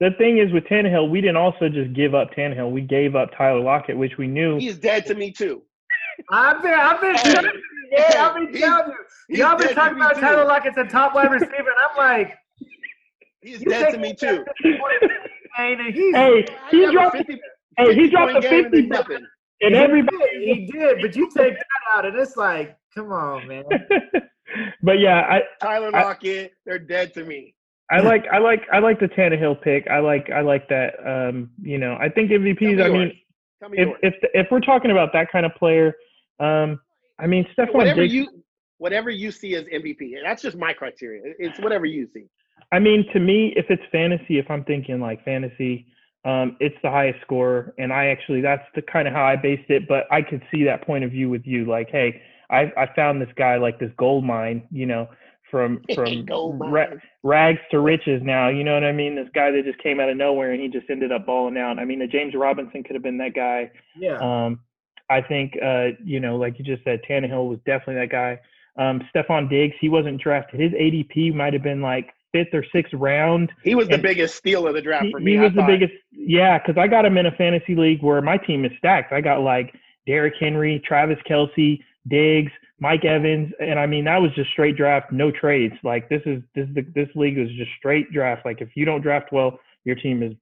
the 0.00 0.10
thing 0.16 0.38
is 0.38 0.50
with 0.52 0.64
Tannehill, 0.64 1.10
we 1.10 1.20
didn't 1.20 1.36
also 1.36 1.68
just 1.68 1.92
give 1.92 2.14
up 2.14 2.30
Tannehill. 2.32 2.70
We 2.70 2.80
gave 2.80 3.14
up 3.14 3.30
Tyler 3.36 3.60
Lockett, 3.60 3.98
which 3.98 4.16
we 4.16 4.26
knew. 4.28 4.58
he's 4.58 4.78
dead 4.78 5.04
to 5.06 5.14
me 5.14 5.30
too. 5.30 5.62
I've 6.30 6.62
been, 6.62 6.72
I've 6.72 7.00
been, 7.02 7.16
Hey, 7.16 7.34
yeah, 7.92 8.28
I've 8.28 8.34
been 8.34 8.58
telling 8.60 8.94
you. 9.28 9.36
Y'all 9.36 9.58
been 9.58 9.74
talking 9.74 9.98
me 9.98 10.00
about 10.00 10.14
too. 10.14 10.20
Tyler 10.22 10.46
Lockett's 10.46 10.78
a 10.78 10.84
top 10.84 11.14
wide 11.14 11.30
receiver, 11.30 11.52
and 11.54 11.66
I'm 11.90 11.96
like, 11.98 12.38
He's 13.42 13.60
dead 13.60 13.90
to 13.92 13.98
me 13.98 14.10
him 14.10 14.16
too. 14.16 14.44
and 15.58 15.94
he's 15.94 16.14
Hey, 16.14 16.46
he 16.70 16.80
have 16.80 16.88
a 16.88 16.92
dropped 16.92 17.16
50 17.18 17.40
hey, 17.76 17.84
he 17.94 18.00
50 18.04 18.08
dropped 18.08 18.32
point 18.32 18.44
a 18.44 18.48
game 18.48 18.64
and 18.64 18.72
then 18.74 18.82
50 18.82 18.88
nothing. 18.88 19.26
And 19.62 19.74
he 19.74 19.80
everybody 19.80 20.16
he 20.44 20.66
did, 20.72 21.00
but 21.00 21.14
you 21.16 21.28
take 21.36 21.54
that 21.54 21.66
out, 21.92 22.06
and 22.06 22.16
it's 22.18 22.36
like, 22.36 22.76
come 22.94 23.12
on, 23.12 23.46
man. 23.46 23.64
but 24.82 24.98
yeah, 24.98 25.20
I 25.28 25.42
Tyler 25.60 25.90
I- 25.94 26.02
Lockett, 26.02 26.52
they're 26.64 26.78
dead 26.78 27.14
to 27.14 27.24
me. 27.24 27.54
I 27.90 28.00
like 28.00 28.24
I 28.32 28.38
like 28.38 28.62
I 28.72 28.78
like 28.78 29.00
the 29.00 29.08
Tannehill 29.08 29.60
pick. 29.62 29.86
I 29.88 29.98
like 29.98 30.30
I 30.30 30.40
like 30.40 30.68
that. 30.68 30.94
Um, 31.04 31.50
you 31.60 31.78
know, 31.78 31.96
I 32.00 32.08
think 32.08 32.30
Tell 32.30 32.38
me 32.38 32.54
MVPs. 32.54 32.82
I 32.84 32.88
mean, 32.88 33.08
me 33.08 33.78
if 33.78 33.88
yours. 33.88 33.98
if 34.02 34.14
if 34.34 34.46
we're 34.50 34.60
talking 34.60 34.90
about 34.90 35.12
that 35.12 35.30
kind 35.30 35.44
of 35.44 35.54
player, 35.56 35.94
um, 36.38 36.80
I 37.18 37.26
mean, 37.26 37.46
Stefon 37.56 37.74
whatever 37.74 38.02
Diggs. 38.02 38.14
you 38.14 38.42
whatever 38.78 39.10
you 39.10 39.30
see 39.30 39.54
as 39.56 39.64
MVP. 39.64 40.16
And 40.16 40.24
that's 40.24 40.40
just 40.40 40.56
my 40.56 40.72
criteria. 40.72 41.34
It's 41.38 41.60
whatever 41.60 41.84
you 41.84 42.08
see. 42.14 42.24
I 42.72 42.78
mean, 42.78 43.06
to 43.12 43.20
me, 43.20 43.52
if 43.56 43.66
it's 43.68 43.82
fantasy, 43.92 44.38
if 44.38 44.50
I'm 44.50 44.64
thinking 44.64 45.00
like 45.00 45.22
fantasy, 45.24 45.86
um, 46.24 46.56
it's 46.60 46.76
the 46.82 46.90
highest 46.90 47.20
score, 47.22 47.74
and 47.78 47.92
I 47.92 48.06
actually 48.06 48.40
that's 48.40 48.64
the 48.74 48.82
kind 48.82 49.08
of 49.08 49.14
how 49.14 49.24
I 49.24 49.36
based 49.36 49.70
it. 49.70 49.88
But 49.88 50.04
I 50.10 50.22
could 50.22 50.42
see 50.50 50.64
that 50.64 50.86
point 50.86 51.04
of 51.04 51.10
view 51.10 51.30
with 51.30 51.46
you, 51.46 51.64
like, 51.64 51.88
hey, 51.90 52.20
I 52.50 52.72
I 52.76 52.88
found 52.94 53.22
this 53.22 53.32
guy 53.36 53.56
like 53.56 53.78
this 53.78 53.92
gold 53.96 54.24
mine, 54.24 54.66
you 54.70 54.86
know, 54.86 55.08
from 55.50 55.82
from 55.94 56.24
Gold 56.24 56.60
ra- 56.60 56.94
rags 57.22 57.60
to 57.70 57.80
riches. 57.80 58.22
Now, 58.22 58.48
you 58.48 58.64
know 58.64 58.74
what 58.74 58.84
I 58.84 58.92
mean? 58.92 59.16
This 59.16 59.28
guy 59.34 59.50
that 59.50 59.64
just 59.64 59.82
came 59.82 60.00
out 60.00 60.08
of 60.08 60.16
nowhere 60.16 60.52
and 60.52 60.60
he 60.60 60.68
just 60.68 60.88
ended 60.90 61.12
up 61.12 61.26
balling 61.26 61.56
out. 61.58 61.78
I 61.78 61.84
mean, 61.84 61.98
the 61.98 62.06
James 62.06 62.34
Robinson 62.34 62.82
could 62.82 62.94
have 62.94 63.02
been 63.02 63.18
that 63.18 63.34
guy. 63.34 63.70
Yeah. 63.96 64.18
Um, 64.18 64.60
I 65.08 65.20
think, 65.20 65.54
uh, 65.62 65.88
you 66.04 66.20
know, 66.20 66.36
like 66.36 66.58
you 66.58 66.64
just 66.64 66.84
said, 66.84 67.00
Tannehill 67.08 67.48
was 67.48 67.58
definitely 67.66 67.96
that 67.96 68.10
guy. 68.10 68.38
Um, 68.78 69.02
Stefon 69.12 69.50
Diggs, 69.50 69.74
he 69.80 69.88
wasn't 69.88 70.22
drafted. 70.22 70.60
His 70.60 70.72
ADP 70.72 71.34
might 71.34 71.52
have 71.52 71.64
been 71.64 71.82
like 71.82 72.14
fifth 72.32 72.54
or 72.54 72.64
sixth 72.72 72.92
round. 72.94 73.52
He 73.64 73.74
was 73.74 73.88
the 73.88 73.98
biggest 73.98 74.36
steal 74.36 74.66
of 74.66 74.74
the 74.74 74.82
draft 74.82 75.06
for 75.10 75.20
me. 75.20 75.32
he 75.32 75.38
was 75.38 75.52
the 75.54 75.64
biggest. 75.64 75.92
Yeah, 76.12 76.58
because 76.58 76.80
I 76.80 76.86
got 76.86 77.04
him 77.04 77.16
in 77.18 77.26
a 77.26 77.32
fantasy 77.32 77.74
league 77.74 78.02
where 78.02 78.22
my 78.22 78.36
team 78.36 78.64
is 78.64 78.72
stacked. 78.78 79.12
I 79.12 79.20
got 79.20 79.40
like 79.40 79.74
Derrick 80.06 80.34
Henry, 80.38 80.82
Travis 80.84 81.18
Kelce, 81.28 81.80
Diggs, 82.08 82.52
Mike 82.78 83.04
Evans, 83.04 83.52
and 83.60 83.78
I 83.78 83.86
mean 83.86 84.04
that 84.04 84.20
was 84.20 84.30
just 84.34 84.50
straight 84.50 84.76
draft, 84.76 85.12
no 85.12 85.30
trades. 85.30 85.74
Like 85.84 86.08
this 86.08 86.22
is 86.24 86.42
this 86.54 86.68
is 86.68 86.74
the, 86.74 86.86
this 86.94 87.08
league 87.14 87.38
is 87.38 87.48
just 87.56 87.70
straight 87.78 88.10
draft. 88.12 88.44
Like 88.44 88.60
if 88.60 88.70
you 88.74 88.84
don't 88.84 89.02
draft 89.02 89.32
well, 89.32 89.58
your 89.84 89.96
team 89.96 90.22
is 90.22 90.32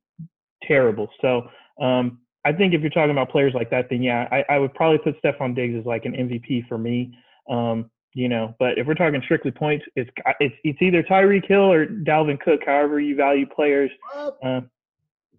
terrible. 0.62 1.08
So 1.20 1.48
um, 1.80 2.18
I 2.44 2.52
think 2.52 2.74
if 2.74 2.80
you're 2.80 2.90
talking 2.90 3.10
about 3.10 3.30
players 3.30 3.54
like 3.54 3.70
that, 3.70 3.88
then 3.90 4.02
yeah, 4.02 4.28
I, 4.30 4.44
I 4.48 4.58
would 4.58 4.72
probably 4.74 4.98
put 4.98 5.20
Stefon 5.22 5.54
Diggs 5.54 5.78
as 5.78 5.84
like 5.84 6.04
an 6.04 6.12
MVP 6.12 6.68
for 6.68 6.78
me. 6.78 7.16
Um, 7.50 7.90
you 8.18 8.28
know, 8.28 8.52
but 8.58 8.78
if 8.78 8.86
we're 8.88 8.94
talking 8.94 9.22
strictly 9.24 9.52
points, 9.52 9.84
it's 9.94 10.10
it's 10.40 10.54
it's 10.64 10.82
either 10.82 11.04
Tyreek 11.04 11.46
Hill 11.46 11.70
or 11.72 11.86
Dalvin 11.86 12.40
Cook. 12.40 12.62
However 12.66 12.98
you 12.98 13.14
value 13.14 13.46
players, 13.46 13.92
Well, 14.12 14.36
uh, 14.44 14.60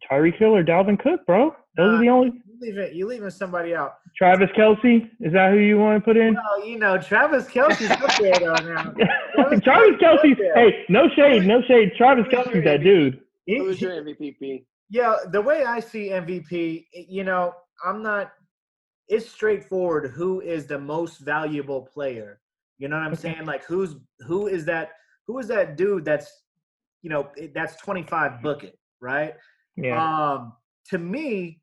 Tyreek 0.09 0.37
Hill 0.37 0.55
or 0.55 0.63
Dalvin 0.63 0.97
Cook, 0.97 1.25
bro. 1.25 1.53
Those 1.75 1.95
are 1.95 2.01
the 2.01 2.07
only. 2.07 2.27
you 2.27 2.57
leaving 2.61 2.95
you 2.95 3.05
leaving 3.05 3.31
somebody 3.31 3.75
out. 3.75 3.95
Travis 4.15 4.49
Kelce, 4.57 5.09
is 5.19 5.33
that 5.33 5.51
who 5.51 5.57
you 5.59 5.77
want 5.77 5.97
to 5.97 6.05
put 6.05 6.15
in? 6.15 6.35
Well, 6.35 6.65
you 6.65 6.79
know, 6.79 6.97
Travis 6.97 7.47
Kelce's 7.47 7.91
up 7.91 8.15
there 8.17 8.39
though 8.39 8.53
now. 8.73 8.93
Travis 9.59 9.99
Kelce. 10.01 10.37
Hey, 10.55 10.85
no 10.87 11.09
shade, 11.17 11.45
no 11.45 11.61
shade. 11.63 11.91
Travis 11.97 12.27
Kelce's 12.31 12.63
that 12.63 12.81
dude. 12.81 13.19
Who's 13.45 13.81
your 13.81 13.91
MVP? 13.91 14.63
Yeah, 14.89 15.17
the 15.33 15.41
way 15.41 15.65
I 15.65 15.81
see 15.81 16.11
MVP, 16.11 16.85
you 16.93 17.25
know, 17.25 17.55
I'm 17.85 18.01
not. 18.01 18.31
It's 19.09 19.29
straightforward. 19.29 20.11
Who 20.11 20.39
is 20.39 20.65
the 20.65 20.79
most 20.79 21.17
valuable 21.17 21.81
player? 21.81 22.39
You 22.79 22.87
know 22.87 22.95
what 22.97 23.05
I'm 23.05 23.13
Okay. 23.13 23.33
saying? 23.33 23.45
Like, 23.45 23.63
who's 23.65 23.95
who 24.21 24.47
is 24.47 24.65
that? 24.65 24.91
Who 25.27 25.37
is 25.37 25.47
that 25.49 25.77
dude? 25.77 26.05
That's, 26.05 26.43
you 27.03 27.09
know, 27.09 27.29
that's 27.53 27.75
25 27.75 28.41
bucket, 28.41 28.79
right? 28.99 29.35
Yeah. 29.75 30.33
Um, 30.33 30.53
to 30.89 30.97
me, 30.97 31.61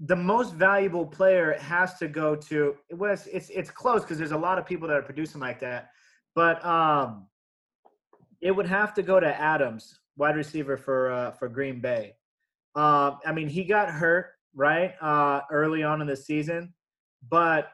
the 0.00 0.16
most 0.16 0.54
valuable 0.54 1.06
player 1.06 1.58
has 1.60 1.98
to 1.98 2.08
go 2.08 2.34
to. 2.36 2.76
It 2.88 2.94
was 2.94 3.26
it's 3.26 3.50
it's 3.50 3.70
close 3.70 4.02
because 4.02 4.18
there's 4.18 4.32
a 4.32 4.38
lot 4.38 4.58
of 4.58 4.64
people 4.64 4.88
that 4.88 4.96
are 4.96 5.02
producing 5.02 5.40
like 5.40 5.60
that, 5.60 5.90
but 6.34 6.64
um, 6.64 7.26
it 8.40 8.52
would 8.52 8.66
have 8.66 8.94
to 8.94 9.02
go 9.02 9.20
to 9.20 9.40
Adams, 9.40 10.00
wide 10.16 10.36
receiver 10.36 10.76
for 10.76 11.10
uh, 11.12 11.30
for 11.32 11.48
Green 11.48 11.80
Bay. 11.80 12.14
Um, 12.76 13.18
I 13.26 13.32
mean, 13.32 13.48
he 13.48 13.64
got 13.64 13.90
hurt 13.90 14.30
right 14.54 14.94
uh, 15.00 15.42
early 15.50 15.82
on 15.82 16.00
in 16.00 16.06
the 16.06 16.16
season, 16.16 16.72
but 17.28 17.70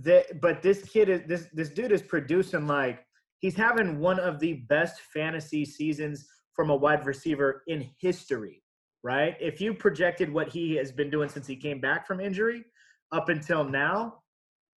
the, 0.00 0.24
but 0.40 0.62
this 0.62 0.84
kid 0.84 1.08
is 1.08 1.20
this 1.26 1.48
this 1.52 1.68
dude 1.68 1.92
is 1.92 2.02
producing 2.02 2.66
like 2.66 3.04
he's 3.40 3.54
having 3.54 3.98
one 3.98 4.18
of 4.18 4.40
the 4.40 4.64
best 4.68 5.00
fantasy 5.12 5.64
seasons 5.64 6.26
from 6.54 6.70
a 6.70 6.76
wide 6.76 7.04
receiver 7.06 7.62
in 7.66 7.90
history. 8.00 8.62
Right? 9.04 9.36
If 9.40 9.60
you 9.60 9.74
projected 9.74 10.32
what 10.32 10.48
he 10.48 10.76
has 10.76 10.92
been 10.92 11.10
doing 11.10 11.28
since 11.28 11.46
he 11.46 11.56
came 11.56 11.80
back 11.80 12.06
from 12.06 12.20
injury 12.20 12.64
up 13.10 13.28
until 13.28 13.64
now, 13.64 14.20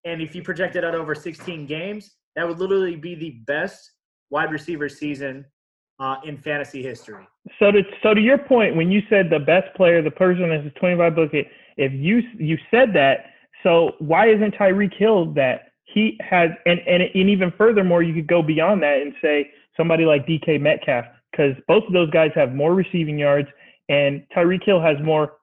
and 0.06 0.22
if 0.22 0.34
you 0.34 0.42
projected 0.42 0.86
out 0.86 0.96
over 0.96 1.14
16 1.14 1.66
games, 1.68 2.16
that 2.36 2.48
would 2.48 2.58
literally 2.58 2.96
be 2.96 3.16
the 3.16 3.42
best 3.46 3.92
wide 4.30 4.52
receiver 4.52 4.88
season 4.88 5.46
uh, 6.00 6.16
in 6.26 6.38
fantasy 6.38 6.82
history. 6.82 7.28
So 7.60 7.72
to 7.72 7.82
so 8.02 8.14
to 8.14 8.22
your 8.22 8.38
point, 8.38 8.76
when 8.76 8.92
you 8.92 9.02
said 9.10 9.30
the 9.30 9.40
best 9.40 9.76
player, 9.76 10.02
the 10.02 10.12
person 10.12 10.50
that's 10.50 10.76
25 10.80 11.16
bucket, 11.16 11.48
if 11.78 11.92
you 11.92 12.22
you 12.38 12.58
said 12.72 12.94
that, 12.94 13.33
so 13.64 13.92
why 14.00 14.28
isn't 14.30 14.56
Tyreek 14.56 14.94
Hill 14.96 15.34
that? 15.34 15.70
He 15.86 16.18
has, 16.22 16.50
and, 16.66 16.80
and 16.88 17.04
and 17.04 17.30
even 17.30 17.52
furthermore, 17.58 18.02
you 18.04 18.14
could 18.14 18.28
go 18.28 18.42
beyond 18.42 18.82
that 18.84 19.02
and 19.02 19.14
say 19.22 19.52
somebody 19.78 20.06
like 20.06 20.26
DK 20.26 20.60
Metcalf, 20.60 21.06
because 21.32 21.56
both 21.68 21.84
of 21.86 21.94
those 21.94 22.10
guys 22.10 22.32
have 22.36 22.54
more 22.54 22.74
receiving 22.74 23.18
yards, 23.20 23.48
and 23.90 24.26
Tyreek 24.36 24.64
Hill 24.64 24.82
has 24.82 24.98
more 25.04 25.34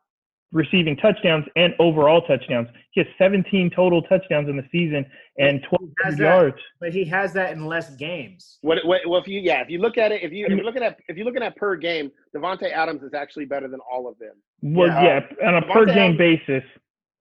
receiving 0.53 0.97
touchdowns 0.97 1.45
and 1.55 1.73
overall 1.79 2.23
touchdowns. 2.23 2.66
He 2.91 3.01
has 3.01 3.07
17 3.18 3.71
total 3.71 4.03
touchdowns 4.03 4.49
in 4.49 4.57
the 4.57 4.64
season 4.73 5.07
and 5.39 5.61
Has 5.61 5.71
1,200 5.71 6.16
that. 6.18 6.25
yards. 6.25 6.57
But 6.81 6.93
he 6.93 7.05
has 7.05 7.33
that 7.35 7.53
in 7.53 7.66
less 7.66 7.95
games. 7.95 8.59
What, 8.62 8.79
what, 8.85 9.03
well, 9.07 9.21
if 9.21 9.29
you, 9.29 9.39
yeah, 9.39 9.61
if 9.61 9.71
you 9.71 9.79
look 9.79 9.97
at 9.97 10.11
it, 10.11 10.25
if 10.25 10.33
you 10.33 10.47
if 10.47 10.51
you're 10.51 10.64
looking 10.64 10.83
at, 10.83 10.99
if 11.07 11.16
you're 11.16 11.25
looking 11.25 11.45
at 11.45 11.55
per 11.55 11.77
game, 11.77 12.11
Davante 12.37 12.73
Adams 12.73 13.05
is 13.05 13.14
actually 13.14 13.45
better 13.45 13.68
than 13.68 13.79
all 13.89 14.09
of 14.09 14.18
them. 14.18 14.33
Well, 14.61 14.89
Yeah. 14.89 15.21
yeah, 15.41 15.47
uh, 15.47 15.49
on 15.55 15.62
a 15.62 15.73
per 15.73 15.85
game 15.87 16.14
Adams- 16.14 16.18
basis. 16.18 16.64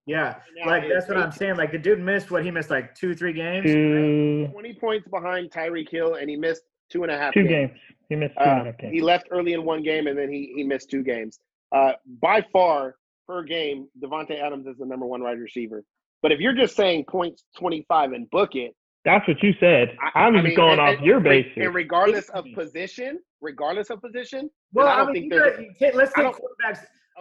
Yeah, 0.10 0.36
like 0.66 0.84
that's 0.92 1.08
what 1.08 1.18
I'm 1.18 1.32
saying. 1.32 1.56
Like 1.58 1.72
the 1.72 1.78
dude 1.78 2.00
missed 2.00 2.32
what 2.32 2.44
he 2.44 2.52
missed 2.52 2.70
like 2.70 2.96
two, 2.96 3.14
three 3.14 3.34
games. 3.34 3.66
Two, 3.66 4.48
20 4.52 4.74
points 4.74 5.08
behind 5.08 5.52
Tyreek 5.52 5.90
Hill, 5.90 6.16
and 6.16 6.30
he 6.30 6.36
missed 6.36 6.64
two 6.90 7.04
and 7.04 7.12
a 7.12 7.18
half 7.18 7.34
two 7.34 7.44
games. 7.44 7.72
games. 7.72 7.80
He 8.10 8.16
missed 8.16 8.34
two 8.36 8.44
and 8.44 8.50
a 8.50 8.62
Uh, 8.62 8.66
half 8.66 8.78
games. 8.80 8.94
he 8.94 9.02
left 9.02 9.28
early 9.32 9.54
in 9.54 9.64
one 9.64 9.84
game, 9.84 10.08
and 10.08 10.18
then 10.18 10.32
he 10.32 10.52
he 10.56 10.64
missed 10.64 10.90
two 10.90 11.04
games. 11.04 11.40
Uh, 11.72 11.92
by 12.22 12.44
far, 12.52 12.96
per 13.28 13.44
game, 13.44 13.88
Davante 14.04 14.42
Adams 14.42 14.66
is 14.66 14.78
the 14.78 14.86
number 14.86 15.06
one 15.06 15.22
wide 15.22 15.38
receiver. 15.40 15.84
But 16.24 16.32
if 16.32 16.40
you're 16.40 16.56
just 16.56 16.76
saying 16.76 17.06
points 17.06 17.44
25 17.58 18.12
and 18.14 18.30
book 18.32 18.56
it, 18.56 18.76
That's 19.06 19.26
what 19.28 19.42
you 19.44 19.54
said. 19.62 19.96
I, 20.16 20.28
was 20.28 20.34
mean, 20.38 20.46
just 20.46 20.58
going 20.58 20.72
and- 20.74 20.82
off 20.82 20.96
and- 20.98 21.06
your 21.06 21.18
and- 21.18 21.24
basis. 21.24 21.54
And 21.58 21.74
regardless 21.74 22.28
of 22.30 22.46
position, 22.56 23.20
regardless 23.40 23.90
of 23.92 24.02
position, 24.02 24.50
Well, 24.74 24.88
I 24.88 24.94
I, 24.94 24.98
don't 24.98 25.14
mean, 25.14 25.30
think 25.30 25.34
you 25.34 25.40
there's. 25.40 25.60
you 25.62 25.72
can't- 25.80 25.96
let's 25.96 26.12
I 26.18 26.24
take 26.24 26.32
don't- 26.34 26.44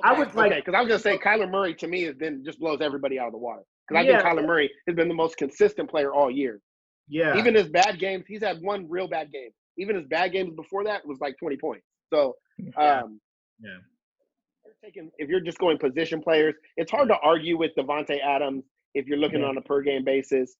quarterbacks. 0.00 0.04
I 0.04 0.18
would 0.18 0.34
like- 0.34 0.54
because 0.56 0.74
I 0.74 0.80
was 0.80 0.88
gonna 0.88 0.98
say 0.98 1.18
Kyler 1.18 1.50
Murray 1.50 1.74
to 1.74 1.86
me 1.86 2.02
has 2.04 2.14
been 2.16 2.44
just 2.44 2.58
blows 2.58 2.80
everybody 2.80 3.18
out 3.18 3.26
of 3.26 3.32
the 3.32 3.38
water. 3.38 3.62
Because 3.86 4.00
I 4.04 4.06
Yeah. 4.08 4.22
think 4.22 4.38
Kyler 4.38 4.46
Murray 4.46 4.70
has 4.86 4.96
been 4.96 5.08
the 5.08 5.14
most 5.14 5.36
consistent 5.36 5.88
player 5.90 6.12
all 6.12 6.30
year. 6.30 6.60
Yeah, 7.08 7.36
Even 7.38 7.54
his 7.54 7.68
bad 7.70 7.98
games, 7.98 8.26
he's 8.26 8.42
had 8.42 8.60
one 8.60 8.88
real 8.88 9.08
bad 9.08 9.32
game. 9.32 9.50
Even 9.78 9.96
his 9.96 10.04
bad 10.06 10.32
games 10.32 10.54
before 10.54 10.84
that 10.84 11.06
was 11.06 11.18
like 11.20 11.36
20 11.38 11.56
points. 11.56 11.86
So, 12.12 12.36
Yeah. 12.58 13.00
um, 13.00 13.20
Yeah. 13.60 13.78
you're 14.64 14.74
taking- 14.82 15.10
if 15.18 15.28
you're 15.30 15.40
just 15.40 15.58
going 15.58 15.78
position 15.78 16.20
players, 16.20 16.54
it's 16.76 16.90
hard 16.90 17.08
to 17.08 17.18
argue 17.20 17.56
with 17.56 17.74
Davante 17.76 18.20
Adams 18.20 18.64
if 18.94 19.06
you're 19.06 19.18
looking 19.18 19.40
Yeah. 19.40 19.46
on 19.48 19.56
a 19.56 19.62
per 19.62 19.80
game 19.80 20.04
basis. 20.04 20.56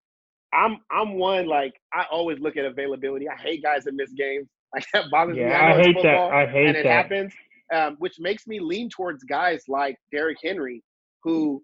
I'm 0.54 0.78
I'm 0.90 1.18
one 1.18 1.46
like 1.46 1.78
I 1.92 2.06
always 2.10 2.38
look 2.38 2.56
at 2.56 2.64
availability. 2.64 3.28
I 3.28 3.36
hate 3.36 3.62
guys 3.62 3.84
that 3.84 3.92
miss 3.94 4.12
games. 4.12 4.48
Like 4.74 4.84
that 4.92 5.10
bothers 5.10 5.34
me. 5.34 5.42
yeah, 5.42 5.58
I, 5.58 5.70
I 5.72 5.78
it's 5.78 5.86
hate 5.86 6.02
that. 6.02 6.16
I 6.18 6.46
hate 6.46 6.52
that. 6.52 6.68
and 6.68 6.76
it 6.76 6.82
that. 6.84 6.92
happens, 6.92 7.34
um, 7.72 7.96
which 7.98 8.18
makes 8.18 8.46
me 8.46 8.60
lean 8.60 8.88
towards 8.88 9.24
guys 9.24 9.62
like 9.68 9.96
Derrick 10.12 10.38
Henry, 10.42 10.82
who 11.22 11.62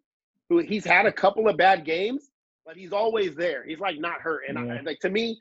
who 0.48 0.58
he's 0.58 0.84
had 0.84 1.06
a 1.06 1.12
couple 1.12 1.48
of 1.48 1.56
bad 1.56 1.84
games, 1.84 2.30
but 2.66 2.76
he's 2.76 2.92
always 2.92 3.34
there. 3.34 3.64
He's 3.66 3.80
like 3.80 3.98
not 3.98 4.20
hurt, 4.20 4.42
and 4.48 4.58
I, 4.58 4.80
like 4.82 4.98
to 5.00 5.10
me 5.10 5.38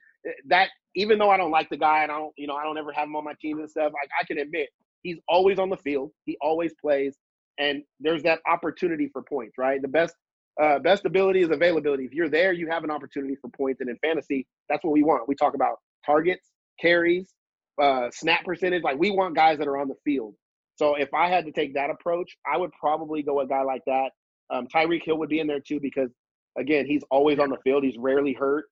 that 0.47 0.69
even 0.95 1.17
though 1.17 1.29
I 1.29 1.37
don't 1.37 1.51
like 1.51 1.69
the 1.69 1.77
guy 1.77 2.03
and 2.03 2.11
I 2.11 2.17
don't 2.17 2.33
you 2.37 2.47
know 2.47 2.55
I 2.55 2.63
don't 2.63 2.77
ever 2.77 2.91
have 2.93 3.07
him 3.07 3.15
on 3.15 3.23
my 3.23 3.33
team 3.41 3.59
and 3.59 3.69
stuff, 3.69 3.91
I, 3.93 4.21
I 4.21 4.25
can 4.25 4.37
admit 4.37 4.69
he's 5.01 5.17
always 5.27 5.59
on 5.59 5.69
the 5.69 5.77
field. 5.77 6.11
He 6.25 6.37
always 6.41 6.73
plays, 6.81 7.17
and 7.59 7.83
there's 7.99 8.23
that 8.23 8.39
opportunity 8.47 9.09
for 9.11 9.21
points. 9.21 9.57
Right, 9.57 9.81
the 9.81 9.87
best. 9.87 10.15
Uh, 10.61 10.77
best 10.77 11.03
ability 11.03 11.41
is 11.41 11.49
availability. 11.49 12.05
If 12.05 12.13
you're 12.13 12.29
there, 12.29 12.53
you 12.53 12.69
have 12.69 12.83
an 12.83 12.91
opportunity 12.91 13.35
for 13.41 13.49
points. 13.49 13.81
And 13.81 13.89
in 13.89 13.97
fantasy, 14.03 14.45
that's 14.69 14.83
what 14.83 14.93
we 14.93 15.01
want. 15.01 15.27
We 15.27 15.33
talk 15.33 15.55
about 15.55 15.79
targets, 16.05 16.47
carries, 16.79 17.33
uh, 17.81 18.09
snap 18.11 18.45
percentage. 18.45 18.83
Like 18.83 18.99
we 18.99 19.11
want 19.11 19.35
guys 19.35 19.57
that 19.57 19.67
are 19.67 19.77
on 19.77 19.87
the 19.87 19.95
field. 20.03 20.35
So 20.75 20.95
if 20.95 21.13
I 21.13 21.29
had 21.29 21.45
to 21.45 21.51
take 21.51 21.75
that 21.75 21.89
approach, 21.89 22.35
I 22.51 22.57
would 22.57 22.71
probably 22.71 23.21
go 23.23 23.41
a 23.41 23.47
guy 23.47 23.61
like 23.61 23.83
that. 23.85 24.11
Um, 24.49 24.67
Tyreek 24.67 25.03
Hill 25.03 25.17
would 25.17 25.29
be 25.29 25.39
in 25.39 25.47
there 25.47 25.59
too 25.59 25.79
because, 25.79 26.09
again, 26.57 26.85
he's 26.85 27.03
always 27.11 27.39
on 27.39 27.49
the 27.49 27.57
field. 27.63 27.83
He's 27.83 27.97
rarely 27.97 28.33
hurt, 28.33 28.65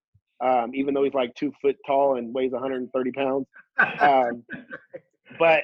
um, 0.44 0.72
even 0.74 0.94
though 0.94 1.04
he's 1.04 1.14
like 1.14 1.34
two 1.36 1.52
foot 1.62 1.76
tall 1.86 2.18
and 2.18 2.34
weighs 2.34 2.52
130 2.52 3.12
pounds. 3.12 3.48
Um, 4.00 4.44
but 5.40 5.64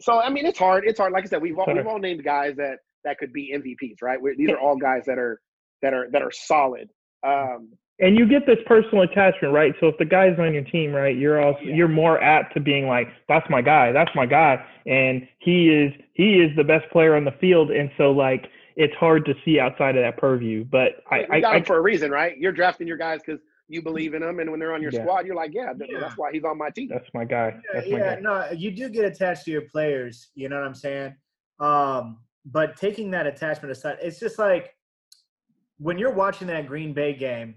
so 0.00 0.20
I 0.20 0.30
mean, 0.30 0.46
it's 0.46 0.58
hard. 0.58 0.84
It's 0.86 0.98
hard. 0.98 1.12
Like 1.12 1.24
I 1.24 1.28
said, 1.28 1.42
we've 1.42 1.58
all, 1.58 1.66
we've 1.72 1.86
all 1.86 1.98
named 1.98 2.24
guys 2.24 2.56
that 2.56 2.78
that 3.04 3.18
could 3.18 3.32
be 3.32 3.54
MVPs, 3.54 4.02
right? 4.02 4.20
We're, 4.20 4.36
these 4.36 4.50
are 4.50 4.58
all 4.58 4.76
guys 4.76 5.04
that 5.06 5.18
are 5.18 5.40
that 5.82 5.94
are 5.94 6.08
that 6.12 6.22
are 6.22 6.32
solid. 6.32 6.90
Um, 7.26 7.70
and 8.00 8.16
you 8.16 8.26
get 8.28 8.46
this 8.46 8.58
personal 8.66 9.02
attachment, 9.02 9.52
right? 9.52 9.74
So 9.80 9.88
if 9.88 9.98
the 9.98 10.04
guy's 10.04 10.38
on 10.38 10.54
your 10.54 10.62
team, 10.64 10.92
right, 10.92 11.16
you're 11.16 11.40
also 11.42 11.60
Yeah. 11.62 11.74
you're 11.74 11.88
more 11.88 12.22
apt 12.22 12.54
to 12.54 12.60
being 12.60 12.86
like, 12.86 13.08
"That's 13.28 13.48
my 13.50 13.60
guy, 13.62 13.92
that's 13.92 14.14
my 14.14 14.26
guy," 14.26 14.64
and 14.86 15.26
he 15.38 15.70
is 15.70 15.92
he 16.14 16.40
is 16.40 16.54
the 16.56 16.64
best 16.64 16.88
player 16.90 17.14
on 17.16 17.24
the 17.24 17.32
field, 17.32 17.70
and 17.70 17.90
so 17.96 18.10
like 18.12 18.46
it's 18.76 18.94
hard 18.94 19.24
to 19.26 19.34
see 19.44 19.58
outside 19.58 19.96
of 19.96 20.02
that 20.02 20.16
purview. 20.18 20.64
But 20.64 21.02
I, 21.10 21.26
we 21.30 21.40
got 21.40 21.54
I, 21.54 21.56
him 21.58 21.64
for 21.64 21.76
a 21.78 21.80
reason, 21.80 22.12
right? 22.12 22.38
You're 22.38 22.52
drafting 22.52 22.86
your 22.86 22.96
guys 22.96 23.20
because 23.26 23.40
you 23.66 23.82
believe 23.82 24.14
in 24.14 24.22
them, 24.22 24.38
and 24.38 24.50
when 24.50 24.60
they're 24.60 24.72
on 24.72 24.80
your 24.80 24.92
Yeah. 24.92 25.02
squad, 25.02 25.26
you're 25.26 25.34
like, 25.34 25.52
yeah, 25.52 25.72
th- 25.72 25.90
Yeah. 25.92 25.98
that's 25.98 26.16
why 26.16 26.30
he's 26.32 26.44
on 26.44 26.56
my 26.56 26.70
team. 26.70 26.88
that's 26.88 27.12
my 27.12 27.24
guy. 27.24 27.56
That's 27.74 27.90
my 27.90 27.98
yeah, 27.98 28.14
guy. 28.14 28.20
no, 28.20 28.48
you 28.52 28.70
do 28.70 28.88
get 28.88 29.04
attached 29.04 29.44
to 29.46 29.50
your 29.50 29.62
players. 29.62 30.30
You 30.36 30.48
know 30.48 30.56
what 30.58 30.64
I'm 30.66 30.74
saying? 30.74 31.14
Um, 31.58 32.20
but 32.46 32.76
taking 32.76 33.10
that 33.10 33.26
attachment 33.26 33.72
aside, 33.72 33.98
it's 34.00 34.20
just 34.20 34.38
like 34.38 34.74
when 35.78 35.98
you're 35.98 36.12
watching 36.14 36.46
that 36.46 36.66
Green 36.66 36.92
Bay 36.94 37.12
game. 37.14 37.56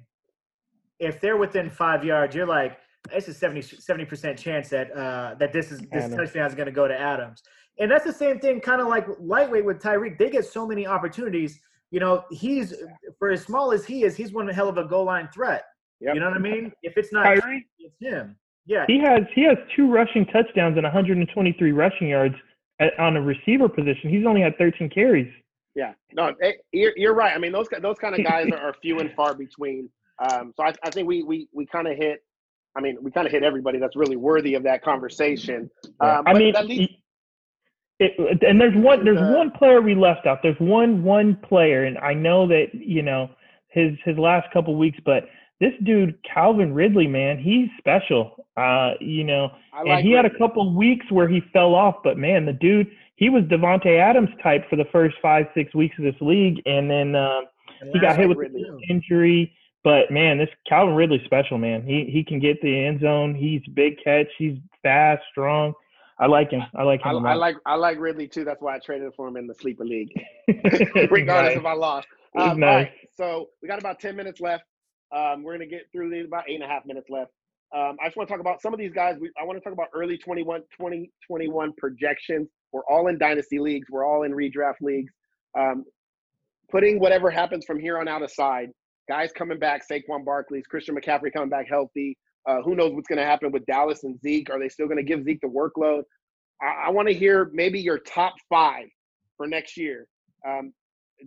If 1.01 1.19
they're 1.19 1.37
within 1.37 1.69
five 1.69 2.05
yards, 2.05 2.35
you're 2.35 2.45
like, 2.45 2.77
it's 3.11 3.27
a 3.27 3.33
70 3.33 4.05
percent 4.05 4.37
chance 4.37 4.69
that 4.69 4.91
uh, 4.91 5.35
that 5.39 5.51
this 5.51 5.71
is 5.71 5.79
this 5.79 6.05
Adams. 6.05 6.15
touchdown 6.15 6.47
is 6.47 6.55
going 6.55 6.67
to 6.67 6.71
go 6.71 6.87
to 6.87 6.97
Adams. 6.97 7.41
And 7.79 7.89
that's 7.89 8.05
the 8.05 8.13
same 8.13 8.39
thing, 8.39 8.61
kind 8.61 8.79
of 8.79 8.87
like 8.87 9.07
lightweight 9.19 9.65
with 9.65 9.81
Tyreek. 9.81 10.19
They 10.19 10.29
get 10.29 10.45
so 10.45 10.67
many 10.67 10.85
opportunities. 10.85 11.59
You 11.89 11.99
know, 11.99 12.23
he's 12.29 12.75
for 13.17 13.31
as 13.31 13.41
small 13.43 13.71
as 13.71 13.83
he 13.85 14.03
is, 14.03 14.15
he's 14.15 14.31
one 14.31 14.47
hell 14.47 14.69
of 14.69 14.77
a 14.77 14.85
goal 14.85 15.05
line 15.05 15.27
threat. 15.33 15.63
Yep. 15.99 16.13
You 16.13 16.19
know 16.21 16.27
what 16.27 16.37
I 16.37 16.39
mean? 16.39 16.71
If 16.83 16.95
it's 16.95 17.11
not, 17.11 17.25
Tyreek, 17.25 17.65
it's 17.79 17.95
him. 17.99 18.35
Yeah, 18.67 18.85
he 18.87 18.99
has 18.99 19.23
he 19.33 19.43
has 19.43 19.57
two 19.75 19.91
rushing 19.91 20.25
touchdowns 20.27 20.77
and 20.77 20.83
123 20.83 21.71
rushing 21.71 22.09
yards 22.09 22.35
at, 22.79 22.97
on 22.99 23.17
a 23.17 23.21
receiver 23.21 23.67
position. 23.67 24.09
He's 24.09 24.25
only 24.25 24.41
had 24.41 24.57
13 24.57 24.89
carries. 24.89 25.31
Yeah, 25.73 25.93
no, 26.13 26.33
eh, 26.41 26.51
you're, 26.71 26.93
you're 26.95 27.13
right. 27.13 27.33
I 27.33 27.39
mean, 27.39 27.51
those 27.51 27.67
those 27.81 27.97
kind 27.97 28.13
of 28.13 28.23
guys 28.23 28.47
are, 28.51 28.69
are 28.69 28.75
few 28.81 28.99
and 28.99 29.11
far 29.13 29.33
between. 29.33 29.89
Um, 30.21 30.53
so 30.55 30.63
I, 30.63 30.73
I 30.83 30.89
think 30.91 31.07
we 31.07 31.23
we 31.23 31.47
we 31.51 31.65
kind 31.65 31.87
of 31.87 31.97
hit. 31.97 32.23
I 32.75 32.81
mean, 32.81 32.97
we 33.01 33.11
kind 33.11 33.27
of 33.27 33.33
hit 33.33 33.43
everybody 33.43 33.79
that's 33.79 33.95
really 33.95 34.15
worthy 34.15 34.53
of 34.53 34.63
that 34.63 34.81
conversation. 34.83 35.69
Um, 35.99 36.23
I 36.25 36.33
mean, 36.33 36.53
leads, 36.65 36.93
it, 37.99 38.43
and 38.43 38.59
there's 38.59 38.75
one 38.75 39.03
there's 39.03 39.19
Uh, 39.19 39.35
one 39.35 39.51
player 39.51 39.81
we 39.81 39.95
left 39.95 40.25
out. 40.25 40.39
There's 40.41 40.59
one 40.59 41.03
one 41.03 41.35
player, 41.47 41.85
and 41.85 41.97
I 41.97 42.13
know 42.13 42.47
that 42.47 42.67
you 42.73 43.03
know 43.03 43.29
his 43.69 43.91
his 44.05 44.17
last 44.17 44.51
couple 44.51 44.75
weeks, 44.75 44.99
but 45.05 45.25
this 45.59 45.73
dude 45.83 46.17
Calvin 46.23 46.73
Ridley, 46.73 47.07
man, 47.07 47.37
he's 47.37 47.69
special. 47.77 48.47
Uh, 48.57 48.93
you 48.99 49.23
know, 49.23 49.51
I 49.73 49.81
and 49.81 49.89
like 49.89 50.03
he 50.03 50.11
had 50.11 50.25
a 50.25 50.37
couple 50.37 50.75
weeks 50.75 51.05
where 51.09 51.27
he 51.27 51.41
fell 51.53 51.75
off, 51.75 51.95
but 52.03 52.17
man, 52.17 52.45
the 52.45 52.53
dude 52.53 52.87
he 53.15 53.29
was 53.29 53.43
Davante 53.43 53.99
Adams 53.99 54.29
type 54.41 54.67
for 54.69 54.75
the 54.75 54.85
first 54.91 55.15
five 55.21 55.45
six 55.53 55.75
weeks 55.75 55.95
of 55.99 56.03
this 56.03 56.19
league, 56.21 56.59
and 56.65 56.89
then 56.89 57.15
uh, 57.15 57.41
And 57.81 57.91
he 57.93 57.99
got 57.99 58.17
hit 58.17 58.29
with 58.29 58.37
Ridley. 58.37 58.63
the 58.63 58.93
injury. 58.93 59.53
But 59.83 60.11
man, 60.11 60.37
this 60.37 60.49
Calvin 60.67 60.95
Ridley's 60.95 61.23
special, 61.25 61.57
man. 61.57 61.83
He 61.83 62.09
he 62.11 62.23
can 62.23 62.39
get 62.39 62.61
the 62.61 62.85
end 62.85 63.01
zone. 63.01 63.33
He's 63.33 63.61
big 63.73 63.93
catch. 64.03 64.27
He's 64.37 64.57
fast, 64.83 65.23
strong. 65.31 65.73
I 66.19 66.27
like 66.27 66.51
him. 66.51 66.61
I 66.75 66.83
like 66.83 67.01
him. 67.01 67.07
I 67.25 67.33
lot. 67.33 67.37
like 67.37 67.55
I 67.65 67.75
like 67.75 67.99
Ridley 67.99 68.27
too. 68.27 68.43
That's 68.43 68.61
why 68.61 68.75
I 68.75 68.79
traded 68.79 69.11
for 69.15 69.27
him 69.27 69.37
in 69.37 69.47
the 69.47 69.55
sleeper 69.55 69.83
league, 69.83 70.11
regardless 71.09 71.55
Nice. 71.55 71.57
if 71.57 71.65
I 71.65 71.73
lost. 71.73 72.07
Um, 72.37 72.59
nice. 72.59 72.85
right, 72.85 72.91
so 73.17 73.49
we 73.61 73.67
got 73.67 73.79
about 73.79 73.99
ten 73.99 74.15
minutes 74.15 74.39
left. 74.39 74.63
Um, 75.15 75.43
we're 75.43 75.53
gonna 75.53 75.65
get 75.65 75.87
through 75.91 76.11
these 76.11 76.25
about 76.27 76.43
eight 76.47 76.55
and 76.55 76.63
a 76.63 76.67
half 76.67 76.85
minutes 76.85 77.09
left. 77.09 77.31
Um, 77.75 77.97
I 78.01 78.05
just 78.07 78.17
want 78.17 78.27
to 78.27 78.33
talk 78.33 78.41
about 78.41 78.61
some 78.61 78.73
of 78.73 78.79
these 78.79 78.91
guys. 78.93 79.15
We, 79.19 79.31
I 79.41 79.45
want 79.45 79.57
to 79.57 79.63
talk 79.63 79.73
about 79.73 79.87
early 79.95 80.17
21, 80.17 80.59
2021 80.77 81.73
projections. 81.77 82.49
We're 82.73 82.85
all 82.89 83.07
in 83.07 83.17
dynasty 83.17 83.59
leagues. 83.59 83.87
We're 83.89 84.05
all 84.05 84.23
in 84.23 84.33
redraft 84.33 84.81
leagues. 84.81 85.13
Um, 85.57 85.85
putting 86.69 86.99
whatever 86.99 87.29
happens 87.31 87.65
from 87.65 87.79
here 87.79 87.97
on 87.97 88.07
out 88.09 88.23
aside, 88.23 88.69
guys 89.07 89.31
coming 89.31 89.59
back, 89.59 89.83
Saquon 89.87 90.25
Barkley's, 90.25 90.65
Christian 90.67 90.95
McCaffrey 90.95 91.33
coming 91.33 91.49
back 91.49 91.67
healthy. 91.67 92.17
Uh, 92.47 92.61
who 92.63 92.75
knows 92.75 92.93
what's 92.93 93.07
going 93.07 93.19
to 93.19 93.25
happen 93.25 93.51
with 93.51 93.65
Dallas 93.65 94.03
and 94.03 94.19
Zeke? 94.19 94.49
Are 94.49 94.59
they 94.59 94.69
still 94.69 94.87
going 94.87 94.97
to 94.97 95.03
give 95.03 95.23
Zeke 95.23 95.41
the 95.41 95.47
workload? 95.47 96.03
I, 96.61 96.87
I 96.87 96.89
want 96.89 97.07
to 97.07 97.13
hear 97.13 97.49
maybe 97.53 97.79
your 97.79 97.99
top 97.99 98.33
five 98.49 98.87
for 99.37 99.47
next 99.47 99.77
year. 99.77 100.07
Um, 100.47 100.73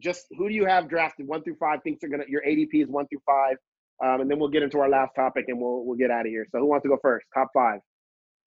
just 0.00 0.26
who 0.36 0.48
do 0.48 0.54
you 0.54 0.66
have 0.66 0.88
drafted 0.88 1.26
one 1.26 1.42
through 1.42 1.56
five? 1.56 1.80
Thinks 1.82 2.02
are 2.02 2.08
gonna 2.08 2.24
your 2.28 2.42
ADP 2.42 2.82
is 2.82 2.88
one 2.88 3.06
through 3.06 3.20
five, 3.24 3.56
um, 4.04 4.20
and 4.20 4.30
then 4.30 4.38
we'll 4.38 4.48
get 4.48 4.62
into 4.62 4.78
our 4.78 4.88
last 4.88 5.12
topic 5.14 5.44
and 5.48 5.60
we'll 5.60 5.84
we'll 5.84 5.96
get 5.96 6.10
out 6.10 6.26
of 6.26 6.26
here. 6.26 6.46
So 6.50 6.58
who 6.58 6.66
wants 6.66 6.82
to 6.84 6.88
go 6.88 6.98
first? 7.00 7.26
Top 7.32 7.48
five. 7.54 7.80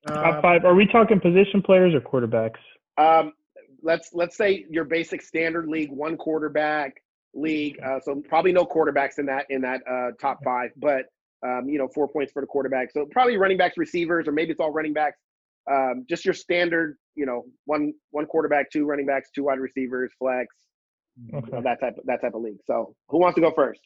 Top 0.08 0.42
five. 0.42 0.66
Are 0.66 0.76
we 0.76 0.86
talking 0.88 1.20
position 1.20 1.62
players 1.62 1.94
or 1.94 2.02
quarterbacks? 2.02 2.60
Um, 2.98 3.34
let's 3.82 4.10
let's 4.14 4.36
say 4.36 4.66
your 4.70 4.86
basic 4.86 5.22
standard 5.22 5.68
league, 5.68 5.92
one 5.92 6.18
quarterback 6.18 6.96
league. 7.34 7.78
Uh, 7.84 8.00
so 8.00 8.22
probably 8.28 8.52
no 8.52 8.66
quarterbacks 8.66 9.20
in 9.20 9.26
that 9.28 9.46
in 9.50 9.62
that 9.62 9.82
uh, 9.90 10.12
top 10.20 10.40
five, 10.44 10.72
but 10.78 11.06
um, 11.46 11.68
you 11.68 11.78
know 11.78 11.88
four 11.94 12.08
points 12.08 12.32
for 12.32 12.42
the 12.42 12.48
quarterback. 12.48 12.92
So 12.92 13.06
probably 13.12 13.38
running 13.38 13.58
backs, 13.58 13.78
receivers, 13.78 14.28
or 14.28 14.32
maybe 14.32 14.52
it's 14.52 14.60
all 14.60 14.72
running 14.72 14.94
backs. 14.94 15.20
Um, 15.70 16.06
just 16.08 16.24
your 16.24 16.34
standard, 16.34 16.98
you 17.16 17.26
know, 17.26 17.44
one 17.66 17.94
one 18.12 18.26
quarterback, 18.26 18.72
two 18.72 18.86
running 18.86 19.06
backs, 19.06 19.30
two 19.36 19.44
wide 19.44 19.60
receivers, 19.60 20.12
flex, 20.18 20.48
you 21.26 21.34
know, 21.34 21.62
that 21.62 21.80
type 21.82 21.98
of, 21.98 22.06
that 22.06 22.22
type 22.22 22.34
of 22.34 22.42
league. 22.42 22.60
So 22.66 22.96
who 23.10 23.20
wants 23.20 23.36
to 23.36 23.42
go 23.42 23.52
first? 23.52 23.82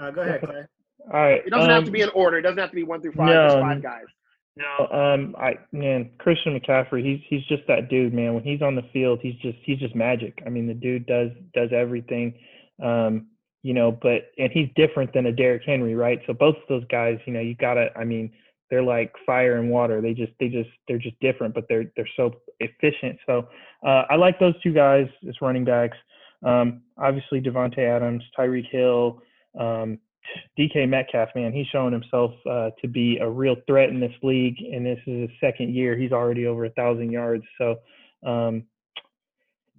uh, 0.00 0.10
go 0.10 0.22
ahead, 0.22 0.40
Clay. 0.40 0.64
All 1.12 1.20
right. 1.20 1.42
It 1.46 1.50
doesn't 1.50 1.70
have 1.70 1.80
um, 1.80 1.84
to 1.84 1.90
be 1.90 2.02
in 2.02 2.10
order. 2.10 2.38
It 2.38 2.42
doesn't 2.42 2.58
have 2.58 2.70
to 2.70 2.76
be 2.76 2.82
one 2.82 3.00
through 3.00 3.12
five. 3.12 3.28
just 3.28 3.56
No, 3.56 3.62
five 3.62 3.82
guys. 3.82 4.04
No, 4.56 4.86
um, 4.88 5.36
I 5.38 5.54
man, 5.70 6.10
Christian 6.18 6.58
McCaffrey, 6.58 7.04
he's 7.04 7.20
he's 7.28 7.44
just 7.46 7.62
that 7.68 7.88
dude, 7.88 8.12
man. 8.12 8.34
When 8.34 8.42
he's 8.42 8.60
on 8.60 8.74
the 8.74 8.82
field, 8.92 9.20
he's 9.22 9.36
just 9.36 9.56
he's 9.62 9.78
just 9.78 9.94
magic. 9.94 10.42
I 10.44 10.48
mean, 10.48 10.66
the 10.66 10.74
dude 10.74 11.06
does 11.06 11.30
does 11.54 11.70
everything. 11.72 12.34
Um, 12.82 13.26
you 13.62 13.74
know, 13.74 13.90
but 13.90 14.30
and 14.38 14.50
he's 14.52 14.68
different 14.76 15.12
than 15.12 15.26
a 15.26 15.32
Derrick 15.32 15.62
Henry, 15.66 15.94
right? 15.94 16.20
So 16.26 16.32
both 16.32 16.56
of 16.56 16.62
those 16.68 16.84
guys, 16.90 17.18
you 17.26 17.32
know, 17.32 17.40
you 17.40 17.54
gotta. 17.56 17.88
I 17.96 18.04
mean, 18.04 18.32
they're 18.70 18.82
like 18.82 19.12
fire 19.26 19.56
and 19.56 19.70
water. 19.70 20.00
They 20.00 20.14
just 20.14 20.32
they 20.38 20.48
just 20.48 20.70
they're 20.86 20.98
just 20.98 21.18
different, 21.20 21.54
but 21.54 21.64
they're 21.68 21.90
they're 21.96 22.08
so 22.16 22.34
efficient. 22.60 23.18
So 23.26 23.48
uh, 23.84 24.04
I 24.08 24.16
like 24.16 24.38
those 24.38 24.54
two 24.62 24.72
guys 24.72 25.08
as 25.28 25.34
running 25.40 25.64
backs. 25.64 25.96
Um, 26.44 26.82
obviously 26.96 27.40
Davante 27.40 27.78
Adams, 27.78 28.22
Tyreek 28.38 28.70
Hill, 28.70 29.20
um, 29.58 29.98
DK 30.58 30.88
Metcalf, 30.88 31.30
man, 31.34 31.52
he's 31.52 31.66
showing 31.68 31.92
himself 31.92 32.32
uh, 32.48 32.70
to 32.80 32.88
be 32.88 33.18
a 33.18 33.28
real 33.28 33.56
threat 33.66 33.88
in 33.88 34.00
this 34.00 34.12
league, 34.22 34.56
and 34.60 34.84
this 34.84 34.98
is 35.06 35.22
his 35.22 35.30
second 35.40 35.74
year. 35.74 35.96
He's 35.96 36.12
already 36.12 36.46
over 36.46 36.66
a 36.66 36.70
thousand 36.70 37.10
yards. 37.10 37.44
So, 37.56 37.76
um, 38.26 38.64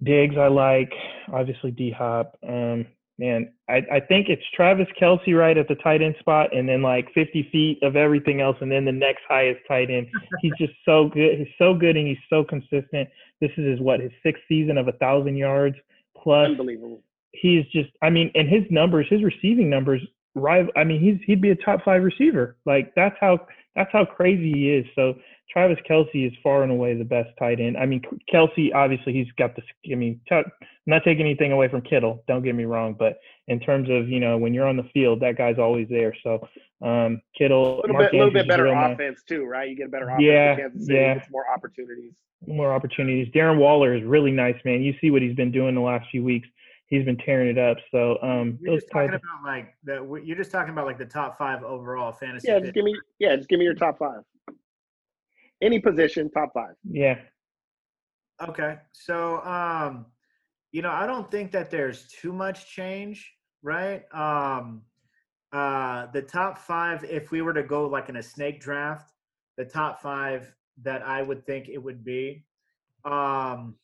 Diggs, 0.02 0.36
I 0.38 0.48
like. 0.48 0.92
Obviously, 1.32 1.70
D 1.70 1.90
Hop. 1.90 2.36
Um, 2.46 2.86
man, 3.18 3.52
I, 3.68 3.82
I 3.92 4.00
think 4.00 4.28
it's 4.28 4.42
Travis 4.54 4.88
Kelce 5.00 5.36
right 5.36 5.56
at 5.56 5.68
the 5.68 5.74
tight 5.76 6.02
end 6.02 6.14
spot, 6.18 6.56
and 6.56 6.68
then 6.68 6.82
like 6.82 7.08
50 7.14 7.48
feet 7.52 7.78
of 7.82 7.96
everything 7.96 8.40
else, 8.40 8.56
and 8.60 8.72
then 8.72 8.84
the 8.84 8.92
next 8.92 9.22
highest 9.28 9.60
tight 9.68 9.90
end. 9.90 10.08
He's 10.40 10.54
just 10.58 10.72
so 10.84 11.08
good. 11.12 11.38
He's 11.38 11.54
so 11.58 11.74
good, 11.74 11.96
and 11.96 12.06
he's 12.08 12.18
so 12.30 12.42
consistent. 12.42 13.08
This 13.40 13.50
is 13.56 13.66
his 13.66 13.80
what 13.80 14.00
his 14.00 14.10
sixth 14.22 14.42
season 14.48 14.78
of 14.78 14.88
a 14.88 14.92
thousand 14.92 15.36
yards 15.36 15.76
plus 16.16 16.48
Unbelievable. 16.48 17.02
he's 17.32 17.64
just 17.66 17.90
I 18.02 18.10
mean, 18.10 18.30
and 18.34 18.48
his 18.48 18.64
numbers, 18.70 19.06
his 19.08 19.22
receiving 19.22 19.68
numbers 19.70 20.02
rival 20.34 20.72
I 20.76 20.84
mean, 20.84 21.00
he's 21.00 21.18
he'd 21.26 21.42
be 21.42 21.50
a 21.50 21.56
top 21.56 21.84
five 21.84 22.02
receiver. 22.02 22.56
Like 22.64 22.92
that's 22.96 23.16
how 23.20 23.46
that's 23.76 23.90
how 23.92 24.04
crazy 24.04 24.52
he 24.52 24.70
is. 24.70 24.86
So 24.94 25.14
Travis 25.52 25.78
Kelce 25.88 26.26
is 26.26 26.32
far 26.42 26.62
and 26.62 26.70
away 26.70 26.94
the 26.94 27.04
best 27.04 27.30
tight 27.38 27.60
end. 27.60 27.76
I 27.76 27.86
mean, 27.86 28.02
Kelce 28.32 28.74
obviously 28.74 29.12
he's 29.12 29.30
got 29.36 29.56
the. 29.56 29.62
I 29.92 29.96
mean, 29.96 30.20
t- 30.28 30.34
I'm 30.34 30.44
not 30.86 31.02
taking 31.04 31.26
anything 31.26 31.52
away 31.52 31.68
from 31.68 31.82
Kittle. 31.82 32.22
Don't 32.28 32.42
get 32.42 32.54
me 32.54 32.64
wrong, 32.64 32.94
but 32.98 33.18
in 33.48 33.58
terms 33.58 33.88
of 33.90 34.08
you 34.08 34.20
know 34.20 34.38
when 34.38 34.54
you're 34.54 34.66
on 34.66 34.76
the 34.76 34.88
field, 34.94 35.20
that 35.20 35.36
guy's 35.36 35.58
always 35.58 35.88
there. 35.88 36.14
So 36.22 36.46
um, 36.82 37.20
Kittle, 37.36 37.80
A 37.80 37.80
little 37.80 37.92
Mark 37.94 38.12
bit, 38.12 38.18
little 38.18 38.32
bit 38.32 38.48
better 38.48 38.64
real 38.64 38.74
nice. 38.74 38.94
offense 38.94 39.22
too, 39.26 39.44
right? 39.44 39.68
You 39.68 39.76
get 39.76 39.86
a 39.86 39.90
better 39.90 40.08
offense. 40.08 40.22
Yeah, 40.22 40.52
in 40.52 40.58
Kansas 40.58 40.86
City 40.86 40.98
yeah. 40.98 41.14
gets 41.14 41.30
more 41.30 41.44
opportunities. 41.52 42.12
more 42.46 42.72
opportunities. 42.72 43.28
Darren 43.34 43.58
Waller 43.58 43.94
is 43.94 44.04
really 44.04 44.30
nice, 44.30 44.56
man. 44.64 44.82
You 44.82 44.94
see 45.00 45.10
what 45.10 45.20
he's 45.22 45.34
been 45.34 45.50
doing 45.50 45.74
the 45.74 45.80
last 45.80 46.06
few 46.10 46.22
weeks. 46.22 46.48
He's 46.86 47.04
been 47.04 47.18
tearing 47.18 47.48
it 47.48 47.58
up. 47.58 47.76
So 47.92 48.18
um, 48.22 48.58
You're 48.60 48.74
those 48.74 48.82
just 48.82 48.92
talking 48.92 49.10
type 49.10 49.20
about 49.20 49.46
like 49.46 49.74
the. 49.84 50.22
You're 50.24 50.36
just 50.36 50.50
talking 50.50 50.72
about 50.72 50.86
like 50.86 50.98
the 50.98 51.06
top 51.06 51.38
five 51.38 51.62
overall 51.62 52.12
fantasy. 52.12 52.48
Yeah, 52.48 52.60
just 52.60 52.74
give 52.74 52.84
me 52.84 52.96
yeah, 53.18 53.36
just 53.36 53.48
give 53.48 53.58
me 53.58 53.64
your 53.64 53.74
top 53.74 53.98
five. 53.98 54.22
Any 55.60 55.78
position, 55.78 56.30
top 56.30 56.50
five. 56.54 56.74
yeah, 56.90 57.18
Okay. 58.42 58.78
So, 58.92 59.42
um, 59.42 60.06
you 60.72 60.80
know, 60.82 60.90
I 60.90 61.06
don't 61.06 61.30
think 61.30 61.50
that 61.52 61.70
there's 61.70 62.08
too 62.08 62.32
much 62.32 62.70
change, 62.70 63.30
right? 63.62 64.02
Um, 64.14 64.82
uh, 65.52 66.06
the 66.12 66.22
top 66.22 66.58
five, 66.58 67.04
if 67.04 67.30
we 67.30 67.42
were 67.42 67.52
to 67.52 67.62
go 67.62 67.86
like 67.86 68.08
in 68.08 68.16
a 68.16 68.22
snake 68.22 68.60
draft, 68.60 69.12
the 69.58 69.64
top 69.64 70.00
five 70.00 70.54
that 70.82 71.02
I 71.02 71.20
would 71.22 71.44
think 71.44 71.68
it 71.68 71.78
would 71.78 72.02
be, 72.04 72.46
um, 73.04 73.74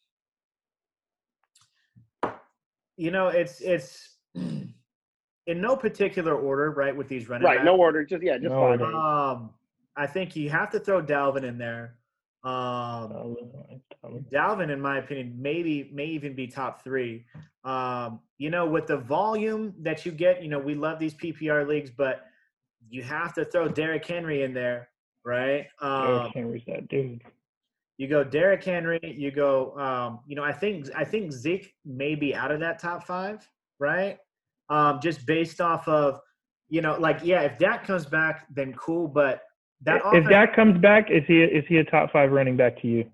you 2.96 3.10
know, 3.10 3.28
it's 3.28 3.60
it's 3.60 4.16
in 4.34 4.74
no 5.48 5.76
particular 5.76 6.34
order, 6.34 6.70
right? 6.70 6.96
With 6.96 7.08
these 7.08 7.28
running 7.28 7.46
Right, 7.46 7.56
backs. 7.56 7.66
no 7.66 7.76
order, 7.76 8.04
just 8.04 8.22
yeah, 8.22 8.38
just 8.38 8.54
No 8.54 8.60
five. 8.60 8.80
order. 8.80 8.94
Um, 8.94 9.50
I 9.96 10.06
think 10.06 10.36
you 10.36 10.50
have 10.50 10.70
to 10.70 10.80
throw 10.80 11.02
Dalvin 11.02 11.44
in 11.44 11.58
there. 11.58 11.96
Um, 12.44 13.36
Dalvin, 14.32 14.70
in 14.70 14.80
my 14.80 14.98
opinion, 14.98 15.36
maybe 15.38 15.90
may 15.92 16.06
even 16.06 16.34
be 16.34 16.46
top 16.46 16.84
three. 16.84 17.24
Um, 17.64 18.20
you 18.38 18.50
know, 18.50 18.66
with 18.66 18.86
the 18.86 18.98
volume 18.98 19.74
that 19.80 20.06
you 20.06 20.12
get, 20.12 20.42
you 20.42 20.48
know, 20.48 20.58
we 20.58 20.74
love 20.74 20.98
these 20.98 21.14
PPR 21.14 21.66
leagues, 21.66 21.90
but 21.90 22.26
you 22.88 23.02
have 23.02 23.34
to 23.34 23.44
throw 23.44 23.68
Derrick 23.68 24.06
Henry 24.06 24.42
in 24.42 24.54
there, 24.54 24.90
right? 25.24 25.66
Um, 25.80 26.06
Derrick 26.06 26.34
Henry's 26.34 26.62
that 26.66 26.88
dude. 26.88 27.22
you 27.96 28.06
go 28.06 28.22
Derrick 28.22 28.62
Henry, 28.62 29.00
you 29.02 29.32
go, 29.32 29.76
um, 29.78 30.20
you 30.26 30.36
know, 30.36 30.44
I 30.44 30.52
think 30.52 30.88
I 30.94 31.04
think 31.04 31.32
Zeke 31.32 31.74
may 31.84 32.14
be 32.14 32.34
out 32.34 32.52
of 32.52 32.60
that 32.60 32.78
top 32.78 33.04
five, 33.04 33.48
right? 33.80 34.18
Um, 34.68 35.00
just 35.02 35.26
based 35.26 35.60
off 35.60 35.88
of, 35.88 36.20
you 36.68 36.80
know, 36.80 36.96
like 36.98 37.20
yeah, 37.24 37.40
if 37.40 37.58
Dak 37.58 37.84
comes 37.84 38.06
back, 38.06 38.46
then 38.54 38.72
cool, 38.74 39.08
but 39.08 39.42
that 39.82 39.96
If 39.98 40.04
offense- 40.06 40.28
Dak 40.28 40.54
comes 40.56 40.78
back, 40.78 41.10
is 41.10 41.24
he 41.26 41.42
is 41.42 41.64
he 41.68 41.78
a 41.78 41.84
top 41.84 42.10
five 42.12 42.32
running 42.32 42.56
back 42.56 42.80
to 42.82 42.88
you? 42.88 43.10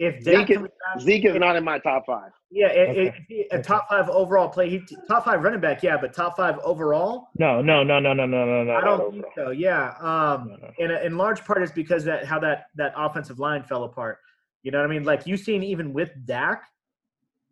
if 0.00 0.14
Dak 0.24 0.48
Zeke 0.48 0.50
is, 0.50 0.56
comes 0.56 0.68
back, 0.68 1.00
Zeke 1.02 1.24
is 1.26 1.34
not 1.36 1.54
in 1.54 1.62
my 1.62 1.78
top 1.78 2.04
five. 2.04 2.32
yeah, 2.50 2.66
it, 2.66 2.88
Okay. 2.88 3.06
it, 3.06 3.14
it- 3.28 3.46
a 3.52 3.62
top 3.62 3.88
five 3.88 4.08
overall 4.10 4.48
play, 4.48 4.68
he 4.68 4.82
top 5.06 5.24
five 5.24 5.40
running 5.42 5.60
back, 5.60 5.84
yeah, 5.84 5.96
but 5.96 6.12
top 6.12 6.36
five 6.36 6.58
overall, 6.64 7.28
No, 7.38 7.62
no, 7.62 7.84
no, 7.84 8.00
no, 8.00 8.12
no, 8.12 8.26
no, 8.26 8.44
no, 8.44 8.64
no. 8.64 8.74
I 8.74 8.80
don't 8.80 9.00
overall. 9.00 9.12
think 9.12 9.24
so. 9.36 9.50
Yeah, 9.50 9.90
um, 10.00 10.48
No, 10.48 10.56
no. 10.56 10.70
in 10.78 10.90
in 10.90 11.16
large 11.16 11.44
part 11.44 11.62
is 11.62 11.70
because 11.70 12.04
that 12.04 12.24
how 12.24 12.38
that 12.40 12.66
that 12.74 12.92
offensive 12.96 13.38
line 13.38 13.62
fell 13.62 13.84
apart. 13.84 14.18
You 14.64 14.72
know 14.72 14.78
what 14.78 14.90
I 14.90 14.92
mean? 14.92 15.04
Like 15.04 15.26
you 15.26 15.36
seen 15.36 15.62
even 15.62 15.92
with 15.92 16.10
Dak, 16.26 16.64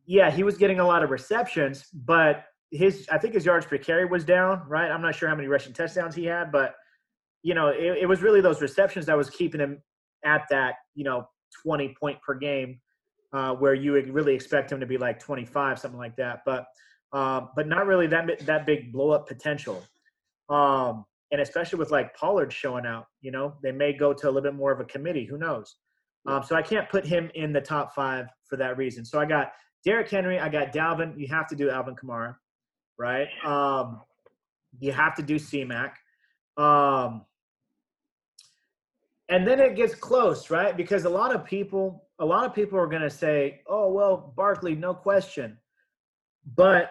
yeah, 0.06 0.28
he 0.30 0.42
was 0.42 0.56
getting 0.56 0.80
a 0.80 0.86
lot 0.86 1.04
of 1.04 1.10
receptions, 1.10 1.86
but 1.92 2.46
his 2.72 3.06
I 3.12 3.18
think 3.18 3.34
his 3.34 3.44
yards 3.46 3.66
per 3.66 3.78
carry 3.78 4.04
was 4.06 4.24
down. 4.24 4.62
Right? 4.66 4.90
I'm 4.90 5.02
not 5.02 5.14
sure 5.14 5.28
how 5.28 5.36
many 5.36 5.46
rushing 5.46 5.72
touchdowns 5.74 6.14
he 6.16 6.24
had, 6.24 6.50
but 6.50 6.74
you 7.42 7.54
know 7.54 7.68
it, 7.68 7.98
it 8.02 8.06
was 8.06 8.22
really 8.22 8.40
those 8.40 8.60
receptions 8.60 9.06
that 9.06 9.16
was 9.16 9.30
keeping 9.30 9.60
him 9.60 9.82
at 10.24 10.42
that 10.50 10.74
you 10.94 11.04
know 11.04 11.26
20 11.64 11.94
point 11.98 12.20
per 12.22 12.34
game, 12.34 12.80
uh, 13.32 13.54
where 13.54 13.74
you 13.74 13.92
would 13.92 14.12
really 14.12 14.34
expect 14.34 14.70
him 14.70 14.80
to 14.80 14.86
be 14.86 14.98
like 14.98 15.18
25, 15.18 15.78
something 15.78 15.98
like 15.98 16.16
that. 16.16 16.40
But 16.44 16.66
uh, 17.12 17.42
but 17.54 17.68
not 17.68 17.86
really 17.86 18.06
that 18.06 18.46
that 18.46 18.66
big 18.66 18.92
blow 18.92 19.10
up 19.10 19.28
potential. 19.28 19.84
Um, 20.48 21.04
and 21.30 21.40
especially 21.40 21.78
with 21.78 21.90
like 21.90 22.14
Pollard 22.14 22.52
showing 22.52 22.86
out, 22.86 23.06
you 23.20 23.30
know, 23.30 23.54
they 23.62 23.72
may 23.72 23.92
go 23.92 24.12
to 24.12 24.26
a 24.26 24.30
little 24.30 24.42
bit 24.42 24.54
more 24.54 24.72
of 24.72 24.80
a 24.80 24.84
committee. 24.84 25.24
Who 25.24 25.38
knows? 25.38 25.76
Um, 26.26 26.42
so 26.42 26.54
I 26.54 26.62
can't 26.62 26.88
put 26.88 27.06
him 27.06 27.30
in 27.34 27.52
the 27.52 27.60
top 27.60 27.94
five 27.94 28.26
for 28.46 28.56
that 28.56 28.76
reason. 28.76 29.04
So 29.04 29.18
I 29.18 29.24
got 29.24 29.52
Derrick 29.84 30.08
Henry, 30.08 30.38
I 30.38 30.48
got 30.48 30.72
Dalvin. 30.72 31.18
You 31.18 31.26
have 31.28 31.48
to 31.48 31.56
do 31.56 31.68
Alvin 31.68 31.96
Kamara, 31.96 32.36
right? 32.98 33.26
Um, 33.44 34.02
you 34.78 34.92
have 34.92 35.16
to 35.16 35.22
do 35.22 35.38
C-Mac. 35.38 35.98
Um, 36.56 37.24
and 39.28 39.46
then 39.46 39.60
it 39.60 39.76
gets 39.76 39.94
close, 39.94 40.50
right? 40.50 40.76
Because 40.76 41.04
a 41.04 41.10
lot 41.10 41.34
of 41.34 41.44
people, 41.44 42.08
a 42.18 42.24
lot 42.24 42.44
of 42.44 42.54
people 42.54 42.78
are 42.78 42.86
going 42.86 43.02
to 43.02 43.10
say, 43.10 43.62
"Oh, 43.66 43.90
well, 43.92 44.32
Barkley, 44.36 44.74
no 44.74 44.94
question." 44.94 45.58
But 46.56 46.90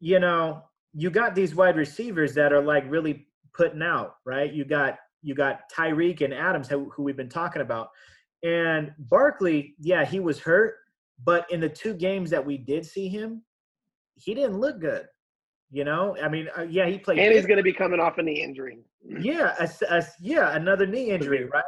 you 0.00 0.20
know, 0.20 0.62
you 0.92 1.10
got 1.10 1.34
these 1.34 1.54
wide 1.54 1.76
receivers 1.76 2.34
that 2.34 2.52
are 2.52 2.62
like 2.62 2.84
really 2.88 3.26
putting 3.54 3.82
out, 3.82 4.16
right? 4.24 4.52
You 4.52 4.64
got 4.64 4.98
you 5.22 5.34
got 5.34 5.60
Tyreek 5.74 6.20
and 6.20 6.34
Adams, 6.34 6.68
who, 6.68 6.90
who 6.90 7.02
we've 7.02 7.16
been 7.16 7.28
talking 7.28 7.62
about, 7.62 7.88
and 8.42 8.92
Barkley. 8.98 9.74
Yeah, 9.80 10.04
he 10.04 10.20
was 10.20 10.38
hurt, 10.38 10.76
but 11.24 11.50
in 11.50 11.60
the 11.60 11.68
two 11.68 11.94
games 11.94 12.30
that 12.30 12.44
we 12.44 12.58
did 12.58 12.84
see 12.86 13.08
him, 13.08 13.42
he 14.14 14.34
didn't 14.34 14.58
look 14.58 14.80
good. 14.80 15.06
You 15.70 15.84
know, 15.84 16.16
I 16.22 16.28
mean, 16.28 16.48
uh, 16.56 16.62
yeah, 16.62 16.86
he 16.86 16.98
played. 16.98 17.18
And 17.18 17.32
he's 17.34 17.46
going 17.46 17.56
to 17.56 17.62
be 17.62 17.72
coming 17.72 17.98
off 17.98 18.18
a 18.18 18.22
knee 18.22 18.42
injury. 18.42 18.78
Yeah, 19.04 19.54
a, 19.58 19.68
a- 19.90 20.06
yeah, 20.20 20.54
another 20.54 20.86
knee 20.86 21.10
injury, 21.10 21.44
right? 21.46 21.64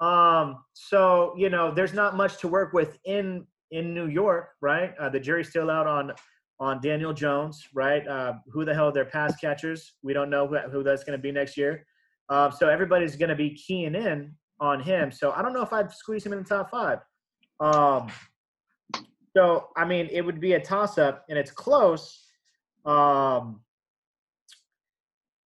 Um, 0.00 0.64
so 0.72 1.34
you 1.36 1.50
know, 1.50 1.72
there's 1.72 1.94
not 1.94 2.16
much 2.16 2.38
to 2.38 2.48
work 2.48 2.72
with 2.72 2.98
in 3.04 3.46
in 3.70 3.94
New 3.94 4.08
York, 4.08 4.50
right? 4.60 4.94
Uh, 4.98 5.08
the 5.08 5.20
jury's 5.20 5.48
still 5.48 5.70
out 5.70 5.86
on 5.86 6.12
on 6.58 6.80
Daniel 6.82 7.12
Jones, 7.14 7.66
right? 7.74 8.06
Uh, 8.06 8.34
who 8.52 8.64
the 8.64 8.74
hell 8.74 8.88
are 8.88 8.92
their 8.92 9.06
pass 9.06 9.34
catchers? 9.36 9.94
We 10.02 10.12
don't 10.12 10.28
know 10.28 10.46
who, 10.46 10.58
who 10.58 10.82
that's 10.82 11.04
going 11.04 11.18
to 11.18 11.22
be 11.22 11.32
next 11.32 11.56
year. 11.56 11.86
Um, 12.28 12.52
so 12.52 12.68
everybody's 12.68 13.16
going 13.16 13.30
to 13.30 13.34
be 13.36 13.54
keying 13.54 13.94
in 13.94 14.34
on 14.60 14.80
him. 14.80 15.10
So 15.10 15.32
I 15.32 15.40
don't 15.42 15.54
know 15.54 15.62
if 15.62 15.72
I'd 15.72 15.90
squeeze 15.90 16.24
him 16.24 16.32
in 16.34 16.40
the 16.42 16.44
top 16.44 16.70
five. 16.70 16.98
Um, 17.60 18.10
so 19.36 19.68
I 19.76 19.84
mean, 19.84 20.08
it 20.10 20.20
would 20.22 20.40
be 20.40 20.54
a 20.54 20.60
toss 20.60 20.98
up, 20.98 21.24
and 21.28 21.38
it's 21.38 21.50
close. 21.50 22.26
Um, 22.84 23.60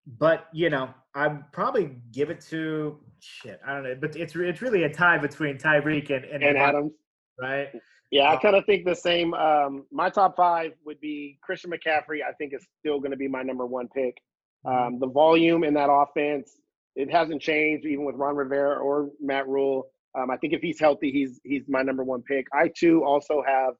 but 0.06 0.48
you 0.52 0.70
know, 0.70 0.90
I'd 1.14 1.50
probably 1.52 1.96
give 2.12 2.30
it 2.30 2.40
to 2.50 2.98
shit. 3.20 3.60
I 3.66 3.74
don't 3.74 3.84
know, 3.84 3.96
but 4.00 4.16
it's 4.16 4.34
it's 4.36 4.62
really 4.62 4.84
a 4.84 4.92
tie 4.92 5.18
between 5.18 5.58
Tyreek 5.58 6.10
and 6.10 6.24
and, 6.24 6.42
And 6.42 6.58
Adams. 6.58 6.92
right? 7.40 7.68
Yeah, 8.10 8.30
I 8.30 8.36
kind 8.36 8.54
of 8.54 8.64
think 8.66 8.84
the 8.84 8.94
same. 8.94 9.34
Um, 9.34 9.86
my 9.90 10.08
top 10.08 10.36
five 10.36 10.72
would 10.84 11.00
be 11.00 11.38
Christian 11.42 11.70
McCaffrey. 11.70 12.18
I 12.22 12.32
think 12.38 12.54
is 12.54 12.64
still 12.78 12.98
going 12.98 13.10
to 13.10 13.16
be 13.16 13.28
my 13.28 13.42
number 13.42 13.66
one 13.66 13.88
pick. 13.88 14.16
Um, 14.64 14.98
the 15.00 15.08
volume 15.08 15.64
in 15.64 15.74
that 15.74 15.90
offense, 15.90 16.58
it 16.96 17.10
hasn't 17.10 17.42
changed 17.42 17.84
even 17.86 18.04
with 18.04 18.14
Ron 18.14 18.36
Rivera 18.36 18.78
or 18.78 19.10
Matt 19.20 19.48
Rhule. 19.48 19.88
Um, 20.16 20.30
I 20.30 20.36
think 20.36 20.52
if 20.52 20.60
he's 20.62 20.78
healthy, 20.78 21.10
he's 21.10 21.40
he's 21.44 21.64
my 21.68 21.82
number 21.82 22.04
one 22.04 22.22
pick. 22.22 22.46
I 22.52 22.70
too 22.76 23.04
also 23.04 23.42
have 23.46 23.74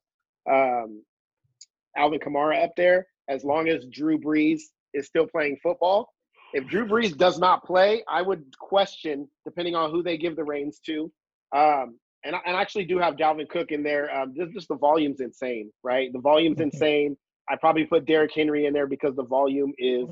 um, 0.51 1.03
Alvin 1.97 2.19
Kamara 2.19 2.65
up 2.65 2.73
there. 2.77 3.07
As 3.29 3.45
long 3.45 3.69
as 3.69 3.85
Drew 3.87 4.19
Brees 4.19 4.61
is 4.93 5.07
still 5.07 5.27
playing 5.27 5.59
football, 5.63 6.09
if 6.53 6.67
Drew 6.67 6.87
Brees 6.87 7.17
does 7.17 7.39
not 7.39 7.65
play, 7.65 8.05
I 8.09 8.23
would 8.23 8.45
question, 8.59 9.29
depending 9.45 9.75
on 9.75 9.91
who 9.91 10.03
they 10.03 10.17
give 10.17 10.37
the 10.37 10.45
reins 10.45 10.79
to. 10.87 11.11
Um, 11.55 11.99
and 12.25 12.37
I, 12.37 12.41
and 12.47 12.57
I 12.57 12.61
actually 12.61 12.85
do 12.85 12.99
have 12.99 13.17
Dalvin 13.17 13.49
Cook 13.49 13.71
in 13.71 13.83
there. 13.83 14.15
Um, 14.17 14.35
just, 14.37 14.53
just 14.53 14.69
the 14.69 14.77
volume's 14.77 15.21
insane, 15.21 15.71
right? 15.83 16.13
The 16.13 16.21
volume's 16.21 16.61
insane. 16.61 17.17
I 17.49 17.57
probably 17.57 17.85
put 17.85 18.07
Derrick 18.07 18.33
Henry 18.35 18.67
in 18.67 18.73
there 18.73 18.87
because 18.87 19.15
the 19.17 19.25
volume 19.25 19.73
is 19.79 20.09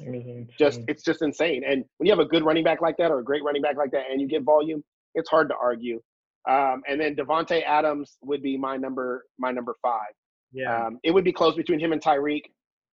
just 0.59 0.81
it's 0.87 1.03
just 1.03 1.23
insane. 1.23 1.63
And 1.67 1.85
when 1.97 2.07
you 2.07 2.13
have 2.13 2.19
a 2.19 2.27
good 2.27 2.45
running 2.45 2.65
back 2.65 2.83
like 2.83 2.97
that 2.99 3.11
or 3.11 3.21
a 3.21 3.25
great 3.25 3.43
running 3.43 3.63
back 3.63 3.77
like 3.77 3.91
that, 3.93 4.05
and 4.11 4.21
you 4.21 4.29
get 4.29 4.43
volume, 4.43 4.85
it's 5.15 5.31
hard 5.31 5.49
to 5.49 5.55
argue. 5.61 6.03
Um, 6.49 6.83
and 6.89 7.01
then 7.01 7.15
Davante 7.15 7.63
Adams 7.65 8.19
would 8.23 8.43
be 8.43 8.59
my 8.59 8.77
number 8.77 9.25
my 9.39 9.51
number 9.51 9.77
five. 9.81 10.13
Yeah. 10.53 10.87
Um, 10.87 10.99
it 11.03 11.13
would 11.13 11.25
be 11.25 11.33
close 11.33 11.55
between 11.55 11.81
him 11.81 11.93
and 11.93 12.03
Tyreek. 12.03 12.43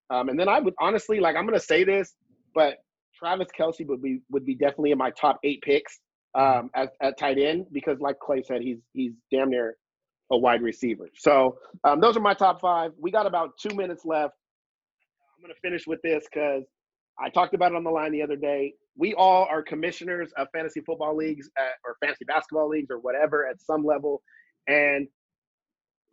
Um, 0.10 0.30
and 0.30 0.40
then 0.40 0.50
I 0.50 0.60
would 0.60 0.74
honestly 0.80 1.20
like 1.20 1.36
I'm 1.36 1.46
gonna 1.46 1.60
say 1.60 1.84
this, 1.84 2.14
but 2.54 2.78
Travis 3.18 3.48
Kelce 3.58 3.86
would 3.86 4.02
be 4.02 4.22
would 4.32 4.46
be 4.46 4.56
definitely 4.56 4.92
in 4.92 4.98
my 4.98 5.12
top 5.12 5.40
eight 5.44 5.62
picks 5.62 6.00
um, 6.36 6.70
at, 6.76 6.90
at 7.02 7.18
tight 7.18 7.38
end 7.38 7.66
because, 7.72 8.00
like 8.00 8.18
Clay 8.20 8.42
said, 8.42 8.62
he's 8.62 8.80
he's 8.94 9.14
damn 9.32 9.50
near 9.50 9.76
a 10.32 10.38
wide 10.38 10.62
receiver. 10.62 11.10
So 11.16 11.58
um, 11.84 12.00
those 12.00 12.16
are 12.16 12.22
my 12.22 12.34
top 12.34 12.62
five. 12.62 12.92
We 13.00 13.12
got 13.12 13.26
about 13.26 13.58
two 13.58 13.76
minutes 13.76 14.06
left. 14.06 14.34
I'm 15.36 15.44
gonna 15.44 15.54
finish 15.62 15.86
with 15.88 16.02
this 16.04 16.26
because 16.32 16.64
I 17.20 17.30
talked 17.30 17.54
about 17.54 17.72
it 17.72 17.76
on 17.76 17.84
the 17.84 17.90
line 17.90 18.12
the 18.12 18.22
other 18.22 18.36
day. 18.36 18.74
We 18.98 19.14
all 19.14 19.46
are 19.50 19.62
commissioners 19.64 20.32
of 20.38 20.48
fantasy 20.54 20.82
football 20.82 21.16
leagues 21.16 21.50
at, 21.58 21.74
or 21.86 21.96
fantasy 22.02 22.26
basketball 22.26 22.70
leagues 22.70 22.90
or 22.92 23.00
whatever 23.00 23.48
at 23.48 23.62
some 23.62 23.86
level, 23.86 24.22
and 24.68 25.08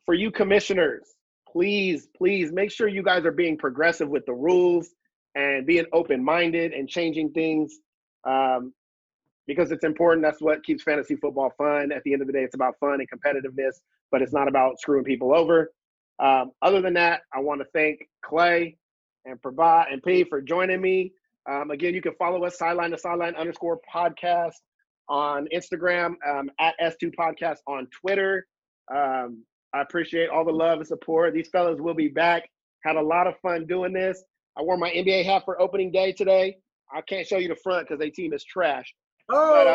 for 0.05 0.15
you 0.15 0.31
commissioners, 0.31 1.16
please, 1.57 2.07
please 2.15 2.53
make 2.53 2.71
sure 2.71 2.87
you 2.87 3.03
guys 3.03 3.25
are 3.25 3.33
being 3.33 3.57
progressive 3.57 4.11
with 4.11 4.27
the 4.27 4.33
rules 4.35 4.91
and 5.35 5.67
being 5.67 5.87
open 5.95 6.23
minded 6.23 6.73
and 6.73 6.87
changing 6.87 7.33
things 7.33 7.79
um, 8.29 8.75
because 9.47 9.73
it's 9.73 9.83
important. 9.83 10.23
That's 10.23 10.43
what 10.43 10.63
keeps 10.65 10.83
fantasy 10.83 11.17
football 11.17 11.51
fun. 11.57 11.93
At 11.93 12.03
the 12.05 12.13
end 12.13 12.21
of 12.21 12.27
the 12.27 12.35
day, 12.35 12.43
it's 12.43 12.55
about 12.55 12.75
fun 12.79 13.01
and 13.01 13.09
competitiveness, 13.09 13.81
but 14.13 14.21
it's 14.21 14.35
not 14.35 14.49
about 14.49 14.79
screwing 14.79 15.05
people 15.05 15.35
over. 15.35 15.73
Um, 16.19 16.51
other 16.61 16.83
than 16.83 16.93
that, 16.93 17.23
I 17.35 17.41
want 17.41 17.63
to 17.63 17.67
thank 17.73 18.07
Clay 18.23 18.77
and 19.25 19.41
Prabhat 19.41 19.91
and 19.91 20.03
P 20.03 20.25
for 20.25 20.43
joining 20.43 20.83
me. 20.83 21.13
Um, 21.51 21.71
again, 21.71 21.95
you 21.95 22.03
can 22.03 22.13
follow 22.19 22.45
us 22.45 22.59
sideline 22.59 22.91
to 22.91 22.99
sideline 22.99 23.35
underscore 23.35 23.81
podcast 23.95 24.57
on 25.09 25.49
Instagram, 25.55 26.17
um, 26.29 26.51
at 26.61 26.75
S2 26.83 27.15
Podcast 27.19 27.61
on 27.67 27.89
Twitter. 27.99 28.47
Um, 28.95 29.43
I 29.75 29.83
appreciate 29.83 30.29
all 30.31 30.45
the 30.45 30.53
love 30.53 30.79
and 30.79 30.87
support. 30.87 31.35
These 31.35 31.49
fellas 31.49 31.81
will 31.81 31.95
be 31.95 32.09
back. 32.09 32.49
Had 32.85 32.97
a 32.97 33.03
lot 33.03 33.27
of 33.27 33.35
fun 33.41 33.67
doing 33.67 33.93
this. 33.93 34.23
I 34.59 34.63
wore 34.63 34.77
my 34.79 34.91
NBA 34.91 35.25
hat 35.25 35.43
for 35.45 35.61
opening 35.61 35.91
day 35.93 36.13
today. 36.13 36.57
I 36.95 37.01
can't 37.03 37.27
show 37.27 37.37
you 37.39 37.49
the 37.49 37.57
front 37.57 37.87
because 37.89 37.99
their 37.99 38.11
team 38.11 38.33
is 38.33 38.45
trash. 38.45 38.95
Oh, 39.29 39.53
But 39.53 39.67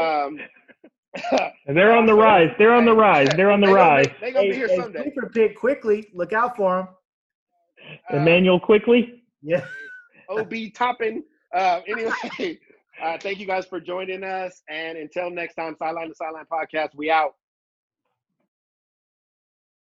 um, 1.41 1.51
They're 1.67 1.93
on 1.95 2.05
the 2.05 2.13
rise. 2.27 2.49
They're 2.57 2.73
on 2.73 2.85
the 2.85 2.95
rise. 2.95 3.27
They're 3.35 3.51
on 3.51 3.59
the 3.61 3.67
they 3.67 3.73
gonna 3.73 3.83
rise. 3.83 4.07
be- 4.07 4.13
They 4.21 4.31
gonna 4.31 4.47
be 4.47 4.51
hey, 4.53 4.57
here 4.57 4.67
hey, 4.69 4.75
someday. 4.77 5.01
sleeper 5.03 5.29
pick 5.33 5.57
Quickley. 5.57 6.07
Look 6.13 6.31
out 6.33 6.55
for 6.55 6.79
him. 6.79 6.87
Uh, 8.11 8.17
Immanuel 8.17 8.59
Quickley. 8.59 9.23
Yeah. 9.41 9.65
Obi 10.29 10.69
Toppin. 10.71 11.23
Uh, 11.53 11.81
anyway, 11.85 12.57
uh, 13.03 13.17
thank 13.19 13.39
you 13.39 13.45
guys 13.45 13.65
for 13.65 13.81
joining 13.81 14.23
us. 14.23 14.61
And 14.69 14.97
until 14.97 15.29
next 15.29 15.55
time, 15.55 15.75
Sideline 15.77 16.07
to 16.07 16.15
Sideline 16.15 16.45
podcast, 16.49 16.95
we 16.95 17.11
out. 17.11 17.35